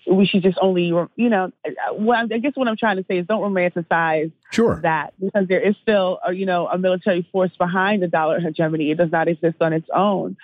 we 0.06 0.26
should 0.26 0.42
just 0.42 0.58
only, 0.60 0.84
you 1.16 1.28
know, 1.30 1.50
well, 1.94 2.26
I 2.30 2.38
guess 2.38 2.52
what 2.54 2.68
I'm 2.68 2.76
trying 2.76 2.96
to 2.96 3.04
say 3.08 3.18
is 3.18 3.26
don't 3.26 3.40
romanticize 3.40 4.32
sure. 4.50 4.80
that 4.82 5.14
because 5.18 5.48
there 5.48 5.60
is 5.60 5.74
still, 5.82 6.18
a, 6.26 6.32
you 6.32 6.46
know, 6.46 6.66
a 6.68 6.76
military 6.78 7.26
force 7.32 7.52
behind 7.56 8.02
the 8.02 8.08
dollar 8.08 8.40
hegemony. 8.40 8.90
It 8.90 8.98
does 8.98 9.10
not 9.10 9.28
exist 9.28 9.56
on 9.60 9.72
its 9.72 9.88
own. 9.94 10.36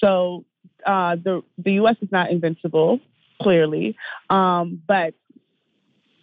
So 0.00 0.44
uh, 0.86 1.16
the 1.16 1.42
the 1.58 1.72
U.S. 1.74 1.96
is 2.00 2.10
not 2.10 2.30
invincible, 2.30 3.00
clearly, 3.40 3.96
um, 4.30 4.82
but 4.86 5.14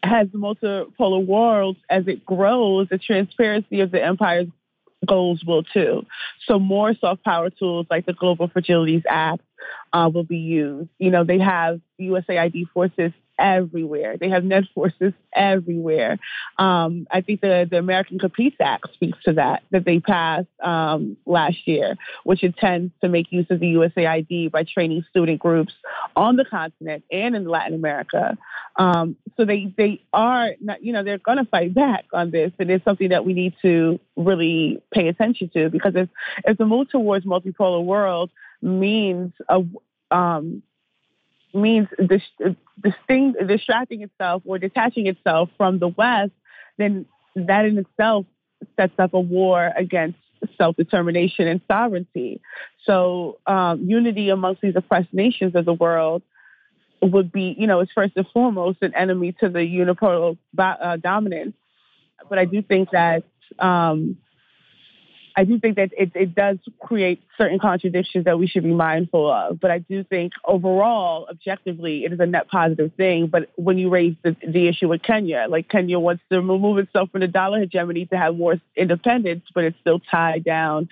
as 0.02 0.28
the 0.32 0.38
multipolar 0.38 1.26
world, 1.26 1.78
as 1.90 2.08
it 2.08 2.26
grows, 2.26 2.88
the 2.90 2.98
transparency 2.98 3.82
of 3.82 3.92
the 3.92 4.04
empire's 4.04 4.48
goals 5.06 5.44
will 5.46 5.64
too. 5.64 6.06
So 6.46 6.60
more 6.60 6.94
soft 6.96 7.24
power 7.24 7.50
tools 7.50 7.88
like 7.90 8.06
the 8.06 8.14
Global 8.14 8.50
Fragilities 8.50 9.04
Act 9.08 9.42
uh, 9.94 10.10
will 10.14 10.24
be 10.24 10.38
used. 10.38 10.90
You 10.98 11.12
know, 11.12 11.24
they 11.24 11.40
have 11.40 11.82
USAID 12.00 12.70
forces 12.74 13.12
everywhere. 13.40 14.18
They 14.18 14.30
have 14.30 14.44
net 14.44 14.66
forces 14.76 15.14
everywhere. 15.34 16.20
Um, 16.58 17.08
I 17.10 17.22
think 17.22 17.42
the, 17.42 17.68
the 17.70 17.78
American 17.78 18.20
Competes 18.20 18.60
Act 18.60 18.94
speaks 18.94 19.18
to 19.24 19.34
that, 19.34 19.64
that 19.72 19.86
they 19.86 20.00
passed 20.00 20.48
um, 20.62 21.18
last 21.26 21.66
year, 21.66 21.96
which 22.26 22.44
intends 22.44 22.92
to 23.02 23.08
make 23.08 23.32
use 23.32 23.48
of 23.50 23.60
the 23.60 23.74
USAID 23.74 24.52
by 24.52 24.64
training 24.64 25.06
student 25.10 25.40
groups 25.40 25.74
on 26.16 26.36
the 26.36 26.46
continent 26.46 27.04
and 27.12 27.36
in 27.36 27.48
Latin 27.48 27.74
America. 27.74 28.38
Um, 28.76 29.16
so 29.38 29.46
they, 29.46 29.74
they 29.78 30.02
are, 30.14 30.52
not, 30.60 30.84
you 30.84 30.94
know, 30.94 31.04
they're 31.04 31.18
going 31.18 31.38
to 31.38 31.46
fight 31.46 31.74
back 31.74 32.06
on 32.14 32.32
this. 32.32 32.52
And 32.60 32.70
it's 32.70 32.84
something 32.84 33.10
that 33.10 33.26
we 33.26 33.34
need 33.34 33.54
to 33.62 34.00
really 34.18 34.82
pay 34.94 35.08
attention 35.08 35.50
to 35.54 35.70
because 35.70 35.94
if, 35.96 36.10
if 36.46 36.58
the 36.58 36.66
move 36.66 36.90
towards 36.90 37.26
multipolar 37.26 37.84
world 37.84 38.32
means 38.62 39.32
a, 39.48 39.64
um, 40.12 40.64
means 41.54 41.88
distracting 42.00 44.02
itself 44.02 44.44
or 44.46 44.60
detaching 44.60 45.08
itself 45.08 45.50
from 45.58 45.80
the 45.80 45.88
West, 45.88 46.32
then 46.78 47.06
that 47.36 47.66
in 47.66 47.78
itself 47.78 48.26
sets 48.76 48.94
up 49.00 49.14
a 49.14 49.20
war 49.20 49.72
against 49.76 50.18
self-determination 50.58 51.48
and 51.48 51.62
sovereignty. 51.68 52.42
So 52.86 53.40
um, 53.46 53.84
unity 53.84 54.30
amongst 54.30 54.62
these 54.62 54.76
oppressed 54.76 55.14
nations 55.14 55.56
of 55.56 55.66
the 55.66 55.74
world 55.74 56.22
would 57.02 57.32
be, 57.32 57.56
you 57.58 57.68
know, 57.68 57.80
is 57.80 57.90
first 57.94 58.14
and 58.16 58.26
foremost 58.34 58.82
an 58.82 58.94
enemy 58.96 59.32
to 59.34 59.50
the 59.50 59.60
unipolar 59.60 60.38
uh, 60.58 60.98
dominance. 60.98 61.56
But 62.30 62.40
I 62.40 62.46
do 62.46 62.62
think 62.62 62.92
that 62.92 63.24
um, 63.58 64.18
I 65.40 65.46
do 65.46 65.58
think 65.58 65.78
that 65.78 65.92
it, 65.98 66.12
it 66.16 66.36
does 66.36 66.58
create 66.82 67.22
certain 67.38 67.60
contradictions 67.60 68.26
that 68.26 68.38
we 68.38 68.46
should 68.46 68.64
be 68.64 68.74
mindful 68.74 69.32
of. 69.32 69.58
But 69.62 69.72
I 69.72 69.78
do 69.80 70.04
think 70.04 70.34
overall, 70.44 71.28
objectively, 71.30 72.04
it 72.04 72.12
is 72.12 72.20
a 72.20 72.26
net 72.26 72.50
positive 72.50 72.92
thing. 72.98 73.28
But 73.28 73.50
when 73.56 73.78
you 73.78 73.90
raise 73.90 74.16
the, 74.22 74.36
the 74.46 74.68
issue 74.68 74.90
with 74.90 75.02
Kenya, 75.02 75.46
like 75.48 75.70
Kenya 75.70 75.98
wants 75.98 76.24
to 76.30 76.42
remove 76.42 76.80
itself 76.80 77.12
from 77.12 77.22
the 77.22 77.28
dollar 77.28 77.62
hegemony 77.62 78.06
to 78.08 78.18
have 78.18 78.36
more 78.36 78.56
independence, 78.76 79.46
but 79.56 79.64
it's 79.64 79.80
still 79.80 80.02
tied 80.12 80.44
down 80.44 80.90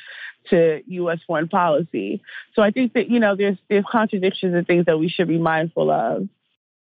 to 0.49 0.81
U.S. 0.87 1.19
foreign 1.27 1.49
policy. 1.49 2.21
So 2.55 2.61
I 2.61 2.71
think 2.71 2.93
that 2.93 3.09
you 3.09 3.19
know 3.19 3.35
there's 3.35 3.57
there's 3.67 3.83
contradictions 3.91 4.55
and 4.55 4.65
things 4.65 4.85
that 4.85 4.97
we 4.97 5.09
should 5.09 5.27
be 5.27 5.37
mindful 5.37 5.91
of. 5.91 6.29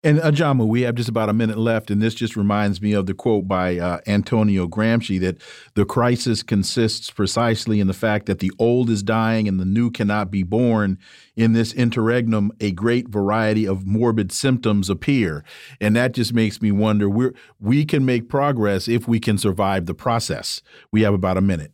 And 0.07 0.21
Ajamu, 0.21 0.69
we 0.69 0.83
have 0.83 0.95
just 0.95 1.09
about 1.09 1.31
a 1.31 1.33
minute 1.33 1.59
left, 1.59 1.91
and 1.91 2.01
this 2.01 2.15
just 2.15 2.37
reminds 2.37 2.81
me 2.81 2.93
of 2.93 3.07
the 3.07 3.13
quote 3.13 3.49
by 3.49 3.77
uh, 3.77 3.99
Antonio 4.07 4.69
Gramsci 4.69 5.19
that 5.19 5.43
the 5.75 5.85
crisis 5.85 6.45
consists 6.45 7.11
precisely 7.11 7.81
in 7.81 7.89
the 7.89 7.93
fact 7.93 8.27
that 8.27 8.39
the 8.39 8.53
old 8.61 8.89
is 8.89 9.03
dying 9.03 9.49
and 9.49 9.59
the 9.59 9.65
new 9.65 9.91
cannot 9.91 10.31
be 10.31 10.45
born. 10.45 10.97
In 11.35 11.55
this 11.55 11.73
interregnum, 11.73 12.53
a 12.61 12.71
great 12.71 13.09
variety 13.09 13.67
of 13.67 13.85
morbid 13.85 14.31
symptoms 14.31 14.89
appear, 14.89 15.43
and 15.81 15.97
that 15.97 16.13
just 16.13 16.33
makes 16.33 16.63
me 16.63 16.71
wonder: 16.71 17.11
we 17.11 17.31
we 17.59 17.85
can 17.85 18.05
make 18.05 18.29
progress 18.29 18.87
if 18.87 19.09
we 19.09 19.19
can 19.19 19.37
survive 19.37 19.87
the 19.87 19.95
process. 19.95 20.63
We 20.93 21.03
have 21.03 21.15
about 21.15 21.37
a 21.37 21.41
minute. 21.41 21.73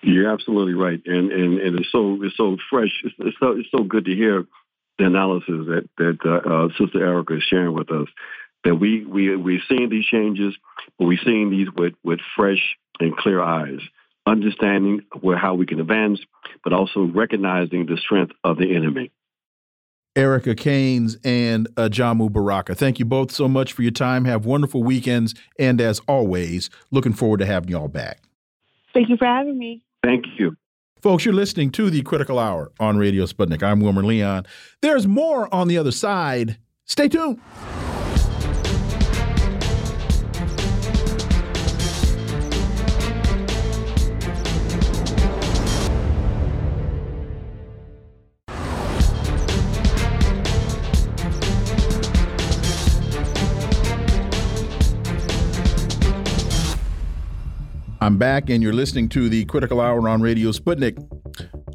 You're 0.00 0.32
absolutely 0.32 0.74
right, 0.74 1.02
and 1.06 1.32
and, 1.32 1.58
and 1.58 1.80
it's 1.80 1.90
so 1.90 2.22
it's 2.22 2.36
so 2.36 2.56
fresh. 2.70 3.02
It's, 3.02 3.16
it's 3.18 3.36
so 3.40 3.50
it's 3.50 3.70
so 3.72 3.82
good 3.82 4.04
to 4.04 4.14
hear 4.14 4.46
the 4.98 5.06
analysis 5.06 5.66
that 5.66 5.88
that 5.98 6.18
uh, 6.24 6.48
uh, 6.48 6.68
Sister 6.78 7.04
Erica 7.04 7.36
is 7.36 7.42
sharing 7.42 7.74
with 7.74 7.90
us. 7.90 8.08
That 8.64 8.76
we 8.76 9.04
we 9.04 9.36
we're 9.36 9.62
seeing 9.68 9.90
these 9.90 10.06
changes, 10.06 10.54
but 10.98 11.06
we're 11.06 11.18
seeing 11.24 11.50
these 11.50 11.68
with 11.76 11.94
with 12.02 12.20
fresh 12.36 12.76
and 13.00 13.16
clear 13.16 13.42
eyes, 13.42 13.80
understanding 14.26 15.02
where 15.20 15.36
how 15.36 15.54
we 15.54 15.66
can 15.66 15.80
advance, 15.80 16.20
but 16.62 16.72
also 16.72 17.02
recognizing 17.04 17.86
the 17.86 17.96
strength 17.96 18.32
of 18.42 18.58
the 18.58 18.74
enemy. 18.74 19.10
Erica 20.16 20.54
Caines 20.54 21.16
and 21.24 21.66
uh, 21.76 21.88
Jamu 21.90 22.30
Baraka. 22.30 22.74
Thank 22.74 22.98
you 23.00 23.04
both 23.04 23.32
so 23.32 23.48
much 23.48 23.72
for 23.72 23.82
your 23.82 23.90
time. 23.90 24.24
Have 24.26 24.46
wonderful 24.46 24.82
weekends. 24.82 25.34
And 25.58 25.80
as 25.80 26.00
always, 26.06 26.70
looking 26.92 27.12
forward 27.12 27.40
to 27.40 27.46
having 27.46 27.70
y'all 27.70 27.88
back. 27.88 28.20
Thank 28.92 29.08
you 29.08 29.16
for 29.16 29.26
having 29.26 29.58
me. 29.58 29.82
Thank 30.04 30.24
you. 30.38 30.56
Folks, 31.04 31.26
you're 31.26 31.34
listening 31.34 31.68
to 31.72 31.90
the 31.90 32.00
Critical 32.00 32.38
Hour 32.38 32.72
on 32.80 32.96
Radio 32.96 33.26
Sputnik. 33.26 33.62
I'm 33.62 33.80
Wilmer 33.80 34.02
Leon. 34.02 34.46
There's 34.80 35.06
more 35.06 35.54
on 35.54 35.68
the 35.68 35.76
other 35.76 35.92
side. 35.92 36.56
Stay 36.86 37.10
tuned. 37.10 37.42
I'm 58.04 58.18
back, 58.18 58.50
and 58.50 58.62
you're 58.62 58.74
listening 58.74 59.08
to 59.08 59.30
the 59.30 59.46
Critical 59.46 59.80
Hour 59.80 60.10
on 60.10 60.20
Radio 60.20 60.50
Sputnik. 60.50 61.02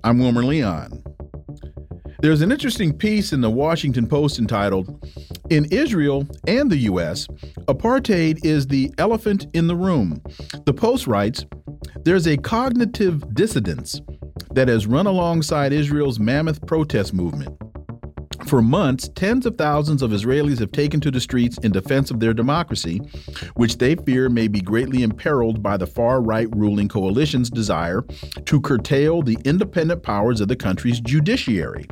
I'm 0.03 0.19
Wilmer 0.19 0.43
Leon. 0.43 1.03
There's 2.19 2.43
an 2.43 2.51
interesting 2.51 2.95
piece 2.95 3.33
in 3.33 3.41
the 3.41 3.49
Washington 3.49 4.05
Post 4.07 4.37
entitled, 4.37 5.09
In 5.49 5.65
Israel 5.71 6.27
and 6.45 6.69
the 6.69 6.77
U.S., 6.77 7.25
apartheid 7.67 8.45
is 8.45 8.67
the 8.67 8.93
elephant 8.99 9.47
in 9.55 9.65
the 9.65 9.75
room. 9.75 10.21
The 10.67 10.73
Post 10.73 11.07
writes, 11.07 11.47
There's 12.03 12.27
a 12.27 12.37
cognitive 12.37 13.33
dissidence 13.33 13.99
that 14.51 14.67
has 14.67 14.85
run 14.85 15.07
alongside 15.07 15.73
Israel's 15.73 16.19
mammoth 16.19 16.63
protest 16.67 17.11
movement. 17.11 17.59
For 18.45 18.61
months, 18.61 19.09
tens 19.15 19.45
of 19.45 19.57
thousands 19.57 20.01
of 20.01 20.11
Israelis 20.11 20.59
have 20.59 20.71
taken 20.71 20.99
to 21.01 21.11
the 21.11 21.19
streets 21.19 21.57
in 21.59 21.71
defense 21.71 22.09
of 22.09 22.19
their 22.19 22.33
democracy, 22.33 23.01
which 23.55 23.77
they 23.77 23.95
fear 23.95 24.29
may 24.29 24.47
be 24.47 24.61
greatly 24.61 25.03
imperiled 25.03 25.61
by 25.61 25.77
the 25.77 25.87
far 25.87 26.21
right 26.21 26.47
ruling 26.55 26.87
coalition's 26.87 27.49
desire 27.49 28.03
to 28.45 28.61
curtail 28.61 29.21
the 29.21 29.37
independent 29.45 30.03
powers 30.03 30.41
of 30.41 30.47
the 30.47 30.55
country's 30.55 30.99
judiciary. 30.99 31.85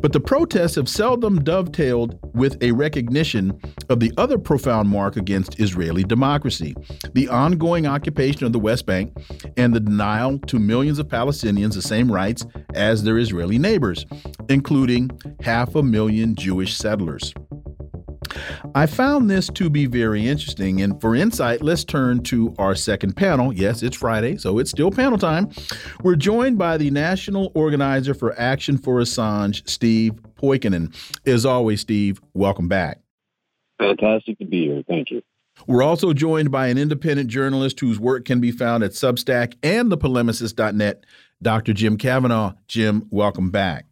But 0.00 0.12
the 0.12 0.20
protests 0.20 0.76
have 0.76 0.88
seldom 0.88 1.42
dovetailed 1.42 2.18
with 2.34 2.62
a 2.62 2.72
recognition 2.72 3.60
of 3.88 4.00
the 4.00 4.12
other 4.16 4.38
profound 4.38 4.88
mark 4.88 5.16
against 5.16 5.60
Israeli 5.60 6.04
democracy 6.04 6.74
the 7.14 7.28
ongoing 7.28 7.86
occupation 7.86 8.44
of 8.44 8.52
the 8.52 8.58
West 8.58 8.86
Bank 8.86 9.12
and 9.56 9.74
the 9.74 9.80
denial 9.80 10.38
to 10.40 10.58
millions 10.58 10.98
of 10.98 11.06
Palestinians 11.08 11.74
the 11.74 11.82
same 11.82 12.10
rights 12.10 12.44
as 12.74 13.02
their 13.02 13.18
Israeli 13.18 13.58
neighbors, 13.58 14.04
including 14.48 15.10
half 15.40 15.63
a 15.74 15.82
million 15.82 16.34
Jewish 16.34 16.76
settlers. 16.76 17.32
I 18.74 18.86
found 18.86 19.30
this 19.30 19.48
to 19.50 19.70
be 19.70 19.86
very 19.86 20.26
interesting. 20.26 20.82
And 20.82 21.00
for 21.00 21.14
insight, 21.14 21.62
let's 21.62 21.84
turn 21.84 22.22
to 22.24 22.54
our 22.58 22.74
second 22.74 23.14
panel. 23.16 23.52
Yes, 23.52 23.82
it's 23.82 23.96
Friday, 23.96 24.36
so 24.36 24.58
it's 24.58 24.70
still 24.70 24.90
panel 24.90 25.18
time. 25.18 25.50
We're 26.02 26.16
joined 26.16 26.58
by 26.58 26.76
the 26.76 26.90
National 26.90 27.52
Organizer 27.54 28.14
for 28.14 28.38
Action 28.38 28.78
for 28.78 29.00
Assange, 29.00 29.68
Steve 29.68 30.14
Poikonen. 30.34 30.94
As 31.26 31.46
always, 31.46 31.80
Steve, 31.80 32.20
welcome 32.34 32.68
back. 32.68 33.00
Fantastic 33.78 34.38
to 34.38 34.44
be 34.44 34.66
here. 34.66 34.82
Thank 34.88 35.10
you. 35.10 35.22
We're 35.66 35.82
also 35.82 36.12
joined 36.12 36.50
by 36.50 36.66
an 36.66 36.78
independent 36.78 37.30
journalist 37.30 37.78
whose 37.78 38.00
work 38.00 38.24
can 38.24 38.40
be 38.40 38.50
found 38.50 38.82
at 38.82 38.90
Substack 38.90 39.54
and 39.62 39.90
thepolemicist.net, 39.90 41.04
Dr. 41.42 41.72
Jim 41.72 41.96
Kavanagh. 41.96 42.54
Jim, 42.66 43.06
welcome 43.10 43.50
back. 43.50 43.86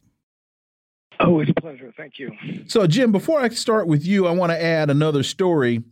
Always 1.25 1.49
a 1.51 1.61
pleasure. 1.61 1.93
Thank 1.97 2.19
you. 2.19 2.33
So, 2.67 2.87
Jim, 2.87 3.13
before 3.13 3.41
I 3.41 3.49
start 3.51 3.87
with 3.87 4.05
you, 4.05 4.27
I 4.27 4.33
want 4.33 4.51
to 4.51 4.63
add 4.63 4.91
another 4.91 5.23
story 5.23 5.83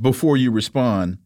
before 0.00 0.36
you 0.36 0.50
respond. 0.50 1.18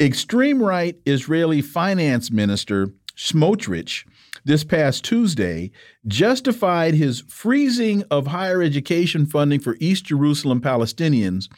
Extreme 0.00 0.62
right 0.62 0.96
Israeli 1.06 1.62
finance 1.62 2.30
minister 2.30 2.88
Smotrich 3.16 4.04
this 4.44 4.64
past 4.64 5.04
Tuesday 5.04 5.70
justified 6.06 6.94
his 6.94 7.20
freezing 7.28 8.02
of 8.10 8.26
higher 8.26 8.62
education 8.62 9.26
funding 9.26 9.60
for 9.60 9.76
East 9.78 10.06
Jerusalem 10.06 10.60
Palestinians 10.60 11.48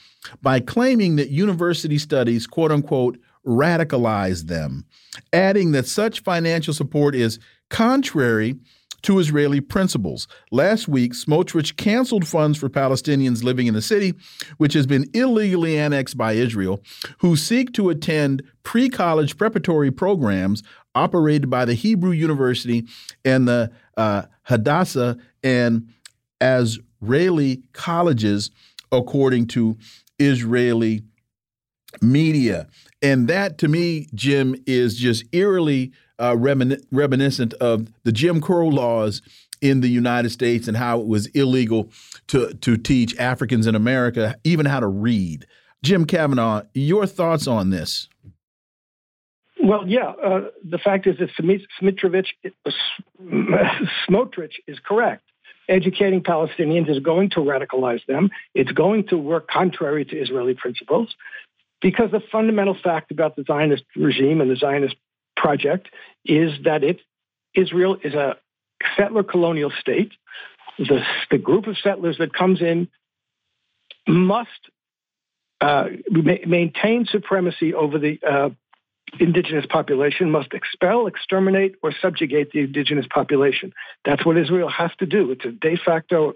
by 0.43 0.61
claiming 0.61 1.17
that 1.17 1.31
university 1.31 1.99
studies, 1.99 2.47
quote 2.47 2.71
unquote, 2.71 3.19
radicalize 3.47 4.47
them, 4.47 4.85
adding 5.33 5.73
that 5.73 5.87
such 5.87 6.21
financial 6.21 6.75
support 6.75 7.15
is 7.15 7.39
contrary 7.71 8.57
to 9.05 9.19
Israeli 9.19 9.61
principles. 9.61 10.27
Last 10.51 10.89
week, 10.89 11.13
Smotrich 11.13 11.77
canceled 11.77 12.27
funds 12.27 12.59
for 12.59 12.69
Palestinians 12.69 13.45
living 13.45 13.67
in 13.67 13.75
the 13.75 13.83
city, 13.83 14.15
which 14.59 14.73
has 14.75 14.87
been 14.87 15.09
illegally 15.15 15.79
annexed 15.79 16.17
by 16.17 16.33
Israel, 16.33 16.83
who 17.19 17.37
seek 17.37 17.73
to 17.75 17.91
attend 17.91 18.43
pre 18.63 18.89
college 18.89 19.37
preparatory 19.37 19.91
programs 19.91 20.63
operated 20.95 21.51
by 21.51 21.65
the 21.65 21.75
Hebrew 21.75 22.13
University 22.13 22.87
and 23.25 23.47
the 23.47 23.71
uh, 23.97 24.23
Hadassah 24.45 25.17
and 25.43 25.89
Azrieli 26.41 27.63
colleges, 27.73 28.51
according 28.91 29.47
to 29.49 29.77
Israeli 30.19 31.03
media. 32.01 32.69
And 33.03 33.29
that 33.29 33.59
to 33.59 33.69
me, 33.69 34.09
Jim, 34.15 34.57
is 34.67 34.97
just 34.97 35.25
eerily 35.33 35.93
uh, 36.19 36.33
remin 36.33 36.83
reminiscent 36.91 37.55
of 37.55 37.93
the 38.05 38.13
Jim 38.13 38.41
Crow 38.41 38.67
laws 38.67 39.23
in 39.61 39.81
the 39.81 39.89
United 39.89 40.31
States 40.31 40.69
and 40.69 40.77
how 40.77 41.01
it 41.01 41.07
was 41.07 41.27
illegal 41.29 41.91
to 42.29 42.55
to 42.55 42.77
teach 42.77 43.17
Africans 43.19 43.67
in 43.67 43.75
America 43.75 44.37
even 44.45 44.67
how 44.67 44.81
to 44.81 44.87
read. 44.87 45.47
Jim 45.83 46.07
Kavanagh, 46.07 46.63
your 46.73 47.07
thoughts 47.07 47.47
on 47.47 47.71
this? 47.71 48.09
Well, 49.63 49.87
yeah, 49.87 50.13
uh, 50.23 50.41
the 50.63 50.79
fact 50.79 51.07
is 51.07 51.17
that 51.19 51.31
Smitrovic, 51.81 52.27
Smotrich 54.09 54.53
is 54.67 54.79
correct. 54.85 55.23
Educating 55.69 56.23
Palestinians 56.23 56.91
is 56.91 56.99
going 56.99 57.31
to 57.31 57.41
radicalize 57.41 58.05
them. 58.07 58.31
It's 58.55 58.73
going 58.73 59.07
to 59.09 59.17
work 59.17 59.49
contrary 59.49 60.05
to 60.05 60.17
Israeli 60.17 60.55
principles 60.55 61.15
because 61.81 62.11
the 62.11 62.21
fundamental 62.31 62.77
fact 62.83 63.11
about 63.11 63.37
the 63.37 63.45
Zionist 63.47 63.85
regime 63.97 64.43
and 64.43 64.51
the 64.51 64.57
Zionist 64.57 64.97
project 65.45 65.89
is 66.25 66.51
that 66.65 66.83
it 66.83 67.01
Israel 67.55 67.99
is 68.03 68.15
a 68.15 68.37
settler 68.97 69.23
colonial 69.23 69.71
state. 69.79 70.13
The, 70.79 71.03
the 71.31 71.39
group 71.39 71.67
of 71.67 71.77
settlers 71.79 72.17
that 72.19 72.33
comes 72.33 72.63
in 72.63 72.89
must 74.09 74.49
uh, 75.61 75.85
ma- 76.11 76.47
maintain 76.47 77.05
supremacy 77.05 77.75
over 77.75 77.99
the 77.99 78.19
uh, 78.29 78.51
indigenous 79.21 79.67
population, 79.67 80.31
must 80.31 80.53
expel, 80.55 81.07
exterminate, 81.07 81.77
or 81.83 81.93
subjugate 82.01 82.51
the 82.53 82.61
indigenous 82.61 83.07
population. 83.07 83.73
That's 84.05 84.25
what 84.25 84.39
Israel 84.39 84.71
has 84.71 84.91
to 84.99 85.07
do. 85.07 85.31
It's 85.31 85.45
a 85.45 85.53
de 85.53 85.77
facto 85.77 86.35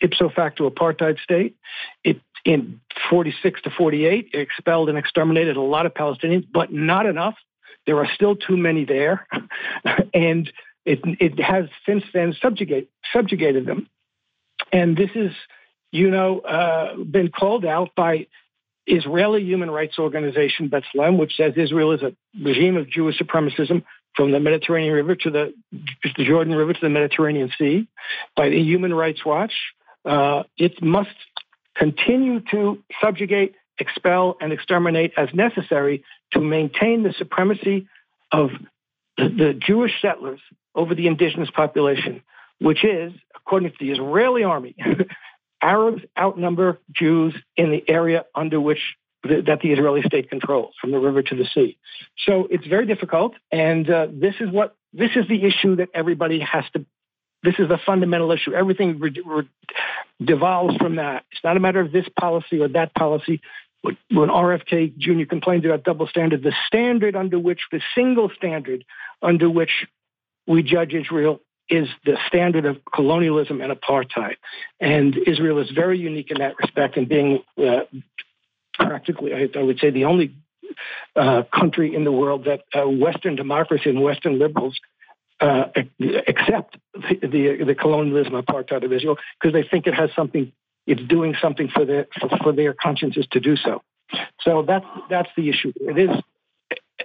ipso 0.00 0.30
facto 0.30 0.70
apartheid 0.70 1.18
state. 1.18 1.56
It 2.04 2.20
in 2.44 2.80
46 3.10 3.62
to 3.62 3.70
48 3.70 4.30
expelled 4.34 4.88
and 4.88 4.96
exterminated 4.96 5.56
a 5.56 5.60
lot 5.60 5.84
of 5.84 5.94
Palestinians, 5.94 6.46
but 6.50 6.72
not 6.72 7.04
enough. 7.06 7.34
There 7.86 7.98
are 7.98 8.08
still 8.14 8.36
too 8.36 8.56
many 8.56 8.84
there, 8.84 9.26
and 10.14 10.50
it 10.84 11.00
it 11.04 11.40
has 11.40 11.66
since 11.84 12.04
then 12.12 12.34
subjugate, 12.40 12.90
subjugated 13.12 13.66
them. 13.66 13.88
And 14.72 14.96
this 14.96 15.10
is, 15.14 15.32
you 15.92 16.10
know, 16.10 16.40
uh, 16.40 16.96
been 16.96 17.30
called 17.30 17.64
out 17.64 17.90
by 17.96 18.26
Israeli 18.86 19.42
human 19.42 19.70
rights 19.70 19.98
organization 19.98 20.70
B'Tselem, 20.70 21.18
which 21.18 21.36
says 21.36 21.54
Israel 21.56 21.92
is 21.92 22.02
a 22.02 22.14
regime 22.42 22.76
of 22.76 22.88
Jewish 22.88 23.18
supremacism 23.18 23.84
from 24.14 24.32
the 24.32 24.40
Mediterranean 24.40 24.94
River 24.94 25.14
to 25.14 25.30
the, 25.30 25.54
the 25.72 26.24
Jordan 26.24 26.54
River 26.54 26.72
to 26.72 26.80
the 26.80 26.88
Mediterranean 26.88 27.50
Sea. 27.58 27.86
By 28.34 28.48
the 28.48 28.60
Human 28.60 28.94
Rights 28.94 29.24
Watch, 29.24 29.52
uh, 30.04 30.44
it 30.56 30.82
must 30.82 31.10
continue 31.74 32.40
to 32.52 32.82
subjugate, 33.00 33.54
expel, 33.78 34.36
and 34.40 34.52
exterminate 34.52 35.12
as 35.16 35.28
necessary 35.34 36.04
to 36.32 36.40
maintain 36.40 37.02
the 37.02 37.12
supremacy 37.16 37.88
of 38.32 38.50
the, 39.16 39.58
Jewish 39.58 39.92
settlers 40.02 40.40
over 40.74 40.94
the 40.94 41.06
indigenous 41.06 41.50
population, 41.50 42.22
which 42.60 42.84
is, 42.84 43.12
according 43.34 43.70
to 43.70 43.76
the 43.80 43.90
Israeli 43.92 44.44
army, 44.44 44.74
Arabs 45.62 46.02
outnumber 46.18 46.78
Jews 46.92 47.34
in 47.56 47.70
the 47.70 47.82
area 47.88 48.26
under 48.34 48.60
which 48.60 48.96
the, 49.22 49.42
that 49.46 49.60
the 49.60 49.72
Israeli 49.72 50.02
state 50.02 50.28
controls, 50.28 50.74
from 50.80 50.90
the 50.90 50.98
river 50.98 51.22
to 51.22 51.34
the 51.34 51.46
sea. 51.54 51.78
So 52.26 52.46
it's 52.50 52.66
very 52.66 52.86
difficult, 52.86 53.34
and 53.50 53.88
uh, 53.88 54.08
this 54.12 54.34
is 54.40 54.50
what 54.50 54.76
this 54.92 55.10
is 55.16 55.26
the 55.28 55.44
issue 55.44 55.76
that 55.76 55.88
everybody 55.94 56.40
has 56.40 56.64
to. 56.74 56.84
This 57.42 57.54
is 57.58 57.68
the 57.68 57.78
fundamental 57.84 58.32
issue. 58.32 58.54
Everything 58.54 58.98
re- 58.98 59.22
re- 59.24 59.48
devolves 60.24 60.76
from 60.76 60.96
that. 60.96 61.24
It's 61.30 61.44
not 61.44 61.56
a 61.56 61.60
matter 61.60 61.80
of 61.80 61.92
this 61.92 62.06
policy 62.18 62.60
or 62.60 62.68
that 62.68 62.94
policy. 62.94 63.40
When 64.10 64.28
RFK 64.28 64.96
Jr. 64.96 65.24
complains 65.28 65.64
about 65.64 65.84
double 65.84 66.06
standard, 66.06 66.42
the 66.42 66.54
standard 66.66 67.16
under 67.16 67.38
which, 67.38 67.60
the 67.70 67.80
single 67.94 68.30
standard 68.36 68.84
under 69.22 69.48
which 69.48 69.86
we 70.46 70.62
judge 70.62 70.94
Israel 70.94 71.40
is 71.68 71.88
the 72.04 72.16
standard 72.28 72.64
of 72.64 72.78
colonialism 72.94 73.60
and 73.60 73.72
apartheid. 73.72 74.36
And 74.80 75.16
Israel 75.26 75.58
is 75.58 75.70
very 75.70 75.98
unique 75.98 76.30
in 76.30 76.38
that 76.38 76.54
respect 76.60 76.96
and 76.96 77.08
being 77.08 77.42
uh, 77.58 77.80
practically, 78.74 79.32
I, 79.34 79.62
would 79.62 79.80
say, 79.80 79.90
the 79.90 80.04
only 80.04 80.36
uh, 81.16 81.42
country 81.52 81.94
in 81.94 82.04
the 82.04 82.12
world 82.12 82.44
that 82.44 82.62
uh, 82.78 82.88
Western 82.88 83.36
democracy 83.36 83.90
and 83.90 84.00
Western 84.00 84.38
liberals 84.38 84.78
uh, 85.40 85.64
accept 86.26 86.76
the, 86.94 87.18
the, 87.22 87.64
the, 87.66 87.74
colonialism 87.74 88.32
apartheid 88.32 88.84
of 88.84 88.92
Israel 88.92 89.16
because 89.38 89.52
they 89.52 89.66
think 89.68 89.86
it 89.86 89.94
has 89.94 90.08
something, 90.16 90.50
it's 90.86 91.02
doing 91.02 91.34
something 91.40 91.68
for 91.68 91.84
their, 91.84 92.06
for, 92.20 92.28
for 92.42 92.52
their 92.52 92.74
consciences 92.74 93.26
to 93.32 93.40
do 93.40 93.56
so. 93.56 93.82
So 94.42 94.62
that's, 94.62 94.86
that's 95.10 95.28
the 95.36 95.48
issue. 95.48 95.72
It 95.76 95.98
is 95.98 96.10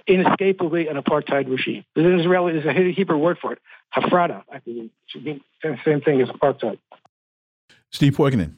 inescapably 0.06 0.88
an 0.88 0.96
apartheid 0.96 1.50
regime. 1.50 1.84
There's 1.94 2.06
an 2.06 2.20
Israeli, 2.20 2.52
there's 2.58 2.66
a 2.66 2.92
Hebrew 2.92 3.18
word 3.18 3.38
for 3.40 3.52
it, 3.52 3.58
hafrada. 3.94 4.42
I 4.52 4.58
think 4.60 4.90
the 5.12 5.78
same 5.84 6.00
thing 6.00 6.20
as 6.20 6.28
apartheid. 6.28 6.78
Steve 7.90 8.14
Poikonen. 8.14 8.56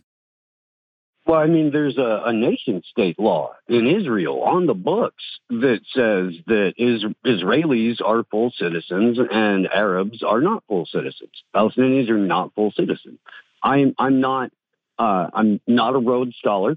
Well, 1.27 1.41
I 1.41 1.47
mean, 1.47 1.71
there's 1.73 1.97
a, 1.97 2.23
a 2.27 2.33
nation 2.35 2.83
state 2.91 3.19
law 3.19 3.55
in 3.67 3.87
Israel 3.87 4.43
on 4.43 4.67
the 4.67 4.75
books 4.75 5.25
that 5.49 5.81
says 5.95 6.35
that 6.47 6.75
is, 6.77 7.03
Israelis 7.25 8.03
are 8.05 8.25
full 8.25 8.53
citizens 8.59 9.19
and 9.33 9.67
Arabs 9.67 10.23
are 10.23 10.43
not 10.43 10.65
full 10.69 10.85
citizens. 10.85 11.31
Palestinians 11.55 12.11
are 12.11 12.19
not 12.19 12.55
full 12.55 12.73
citizens. 12.73 13.19
I'm 13.63 13.95
I'm 13.99 14.21
not 14.21 14.53
uh, 14.99 15.29
I'm 15.33 15.61
not 15.67 15.95
a 15.95 15.99
Rhodes 15.99 16.37
scholar. 16.37 16.77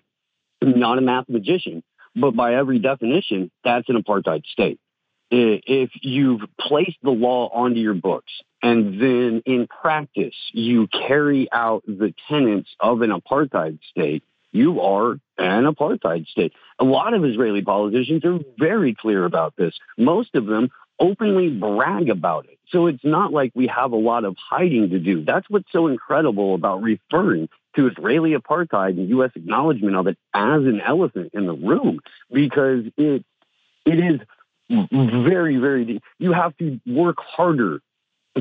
I'm 0.62 0.80
not 0.80 0.98
a 0.98 1.02
mathematician, 1.02 1.84
but 2.16 2.32
by 2.36 2.56
every 2.56 2.80
definition, 2.80 3.52
that's 3.64 3.88
an 3.90 4.02
apartheid 4.02 4.46
state. 4.46 4.80
If 5.30 5.90
you've 6.02 6.42
placed 6.60 6.98
the 7.04 7.12
law 7.12 7.50
onto 7.50 7.80
your 7.80 7.94
books 7.94 8.32
and 8.64 9.00
then 9.00 9.44
in 9.46 9.68
practice 9.68 10.36
you 10.54 10.88
carry 10.88 11.50
out 11.52 11.84
the 11.86 12.14
tenets 12.30 12.70
of 12.80 13.02
an 13.02 13.12
apartheid 13.12 13.80
state, 13.92 14.24
you 14.54 14.80
are 14.80 15.20
an 15.38 15.66
apartheid 15.66 16.28
state. 16.28 16.54
A 16.80 16.86
lot 16.86 17.14
of 17.14 17.26
Israeli 17.26 17.62
politicians 17.62 18.24
are 18.24 18.40
very 18.58 18.96
clear 18.96 19.26
about 19.26 19.56
this. 19.58 19.78
Most 19.98 20.34
of 20.36 20.46
them 20.46 20.70
openly 21.00 21.50
brag 21.50 22.10
about 22.10 22.46
it. 22.46 22.58
So 22.70 22.88
it's 22.88 23.04
not 23.04 23.32
like 23.32 23.52
we 23.54 23.68
have 23.68 23.92
a 23.92 23.98
lot 23.98 24.26
of 24.26 24.36
hiding 24.38 24.90
to 24.90 25.00
do. 25.00 25.24
That's 25.24 25.48
what's 25.50 25.72
so 25.72 25.88
incredible 25.88 26.56
about 26.56 26.82
referring 26.82 27.50
to 27.78 27.88
Israeli 27.88 28.34
apartheid 28.34 28.98
and 28.98 29.08
U.S. 29.10 29.32
acknowledgement 29.36 29.96
of 29.96 30.08
it 30.08 30.18
as 30.34 30.64
an 30.64 30.82
elephant 30.86 31.32
in 31.34 31.46
the 31.46 31.54
room, 31.54 32.02
because 32.32 32.84
it 32.98 33.24
it 33.86 34.00
is 34.00 34.20
very, 34.70 35.58
very 35.58 35.86
deep. 35.86 36.04
You 36.20 36.34
have 36.34 36.56
to 36.58 36.80
work 36.86 37.18
harder 37.20 37.80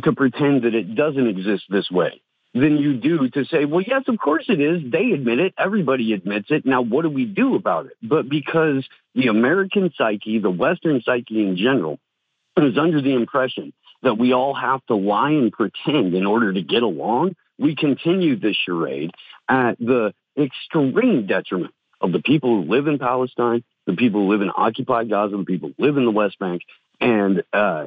to 0.03 0.13
pretend 0.13 0.63
that 0.63 0.75
it 0.75 0.95
doesn't 0.95 1.27
exist 1.27 1.65
this 1.69 1.89
way 1.91 2.21
than 2.53 2.79
you 2.79 2.95
do 2.95 3.29
to 3.29 3.45
say, 3.45 3.65
well, 3.65 3.83
yes, 3.87 4.03
of 4.09 4.19
course 4.19 4.47
it 4.49 4.61
is. 4.61 4.91
They 4.91 5.13
admit 5.13 5.39
it. 5.39 5.55
Everybody 5.59 6.13
admits 6.15 6.47
it. 6.51 6.67
Now, 6.67 6.83
what 6.83 7.03
do 7.03 7.11
we 7.11 7.27
do 7.27 7.55
about 7.55 7.87
it? 7.87 7.97
But 8.03 8.29
because 8.29 8.85
the 9.15 9.29
American 9.29 9.93
psyche, 9.97 10.39
the 10.39 10.51
Western 10.51 11.03
psyche 11.05 11.47
in 11.47 11.57
general, 11.57 11.99
is 12.57 12.79
under 12.79 13.01
the 13.03 13.15
impression 13.15 13.73
that 14.03 14.19
we 14.19 14.33
all 14.33 14.55
have 14.55 14.85
to 14.87 14.97
lie 14.97 15.31
and 15.31 15.53
pretend 15.53 16.15
in 16.15 16.27
order 16.27 16.53
to 16.53 16.63
get 16.63 16.83
along, 16.83 17.37
we 17.59 17.75
continue 17.75 18.39
this 18.39 18.57
charade 18.57 19.13
at 19.49 19.79
the 19.79 20.15
extreme 20.39 21.27
detriment 21.27 21.75
of 22.01 22.13
the 22.13 22.21
people 22.21 22.63
who 22.63 22.71
live 22.71 22.87
in 22.87 22.99
Palestine, 22.99 23.65
the 23.87 23.95
people 23.95 24.23
who 24.23 24.31
live 24.31 24.43
in 24.43 24.51
occupied 24.55 25.09
Gaza, 25.09 25.37
the 25.37 25.45
people 25.45 25.73
who 25.77 25.85
live 25.85 25.97
in 25.97 26.05
the 26.05 26.11
West 26.11 26.39
Bank, 26.39 26.63
and 27.01 27.43
uh, 27.53 27.87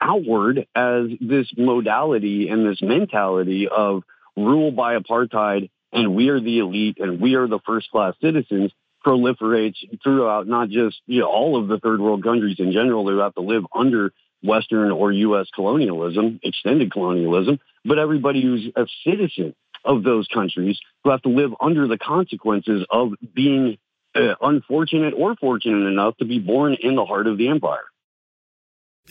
outward 0.00 0.66
as 0.74 1.06
this 1.20 1.50
modality 1.56 2.48
and 2.48 2.66
this 2.66 2.80
mentality 2.82 3.68
of 3.68 4.02
rule 4.36 4.70
by 4.70 4.96
apartheid 4.96 5.70
and 5.92 6.14
we 6.14 6.28
are 6.28 6.40
the 6.40 6.58
elite 6.58 6.98
and 6.98 7.20
we 7.20 7.34
are 7.34 7.46
the 7.46 7.60
first 7.64 7.90
class 7.90 8.14
citizens 8.20 8.72
proliferates 9.04 9.76
throughout 10.02 10.46
not 10.46 10.68
just 10.68 11.00
you 11.06 11.20
know, 11.20 11.26
all 11.26 11.60
of 11.60 11.68
the 11.68 11.78
third 11.78 12.00
world 12.00 12.22
countries 12.22 12.56
in 12.58 12.72
general 12.72 13.08
who 13.08 13.18
have 13.18 13.34
to 13.34 13.40
live 13.40 13.64
under 13.74 14.12
Western 14.42 14.90
or 14.90 15.12
U.S. 15.12 15.46
colonialism, 15.54 16.40
extended 16.42 16.92
colonialism, 16.92 17.58
but 17.84 17.98
everybody 17.98 18.42
who's 18.42 18.70
a 18.76 18.86
citizen 19.04 19.54
of 19.84 20.02
those 20.02 20.26
countries 20.28 20.78
who 21.02 21.10
have 21.10 21.22
to 21.22 21.28
live 21.28 21.50
under 21.60 21.86
the 21.86 21.98
consequences 21.98 22.86
of 22.90 23.12
being 23.34 23.76
uh, 24.14 24.34
unfortunate 24.40 25.14
or 25.16 25.36
fortunate 25.36 25.86
enough 25.86 26.16
to 26.18 26.24
be 26.24 26.38
born 26.38 26.76
in 26.80 26.94
the 26.94 27.04
heart 27.04 27.26
of 27.26 27.36
the 27.36 27.48
empire. 27.48 27.84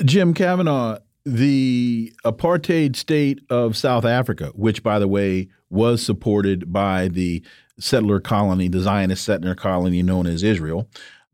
Jim 0.04 0.34
Kavanagh, 0.34 1.00
the 1.26 2.14
apartheid 2.26 2.95
state 2.95 3.41
of 3.50 3.78
South 3.78 4.06
Africa, 4.06 4.52
which, 4.56 4.82
by 4.82 4.98
the 5.00 5.08
way, 5.08 5.50
was 5.70 6.04
supported 6.04 6.74
by 6.74 7.08
the 7.08 7.44
settler 7.80 8.20
colony, 8.20 8.68
the 8.68 8.80
Zionist 8.80 9.24
settler 9.24 9.56
colony 9.56 10.02
known 10.02 10.26
as 10.26 10.44
Israel, 10.44 10.90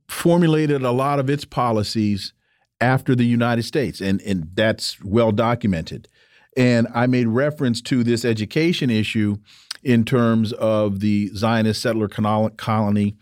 formulated 0.07 0.83
a 0.83 0.91
lot 0.91 1.19
of 1.19 1.29
its 1.29 1.45
policies 1.45 2.33
after 2.81 3.15
the 3.15 3.25
United 3.25 3.63
States, 3.63 4.01
and, 4.01 4.21
and 4.21 4.49
that's 4.53 5.01
well 5.03 5.31
documented. 5.31 6.07
And 6.57 6.87
I 6.93 7.07
made 7.07 7.27
reference 7.27 7.81
to 7.83 8.03
this 8.03 8.25
education 8.25 8.89
issue 8.89 9.37
in 9.83 10.03
terms 10.03 10.51
of 10.53 10.99
the 10.99 11.29
Zionist 11.35 11.81
settler 11.81 12.07
colony 12.07 13.15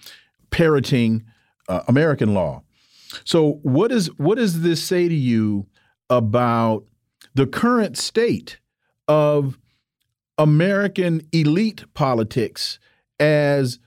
parroting 0.50 1.26
uh, 1.68 1.82
American 1.88 2.34
law. 2.34 2.64
So 3.24 3.60
what 3.64 3.92
is 3.92 4.08
what 4.18 4.38
does 4.38 4.62
this 4.62 4.84
say 4.84 5.08
to 5.08 5.16
you 5.16 5.68
about 6.10 6.86
the 7.36 7.48
current 7.48 7.98
state 7.98 8.60
of 9.08 9.58
American 10.38 11.22
elite 11.32 11.86
politics 11.94 12.80
as 13.20 13.80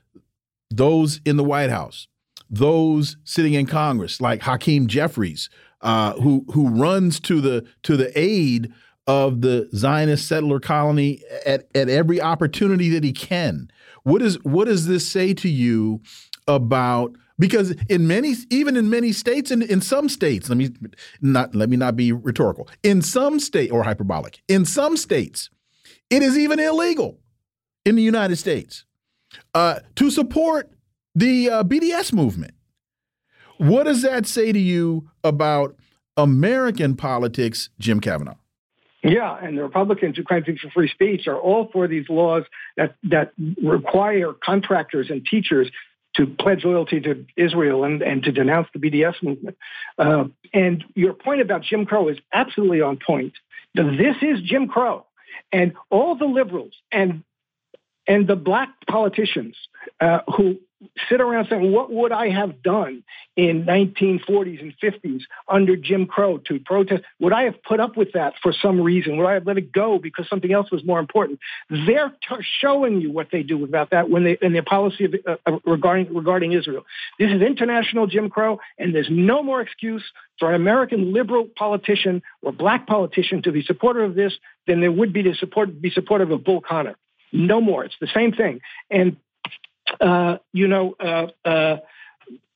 those 0.71 1.21
in 1.25 1.37
the 1.37 1.45
White 1.45 1.71
House, 1.71 2.09
those 2.49 3.17
sitting 3.25 3.55
in 3.55 3.67
Congress, 3.67 4.21
like 4.21 4.43
Hakeem 4.43 4.87
Jeffries, 4.87 5.51
uh, 5.81 6.15
who 6.15 6.45
who 6.53 6.69
runs 6.69 7.21
to 7.21 7.41
the 7.41 7.67
to 7.83 7.97
the 7.97 8.17
aid 8.19 8.73
of 9.07 9.41
the 9.41 9.69
Zionist 9.75 10.29
settler 10.29 10.61
colony 10.61 11.23
at, 11.47 11.67
at 11.75 11.89
every 11.89 12.21
opportunity 12.21 12.91
that 12.91 13.05
he 13.05 13.13
can. 13.13 13.71
What 14.03 14.23
is 14.23 14.43
what 14.45 14.67
does 14.67 14.87
this 14.87 15.09
say 15.09 15.35
to 15.35 15.49
you 15.49 16.01
about 16.47 17.17
because 17.39 17.71
in 17.89 18.07
many 18.07 18.35
even 18.51 18.77
in 18.77 18.91
many 18.91 19.13
states 19.13 19.51
and 19.51 19.63
in 19.63 19.81
some 19.81 20.09
states 20.09 20.49
let 20.49 20.59
me 20.59 20.71
not 21.21 21.55
let 21.55 21.69
me 21.69 21.77
not 21.77 21.97
be 21.97 22.13
rhetorical. 22.13 22.69
In 22.83 23.03
some 23.03 23.41
state 23.41 23.71
or 23.71 23.83
hyperbolic 23.83 24.43
in 24.49 24.65
some 24.65 24.97
states 24.97 25.51
it 26.09 26.23
is 26.23 26.39
even 26.39 26.59
illegal 26.59 27.19
in 27.85 27.97
the 27.97 28.03
united 28.03 28.37
states 28.37 28.85
uh, 29.55 29.81
to 29.97 30.11
support 30.11 30.71
the 31.15 31.51
uh, 31.51 31.65
bds 31.65 32.13
movement. 32.13 32.55
What 33.59 33.85
does 33.85 34.03
that 34.03 34.27
say 34.27 34.53
to 34.53 34.59
you 34.59 35.11
about 35.25 35.77
american 36.17 36.97
politics 36.97 37.71
jim 37.79 38.01
kavanagh 38.01 38.35
Yeah, 39.03 39.35
and 39.43 39.57
the 39.57 39.63
Republicans 39.63 40.17
who 40.17 40.25
claim 40.25 40.45
for 40.45 40.71
free 40.71 40.89
speech 40.89 41.27
are 41.27 41.39
all 41.39 41.71
for 41.73 41.89
these 41.89 42.09
laws 42.11 42.45
that 42.77 42.97
that 43.05 43.33
require 43.63 44.33
contractors 44.33 45.09
and 45.09 45.25
teachers 45.25 45.71
to 46.17 46.27
pledge 46.27 46.65
loyalty 46.65 47.01
to 47.01 47.25
Israel 47.37 47.85
and, 47.85 48.03
and 48.03 48.23
to 48.25 48.33
denounce 48.33 48.69
the 48.75 48.81
BDS 48.81 49.23
movement. 49.23 49.57
Uh, 49.99 50.25
and 50.53 50.85
your 50.95 51.15
point 51.15 51.41
about 51.41 51.63
Jim 51.63 51.87
Crow 51.87 52.09
is 52.09 52.19
absolutely 52.33 52.81
on 52.81 52.99
point. 52.99 53.33
This 53.75 54.17
is 54.21 54.43
Jim 54.43 54.67
Crow, 54.67 55.07
and 55.53 55.73
all 55.91 56.17
the 56.17 56.27
liberals 56.27 56.75
and 56.93 57.23
and 58.07 58.27
the 58.27 58.37
black 58.37 58.69
politicians 58.89 59.57
uh, 60.01 60.21
who 60.37 60.59
sit 61.09 61.21
around 61.21 61.49
saying, 61.51 61.73
what 61.73 61.93
would 61.93 62.13
I 62.13 62.31
have 62.31 62.63
done 62.63 63.03
in 63.37 63.65
1940s 63.65 64.61
and 64.61 64.75
50s 64.83 65.23
under 65.49 65.77
Jim 65.77 66.07
Crow 66.07 66.39
to 66.39 66.59
protest? 66.59 67.03
Would 67.21 67.33
I 67.33 67.43
have 67.43 67.63
put 67.63 67.81
up 67.81 67.97
with 67.97 68.13
that 68.15 68.35
for 68.43 68.53
some 68.53 68.81
reason? 68.81 69.17
Would 69.19 69.27
I 69.27 69.35
have 69.35 69.47
let 69.47 69.59
it 69.59 69.73
go 69.73 69.99
because 69.99 70.29
something 70.29 70.53
else 70.53 70.71
was 70.71 70.85
more 70.85 70.99
important? 70.99 71.41
They're 71.69 72.11
t- 72.11 72.45
showing 72.61 73.01
you 73.01 73.13
what 73.13 73.29
they 73.31 73.43
do 73.43 73.63
about 73.63 73.91
that 73.91 74.09
when 74.09 74.25
they 74.25 74.39
in 74.41 74.53
their 74.53 74.63
policy 74.63 75.05
of, 75.05 75.15
uh, 75.47 75.59
regarding 75.65 76.15
regarding 76.15 76.53
Israel. 76.53 76.85
This 77.19 77.31
is 77.31 77.43
international 77.43 78.07
Jim 78.07 78.31
Crow, 78.31 78.59
and 78.79 78.95
there's 78.95 79.11
no 79.11 79.43
more 79.43 79.61
excuse 79.61 80.05
for 80.39 80.49
an 80.49 80.55
American 80.55 81.13
liberal 81.13 81.47
politician 81.57 82.23
or 82.43 82.53
black 82.53 82.87
politician 82.87 83.43
to 83.43 83.53
be 83.53 83.63
supportive 83.63 84.11
of 84.11 84.17
this 84.17 84.33
than 84.67 84.81
there 84.81 84.93
would 84.93 85.13
be 85.13 85.23
to 85.25 85.35
support 85.35 85.81
be 85.81 85.91
supportive 85.91 86.31
of 86.31 86.43
Bull 86.43 86.63
Connor. 86.63 86.97
No 87.33 87.61
more. 87.61 87.85
It's 87.85 87.95
the 88.01 88.09
same 88.13 88.33
thing. 88.33 88.61
And 88.91 89.17
uh, 90.01 90.39
you 90.53 90.69
know, 90.69 90.95
uh, 91.01 91.27
uh, 91.45 91.77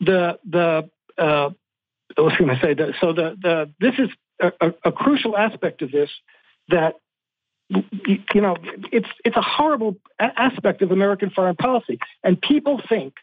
the 0.01 0.39
the 0.49 0.91
uh, 1.19 1.51
was 2.17 2.37
going 2.39 2.55
to 2.55 2.61
say 2.61 2.75
that. 2.75 2.95
So 3.01 3.13
the 3.13 3.37
the 3.41 3.71
this 3.81 3.95
is 3.99 4.09
a, 4.61 4.75
a, 4.85 4.93
crucial 4.93 5.37
aspect 5.37 5.83
of 5.83 5.91
this 5.91 6.11
that 6.69 6.97
you 7.69 8.41
know 8.41 8.57
it's 8.93 9.09
it's 9.25 9.37
a 9.37 9.43
horrible 9.43 9.97
aspect 10.19 10.83
of 10.83 10.91
American 10.91 11.31
foreign 11.31 11.57
policy, 11.57 11.99
and 12.23 12.41
people 12.41 12.81
think 12.89 13.15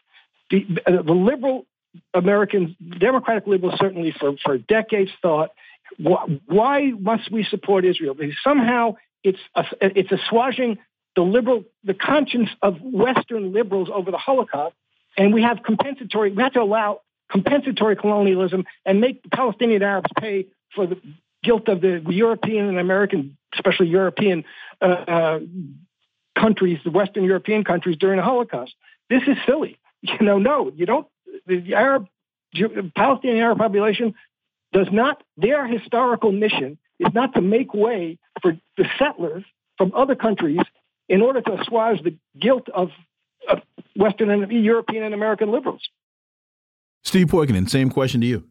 the 0.50 0.66
the 0.86 1.12
liberal 1.12 1.66
Americans, 2.14 2.74
Democratic 2.98 3.46
liberals, 3.46 3.78
certainly 3.78 4.12
for 4.18 4.34
for 4.44 4.58
decades 4.58 5.10
thought, 5.20 5.50
why 5.98 6.92
must 6.98 7.30
we 7.30 7.44
support 7.44 7.84
Israel? 7.84 8.14
Because 8.14 8.36
somehow 8.42 8.96
it's 9.22 9.38
a, 9.54 9.64
it's 9.80 10.10
a 10.10 10.16
assuaging 10.16 10.78
the 11.14 11.22
liberal, 11.22 11.64
the 11.84 11.94
conscience 11.94 12.48
of 12.62 12.80
Western 12.80 13.52
liberals 13.52 13.88
over 13.92 14.10
the 14.10 14.18
Holocaust, 14.18 14.74
and 15.16 15.34
we 15.34 15.42
have 15.42 15.62
compensatory. 15.62 16.32
We 16.32 16.42
have 16.42 16.52
to 16.54 16.62
allow 16.62 17.00
compensatory 17.30 17.96
colonialism 17.96 18.64
and 18.84 19.00
make 19.00 19.22
Palestinian 19.30 19.82
Arabs 19.82 20.10
pay 20.18 20.46
for 20.74 20.86
the 20.86 20.98
guilt 21.42 21.68
of 21.68 21.80
the 21.80 22.02
European 22.08 22.68
and 22.68 22.78
American, 22.78 23.36
especially 23.54 23.88
European 23.88 24.44
uh, 24.80 24.84
uh, 24.84 25.40
countries, 26.38 26.78
the 26.84 26.90
Western 26.90 27.24
European 27.24 27.64
countries 27.64 27.96
during 27.98 28.18
the 28.18 28.22
Holocaust. 28.22 28.74
This 29.08 29.22
is 29.26 29.36
silly. 29.46 29.78
You 30.04 30.26
know, 30.26 30.40
no, 30.40 30.72
you 30.74 30.84
don't. 30.84 31.06
The 31.46 31.74
Arab, 31.74 32.08
Palestinian 32.96 33.38
Arab 33.38 33.58
population 33.58 34.14
does 34.72 34.88
not. 34.90 35.22
Their 35.36 35.64
historical 35.64 36.32
mission 36.32 36.76
is 36.98 37.14
not 37.14 37.34
to 37.34 37.40
make 37.40 37.72
way 37.72 38.18
for 38.40 38.58
the 38.76 38.84
settlers 38.98 39.44
from 39.78 39.92
other 39.94 40.16
countries 40.16 40.58
in 41.08 41.22
order 41.22 41.40
to 41.40 41.60
assuage 41.60 42.02
the 42.02 42.16
guilt 42.38 42.68
of, 42.74 42.90
of 43.48 43.60
Western 43.96 44.30
and 44.30 44.50
European 44.50 45.04
and 45.04 45.14
American 45.14 45.50
liberals. 45.50 45.82
Steve 47.02 47.28
Poikonen, 47.28 47.68
same 47.68 47.90
question 47.90 48.20
to 48.20 48.26
you. 48.26 48.44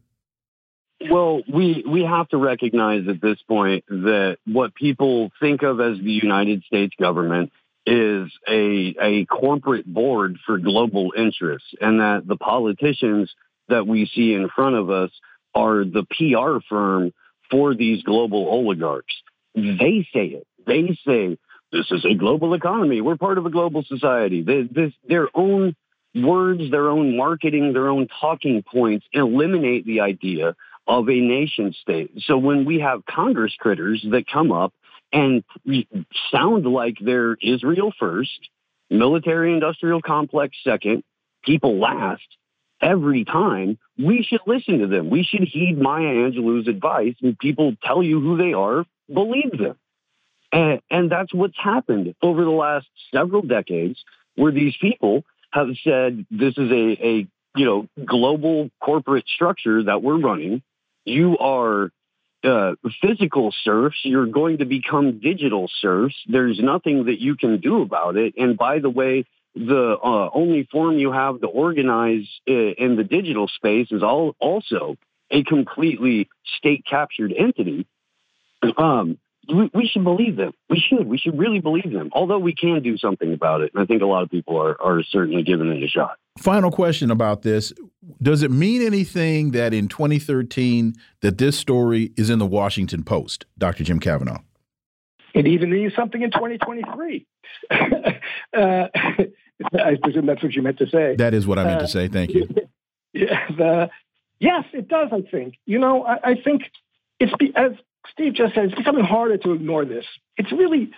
Well, 1.10 1.42
we 1.52 1.84
we 1.86 2.04
have 2.04 2.28
to 2.28 2.36
recognize 2.36 3.08
at 3.08 3.20
this 3.20 3.38
point 3.48 3.84
that 3.88 4.36
what 4.46 4.74
people 4.74 5.32
think 5.40 5.62
of 5.62 5.80
as 5.80 5.98
the 5.98 6.12
United 6.12 6.62
States 6.64 6.94
government 7.00 7.50
is 7.84 8.30
a 8.48 8.94
a 9.00 9.24
corporate 9.26 9.86
board 9.86 10.38
for 10.46 10.58
global 10.58 11.12
interests, 11.16 11.68
and 11.80 12.00
that 12.00 12.26
the 12.26 12.36
politicians 12.36 13.32
that 13.68 13.86
we 13.86 14.06
see 14.14 14.34
in 14.34 14.48
front 14.48 14.76
of 14.76 14.90
us 14.90 15.10
are 15.54 15.84
the 15.84 16.04
PR 16.04 16.64
firm 16.68 17.12
for 17.50 17.74
these 17.74 18.02
global 18.02 18.46
oligarchs. 18.46 19.14
They 19.54 20.06
say 20.12 20.26
it. 20.26 20.46
They 20.66 20.98
say 21.06 21.38
this 21.72 21.90
is 21.90 22.04
a 22.04 22.14
global 22.14 22.54
economy. 22.54 23.00
We're 23.00 23.16
part 23.16 23.38
of 23.38 23.46
a 23.46 23.50
global 23.50 23.82
society. 23.82 24.42
This, 24.42 24.92
their 25.08 25.28
own 25.34 25.74
words, 26.14 26.70
their 26.70 26.90
own 26.90 27.16
marketing, 27.16 27.72
their 27.72 27.88
own 27.88 28.08
talking 28.20 28.62
points 28.62 29.06
eliminate 29.12 29.86
the 29.86 30.00
idea 30.00 30.54
of 30.86 31.08
a 31.08 31.20
nation 31.20 31.74
state. 31.80 32.10
So 32.26 32.36
when 32.36 32.64
we 32.64 32.80
have 32.80 33.06
Congress 33.06 33.54
critters 33.58 34.04
that 34.10 34.26
come 34.30 34.52
up 34.52 34.74
and 35.12 35.44
sound 36.30 36.66
like 36.66 36.96
they're 37.00 37.36
Israel 37.40 37.92
first, 37.98 38.50
military 38.90 39.54
industrial 39.54 40.02
complex 40.02 40.56
second, 40.62 41.02
people 41.44 41.78
last, 41.78 42.26
every 42.82 43.24
time, 43.24 43.78
we 43.96 44.26
should 44.28 44.40
listen 44.46 44.80
to 44.80 44.88
them. 44.88 45.08
We 45.08 45.22
should 45.22 45.48
heed 45.48 45.78
Maya 45.78 46.02
Angelou's 46.02 46.68
advice. 46.68 47.14
And 47.22 47.38
people 47.38 47.74
tell 47.82 48.02
you 48.02 48.20
who 48.20 48.36
they 48.36 48.52
are, 48.52 48.84
believe 49.12 49.56
them. 49.56 49.76
And, 50.52 50.80
and 50.90 51.10
that's 51.10 51.32
what's 51.32 51.58
happened 51.58 52.14
over 52.22 52.44
the 52.44 52.50
last 52.50 52.86
several 53.12 53.42
decades 53.42 54.02
where 54.36 54.52
these 54.52 54.76
people 54.80 55.24
have 55.50 55.68
said 55.82 56.26
this 56.30 56.56
is 56.56 56.70
a, 56.70 57.06
a 57.06 57.26
you 57.54 57.64
know 57.64 57.88
global 58.04 58.70
corporate 58.80 59.26
structure 59.26 59.82
that 59.84 60.02
we're 60.02 60.20
running. 60.20 60.62
You 61.04 61.38
are 61.38 61.90
uh, 62.44 62.72
physical 63.00 63.54
serfs. 63.64 63.96
You're 64.02 64.26
going 64.26 64.58
to 64.58 64.64
become 64.64 65.20
digital 65.20 65.70
serfs. 65.80 66.14
There's 66.26 66.58
nothing 66.60 67.06
that 67.06 67.20
you 67.20 67.36
can 67.36 67.60
do 67.60 67.82
about 67.82 68.16
it. 68.16 68.34
And 68.36 68.56
by 68.56 68.78
the 68.78 68.90
way, 68.90 69.24
the 69.54 69.96
uh, 70.02 70.30
only 70.32 70.66
form 70.70 70.98
you 70.98 71.12
have 71.12 71.40
to 71.40 71.46
organize 71.46 72.26
uh, 72.48 72.52
in 72.52 72.96
the 72.96 73.04
digital 73.04 73.48
space 73.48 73.88
is 73.90 74.02
all 74.02 74.34
also 74.38 74.96
a 75.30 75.44
completely 75.44 76.28
state 76.58 76.84
captured 76.88 77.32
entity. 77.36 77.86
Um, 78.76 79.18
we, 79.48 79.70
we 79.74 79.86
should 79.86 80.04
believe 80.04 80.36
them. 80.36 80.52
We 80.70 80.78
should. 80.78 81.06
We 81.06 81.18
should 81.18 81.38
really 81.38 81.60
believe 81.60 81.92
them. 81.92 82.10
Although 82.12 82.38
we 82.38 82.54
can 82.54 82.82
do 82.82 82.96
something 82.96 83.32
about 83.32 83.60
it, 83.60 83.72
and 83.74 83.82
I 83.82 83.86
think 83.86 84.02
a 84.02 84.06
lot 84.06 84.22
of 84.22 84.30
people 84.30 84.60
are 84.60 84.80
are 84.80 85.02
certainly 85.02 85.42
giving 85.42 85.68
it 85.68 85.82
a 85.82 85.88
shot. 85.88 86.18
Final 86.38 86.70
question 86.70 87.10
about 87.10 87.42
this: 87.42 87.72
Does 88.20 88.42
it 88.42 88.50
mean 88.50 88.82
anything 88.82 89.50
that 89.52 89.74
in 89.74 89.88
2013 89.88 90.94
that 91.20 91.38
this 91.38 91.58
story 91.58 92.12
is 92.16 92.30
in 92.30 92.38
the 92.38 92.46
Washington 92.46 93.02
Post, 93.02 93.46
Dr. 93.58 93.84
Jim 93.84 93.98
Kavanagh? 93.98 94.40
It 95.34 95.46
even 95.46 95.70
means 95.70 95.94
something 95.94 96.20
in 96.20 96.30
2023. 96.30 97.26
uh, 97.70 97.78
I 99.74 99.96
presume 100.02 100.26
that's 100.26 100.42
what 100.42 100.52
you 100.52 100.62
meant 100.62 100.78
to 100.78 100.88
say. 100.88 101.16
That 101.16 101.34
is 101.34 101.46
what 101.46 101.58
I 101.58 101.64
meant 101.64 101.78
uh, 101.78 101.82
to 101.82 101.88
say. 101.88 102.08
Thank 102.08 102.34
you. 102.34 102.48
Yeah, 103.14 103.46
the, 103.50 103.90
yes, 104.40 104.64
it 104.72 104.88
does. 104.88 105.10
I 105.12 105.20
think. 105.20 105.56
You 105.66 105.78
know, 105.78 106.02
I, 106.02 106.30
I 106.30 106.34
think 106.34 106.62
it's 107.20 107.30
as 107.54 107.72
Steve 108.10 108.34
just 108.34 108.54
said, 108.54 108.64
it's 108.64 108.74
becoming 108.74 109.04
harder 109.04 109.36
to 109.38 109.52
ignore 109.52 109.84
this. 109.84 110.04
It's 110.36 110.52
really, 110.52 110.90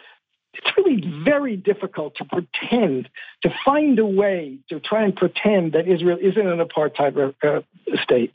it's 0.55 0.67
really 0.77 1.23
very 1.25 1.57
difficult 1.57 2.17
to 2.17 2.25
pretend, 2.25 3.09
to 3.43 3.55
find 3.65 3.99
a 3.99 4.07
way 4.07 4.59
to 4.71 4.81
try 4.81 5.05
and 5.05 5.15
pretend 5.15 5.73
that 5.73 5.89
Israel 5.89 6.19
isn't 6.21 6.47
an 6.47 6.59
apartheid 6.59 7.35
uh, 7.43 7.61
state. 8.03 8.33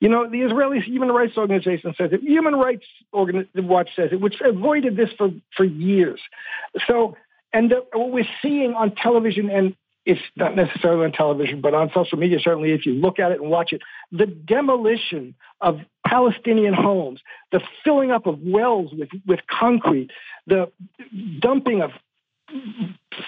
You 0.00 0.08
know, 0.08 0.28
the 0.28 0.40
Israeli 0.40 0.80
Human 0.80 1.10
Rights 1.10 1.36
Organization 1.36 1.94
says 1.96 2.10
it. 2.12 2.22
Human 2.22 2.54
Rights 2.54 2.86
Watch 3.12 3.90
says 3.94 4.10
it, 4.12 4.20
which 4.20 4.40
avoided 4.40 4.96
this 4.96 5.10
for, 5.18 5.30
for 5.56 5.64
years. 5.64 6.20
So, 6.86 7.16
and 7.52 7.70
the, 7.70 7.84
what 7.92 8.10
we're 8.10 8.24
seeing 8.40 8.72
on 8.74 8.94
television 8.94 9.50
and 9.50 9.76
it's 10.10 10.20
not 10.34 10.56
necessarily 10.56 11.04
on 11.04 11.12
television, 11.12 11.60
but 11.60 11.72
on 11.72 11.90
social 11.94 12.18
media, 12.18 12.38
certainly 12.42 12.72
if 12.72 12.84
you 12.84 12.94
look 12.94 13.20
at 13.20 13.30
it 13.30 13.40
and 13.40 13.48
watch 13.48 13.72
it, 13.72 13.80
the 14.10 14.26
demolition 14.26 15.36
of 15.60 15.78
Palestinian 16.04 16.74
homes, 16.74 17.20
the 17.52 17.60
filling 17.84 18.10
up 18.10 18.26
of 18.26 18.40
wells 18.42 18.90
with, 18.92 19.08
with 19.24 19.38
concrete, 19.48 20.10
the 20.48 20.70
dumping 21.40 21.80
of 21.80 21.92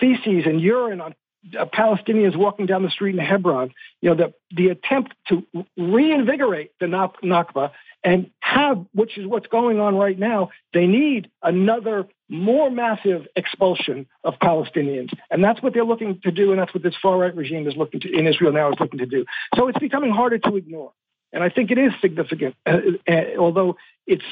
feces 0.00 0.44
and 0.46 0.60
urine 0.60 1.00
on 1.00 1.14
uh, 1.56 1.66
Palestinians 1.66 2.36
walking 2.36 2.66
down 2.66 2.82
the 2.82 2.90
street 2.90 3.14
in 3.14 3.24
Hebron, 3.24 3.72
you 4.00 4.10
know, 4.10 4.16
the, 4.16 4.34
the 4.56 4.68
attempt 4.68 5.14
to 5.28 5.46
reinvigorate 5.76 6.72
the 6.80 6.86
Nakba 6.86 7.70
and 8.04 8.30
have, 8.40 8.84
which 8.94 9.16
is 9.16 9.26
what's 9.26 9.46
going 9.46 9.78
on 9.78 9.96
right 9.96 10.18
now, 10.18 10.50
they 10.74 10.86
need 10.86 11.30
another 11.42 12.08
more 12.28 12.70
massive 12.70 13.26
expulsion 13.36 14.06
of 14.24 14.34
Palestinians. 14.42 15.12
And 15.30 15.44
that's 15.44 15.62
what 15.62 15.74
they're 15.74 15.84
looking 15.84 16.20
to 16.24 16.30
do, 16.30 16.50
and 16.50 16.60
that's 16.60 16.74
what 16.74 16.82
this 16.82 16.94
far 17.00 17.18
right 17.18 17.34
regime 17.34 17.68
is 17.68 17.76
looking 17.76 18.00
to 18.00 18.12
in 18.12 18.26
Israel 18.26 18.52
now 18.52 18.70
is 18.72 18.76
looking 18.80 18.98
to 18.98 19.06
do. 19.06 19.24
So 19.56 19.68
it's 19.68 19.78
becoming 19.78 20.10
harder 20.10 20.38
to 20.38 20.56
ignore. 20.56 20.92
And 21.32 21.42
I 21.42 21.48
think 21.48 21.70
it 21.70 21.78
is 21.78 21.92
significant, 22.00 22.56
uh, 22.66 22.78
uh, 23.08 23.22
although 23.38 23.76
it's 24.06 24.24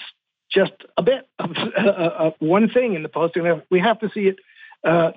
just 0.50 0.72
a 0.96 1.02
bit 1.02 1.28
of 1.38 1.50
uh, 1.56 1.80
uh 1.80 2.30
one 2.40 2.68
thing 2.68 2.94
in 2.94 3.02
the 3.02 3.08
post, 3.08 3.36
we 3.70 3.80
have 3.80 4.00
to 4.00 4.10
see 4.12 4.26
it 4.28 4.36
uh, 4.84 5.12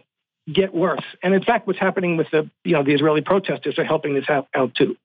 get 0.52 0.74
worse. 0.74 1.04
And 1.22 1.34
in 1.34 1.44
fact, 1.44 1.68
what's 1.68 1.80
happening 1.80 2.18
with 2.18 2.28
the 2.32 2.50
you 2.64 2.74
know 2.74 2.84
the 2.84 2.94
Israeli 2.94 3.22
protesters 3.22 3.78
are 3.78 3.84
helping 3.84 4.14
this 4.14 4.30
out, 4.30 4.48
out 4.54 4.76
too. 4.76 4.96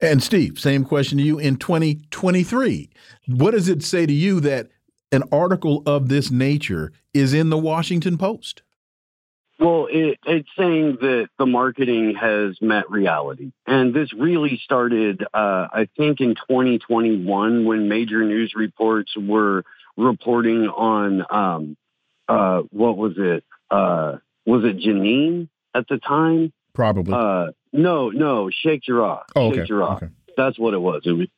And 0.00 0.22
Steve, 0.22 0.58
same 0.58 0.84
question 0.84 1.18
to 1.18 1.24
you 1.24 1.38
in 1.38 1.56
2023. 1.56 2.90
What 3.28 3.52
does 3.52 3.68
it 3.68 3.82
say 3.82 4.04
to 4.04 4.12
you 4.12 4.40
that 4.40 4.68
an 5.10 5.22
article 5.32 5.82
of 5.86 6.08
this 6.08 6.30
nature 6.30 6.92
is 7.14 7.32
in 7.32 7.48
the 7.48 7.56
Washington 7.56 8.18
Post? 8.18 8.62
Well, 9.58 9.88
it, 9.90 10.18
it's 10.26 10.48
saying 10.58 10.98
that 11.00 11.28
the 11.38 11.46
marketing 11.46 12.14
has 12.14 12.60
met 12.60 12.90
reality. 12.90 13.52
And 13.66 13.94
this 13.94 14.12
really 14.12 14.60
started, 14.62 15.22
uh, 15.32 15.68
I 15.72 15.88
think, 15.96 16.20
in 16.20 16.34
2021 16.34 17.64
when 17.64 17.88
major 17.88 18.22
news 18.22 18.52
reports 18.54 19.16
were 19.16 19.64
reporting 19.96 20.68
on, 20.68 21.24
um, 21.30 21.76
uh, 22.28 22.62
what 22.70 22.98
was 22.98 23.14
it? 23.16 23.44
Uh, 23.70 24.18
was 24.44 24.64
it 24.64 24.76
Jenin 24.76 25.48
at 25.74 25.88
the 25.88 25.98
time? 25.98 26.52
Probably. 26.74 27.14
No, 27.72 28.10
no, 28.10 28.50
Sheikh 28.50 28.82
Jarrah. 28.82 29.24
Oh, 29.34 29.48
okay. 29.48 29.58
Sheikh 29.58 29.68
Jarrah. 29.68 29.96
okay. 29.96 30.08
That's 30.36 30.58
what 30.58 30.74
it 30.74 30.78
was. 30.78 31.02
It 31.04 31.12
was 31.12 31.28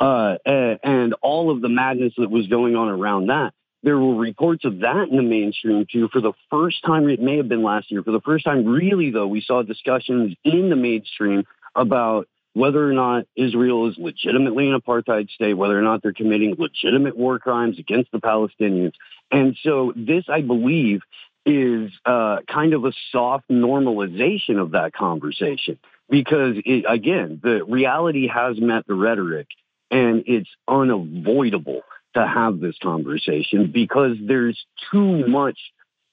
uh, 0.00 0.36
and, 0.44 0.78
and 0.82 1.14
all 1.22 1.50
of 1.50 1.60
the 1.60 1.68
madness 1.68 2.14
that 2.18 2.30
was 2.30 2.46
going 2.48 2.76
on 2.76 2.88
around 2.88 3.28
that. 3.28 3.52
There 3.82 3.98
were 3.98 4.14
reports 4.14 4.64
of 4.64 4.80
that 4.80 5.08
in 5.10 5.16
the 5.16 5.22
mainstream 5.22 5.86
too. 5.90 6.08
For 6.10 6.20
the 6.20 6.32
first 6.50 6.82
time, 6.84 7.08
it 7.08 7.20
may 7.20 7.36
have 7.36 7.48
been 7.48 7.62
last 7.62 7.90
year. 7.90 8.02
For 8.02 8.12
the 8.12 8.20
first 8.20 8.44
time, 8.44 8.64
really 8.64 9.10
though, 9.10 9.26
we 9.26 9.42
saw 9.42 9.62
discussions 9.62 10.34
in 10.42 10.70
the 10.70 10.76
mainstream 10.76 11.44
about 11.74 12.28
whether 12.54 12.88
or 12.88 12.92
not 12.92 13.26
Israel 13.36 13.88
is 13.90 13.98
legitimately 13.98 14.70
an 14.70 14.80
apartheid 14.80 15.28
state, 15.28 15.54
whether 15.54 15.78
or 15.78 15.82
not 15.82 16.02
they're 16.02 16.12
committing 16.12 16.54
legitimate 16.56 17.16
war 17.16 17.38
crimes 17.38 17.78
against 17.78 18.10
the 18.10 18.18
Palestinians. 18.18 18.92
And 19.30 19.56
so 19.62 19.92
this, 19.94 20.24
I 20.28 20.40
believe, 20.40 21.00
is 21.46 21.92
uh, 22.04 22.38
kind 22.50 22.74
of 22.74 22.84
a 22.84 22.92
soft 23.12 23.48
normalization 23.48 24.60
of 24.60 24.72
that 24.72 24.92
conversation 24.92 25.78
because, 26.08 26.56
it, 26.64 26.84
again, 26.88 27.40
the 27.42 27.64
reality 27.64 28.28
has 28.28 28.58
met 28.58 28.86
the 28.86 28.94
rhetoric 28.94 29.46
and 29.90 30.24
it's 30.26 30.48
unavoidable 30.66 31.82
to 32.14 32.26
have 32.26 32.60
this 32.60 32.76
conversation 32.82 33.70
because 33.72 34.16
there's 34.26 34.64
too 34.90 35.26
much 35.26 35.58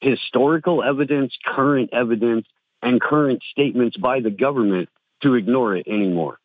historical 0.01 0.83
evidence, 0.83 1.33
current 1.45 1.91
evidence, 1.93 2.47
and 2.81 2.99
current 2.99 3.41
statements 3.51 3.95
by 3.97 4.19
the 4.19 4.31
government 4.31 4.89
to 5.21 5.35
ignore 5.35 5.75
it 5.75 5.87
anymore. 5.87 6.39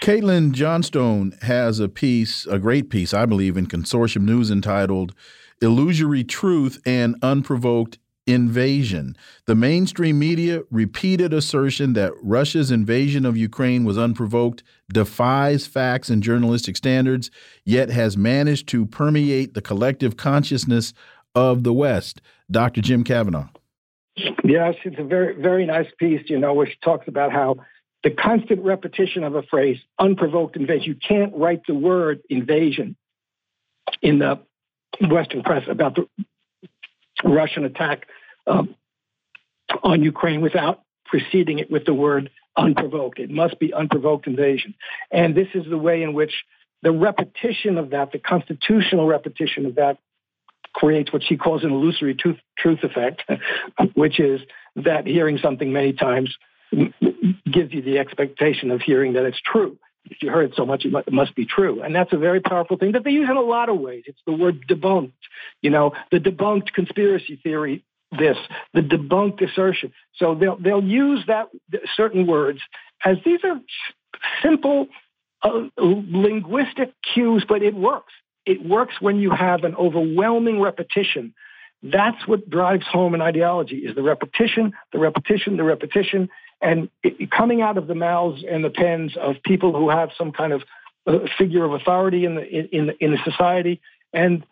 Caitlin 0.00 0.52
Johnstone 0.52 1.36
has 1.42 1.80
a 1.80 1.88
piece, 1.88 2.46
a 2.46 2.58
great 2.58 2.88
piece, 2.88 3.12
I 3.12 3.26
believe, 3.26 3.56
in 3.56 3.66
Consortium 3.66 4.22
News 4.22 4.50
entitled 4.50 5.12
Illusory 5.60 6.22
Truth 6.22 6.80
and 6.86 7.16
Unprovoked 7.20 7.98
Invasion. 8.26 9.16
The 9.46 9.56
mainstream 9.56 10.18
media 10.18 10.62
repeated 10.70 11.34
assertion 11.34 11.94
that 11.94 12.12
Russia's 12.22 12.70
invasion 12.70 13.26
of 13.26 13.36
Ukraine 13.36 13.84
was 13.84 13.98
unprovoked 13.98 14.62
defies 14.92 15.66
facts 15.66 16.10
and 16.10 16.22
journalistic 16.22 16.76
standards, 16.76 17.30
yet 17.64 17.90
has 17.90 18.16
managed 18.16 18.68
to 18.68 18.86
permeate 18.86 19.54
the 19.54 19.62
collective 19.62 20.16
consciousness 20.16 20.94
of 21.34 21.64
the 21.64 21.72
West. 21.72 22.20
Dr. 22.50 22.82
Jim 22.82 23.02
Kavanagh. 23.02 23.48
Yes, 24.44 24.74
it's 24.84 24.98
a 24.98 25.04
very, 25.04 25.40
very 25.40 25.66
nice 25.66 25.88
piece, 25.98 26.22
you 26.30 26.38
know, 26.38 26.54
which 26.54 26.78
talks 26.82 27.08
about 27.08 27.32
how 27.32 27.56
the 28.08 28.14
constant 28.14 28.64
repetition 28.64 29.22
of 29.22 29.34
a 29.34 29.42
phrase, 29.42 29.76
unprovoked 29.98 30.56
invasion, 30.56 30.84
you 30.84 30.94
can't 30.94 31.34
write 31.36 31.60
the 31.66 31.74
word 31.74 32.20
invasion 32.30 32.96
in 34.00 34.18
the 34.18 34.40
Western 34.98 35.42
press 35.42 35.64
about 35.68 35.94
the 35.94 36.06
Russian 37.22 37.66
attack 37.66 38.06
um, 38.46 38.74
on 39.82 40.02
Ukraine 40.02 40.40
without 40.40 40.80
preceding 41.04 41.58
it 41.58 41.70
with 41.70 41.84
the 41.84 41.92
word 41.92 42.30
unprovoked. 42.56 43.18
It 43.18 43.28
must 43.28 43.58
be 43.58 43.74
unprovoked 43.74 44.26
invasion. 44.26 44.74
And 45.10 45.34
this 45.34 45.48
is 45.52 45.64
the 45.68 45.76
way 45.76 46.02
in 46.02 46.14
which 46.14 46.32
the 46.80 46.92
repetition 46.92 47.76
of 47.76 47.90
that, 47.90 48.12
the 48.12 48.18
constitutional 48.18 49.06
repetition 49.06 49.66
of 49.66 49.74
that, 49.74 49.98
creates 50.72 51.12
what 51.12 51.22
she 51.22 51.36
calls 51.36 51.62
an 51.62 51.72
illusory 51.72 52.14
truth, 52.14 52.38
truth 52.56 52.78
effect, 52.84 53.22
which 53.94 54.18
is 54.18 54.40
that 54.76 55.06
hearing 55.06 55.36
something 55.36 55.74
many 55.74 55.92
times 55.92 56.34
gives 56.72 57.72
you 57.72 57.82
the 57.82 57.98
expectation 57.98 58.70
of 58.70 58.80
hearing 58.80 59.14
that 59.14 59.24
it's 59.24 59.40
true. 59.40 59.78
If 60.10 60.22
you 60.22 60.30
heard 60.30 60.54
so 60.56 60.64
much, 60.64 60.84
it 60.86 61.12
must 61.12 61.34
be 61.34 61.44
true. 61.44 61.82
And 61.82 61.94
that's 61.94 62.12
a 62.12 62.16
very 62.16 62.40
powerful 62.40 62.78
thing 62.78 62.92
that 62.92 63.04
they 63.04 63.10
use 63.10 63.28
in 63.30 63.36
a 63.36 63.42
lot 63.42 63.68
of 63.68 63.78
ways. 63.78 64.04
It's 64.06 64.20
the 64.26 64.32
word 64.32 64.66
debunked. 64.66 65.12
You 65.60 65.70
know, 65.70 65.92
the 66.10 66.18
debunked 66.18 66.72
conspiracy 66.72 67.38
theory 67.42 67.84
this, 68.16 68.38
the 68.72 68.80
debunked 68.80 69.42
assertion. 69.42 69.92
So 70.16 70.34
they'll 70.34 70.56
they'll 70.56 70.82
use 70.82 71.24
that 71.26 71.48
certain 71.94 72.26
words 72.26 72.60
as 73.04 73.18
these 73.24 73.40
are 73.44 73.60
simple 74.42 74.88
uh, 75.42 75.68
linguistic 75.76 76.94
cues, 77.14 77.44
but 77.46 77.62
it 77.62 77.74
works. 77.74 78.12
It 78.46 78.66
works 78.66 78.94
when 79.00 79.18
you 79.18 79.30
have 79.30 79.64
an 79.64 79.74
overwhelming 79.74 80.60
repetition. 80.60 81.34
That's 81.82 82.26
what 82.26 82.48
drives 82.50 82.86
home 82.86 83.14
an 83.14 83.20
ideology: 83.20 83.78
is 83.78 83.94
the 83.94 84.02
repetition, 84.02 84.72
the 84.92 84.98
repetition, 84.98 85.56
the 85.56 85.64
repetition, 85.64 86.28
and 86.60 86.88
it, 87.02 87.30
coming 87.30 87.62
out 87.62 87.78
of 87.78 87.86
the 87.86 87.94
mouths 87.94 88.44
and 88.48 88.64
the 88.64 88.70
pens 88.70 89.16
of 89.16 89.36
people 89.44 89.72
who 89.72 89.88
have 89.90 90.10
some 90.18 90.32
kind 90.32 90.52
of 90.52 90.62
uh, 91.06 91.18
figure 91.38 91.64
of 91.64 91.72
authority 91.72 92.24
in 92.24 92.34
the 92.34 92.76
in 92.76 92.86
the, 92.88 93.04
in 93.04 93.12
the 93.12 93.18
society, 93.24 93.80
and 94.12 94.44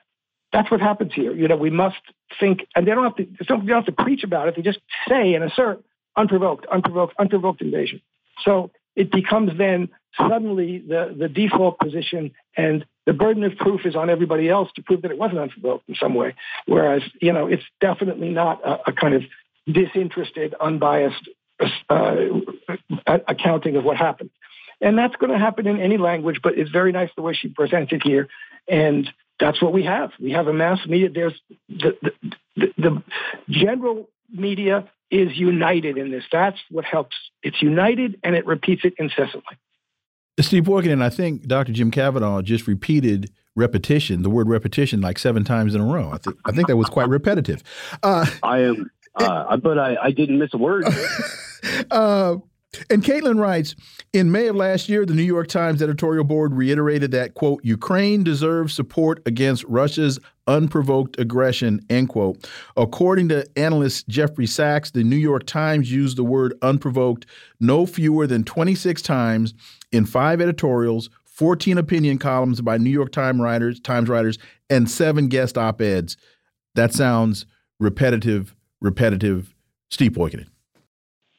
that's 0.52 0.70
what 0.70 0.80
happens 0.80 1.12
here. 1.12 1.32
You 1.32 1.48
know, 1.48 1.56
we 1.56 1.70
must 1.70 1.96
think, 2.38 2.66
and 2.74 2.86
they 2.86 2.92
don't 2.92 3.04
have 3.04 3.16
to, 3.16 3.24
they 3.24 3.44
don't 3.44 3.68
have 3.68 3.86
to 3.86 3.92
preach 3.92 4.24
about 4.24 4.48
it. 4.48 4.56
They 4.56 4.62
just 4.62 4.78
say 5.08 5.34
and 5.34 5.44
assert 5.44 5.84
unprovoked, 6.16 6.66
unprovoked, 6.66 7.14
unprovoked 7.18 7.60
invasion. 7.60 8.00
So 8.42 8.70
it 8.94 9.10
becomes 9.10 9.56
then 9.58 9.88
suddenly 10.18 10.78
the, 10.78 11.14
the 11.18 11.28
default 11.28 11.78
position 11.78 12.32
and 12.56 12.84
the 13.06 13.12
burden 13.12 13.44
of 13.44 13.56
proof 13.56 13.82
is 13.84 13.94
on 13.94 14.10
everybody 14.10 14.48
else 14.48 14.68
to 14.76 14.82
prove 14.82 15.02
that 15.02 15.10
it 15.10 15.18
wasn't 15.18 15.38
unprovoked 15.38 15.88
in 15.88 15.94
some 15.94 16.14
way. 16.14 16.34
Whereas, 16.66 17.02
you 17.20 17.32
know, 17.32 17.46
it's 17.46 17.62
definitely 17.80 18.30
not 18.30 18.64
a, 18.64 18.90
a 18.90 18.92
kind 18.92 19.14
of 19.14 19.22
disinterested, 19.66 20.54
unbiased 20.60 21.28
uh, 21.88 22.14
accounting 23.06 23.76
of 23.76 23.84
what 23.84 23.96
happened. 23.96 24.30
And 24.80 24.98
that's 24.98 25.16
going 25.16 25.32
to 25.32 25.38
happen 25.38 25.66
in 25.66 25.80
any 25.80 25.96
language, 25.96 26.40
but 26.42 26.58
it's 26.58 26.70
very 26.70 26.92
nice 26.92 27.10
the 27.16 27.22
way 27.22 27.32
she 27.34 27.48
presented 27.48 28.02
here. 28.04 28.28
And 28.68 29.08
that's 29.40 29.62
what 29.62 29.72
we 29.72 29.84
have. 29.84 30.10
We 30.20 30.32
have 30.32 30.48
a 30.48 30.52
mass 30.52 30.80
media. 30.86 31.08
There's 31.12 31.40
the, 31.68 31.96
the, 32.02 32.32
the, 32.56 32.72
the 32.76 33.02
general 33.48 34.08
media 34.30 34.88
is 35.10 35.36
united 35.36 35.96
in 35.98 36.10
this. 36.10 36.24
That's 36.30 36.58
what 36.70 36.84
helps. 36.84 37.16
It's 37.42 37.62
united 37.62 38.18
and 38.22 38.34
it 38.34 38.46
repeats 38.46 38.84
it 38.84 38.94
incessantly. 38.98 39.56
Steve 40.40 40.64
Poikonen, 40.64 41.02
I 41.02 41.10
think 41.10 41.46
Dr. 41.46 41.72
Jim 41.72 41.90
Kavanagh 41.90 42.42
just 42.42 42.66
repeated 42.66 43.30
repetition, 43.54 44.22
the 44.22 44.30
word 44.30 44.48
repetition, 44.48 45.00
like 45.00 45.18
seven 45.18 45.44
times 45.44 45.74
in 45.74 45.80
a 45.80 45.84
row. 45.84 46.10
I 46.12 46.18
think 46.18 46.36
I 46.44 46.52
think 46.52 46.68
that 46.68 46.76
was 46.76 46.88
quite 46.88 47.08
repetitive. 47.08 47.62
Uh, 48.02 48.26
I 48.42 48.58
am, 48.60 48.90
uh, 49.14 49.56
but 49.56 49.78
I, 49.78 49.96
I 49.96 50.10
didn't 50.10 50.38
miss 50.38 50.52
a 50.52 50.58
word. 50.58 50.84
uh, 51.90 52.36
and 52.90 53.02
Caitlin 53.02 53.40
writes 53.40 53.74
In 54.12 54.30
May 54.30 54.48
of 54.48 54.56
last 54.56 54.88
year, 54.88 55.06
the 55.06 55.14
New 55.14 55.22
York 55.22 55.48
Times 55.48 55.82
editorial 55.82 56.24
board 56.24 56.54
reiterated 56.54 57.10
that, 57.12 57.34
quote, 57.34 57.64
Ukraine 57.64 58.22
deserves 58.22 58.74
support 58.74 59.22
against 59.26 59.64
Russia's 59.64 60.18
unprovoked 60.46 61.18
aggression, 61.18 61.80
end 61.90 62.08
quote. 62.08 62.48
According 62.76 63.28
to 63.30 63.46
analyst 63.56 64.08
Jeffrey 64.08 64.46
Sachs, 64.46 64.90
the 64.90 65.04
New 65.04 65.16
York 65.16 65.46
Times 65.46 65.90
used 65.90 66.16
the 66.16 66.24
word 66.24 66.54
unprovoked 66.62 67.26
no 67.60 67.86
fewer 67.86 68.26
than 68.26 68.44
26 68.44 69.02
times 69.02 69.54
in 69.92 70.06
five 70.06 70.40
editorials, 70.40 71.10
14 71.24 71.78
opinion 71.78 72.18
columns 72.18 72.60
by 72.60 72.78
New 72.78 72.90
York 72.90 73.12
Times 73.12 73.40
writers, 73.40 73.80
Times 73.80 74.08
writers, 74.08 74.38
and 74.70 74.90
seven 74.90 75.28
guest 75.28 75.58
op 75.58 75.80
eds. 75.80 76.16
That 76.74 76.92
sounds 76.92 77.46
repetitive, 77.78 78.54
repetitive. 78.80 79.54
Steve 79.90 80.12
Poikonen. 80.12 80.46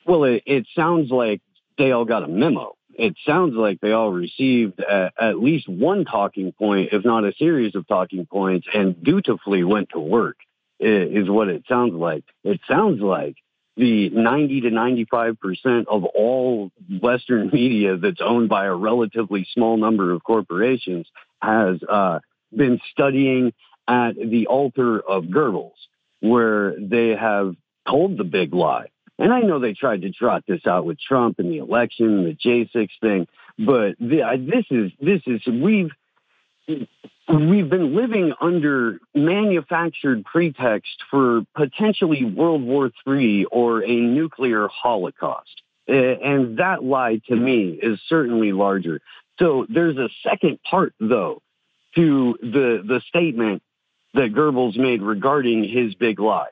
Well, 0.05 0.23
it, 0.23 0.43
it 0.45 0.65
sounds 0.73 1.11
like 1.11 1.41
they 1.77 1.91
all 1.91 2.05
got 2.05 2.23
a 2.23 2.27
memo. 2.27 2.76
It 2.97 3.15
sounds 3.27 3.53
like 3.53 3.79
they 3.79 3.91
all 3.91 4.11
received 4.11 4.79
a, 4.79 5.11
at 5.19 5.39
least 5.39 5.69
one 5.69 6.03
talking 6.03 6.51
point, 6.51 6.89
if 6.91 7.05
not 7.05 7.25
a 7.25 7.33
series 7.37 7.75
of 7.75 7.87
talking 7.87 8.25
points, 8.25 8.67
and 8.73 9.01
dutifully 9.03 9.63
went 9.63 9.89
to 9.89 9.99
work, 9.99 10.37
is 10.79 11.29
what 11.29 11.47
it 11.47 11.63
sounds 11.69 11.93
like. 11.93 12.23
It 12.43 12.59
sounds 12.67 12.99
like 12.99 13.35
the 13.75 14.09
90 14.09 14.61
to 14.61 14.69
95% 14.71 15.85
of 15.87 16.05
all 16.05 16.71
Western 17.01 17.49
media 17.53 17.97
that's 17.97 18.21
owned 18.21 18.49
by 18.49 18.65
a 18.65 18.73
relatively 18.73 19.47
small 19.53 19.77
number 19.77 20.11
of 20.11 20.23
corporations 20.23 21.07
has 21.39 21.77
uh, 21.87 22.19
been 22.55 22.79
studying 22.91 23.53
at 23.87 24.15
the 24.15 24.47
altar 24.47 24.99
of 24.99 25.25
Goebbels, 25.25 25.77
where 26.19 26.75
they 26.79 27.09
have 27.09 27.55
told 27.87 28.17
the 28.17 28.23
big 28.23 28.55
lie 28.55 28.87
and 29.17 29.33
I 29.33 29.41
know 29.41 29.59
they 29.59 29.73
tried 29.73 30.01
to 30.01 30.11
trot 30.11 30.43
this 30.47 30.65
out 30.65 30.85
with 30.85 30.99
Trump 30.99 31.39
and 31.39 31.51
the 31.51 31.57
election, 31.57 32.05
and 32.05 32.25
the 32.25 32.35
J6 32.35 32.89
thing, 33.01 33.27
but 33.57 33.95
the, 33.99 34.21
this 34.39 34.65
is 34.69 34.91
this 35.01 35.21
is 35.25 35.45
we've 35.47 35.91
we've 36.67 37.69
been 37.69 37.95
living 37.95 38.33
under 38.39 38.99
manufactured 39.15 40.25
pretext 40.25 41.03
for 41.09 41.41
potentially 41.55 42.23
World 42.23 42.61
War 42.61 42.91
III 43.07 43.45
or 43.45 43.83
a 43.83 43.95
nuclear 43.95 44.67
holocaust. 44.67 45.61
And 45.87 46.57
that 46.57 46.83
lie 46.83 47.21
to 47.27 47.35
me 47.35 47.79
is 47.81 47.99
certainly 48.07 48.51
larger. 48.51 48.99
So 49.39 49.65
there's 49.69 49.97
a 49.97 50.09
second 50.23 50.59
part 50.69 50.93
though 50.99 51.41
to 51.95 52.37
the 52.41 52.83
the 52.85 53.01
statement 53.07 53.63
that 54.13 54.33
Goebbels 54.33 54.77
made 54.77 55.01
regarding 55.01 55.63
his 55.63 55.95
big 55.95 56.19
lie. 56.19 56.49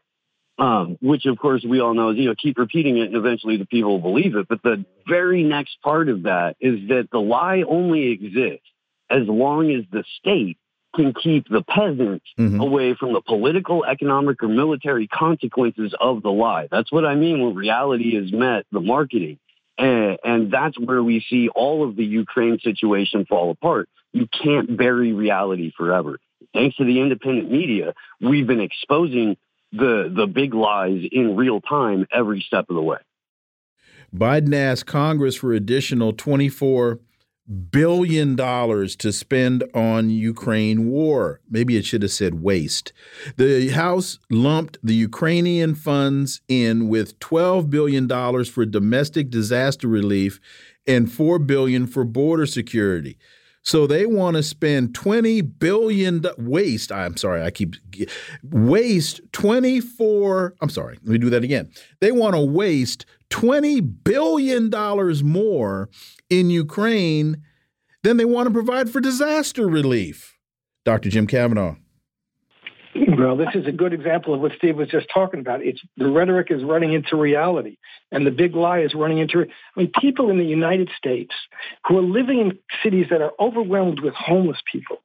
Um, 0.57 0.97
which 1.01 1.25
of 1.25 1.37
course 1.37 1.65
we 1.67 1.81
all 1.81 1.93
know 1.93 2.11
is, 2.11 2.17
you 2.17 2.27
know, 2.27 2.35
keep 2.41 2.57
repeating 2.57 2.97
it 2.97 3.07
and 3.07 3.15
eventually 3.15 3.57
the 3.57 3.65
people 3.65 3.91
will 3.91 4.13
believe 4.13 4.35
it. 4.35 4.47
But 4.47 4.63
the 4.63 4.85
very 5.05 5.43
next 5.43 5.81
part 5.81 6.07
of 6.07 6.23
that 6.23 6.55
is 6.61 6.87
that 6.87 7.09
the 7.11 7.19
lie 7.19 7.63
only 7.67 8.11
exists 8.11 8.65
as 9.09 9.27
long 9.27 9.69
as 9.71 9.83
the 9.91 10.05
state 10.19 10.57
can 10.95 11.13
keep 11.13 11.47
the 11.49 11.61
peasants 11.61 12.25
mm-hmm. 12.39 12.59
away 12.59 12.95
from 12.95 13.13
the 13.13 13.21
political, 13.21 13.83
economic, 13.83 14.41
or 14.41 14.47
military 14.47 15.07
consequences 15.07 15.93
of 15.99 16.23
the 16.23 16.31
lie. 16.31 16.67
That's 16.71 16.91
what 16.91 17.05
I 17.05 17.15
mean 17.15 17.41
when 17.41 17.53
reality 17.53 18.15
is 18.15 18.31
met, 18.31 18.65
the 18.71 18.79
marketing. 18.79 19.37
And, 19.77 20.17
and 20.23 20.51
that's 20.51 20.79
where 20.79 21.03
we 21.03 21.23
see 21.29 21.49
all 21.49 21.87
of 21.87 21.95
the 21.95 22.05
Ukraine 22.05 22.59
situation 22.59 23.25
fall 23.25 23.51
apart. 23.51 23.89
You 24.13 24.27
can't 24.27 24.77
bury 24.77 25.11
reality 25.11 25.73
forever. 25.75 26.19
Thanks 26.53 26.77
to 26.77 26.85
the 26.85 27.01
independent 27.01 27.51
media, 27.51 27.93
we've 28.21 28.47
been 28.47 28.61
exposing 28.61 29.35
the 29.77 30.13
the 30.15 30.27
big 30.27 30.53
lies 30.53 31.01
in 31.11 31.35
real 31.35 31.61
time 31.61 32.05
every 32.11 32.41
step 32.41 32.65
of 32.69 32.75
the 32.75 32.81
way. 32.81 32.97
Biden 34.13 34.55
asked 34.55 34.85
Congress 34.85 35.35
for 35.35 35.53
additional 35.53 36.13
24 36.13 36.99
billion 37.69 38.35
dollars 38.35 38.95
to 38.95 39.11
spend 39.11 39.63
on 39.73 40.09
Ukraine 40.09 40.87
war. 40.89 41.41
Maybe 41.49 41.77
it 41.77 41.85
should 41.85 42.01
have 42.01 42.11
said 42.11 42.41
waste. 42.41 42.91
The 43.37 43.69
House 43.69 44.17
lumped 44.31 44.77
the 44.81 44.95
Ukrainian 44.95 45.75
funds 45.75 46.41
in 46.47 46.87
with 46.87 47.19
12 47.19 47.69
billion 47.69 48.07
dollars 48.07 48.49
for 48.49 48.65
domestic 48.65 49.29
disaster 49.29 49.87
relief 49.87 50.39
and 50.87 51.11
4 51.11 51.39
billion 51.39 51.87
for 51.87 52.03
border 52.03 52.45
security. 52.45 53.17
So 53.65 53.87
they 53.87 54.05
want 54.05 54.37
to 54.37 54.43
spend 54.43 54.93
20 54.93 55.41
billion 55.41 56.23
waste. 56.37 56.91
I'm 56.91 57.17
sorry, 57.17 57.41
I 57.41 57.49
keep 57.49 57.75
waste 58.43 59.21
24. 59.31 60.55
I'm 60.61 60.69
sorry, 60.69 60.99
let 61.03 61.11
me 61.11 61.17
do 61.17 61.31
that 61.31 61.43
again. 61.43 61.71
They 61.99 62.11
want 62.11 62.35
to 62.35 62.41
waste 62.41 63.07
20 63.31 63.81
billion 63.81 64.69
dollars 64.69 65.23
more 65.23 65.89
in 66.29 66.51
Ukraine 66.51 67.41
than 68.03 68.17
they 68.17 68.25
want 68.25 68.47
to 68.47 68.53
provide 68.53 68.89
for 68.91 69.01
disaster 69.01 69.67
relief. 69.67 70.37
Dr. 70.85 71.09
Jim 71.09 71.25
Kavanagh. 71.25 71.75
Well, 73.17 73.35
this 73.35 73.49
is 73.55 73.67
a 73.67 73.71
good 73.71 73.93
example 73.93 74.33
of 74.33 74.39
what 74.39 74.53
Steve 74.57 74.77
was 74.77 74.87
just 74.87 75.07
talking 75.13 75.41
about. 75.41 75.61
It's 75.61 75.81
the 75.97 76.09
rhetoric 76.09 76.47
is 76.49 76.63
running 76.63 76.93
into 76.93 77.17
reality, 77.17 77.77
and 78.11 78.25
the 78.25 78.31
big 78.31 78.55
lie 78.55 78.79
is 78.79 78.93
running 78.93 79.17
into. 79.17 79.41
I 79.41 79.79
mean, 79.79 79.91
people 79.99 80.29
in 80.29 80.37
the 80.37 80.45
United 80.45 80.89
States 80.97 81.33
who 81.85 81.97
are 81.97 82.01
living 82.01 82.39
in 82.39 82.57
cities 82.83 83.07
that 83.09 83.21
are 83.21 83.33
overwhelmed 83.39 83.99
with 83.99 84.13
homeless 84.13 84.59
people, 84.71 84.97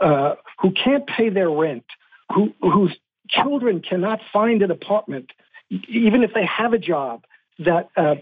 uh, 0.00 0.36
who 0.58 0.72
can't 0.72 1.06
pay 1.06 1.28
their 1.28 1.50
rent, 1.50 1.84
who 2.32 2.54
whose 2.62 2.96
children 3.28 3.80
cannot 3.80 4.20
find 4.32 4.62
an 4.62 4.70
apartment, 4.70 5.30
even 5.70 6.22
if 6.22 6.32
they 6.32 6.46
have 6.46 6.72
a 6.72 6.78
job 6.78 7.24
that 7.58 7.90
uh, 7.96 8.14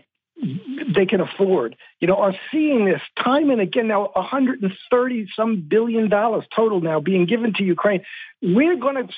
they 0.43 1.06
can 1.06 1.20
afford, 1.20 1.77
you 2.01 2.09
know, 2.09 2.16
are 2.16 2.35
seeing 2.51 2.85
this 2.85 3.01
time 3.23 3.51
and 3.51 3.60
again 3.60 3.89
now 3.89 4.10
130 4.14 5.28
some 5.36 5.60
billion 5.60 6.09
dollars 6.09 6.44
total 6.55 6.81
now 6.81 7.01
being 7.01 7.27
given 7.27 7.52
to 7.55 7.62
Ukraine. 7.62 8.02
We're 8.43 8.77
going 8.77 9.06
to 9.06 9.14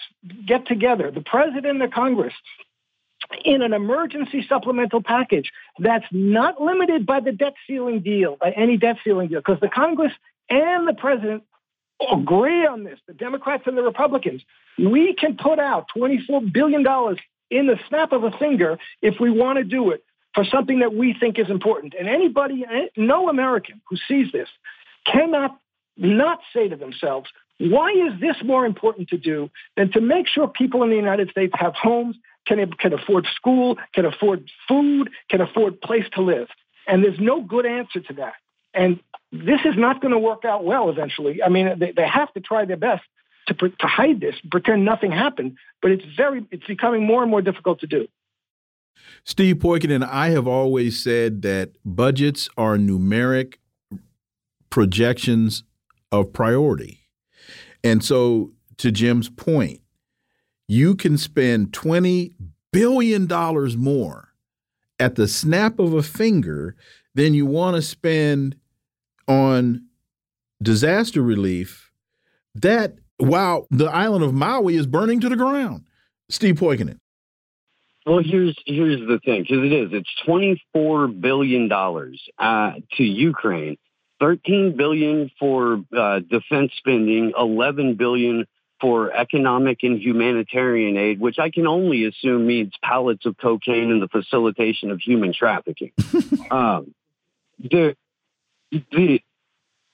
get 0.47 0.67
together, 0.67 1.11
the 1.11 1.23
president 1.23 1.67
and 1.67 1.81
the 1.81 1.89
Congress, 1.89 2.35
in 3.45 3.63
an 3.63 3.73
emergency 3.73 4.45
supplemental 4.47 5.03
package 5.03 5.51
that's 5.79 6.05
not 6.13 6.61
limited 6.61 7.07
by 7.07 7.21
the 7.21 7.33
debt 7.33 7.55
ceiling 7.67 8.01
deal, 8.01 8.37
by 8.39 8.51
any 8.51 8.77
debt 8.77 8.97
ceiling 9.03 9.29
deal, 9.29 9.41
because 9.41 9.61
the 9.61 9.69
Congress 9.69 10.13
and 10.51 10.87
the 10.87 10.93
president 10.93 11.43
agree 12.13 12.67
on 12.67 12.85
this, 12.85 12.99
the 13.07 13.15
Democrats 13.15 13.63
and 13.67 13.79
the 13.79 13.83
Republicans. 13.83 14.43
We 14.79 15.15
can 15.15 15.37
put 15.37 15.59
out 15.59 15.87
$24 15.97 16.53
billion 16.53 16.85
in 17.51 17.67
the 17.67 17.79
snap 17.89 18.13
of 18.13 18.25
a 18.25 18.31
finger 18.33 18.79
if 19.01 19.19
we 19.19 19.31
want 19.31 19.57
to 19.57 19.65
do 19.65 19.91
it 19.91 20.05
for 20.35 20.45
something 20.45 20.81
that 20.81 20.95
we 20.95 21.15
think 21.19 21.39
is 21.39 21.49
important. 21.49 21.95
And 21.99 22.09
anybody, 22.09 22.65
eh, 22.69 22.87
no 22.97 23.29
American 23.29 23.81
who 23.89 23.97
sees 24.09 24.33
this 24.33 24.49
cannot 25.07 25.59
not 25.97 26.41
say 26.53 26.69
to 26.69 26.77
themselves, 26.77 27.31
why 27.59 27.91
is 27.91 28.21
this 28.21 28.37
more 28.45 28.67
important 28.67 29.09
to 29.11 29.17
do 29.17 29.51
than 29.77 29.93
to 29.93 30.01
make 30.01 30.27
sure 30.27 30.49
people 30.49 30.83
in 30.83 30.91
the 30.91 30.97
United 30.97 31.31
States 31.31 31.53
have 31.57 31.75
homes, 31.75 32.17
can, 32.47 32.71
can 32.73 32.93
afford 32.93 33.27
school, 33.35 33.77
can 33.95 34.05
afford 34.05 34.51
food, 34.67 35.11
can 35.31 35.41
afford 35.41 35.81
place 35.81 36.05
to 36.15 36.23
live? 36.23 36.49
And 36.87 37.05
there's 37.05 37.21
no 37.21 37.41
good 37.41 37.65
answer 37.65 38.01
to 38.01 38.13
that. 38.15 38.35
And 38.75 38.99
this 39.31 39.61
is 39.65 39.77
not 39.77 40.01
going 40.01 40.13
to 40.13 40.19
work 40.19 40.45
out 40.45 40.65
well 40.65 40.91
eventually. 40.91 41.43
I 41.43 41.49
mean, 41.49 41.79
they, 41.79 41.93
they 41.93 42.07
have 42.07 42.33
to 42.35 42.41
try 42.41 42.65
their 42.65 42.77
best 42.77 43.05
to, 43.47 43.55
to 43.55 43.87
hide 43.87 44.21
this, 44.21 44.35
pretend 44.51 44.85
nothing 44.85 45.13
happened, 45.13 45.57
but 45.81 45.93
it's 45.93 46.05
very, 46.17 46.45
it's 46.51 46.67
becoming 46.67 47.07
more 47.07 47.23
and 47.23 47.31
more 47.31 47.43
difficult 47.43 47.81
to 47.81 47.87
do. 47.87 48.09
Steve 49.25 49.57
Poikonen 49.57 50.07
I 50.07 50.31
have 50.31 50.47
always 50.47 51.03
said 51.03 51.43
that 51.43 51.73
budgets 51.85 52.49
are 52.57 52.77
numeric 52.77 53.55
projections 54.71 55.65
of 56.13 56.33
priority. 56.33 57.01
And 57.83 58.03
so, 58.05 58.53
to 58.79 58.91
Jim's 58.91 59.29
point, 59.29 59.81
you 60.67 60.95
can 60.95 61.19
spend 61.19 61.73
$20 61.73 62.35
billion 62.73 63.29
more 63.79 64.29
at 64.99 65.15
the 65.15 65.29
snap 65.29 65.79
of 65.79 65.93
a 65.93 66.03
finger 66.03 66.77
than 67.15 67.35
you 67.35 67.47
want 67.47 67.77
to 67.77 67.83
spend 67.83 68.57
on 69.29 69.87
disaster 70.63 71.23
relief. 71.23 71.93
That 72.55 72.97
while 73.19 73.67
the 73.71 73.87
island 73.87 74.25
of 74.25 74.35
Maui 74.35 74.77
is 74.77 74.87
burning 74.87 75.21
to 75.21 75.29
the 75.29 75.37
ground. 75.37 75.85
Steve 76.29 76.57
Poikonen. 76.57 76.99
Well, 78.07 78.21
here's 78.23 78.57
here's 78.67 79.01
the 79.01 79.19
thing, 79.25 79.43
because 79.43 79.65
it 79.65 79.73
is. 79.73 79.89
It's 79.93 80.11
twenty 80.27 80.63
four 80.73 81.09
billion 81.09 81.69
dollars 81.69 82.21
uh, 82.39 82.73
to 82.97 83.03
Ukraine, 83.03 83.79
thirteen 84.21 84.77
billion 84.77 85.31
for 85.39 85.83
uh, 85.97 86.21
defense 86.21 86.73
spending, 86.77 87.33
eleven 87.39 87.95
billion 87.95 88.47
for 88.81 89.11
economic 89.11 89.79
and 89.83 89.99
humanitarian 89.99 90.99
aid, 90.99 91.19
which 91.19 91.39
I 91.39 91.49
can 91.49 91.67
only 91.67 92.05
assume 92.05 92.47
means 92.47 92.73
pallets 92.83 93.25
of 93.25 93.39
cocaine 93.39 93.91
and 93.91 94.03
the 94.03 94.09
facilitation 94.09 94.91
of 94.91 95.01
human 95.01 95.33
trafficking. 95.33 95.93
um, 96.51 96.95
the 97.59 97.97
the 98.71 99.21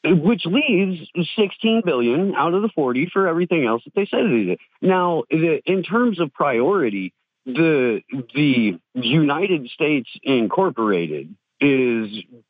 which 0.02 0.46
leaves 0.46 0.98
16 1.36 1.82
billion 1.84 2.34
out 2.34 2.54
of 2.54 2.62
the 2.62 2.70
40 2.74 3.10
for 3.12 3.28
everything 3.28 3.66
else 3.66 3.82
that 3.84 3.94
they 3.94 4.06
said 4.06 4.24
they 4.24 4.44
did. 4.44 4.58
Now, 4.80 5.24
the, 5.30 5.60
in 5.66 5.82
terms 5.82 6.20
of 6.20 6.32
priority, 6.32 7.12
the 7.46 8.02
the 8.34 8.78
United 8.94 9.68
States 9.70 10.08
Incorporated 10.22 11.34
is 11.60 12.08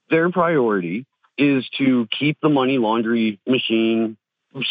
their 0.08 0.30
priority 0.30 1.06
is 1.38 1.68
to 1.78 2.06
keep 2.18 2.38
the 2.42 2.48
money 2.48 2.78
laundry 2.78 3.40
machine 3.46 4.16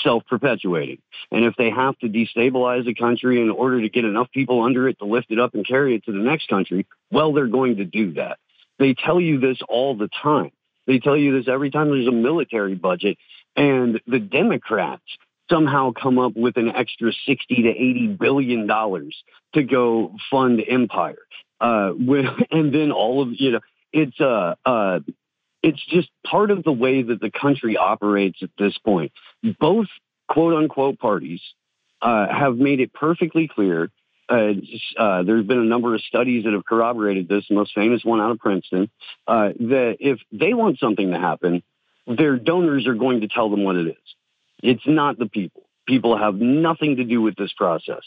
self-perpetuating. 0.03 0.99
And 1.31 1.45
if 1.45 1.55
they 1.57 1.69
have 1.69 1.97
to 1.99 2.07
destabilize 2.07 2.87
a 2.87 2.93
country 2.93 3.41
in 3.41 3.49
order 3.49 3.81
to 3.81 3.89
get 3.89 4.05
enough 4.05 4.29
people 4.31 4.61
under 4.61 4.87
it 4.87 4.99
to 4.99 5.05
lift 5.05 5.31
it 5.31 5.39
up 5.39 5.53
and 5.53 5.65
carry 5.65 5.95
it 5.95 6.03
to 6.05 6.11
the 6.11 6.19
next 6.19 6.49
country, 6.49 6.85
well, 7.11 7.33
they're 7.33 7.47
going 7.47 7.77
to 7.77 7.85
do 7.85 8.13
that. 8.13 8.37
They 8.77 8.93
tell 8.93 9.19
you 9.19 9.39
this 9.39 9.57
all 9.67 9.95
the 9.95 10.09
time. 10.21 10.51
They 10.85 10.99
tell 10.99 11.17
you 11.17 11.37
this 11.37 11.47
every 11.47 11.71
time 11.71 11.89
there's 11.89 12.07
a 12.07 12.11
military 12.11 12.75
budget. 12.75 13.17
And 13.55 13.99
the 14.07 14.19
Democrats 14.19 15.03
somehow 15.49 15.91
come 15.91 16.19
up 16.19 16.35
with 16.35 16.57
an 16.57 16.69
extra 16.69 17.11
60 17.25 17.63
to 17.63 17.69
80 17.69 18.17
billion 18.19 18.67
dollars 18.67 19.15
to 19.53 19.63
go 19.63 20.15
fund 20.29 20.61
empire 20.67 21.17
uh, 21.59 21.91
with, 21.97 22.25
and 22.51 22.73
then 22.73 22.91
all 22.91 23.21
of 23.21 23.29
you 23.33 23.51
know 23.51 23.59
it's 23.91 24.19
uh, 24.19 24.55
uh, 24.65 24.99
it's 25.61 25.83
just 25.87 26.09
part 26.25 26.51
of 26.51 26.63
the 26.63 26.71
way 26.71 27.01
that 27.01 27.19
the 27.19 27.31
country 27.31 27.77
operates 27.77 28.39
at 28.41 28.49
this 28.57 28.77
point 28.77 29.11
both 29.59 29.87
quote 30.27 30.53
unquote 30.53 30.99
parties 30.99 31.41
uh, 32.01 32.27
have 32.27 32.55
made 32.55 32.79
it 32.79 32.93
perfectly 32.93 33.47
clear 33.47 33.89
uh, 34.29 34.51
uh, 34.97 35.23
there's 35.23 35.45
been 35.45 35.57
a 35.57 35.65
number 35.65 35.95
of 35.95 36.01
studies 36.01 36.43
that 36.43 36.53
have 36.53 36.63
corroborated 36.63 37.27
this, 37.27 37.45
the 37.49 37.55
most 37.55 37.73
famous 37.73 38.03
one 38.03 38.21
out 38.21 38.31
of 38.31 38.37
Princeton, 38.37 38.89
uh, 39.27 39.49
that 39.59 39.97
if 39.99 40.19
they 40.31 40.53
want 40.53 40.77
something 40.77 41.11
to 41.11 41.17
happen, 41.17 41.63
their 42.05 42.37
donors 42.37 42.85
are 42.85 42.93
going 42.93 43.21
to 43.21 43.27
tell 43.27 43.49
them 43.49 43.63
what 43.63 43.75
it 43.75 43.87
is. 43.87 44.15
It's 44.61 44.85
not 44.85 45.17
the 45.17 45.27
people. 45.27 45.63
People 45.87 46.17
have 46.17 46.35
nothing 46.35 46.97
to 46.97 47.03
do 47.03 47.21
with 47.21 47.35
this 47.35 47.51
process. 47.53 48.01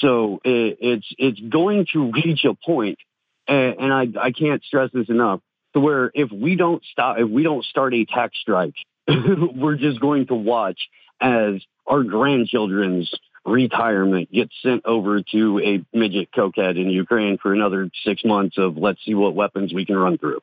So 0.00 0.40
it, 0.44 0.78
it's 0.80 1.06
it's 1.18 1.40
going 1.40 1.86
to 1.92 2.10
reach 2.24 2.44
a 2.44 2.54
point, 2.54 2.98
and, 3.46 3.76
and 3.78 3.92
I 3.92 4.08
I 4.20 4.32
can't 4.32 4.62
stress 4.64 4.90
this 4.92 5.08
enough, 5.08 5.40
to 5.74 5.80
where 5.80 6.10
if 6.14 6.30
we 6.30 6.56
don't 6.56 6.82
stop, 6.90 7.18
if 7.18 7.28
we 7.28 7.42
don't 7.42 7.64
start 7.64 7.94
a 7.94 8.04
tax 8.04 8.38
strike, 8.40 8.74
we're 9.08 9.76
just 9.76 10.00
going 10.00 10.26
to 10.26 10.34
watch 10.34 10.78
as 11.20 11.62
our 11.86 12.02
grandchildren's 12.02 13.12
retirement 13.44 14.30
gets 14.30 14.52
sent 14.62 14.82
over 14.84 15.20
to 15.20 15.60
a 15.60 15.96
midget 15.96 16.28
cokehead 16.32 16.80
in 16.80 16.90
Ukraine 16.90 17.38
for 17.38 17.52
another 17.52 17.90
six 18.04 18.24
months 18.24 18.56
of 18.58 18.76
let's 18.76 19.04
see 19.04 19.14
what 19.14 19.34
weapons 19.34 19.72
we 19.72 19.84
can 19.84 19.96
run 19.96 20.18
through. 20.18 20.40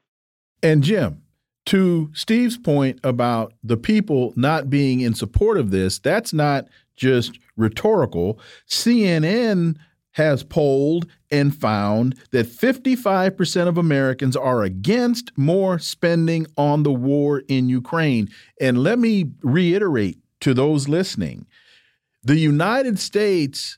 And 0.62 0.84
Jim, 0.84 1.22
to 1.70 2.10
Steve's 2.14 2.58
point 2.58 3.00
about 3.04 3.54
the 3.64 3.78
people 3.78 4.34
not 4.36 4.72
being 4.72 5.02
in 5.02 5.14
support 5.14 5.56
of 5.56 5.70
this, 5.70 6.00
that's 6.00 6.34
not 6.34 6.68
just 6.96 7.38
rhetorical. 7.58 8.40
CNN 8.68 9.78
has 10.14 10.42
polled 10.42 11.06
and 11.30 11.56
found 11.56 12.16
that 12.32 12.48
55% 12.48 13.68
of 13.68 13.78
Americans 13.78 14.36
are 14.36 14.64
against 14.64 15.32
more 15.38 15.78
spending 15.78 16.48
on 16.58 16.82
the 16.82 16.92
war 16.92 17.44
in 17.48 17.70
Ukraine. 17.70 18.30
And 18.60 18.82
let 18.82 18.98
me 18.98 19.30
reiterate 19.44 20.18
to 20.40 20.56
those 20.56 20.90
listening 20.90 21.46
the 22.24 22.38
United 22.38 22.98
States 22.98 23.78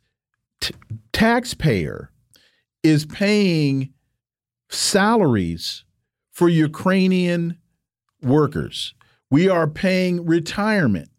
taxpayer 1.12 2.10
is 2.84 3.06
paying 3.06 3.94
salaries 4.70 5.84
for 6.32 6.48
Ukrainian 6.50 7.58
workers. 8.22 8.94
We 9.30 9.50
are 9.50 9.68
paying 9.68 10.26
retirement 10.26 11.10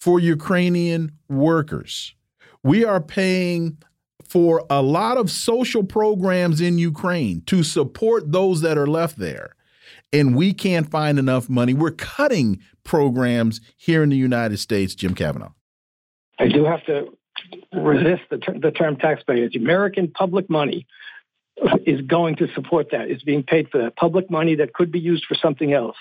for 0.00 0.18
Ukrainian 0.18 1.12
workers. 1.28 2.14
We 2.62 2.84
are 2.84 3.00
paying 3.00 3.78
for 4.24 4.64
a 4.70 4.82
lot 4.82 5.16
of 5.16 5.30
social 5.30 5.82
programs 5.82 6.60
in 6.60 6.78
Ukraine 6.78 7.42
to 7.46 7.62
support 7.62 8.32
those 8.32 8.60
that 8.60 8.78
are 8.78 8.86
left 8.86 9.18
there. 9.18 9.56
And 10.12 10.36
we 10.36 10.52
can't 10.52 10.90
find 10.90 11.18
enough 11.18 11.48
money. 11.48 11.74
We're 11.74 11.90
cutting 11.92 12.60
programs 12.84 13.60
here 13.76 14.02
in 14.02 14.08
the 14.08 14.16
United 14.16 14.58
States, 14.58 14.94
Jim 14.94 15.14
Kavanagh. 15.14 15.50
I 16.38 16.48
do 16.48 16.64
have 16.64 16.84
to 16.86 17.08
resist 17.72 18.22
the, 18.30 18.38
ter 18.38 18.58
the 18.58 18.70
term 18.70 18.96
taxpayer. 18.96 19.44
It's 19.44 19.56
American 19.56 20.08
public 20.08 20.48
money 20.48 20.86
is 21.86 22.00
going 22.02 22.36
to 22.36 22.48
support 22.54 22.88
that. 22.92 23.10
It's 23.10 23.22
being 23.22 23.42
paid 23.42 23.68
for 23.70 23.78
that. 23.78 23.96
Public 23.96 24.30
money 24.30 24.54
that 24.56 24.72
could 24.72 24.90
be 24.90 25.00
used 25.00 25.24
for 25.26 25.34
something 25.34 25.72
else. 25.72 25.96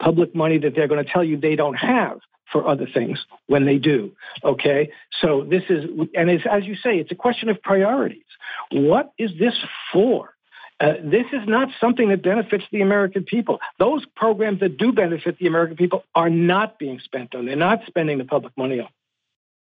Public 0.00 0.34
money 0.34 0.58
that 0.58 0.74
they're 0.74 0.88
going 0.88 1.04
to 1.04 1.10
tell 1.10 1.24
you 1.24 1.36
they 1.36 1.56
don't 1.56 1.74
have 1.74 2.20
for 2.50 2.66
other 2.68 2.86
things 2.86 3.24
when 3.46 3.64
they 3.64 3.78
do. 3.78 4.12
Okay. 4.44 4.90
So 5.20 5.44
this 5.48 5.62
is, 5.68 5.84
and 6.14 6.30
as 6.30 6.64
you 6.64 6.74
say, 6.76 6.98
it's 6.98 7.10
a 7.10 7.16
question 7.16 7.48
of 7.48 7.62
priorities. 7.62 8.22
What 8.70 9.12
is 9.18 9.30
this 9.38 9.54
for? 9.92 10.34
Uh, 10.78 10.94
this 11.02 11.26
is 11.32 11.46
not 11.46 11.68
something 11.80 12.08
that 12.08 12.22
benefits 12.22 12.64
the 12.72 12.80
American 12.80 13.24
people. 13.24 13.60
Those 13.78 14.04
programs 14.16 14.60
that 14.60 14.78
do 14.78 14.92
benefit 14.92 15.38
the 15.38 15.46
American 15.46 15.76
people 15.76 16.04
are 16.14 16.28
not 16.28 16.78
being 16.78 16.98
spent 16.98 17.34
on. 17.34 17.46
They're 17.46 17.56
not 17.56 17.82
spending 17.86 18.18
the 18.18 18.24
public 18.24 18.56
money 18.56 18.80
on. 18.80 18.88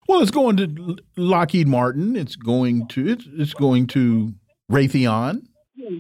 Well, 0.08 0.22
it's 0.22 0.32
going 0.32 0.58
to 0.58 0.98
Lockheed 1.18 1.68
Martin. 1.68 2.16
It's 2.16 2.36
going 2.36 2.88
to 2.90 3.10
it's, 3.10 3.26
it's 3.34 3.54
going 3.54 3.88
to 3.88 4.34
Raytheon. 4.72 5.44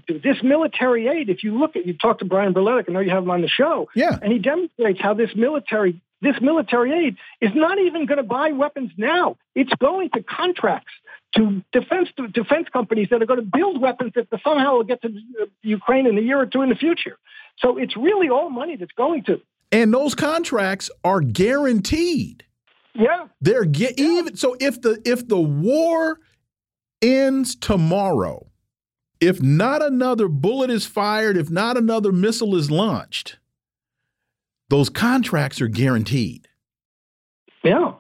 This 0.08 0.38
military 0.44 1.08
aid, 1.08 1.30
if 1.30 1.44
you 1.44 1.58
look 1.58 1.76
at, 1.76 1.86
you 1.86 1.94
talked 1.94 2.20
to 2.20 2.26
Brian 2.26 2.54
Berletic, 2.54 2.90
I 2.90 2.92
know 2.92 3.00
you 3.00 3.12
have 3.12 3.24
him 3.24 3.32
on 3.32 3.42
the 3.42 3.48
show. 3.48 3.90
Yeah. 3.96 4.18
And 4.22 4.34
he 4.34 4.40
demonstrates 4.40 5.00
how 5.00 5.14
this 5.14 5.30
military, 5.36 6.02
this 6.22 6.36
military 6.42 7.08
aid 7.08 7.18
is 7.40 7.52
not 7.54 7.78
even 7.80 8.06
going 8.06 8.18
to 8.18 8.24
buy 8.24 8.52
weapons 8.52 8.92
now. 8.98 9.38
It's 9.56 9.72
going 9.80 10.10
to 10.12 10.24
contracts 10.24 10.92
to 11.36 11.64
defense 11.72 12.10
to 12.18 12.28
defense 12.28 12.68
companies 12.72 13.10
that 13.12 13.22
are 13.22 13.26
going 13.26 13.40
to 13.40 13.46
build 13.46 13.80
weapons 13.80 14.14
that 14.16 14.28
somehow 14.44 14.78
will 14.78 14.84
get 14.84 15.02
to 15.04 15.10
uh, 15.10 15.46
Ukraine 15.62 16.08
in 16.08 16.18
a 16.18 16.22
year 16.22 16.40
or 16.40 16.46
two 16.46 16.62
in 16.62 16.70
the 16.70 16.76
future. 16.76 17.18
So 17.60 17.78
it's 17.78 17.96
really 17.96 18.30
all 18.30 18.50
money 18.50 18.76
that's 18.76 18.92
going 18.94 19.24
to. 19.26 19.42
And 19.72 19.94
those 19.94 20.16
contracts 20.16 20.90
are 21.04 21.20
guaranteed. 21.22 22.46
Yeah. 22.94 23.28
They're 23.42 23.66
get 23.66 24.00
yeah. 24.00 24.08
even 24.08 24.38
so 24.38 24.56
if 24.60 24.82
the 24.82 25.02
if 25.06 25.28
the 25.28 25.40
war 25.40 26.20
ends 27.02 27.56
tomorrow, 27.56 28.48
if 29.20 29.42
not 29.42 29.82
another 29.82 30.28
bullet 30.28 30.70
is 30.70 30.86
fired, 30.86 31.38
if 31.38 31.50
not 31.50 31.78
another 31.78 32.12
missile 32.12 32.56
is 32.56 32.70
launched, 32.72 33.38
those 34.70 34.90
contracts 34.90 35.62
are 35.62 35.68
guaranteed. 35.68 36.48
Yeah. 37.64 37.94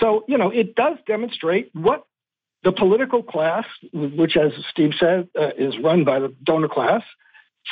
So, 0.00 0.24
you 0.26 0.38
know, 0.38 0.50
it 0.50 0.74
does 0.74 0.98
demonstrate 1.06 1.70
what 1.74 2.06
the 2.62 2.72
political 2.72 3.22
class, 3.22 3.66
which, 3.92 4.36
as 4.36 4.52
Steve 4.70 4.92
said, 4.98 5.28
uh, 5.38 5.50
is 5.56 5.78
run 5.78 6.04
by 6.04 6.18
the 6.18 6.34
donor 6.42 6.68
class, 6.68 7.02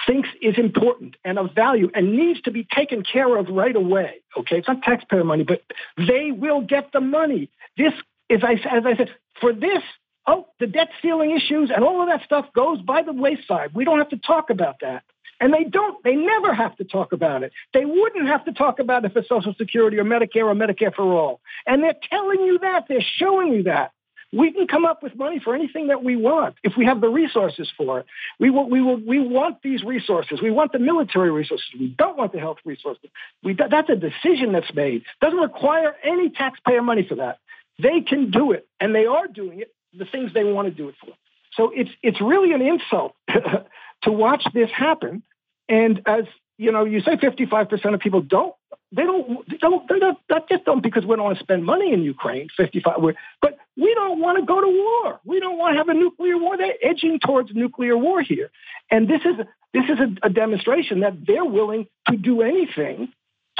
thinks 0.07 0.29
is 0.41 0.59
important 0.59 1.17
and 1.25 1.39
of 1.39 1.55
value 1.55 1.91
and 1.95 2.17
needs 2.17 2.41
to 2.43 2.51
be 2.51 2.67
taken 2.75 3.03
care 3.03 3.37
of 3.37 3.49
right 3.49 3.75
away. 3.75 4.23
Okay, 4.39 4.59
it's 4.59 4.69
not 4.69 4.83
taxpayer 4.83 5.25
money, 5.25 5.45
but 5.45 5.63
they 5.97 6.31
will 6.31 6.61
get 6.61 6.93
the 6.93 7.01
money. 7.01 7.51
This 7.77 7.93
is, 8.29 8.43
as 8.45 8.85
I 8.87 8.97
said, 8.97 9.11
for 9.41 9.53
this 9.53 9.83
oh, 10.27 10.47
the 10.61 10.67
debt 10.67 10.89
ceiling 11.01 11.37
issues 11.37 11.71
and 11.75 11.85
all 11.85 12.03
of 12.03 12.09
that 12.09 12.25
stuff 12.25 12.47
goes 12.55 12.81
by 12.81 13.03
the 13.03 13.13
wayside. 13.13 13.75
We 13.75 13.85
don't 13.85 13.99
have 13.99 14.11
to 14.11 14.19
talk 14.19 14.51
about 14.51 14.77
that. 14.81 15.03
And 15.41 15.53
they 15.53 15.65
don't, 15.65 16.03
they 16.05 16.15
never 16.15 16.55
have 16.55 16.77
to 16.77 16.85
talk 16.85 17.13
about 17.13 17.43
it. 17.43 17.53
They 17.75 17.85
wouldn't 17.85 18.29
have 18.29 18.45
to 18.45 18.53
talk 18.53 18.79
about 18.79 19.05
it 19.05 19.13
for 19.13 19.25
Social 19.29 19.55
Security 19.59 19.99
or 19.99 20.05
Medicare 20.05 20.45
or 20.45 20.55
Medicare 20.55 20.95
for 20.95 21.03
all. 21.03 21.41
And 21.67 21.83
they're 21.83 21.97
telling 22.09 22.43
you 22.43 22.61
that, 22.61 22.85
they're 22.89 23.05
showing 23.17 23.53
you 23.53 23.65
that. 23.65 23.91
We 24.33 24.51
can 24.53 24.67
come 24.67 24.87
up 24.87 25.03
with 25.03 25.15
money 25.15 25.41
for 25.43 25.55
anything 25.55 25.89
that 25.89 26.03
we 26.03 26.17
want 26.17 26.55
if 26.63 26.75
we 26.79 26.87
have 26.87 27.01
the 27.01 27.09
resources 27.09 27.71
for 27.77 28.01
it. 28.01 28.07
We 28.41 28.49
will, 28.51 28.71
we 28.71 28.81
will, 28.81 28.97
we 28.97 29.19
want 29.19 29.63
these 29.63 29.83
resources. 29.83 30.41
We 30.41 30.51
want 30.51 30.73
the 30.73 30.79
military 30.79 31.31
resources. 31.31 31.67
We 31.79 31.89
don't 31.89 32.17
want 32.17 32.33
the 32.33 32.39
health 32.39 32.59
resources. 32.65 33.11
We, 33.43 33.55
that's 33.55 33.91
a 33.91 33.97
decision 33.97 34.53
that's 34.53 34.73
made. 34.75 35.03
Doesn't 35.21 35.39
require 35.39 35.95
any 36.03 36.31
taxpayer 36.31 36.81
money 36.81 37.05
for 37.07 37.17
that. 37.17 37.41
They 37.79 38.01
can 38.01 38.31
do 38.31 38.53
it, 38.53 38.67
and 38.81 38.95
they 38.95 39.07
are 39.07 39.27
doing 39.27 39.61
it 39.61 39.75
the 39.97 40.05
things 40.05 40.33
they 40.33 40.45
want 40.45 40.69
to 40.69 40.75
do 40.75 40.89
it 40.89 40.95
for. 41.01 41.13
So 41.55 41.71
it's 41.75 41.91
it's 42.03 42.21
really 42.21 42.53
an 42.53 42.63
insult 42.63 43.15
to 44.03 44.13
watch 44.13 44.45
this 44.55 44.71
happen. 44.71 45.23
And 45.69 46.03
as 46.07 46.25
you 46.59 46.71
know, 46.71 46.85
you 46.85 47.01
say 47.01 47.17
55% 47.17 47.95
of 47.95 48.01
people 48.01 48.21
don't. 48.21 48.55
They 48.93 49.03
don't. 49.03 49.49
They 49.49 49.57
don't. 49.57 49.89
They're 49.89 49.99
not, 49.99 50.21
not 50.29 50.49
just 50.49 50.65
don't 50.65 50.83
because 50.83 51.05
we 51.05 51.17
don't 51.17 51.25
want 51.25 51.39
to 51.39 51.43
spend 51.43 51.65
money 51.65 51.93
in 51.93 52.03
Ukraine. 52.03 52.49
55. 52.57 52.95
But 53.41 53.59
we 53.77 53.95
don't 53.95 54.21
want 54.21 54.39
to 54.39 54.45
go 54.45 54.61
to 54.61 54.67
war. 54.67 55.21
We 55.25 55.41
don't 55.41 55.59
want 55.59 55.75
to 55.75 55.79
have 55.79 55.89
a 55.89 55.95
nuclear 55.95 56.37
war. 56.37 56.57
They're 56.57 56.75
edging 56.83 57.19
towards 57.19 57.51
nuclear 57.55 57.97
war 57.97 58.23
here, 58.23 58.51
and 58.91 59.09
this 59.09 59.23
is 59.25 59.47
this 59.73 59.85
is 59.85 59.99
a, 59.99 60.27
a 60.27 60.31
demonstration 60.31 61.01
that 61.01 61.15
they're 61.27 61.45
willing 61.45 61.87
to 62.11 62.17
do 62.17 62.43
anything 62.43 63.09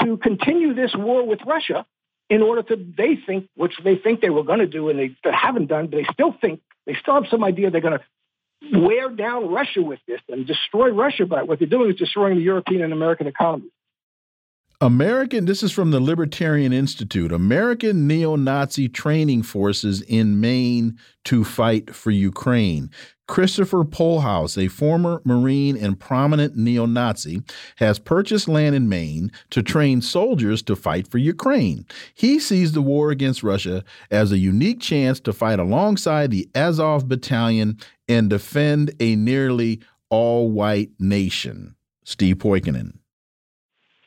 to 0.01 0.17
continue 0.17 0.73
this 0.73 0.91
war 0.95 1.25
with 1.25 1.39
Russia 1.45 1.85
in 2.29 2.41
order 2.41 2.63
to 2.63 2.75
they 2.75 3.17
think 3.25 3.49
which 3.55 3.73
they 3.83 3.95
think 3.95 4.21
they 4.21 4.29
were 4.29 4.43
going 4.43 4.59
to 4.59 4.67
do 4.67 4.89
and 4.89 4.99
they, 4.99 5.15
haven't 5.31 5.67
done, 5.67 5.87
but 5.87 5.97
they 5.97 6.07
still 6.13 6.33
think 6.39 6.61
they 6.85 6.95
still 7.01 7.15
have 7.15 7.25
some 7.29 7.43
idea 7.43 7.69
they're 7.69 7.81
going 7.81 7.99
to 7.99 8.79
wear 8.79 9.09
down 9.09 9.49
Russia 9.49 9.81
with 9.81 9.99
this 10.07 10.21
and 10.29 10.47
destroy 10.47 10.89
Russia 10.89 11.25
But 11.25 11.47
what 11.47 11.59
they're 11.59 11.67
doing 11.67 11.91
is 11.91 11.97
destroying 11.97 12.37
the 12.37 12.43
European 12.43 12.81
and 12.81 12.93
American 12.93 13.27
economy. 13.27 13.69
American, 14.83 15.45
this 15.45 15.63
is 15.63 15.71
from 15.71 15.91
the 15.91 16.01
Libertarian 16.01 16.73
Institute, 16.73 17.31
American 17.31 18.05
neo 18.05 18.35
Nazi 18.35 18.89
training 18.89 19.41
forces 19.43 20.01
in 20.01 20.41
Maine 20.41 20.99
to 21.23 21.45
fight 21.45 21.95
for 21.95 22.11
Ukraine. 22.11 22.91
Christopher 23.25 23.85
Pohlhaus, 23.85 24.61
a 24.61 24.67
former 24.67 25.21
Marine 25.23 25.77
and 25.77 25.97
prominent 25.97 26.57
neo 26.57 26.85
Nazi, 26.85 27.43
has 27.77 27.97
purchased 27.97 28.49
land 28.49 28.75
in 28.75 28.89
Maine 28.89 29.31
to 29.51 29.63
train 29.63 30.01
soldiers 30.01 30.61
to 30.63 30.75
fight 30.75 31.07
for 31.07 31.17
Ukraine. 31.17 31.85
He 32.13 32.37
sees 32.37 32.73
the 32.73 32.81
war 32.81 33.09
against 33.09 33.41
Russia 33.41 33.85
as 34.11 34.33
a 34.33 34.37
unique 34.37 34.81
chance 34.81 35.21
to 35.21 35.31
fight 35.31 35.59
alongside 35.59 36.29
the 36.29 36.49
Azov 36.55 37.07
battalion 37.07 37.77
and 38.09 38.29
defend 38.29 38.93
a 38.99 39.15
nearly 39.15 39.79
all 40.09 40.51
white 40.51 40.89
nation. 40.99 41.77
Steve 42.03 42.35
Poikonen. 42.35 42.97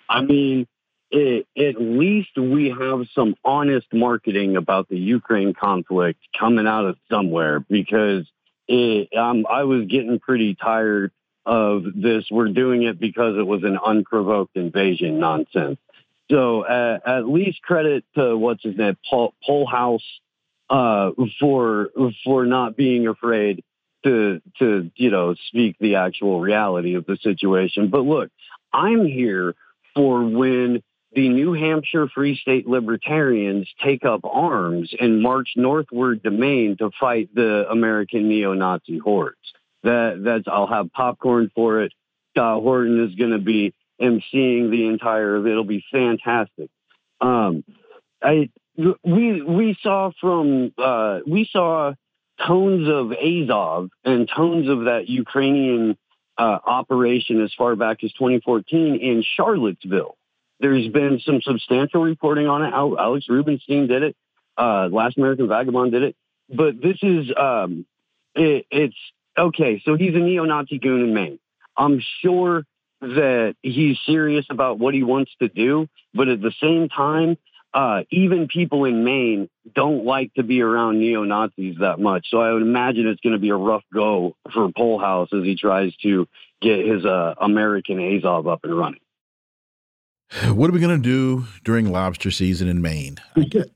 I 0.08 0.22
mean, 0.22 0.66
it, 1.10 1.46
at 1.56 1.80
least 1.80 2.36
we 2.36 2.74
have 2.78 3.06
some 3.14 3.36
honest 3.44 3.86
marketing 3.92 4.56
about 4.56 4.88
the 4.88 4.98
Ukraine 4.98 5.54
conflict 5.54 6.20
coming 6.38 6.66
out 6.66 6.84
of 6.84 6.96
somewhere 7.10 7.60
because 7.60 8.26
it, 8.68 9.16
um, 9.16 9.46
I 9.48 9.64
was 9.64 9.86
getting 9.86 10.18
pretty 10.18 10.54
tired 10.54 11.12
of 11.44 11.84
this. 11.94 12.24
We're 12.30 12.48
doing 12.48 12.82
it 12.82 12.98
because 12.98 13.36
it 13.38 13.46
was 13.46 13.62
an 13.62 13.78
unprovoked 13.78 14.56
invasion 14.56 15.20
nonsense. 15.20 15.78
So 16.30 16.62
uh, 16.62 16.98
at 17.06 17.28
least 17.28 17.62
credit 17.62 18.04
to 18.16 18.36
what's 18.36 18.64
his 18.64 18.76
name, 18.76 18.96
Pohlhaus, 19.12 20.00
uh, 20.68 21.10
for 21.38 21.90
for 22.24 22.46
not 22.46 22.76
being 22.76 23.06
afraid 23.06 23.62
to 24.02 24.40
to 24.58 24.90
you 24.96 25.10
know 25.10 25.36
speak 25.48 25.76
the 25.78 25.96
actual 25.96 26.40
reality 26.40 26.94
of 26.94 27.06
the 27.06 27.16
situation. 27.22 27.88
But 27.88 28.00
look, 28.00 28.30
I'm 28.72 29.06
here 29.06 29.54
for 29.97 30.23
when 30.23 30.82
the 31.12 31.28
New 31.31 31.55
Hampshire 31.55 32.09
Free 32.14 32.36
State 32.36 32.68
Libertarians 32.68 33.66
take 33.82 34.05
up 34.05 34.20
arms 34.24 34.94
and 35.01 35.23
march 35.23 35.48
northward 35.56 36.23
to 36.24 36.31
Maine 36.31 36.77
to 36.78 36.90
fight 37.01 37.35
the 37.35 37.66
American 37.70 38.28
neo-Nazi 38.28 38.98
hordes. 38.98 39.39
That 39.82 40.20
that's 40.23 40.44
I'll 40.47 40.66
have 40.66 40.93
popcorn 40.93 41.51
for 41.55 41.81
it. 41.82 41.93
Scott 42.35 42.62
Horton 42.62 43.09
is 43.09 43.14
going 43.14 43.31
to 43.31 43.39
be 43.39 43.73
emceeing 44.01 44.70
the 44.70 44.86
entire. 44.86 45.47
It'll 45.47 45.64
be 45.64 45.85
fantastic. 45.90 46.68
Um, 47.20 47.64
I 48.23 48.51
we 48.77 49.43
we 49.43 49.77
saw 49.82 50.10
from 50.20 50.73
uh, 50.77 51.20
we 51.27 51.48
saw 51.51 51.94
tones 52.47 52.89
of 52.89 53.12
Azov 53.12 53.89
and 54.05 54.28
tones 54.28 54.68
of 54.68 54.85
that 54.85 55.09
Ukrainian 55.09 55.97
uh, 56.38 56.58
operation 56.64 57.42
as 57.42 57.52
far 57.54 57.76
back 57.76 58.04
as 58.04 58.12
2014 58.12 58.96
in 58.96 59.24
Charlottesville 59.36 60.16
There's 60.60 60.88
been 60.88 61.20
some 61.24 61.40
substantial 61.42 62.02
reporting 62.02 62.46
on 62.46 62.62
it. 62.62 62.72
Alex 62.72 63.26
Rubinstein 63.28 63.86
did 63.86 64.02
it. 64.02 64.16
Uh, 64.56 64.88
Last 64.90 65.18
American 65.18 65.48
Vagabond 65.48 65.92
did 65.92 66.02
it. 66.02 66.16
But 66.48 66.80
this 66.80 66.98
is, 67.02 67.30
um, 67.36 67.86
it, 68.34 68.66
it's 68.70 68.96
okay. 69.36 69.82
So 69.84 69.96
he's 69.96 70.14
a 70.14 70.18
neo-Nazi 70.18 70.78
goon 70.78 71.02
in 71.02 71.14
Maine. 71.14 71.38
I'm 71.76 72.00
sure 72.22 72.64
that 73.00 73.56
he's 73.62 73.98
serious 74.06 74.46
about 74.50 74.78
what 74.78 74.94
he 74.94 75.02
wants 75.02 75.30
to 75.40 75.48
do, 75.48 75.88
but 76.14 76.28
at 76.28 76.40
the 76.40 76.52
same 76.60 76.88
time, 76.88 77.36
uh, 77.76 78.04
even 78.10 78.48
people 78.48 78.86
in 78.86 79.04
Maine 79.04 79.50
don't 79.74 80.06
like 80.06 80.32
to 80.34 80.42
be 80.42 80.62
around 80.62 80.98
neo 80.98 81.24
Nazis 81.24 81.76
that 81.80 82.00
much. 82.00 82.28
So 82.30 82.40
I 82.40 82.50
would 82.50 82.62
imagine 82.62 83.06
it's 83.06 83.20
going 83.20 83.34
to 83.34 83.38
be 83.38 83.50
a 83.50 83.56
rough 83.56 83.84
go 83.92 84.34
for 84.50 84.70
Pohlhaus 84.70 85.30
as 85.38 85.44
he 85.44 85.56
tries 85.56 85.94
to 85.96 86.26
get 86.62 86.86
his 86.86 87.04
uh, 87.04 87.34
American 87.38 88.00
Azov 88.00 88.48
up 88.48 88.60
and 88.64 88.76
running. 88.76 89.00
What 90.48 90.68
are 90.68 90.72
we 90.72 90.80
going 90.80 91.00
to 91.00 91.02
do 91.02 91.46
during 91.62 91.92
lobster 91.92 92.32
season 92.32 92.66
in 92.66 92.82
Maine? 92.82 93.18
I 93.36 93.42
guess, 93.42 93.66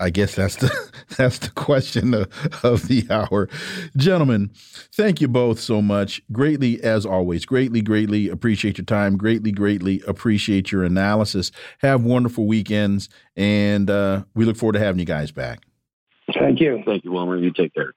I 0.00 0.10
guess 0.10 0.34
that's 0.34 0.56
the 0.56 0.92
that's 1.16 1.38
the 1.38 1.50
question 1.50 2.12
of, 2.12 2.64
of, 2.64 2.88
the 2.88 3.06
hour, 3.08 3.48
gentlemen. 3.96 4.50
Thank 4.92 5.20
you 5.20 5.28
both 5.28 5.60
so 5.60 5.80
much. 5.80 6.20
Greatly, 6.32 6.82
as 6.82 7.06
always, 7.06 7.46
greatly, 7.46 7.82
greatly 7.82 8.28
appreciate 8.28 8.78
your 8.78 8.84
time. 8.84 9.16
Greatly, 9.16 9.52
greatly 9.52 10.02
appreciate 10.06 10.72
your 10.72 10.82
analysis. 10.82 11.52
Have 11.82 12.02
wonderful 12.02 12.46
weekends, 12.46 13.08
and 13.36 13.88
uh, 13.88 14.24
we 14.34 14.44
look 14.44 14.56
forward 14.56 14.72
to 14.72 14.80
having 14.80 14.98
you 14.98 15.06
guys 15.06 15.30
back. 15.30 15.60
Thank 16.34 16.60
you. 16.60 16.82
Thank 16.84 17.04
you, 17.04 17.12
Wilmer. 17.12 17.36
You 17.36 17.52
take 17.52 17.74
care. 17.74 17.92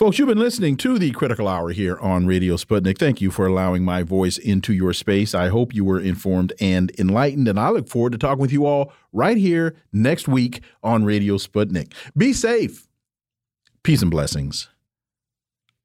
Folks, 0.00 0.18
you've 0.18 0.28
been 0.28 0.38
listening 0.38 0.78
to 0.78 0.98
the 0.98 1.10
Critical 1.10 1.46
Hour 1.46 1.72
here 1.72 1.98
on 1.98 2.26
Radio 2.26 2.56
Sputnik. 2.56 2.96
Thank 2.96 3.20
you 3.20 3.30
for 3.30 3.46
allowing 3.46 3.84
my 3.84 4.02
voice 4.02 4.38
into 4.38 4.72
your 4.72 4.94
space. 4.94 5.34
I 5.34 5.48
hope 5.48 5.74
you 5.74 5.84
were 5.84 6.00
informed 6.00 6.54
and 6.58 6.90
enlightened, 6.98 7.46
and 7.46 7.60
I 7.60 7.68
look 7.68 7.86
forward 7.86 8.12
to 8.12 8.18
talking 8.18 8.40
with 8.40 8.50
you 8.50 8.64
all 8.64 8.94
right 9.12 9.36
here 9.36 9.76
next 9.92 10.26
week 10.26 10.62
on 10.82 11.04
Radio 11.04 11.36
Sputnik. 11.36 11.92
Be 12.16 12.32
safe. 12.32 12.88
Peace 13.82 14.00
and 14.00 14.10
blessings. 14.10 14.70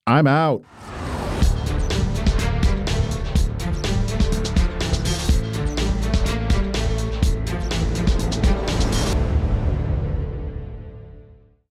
I'm 0.08 0.28
out. 0.28 0.64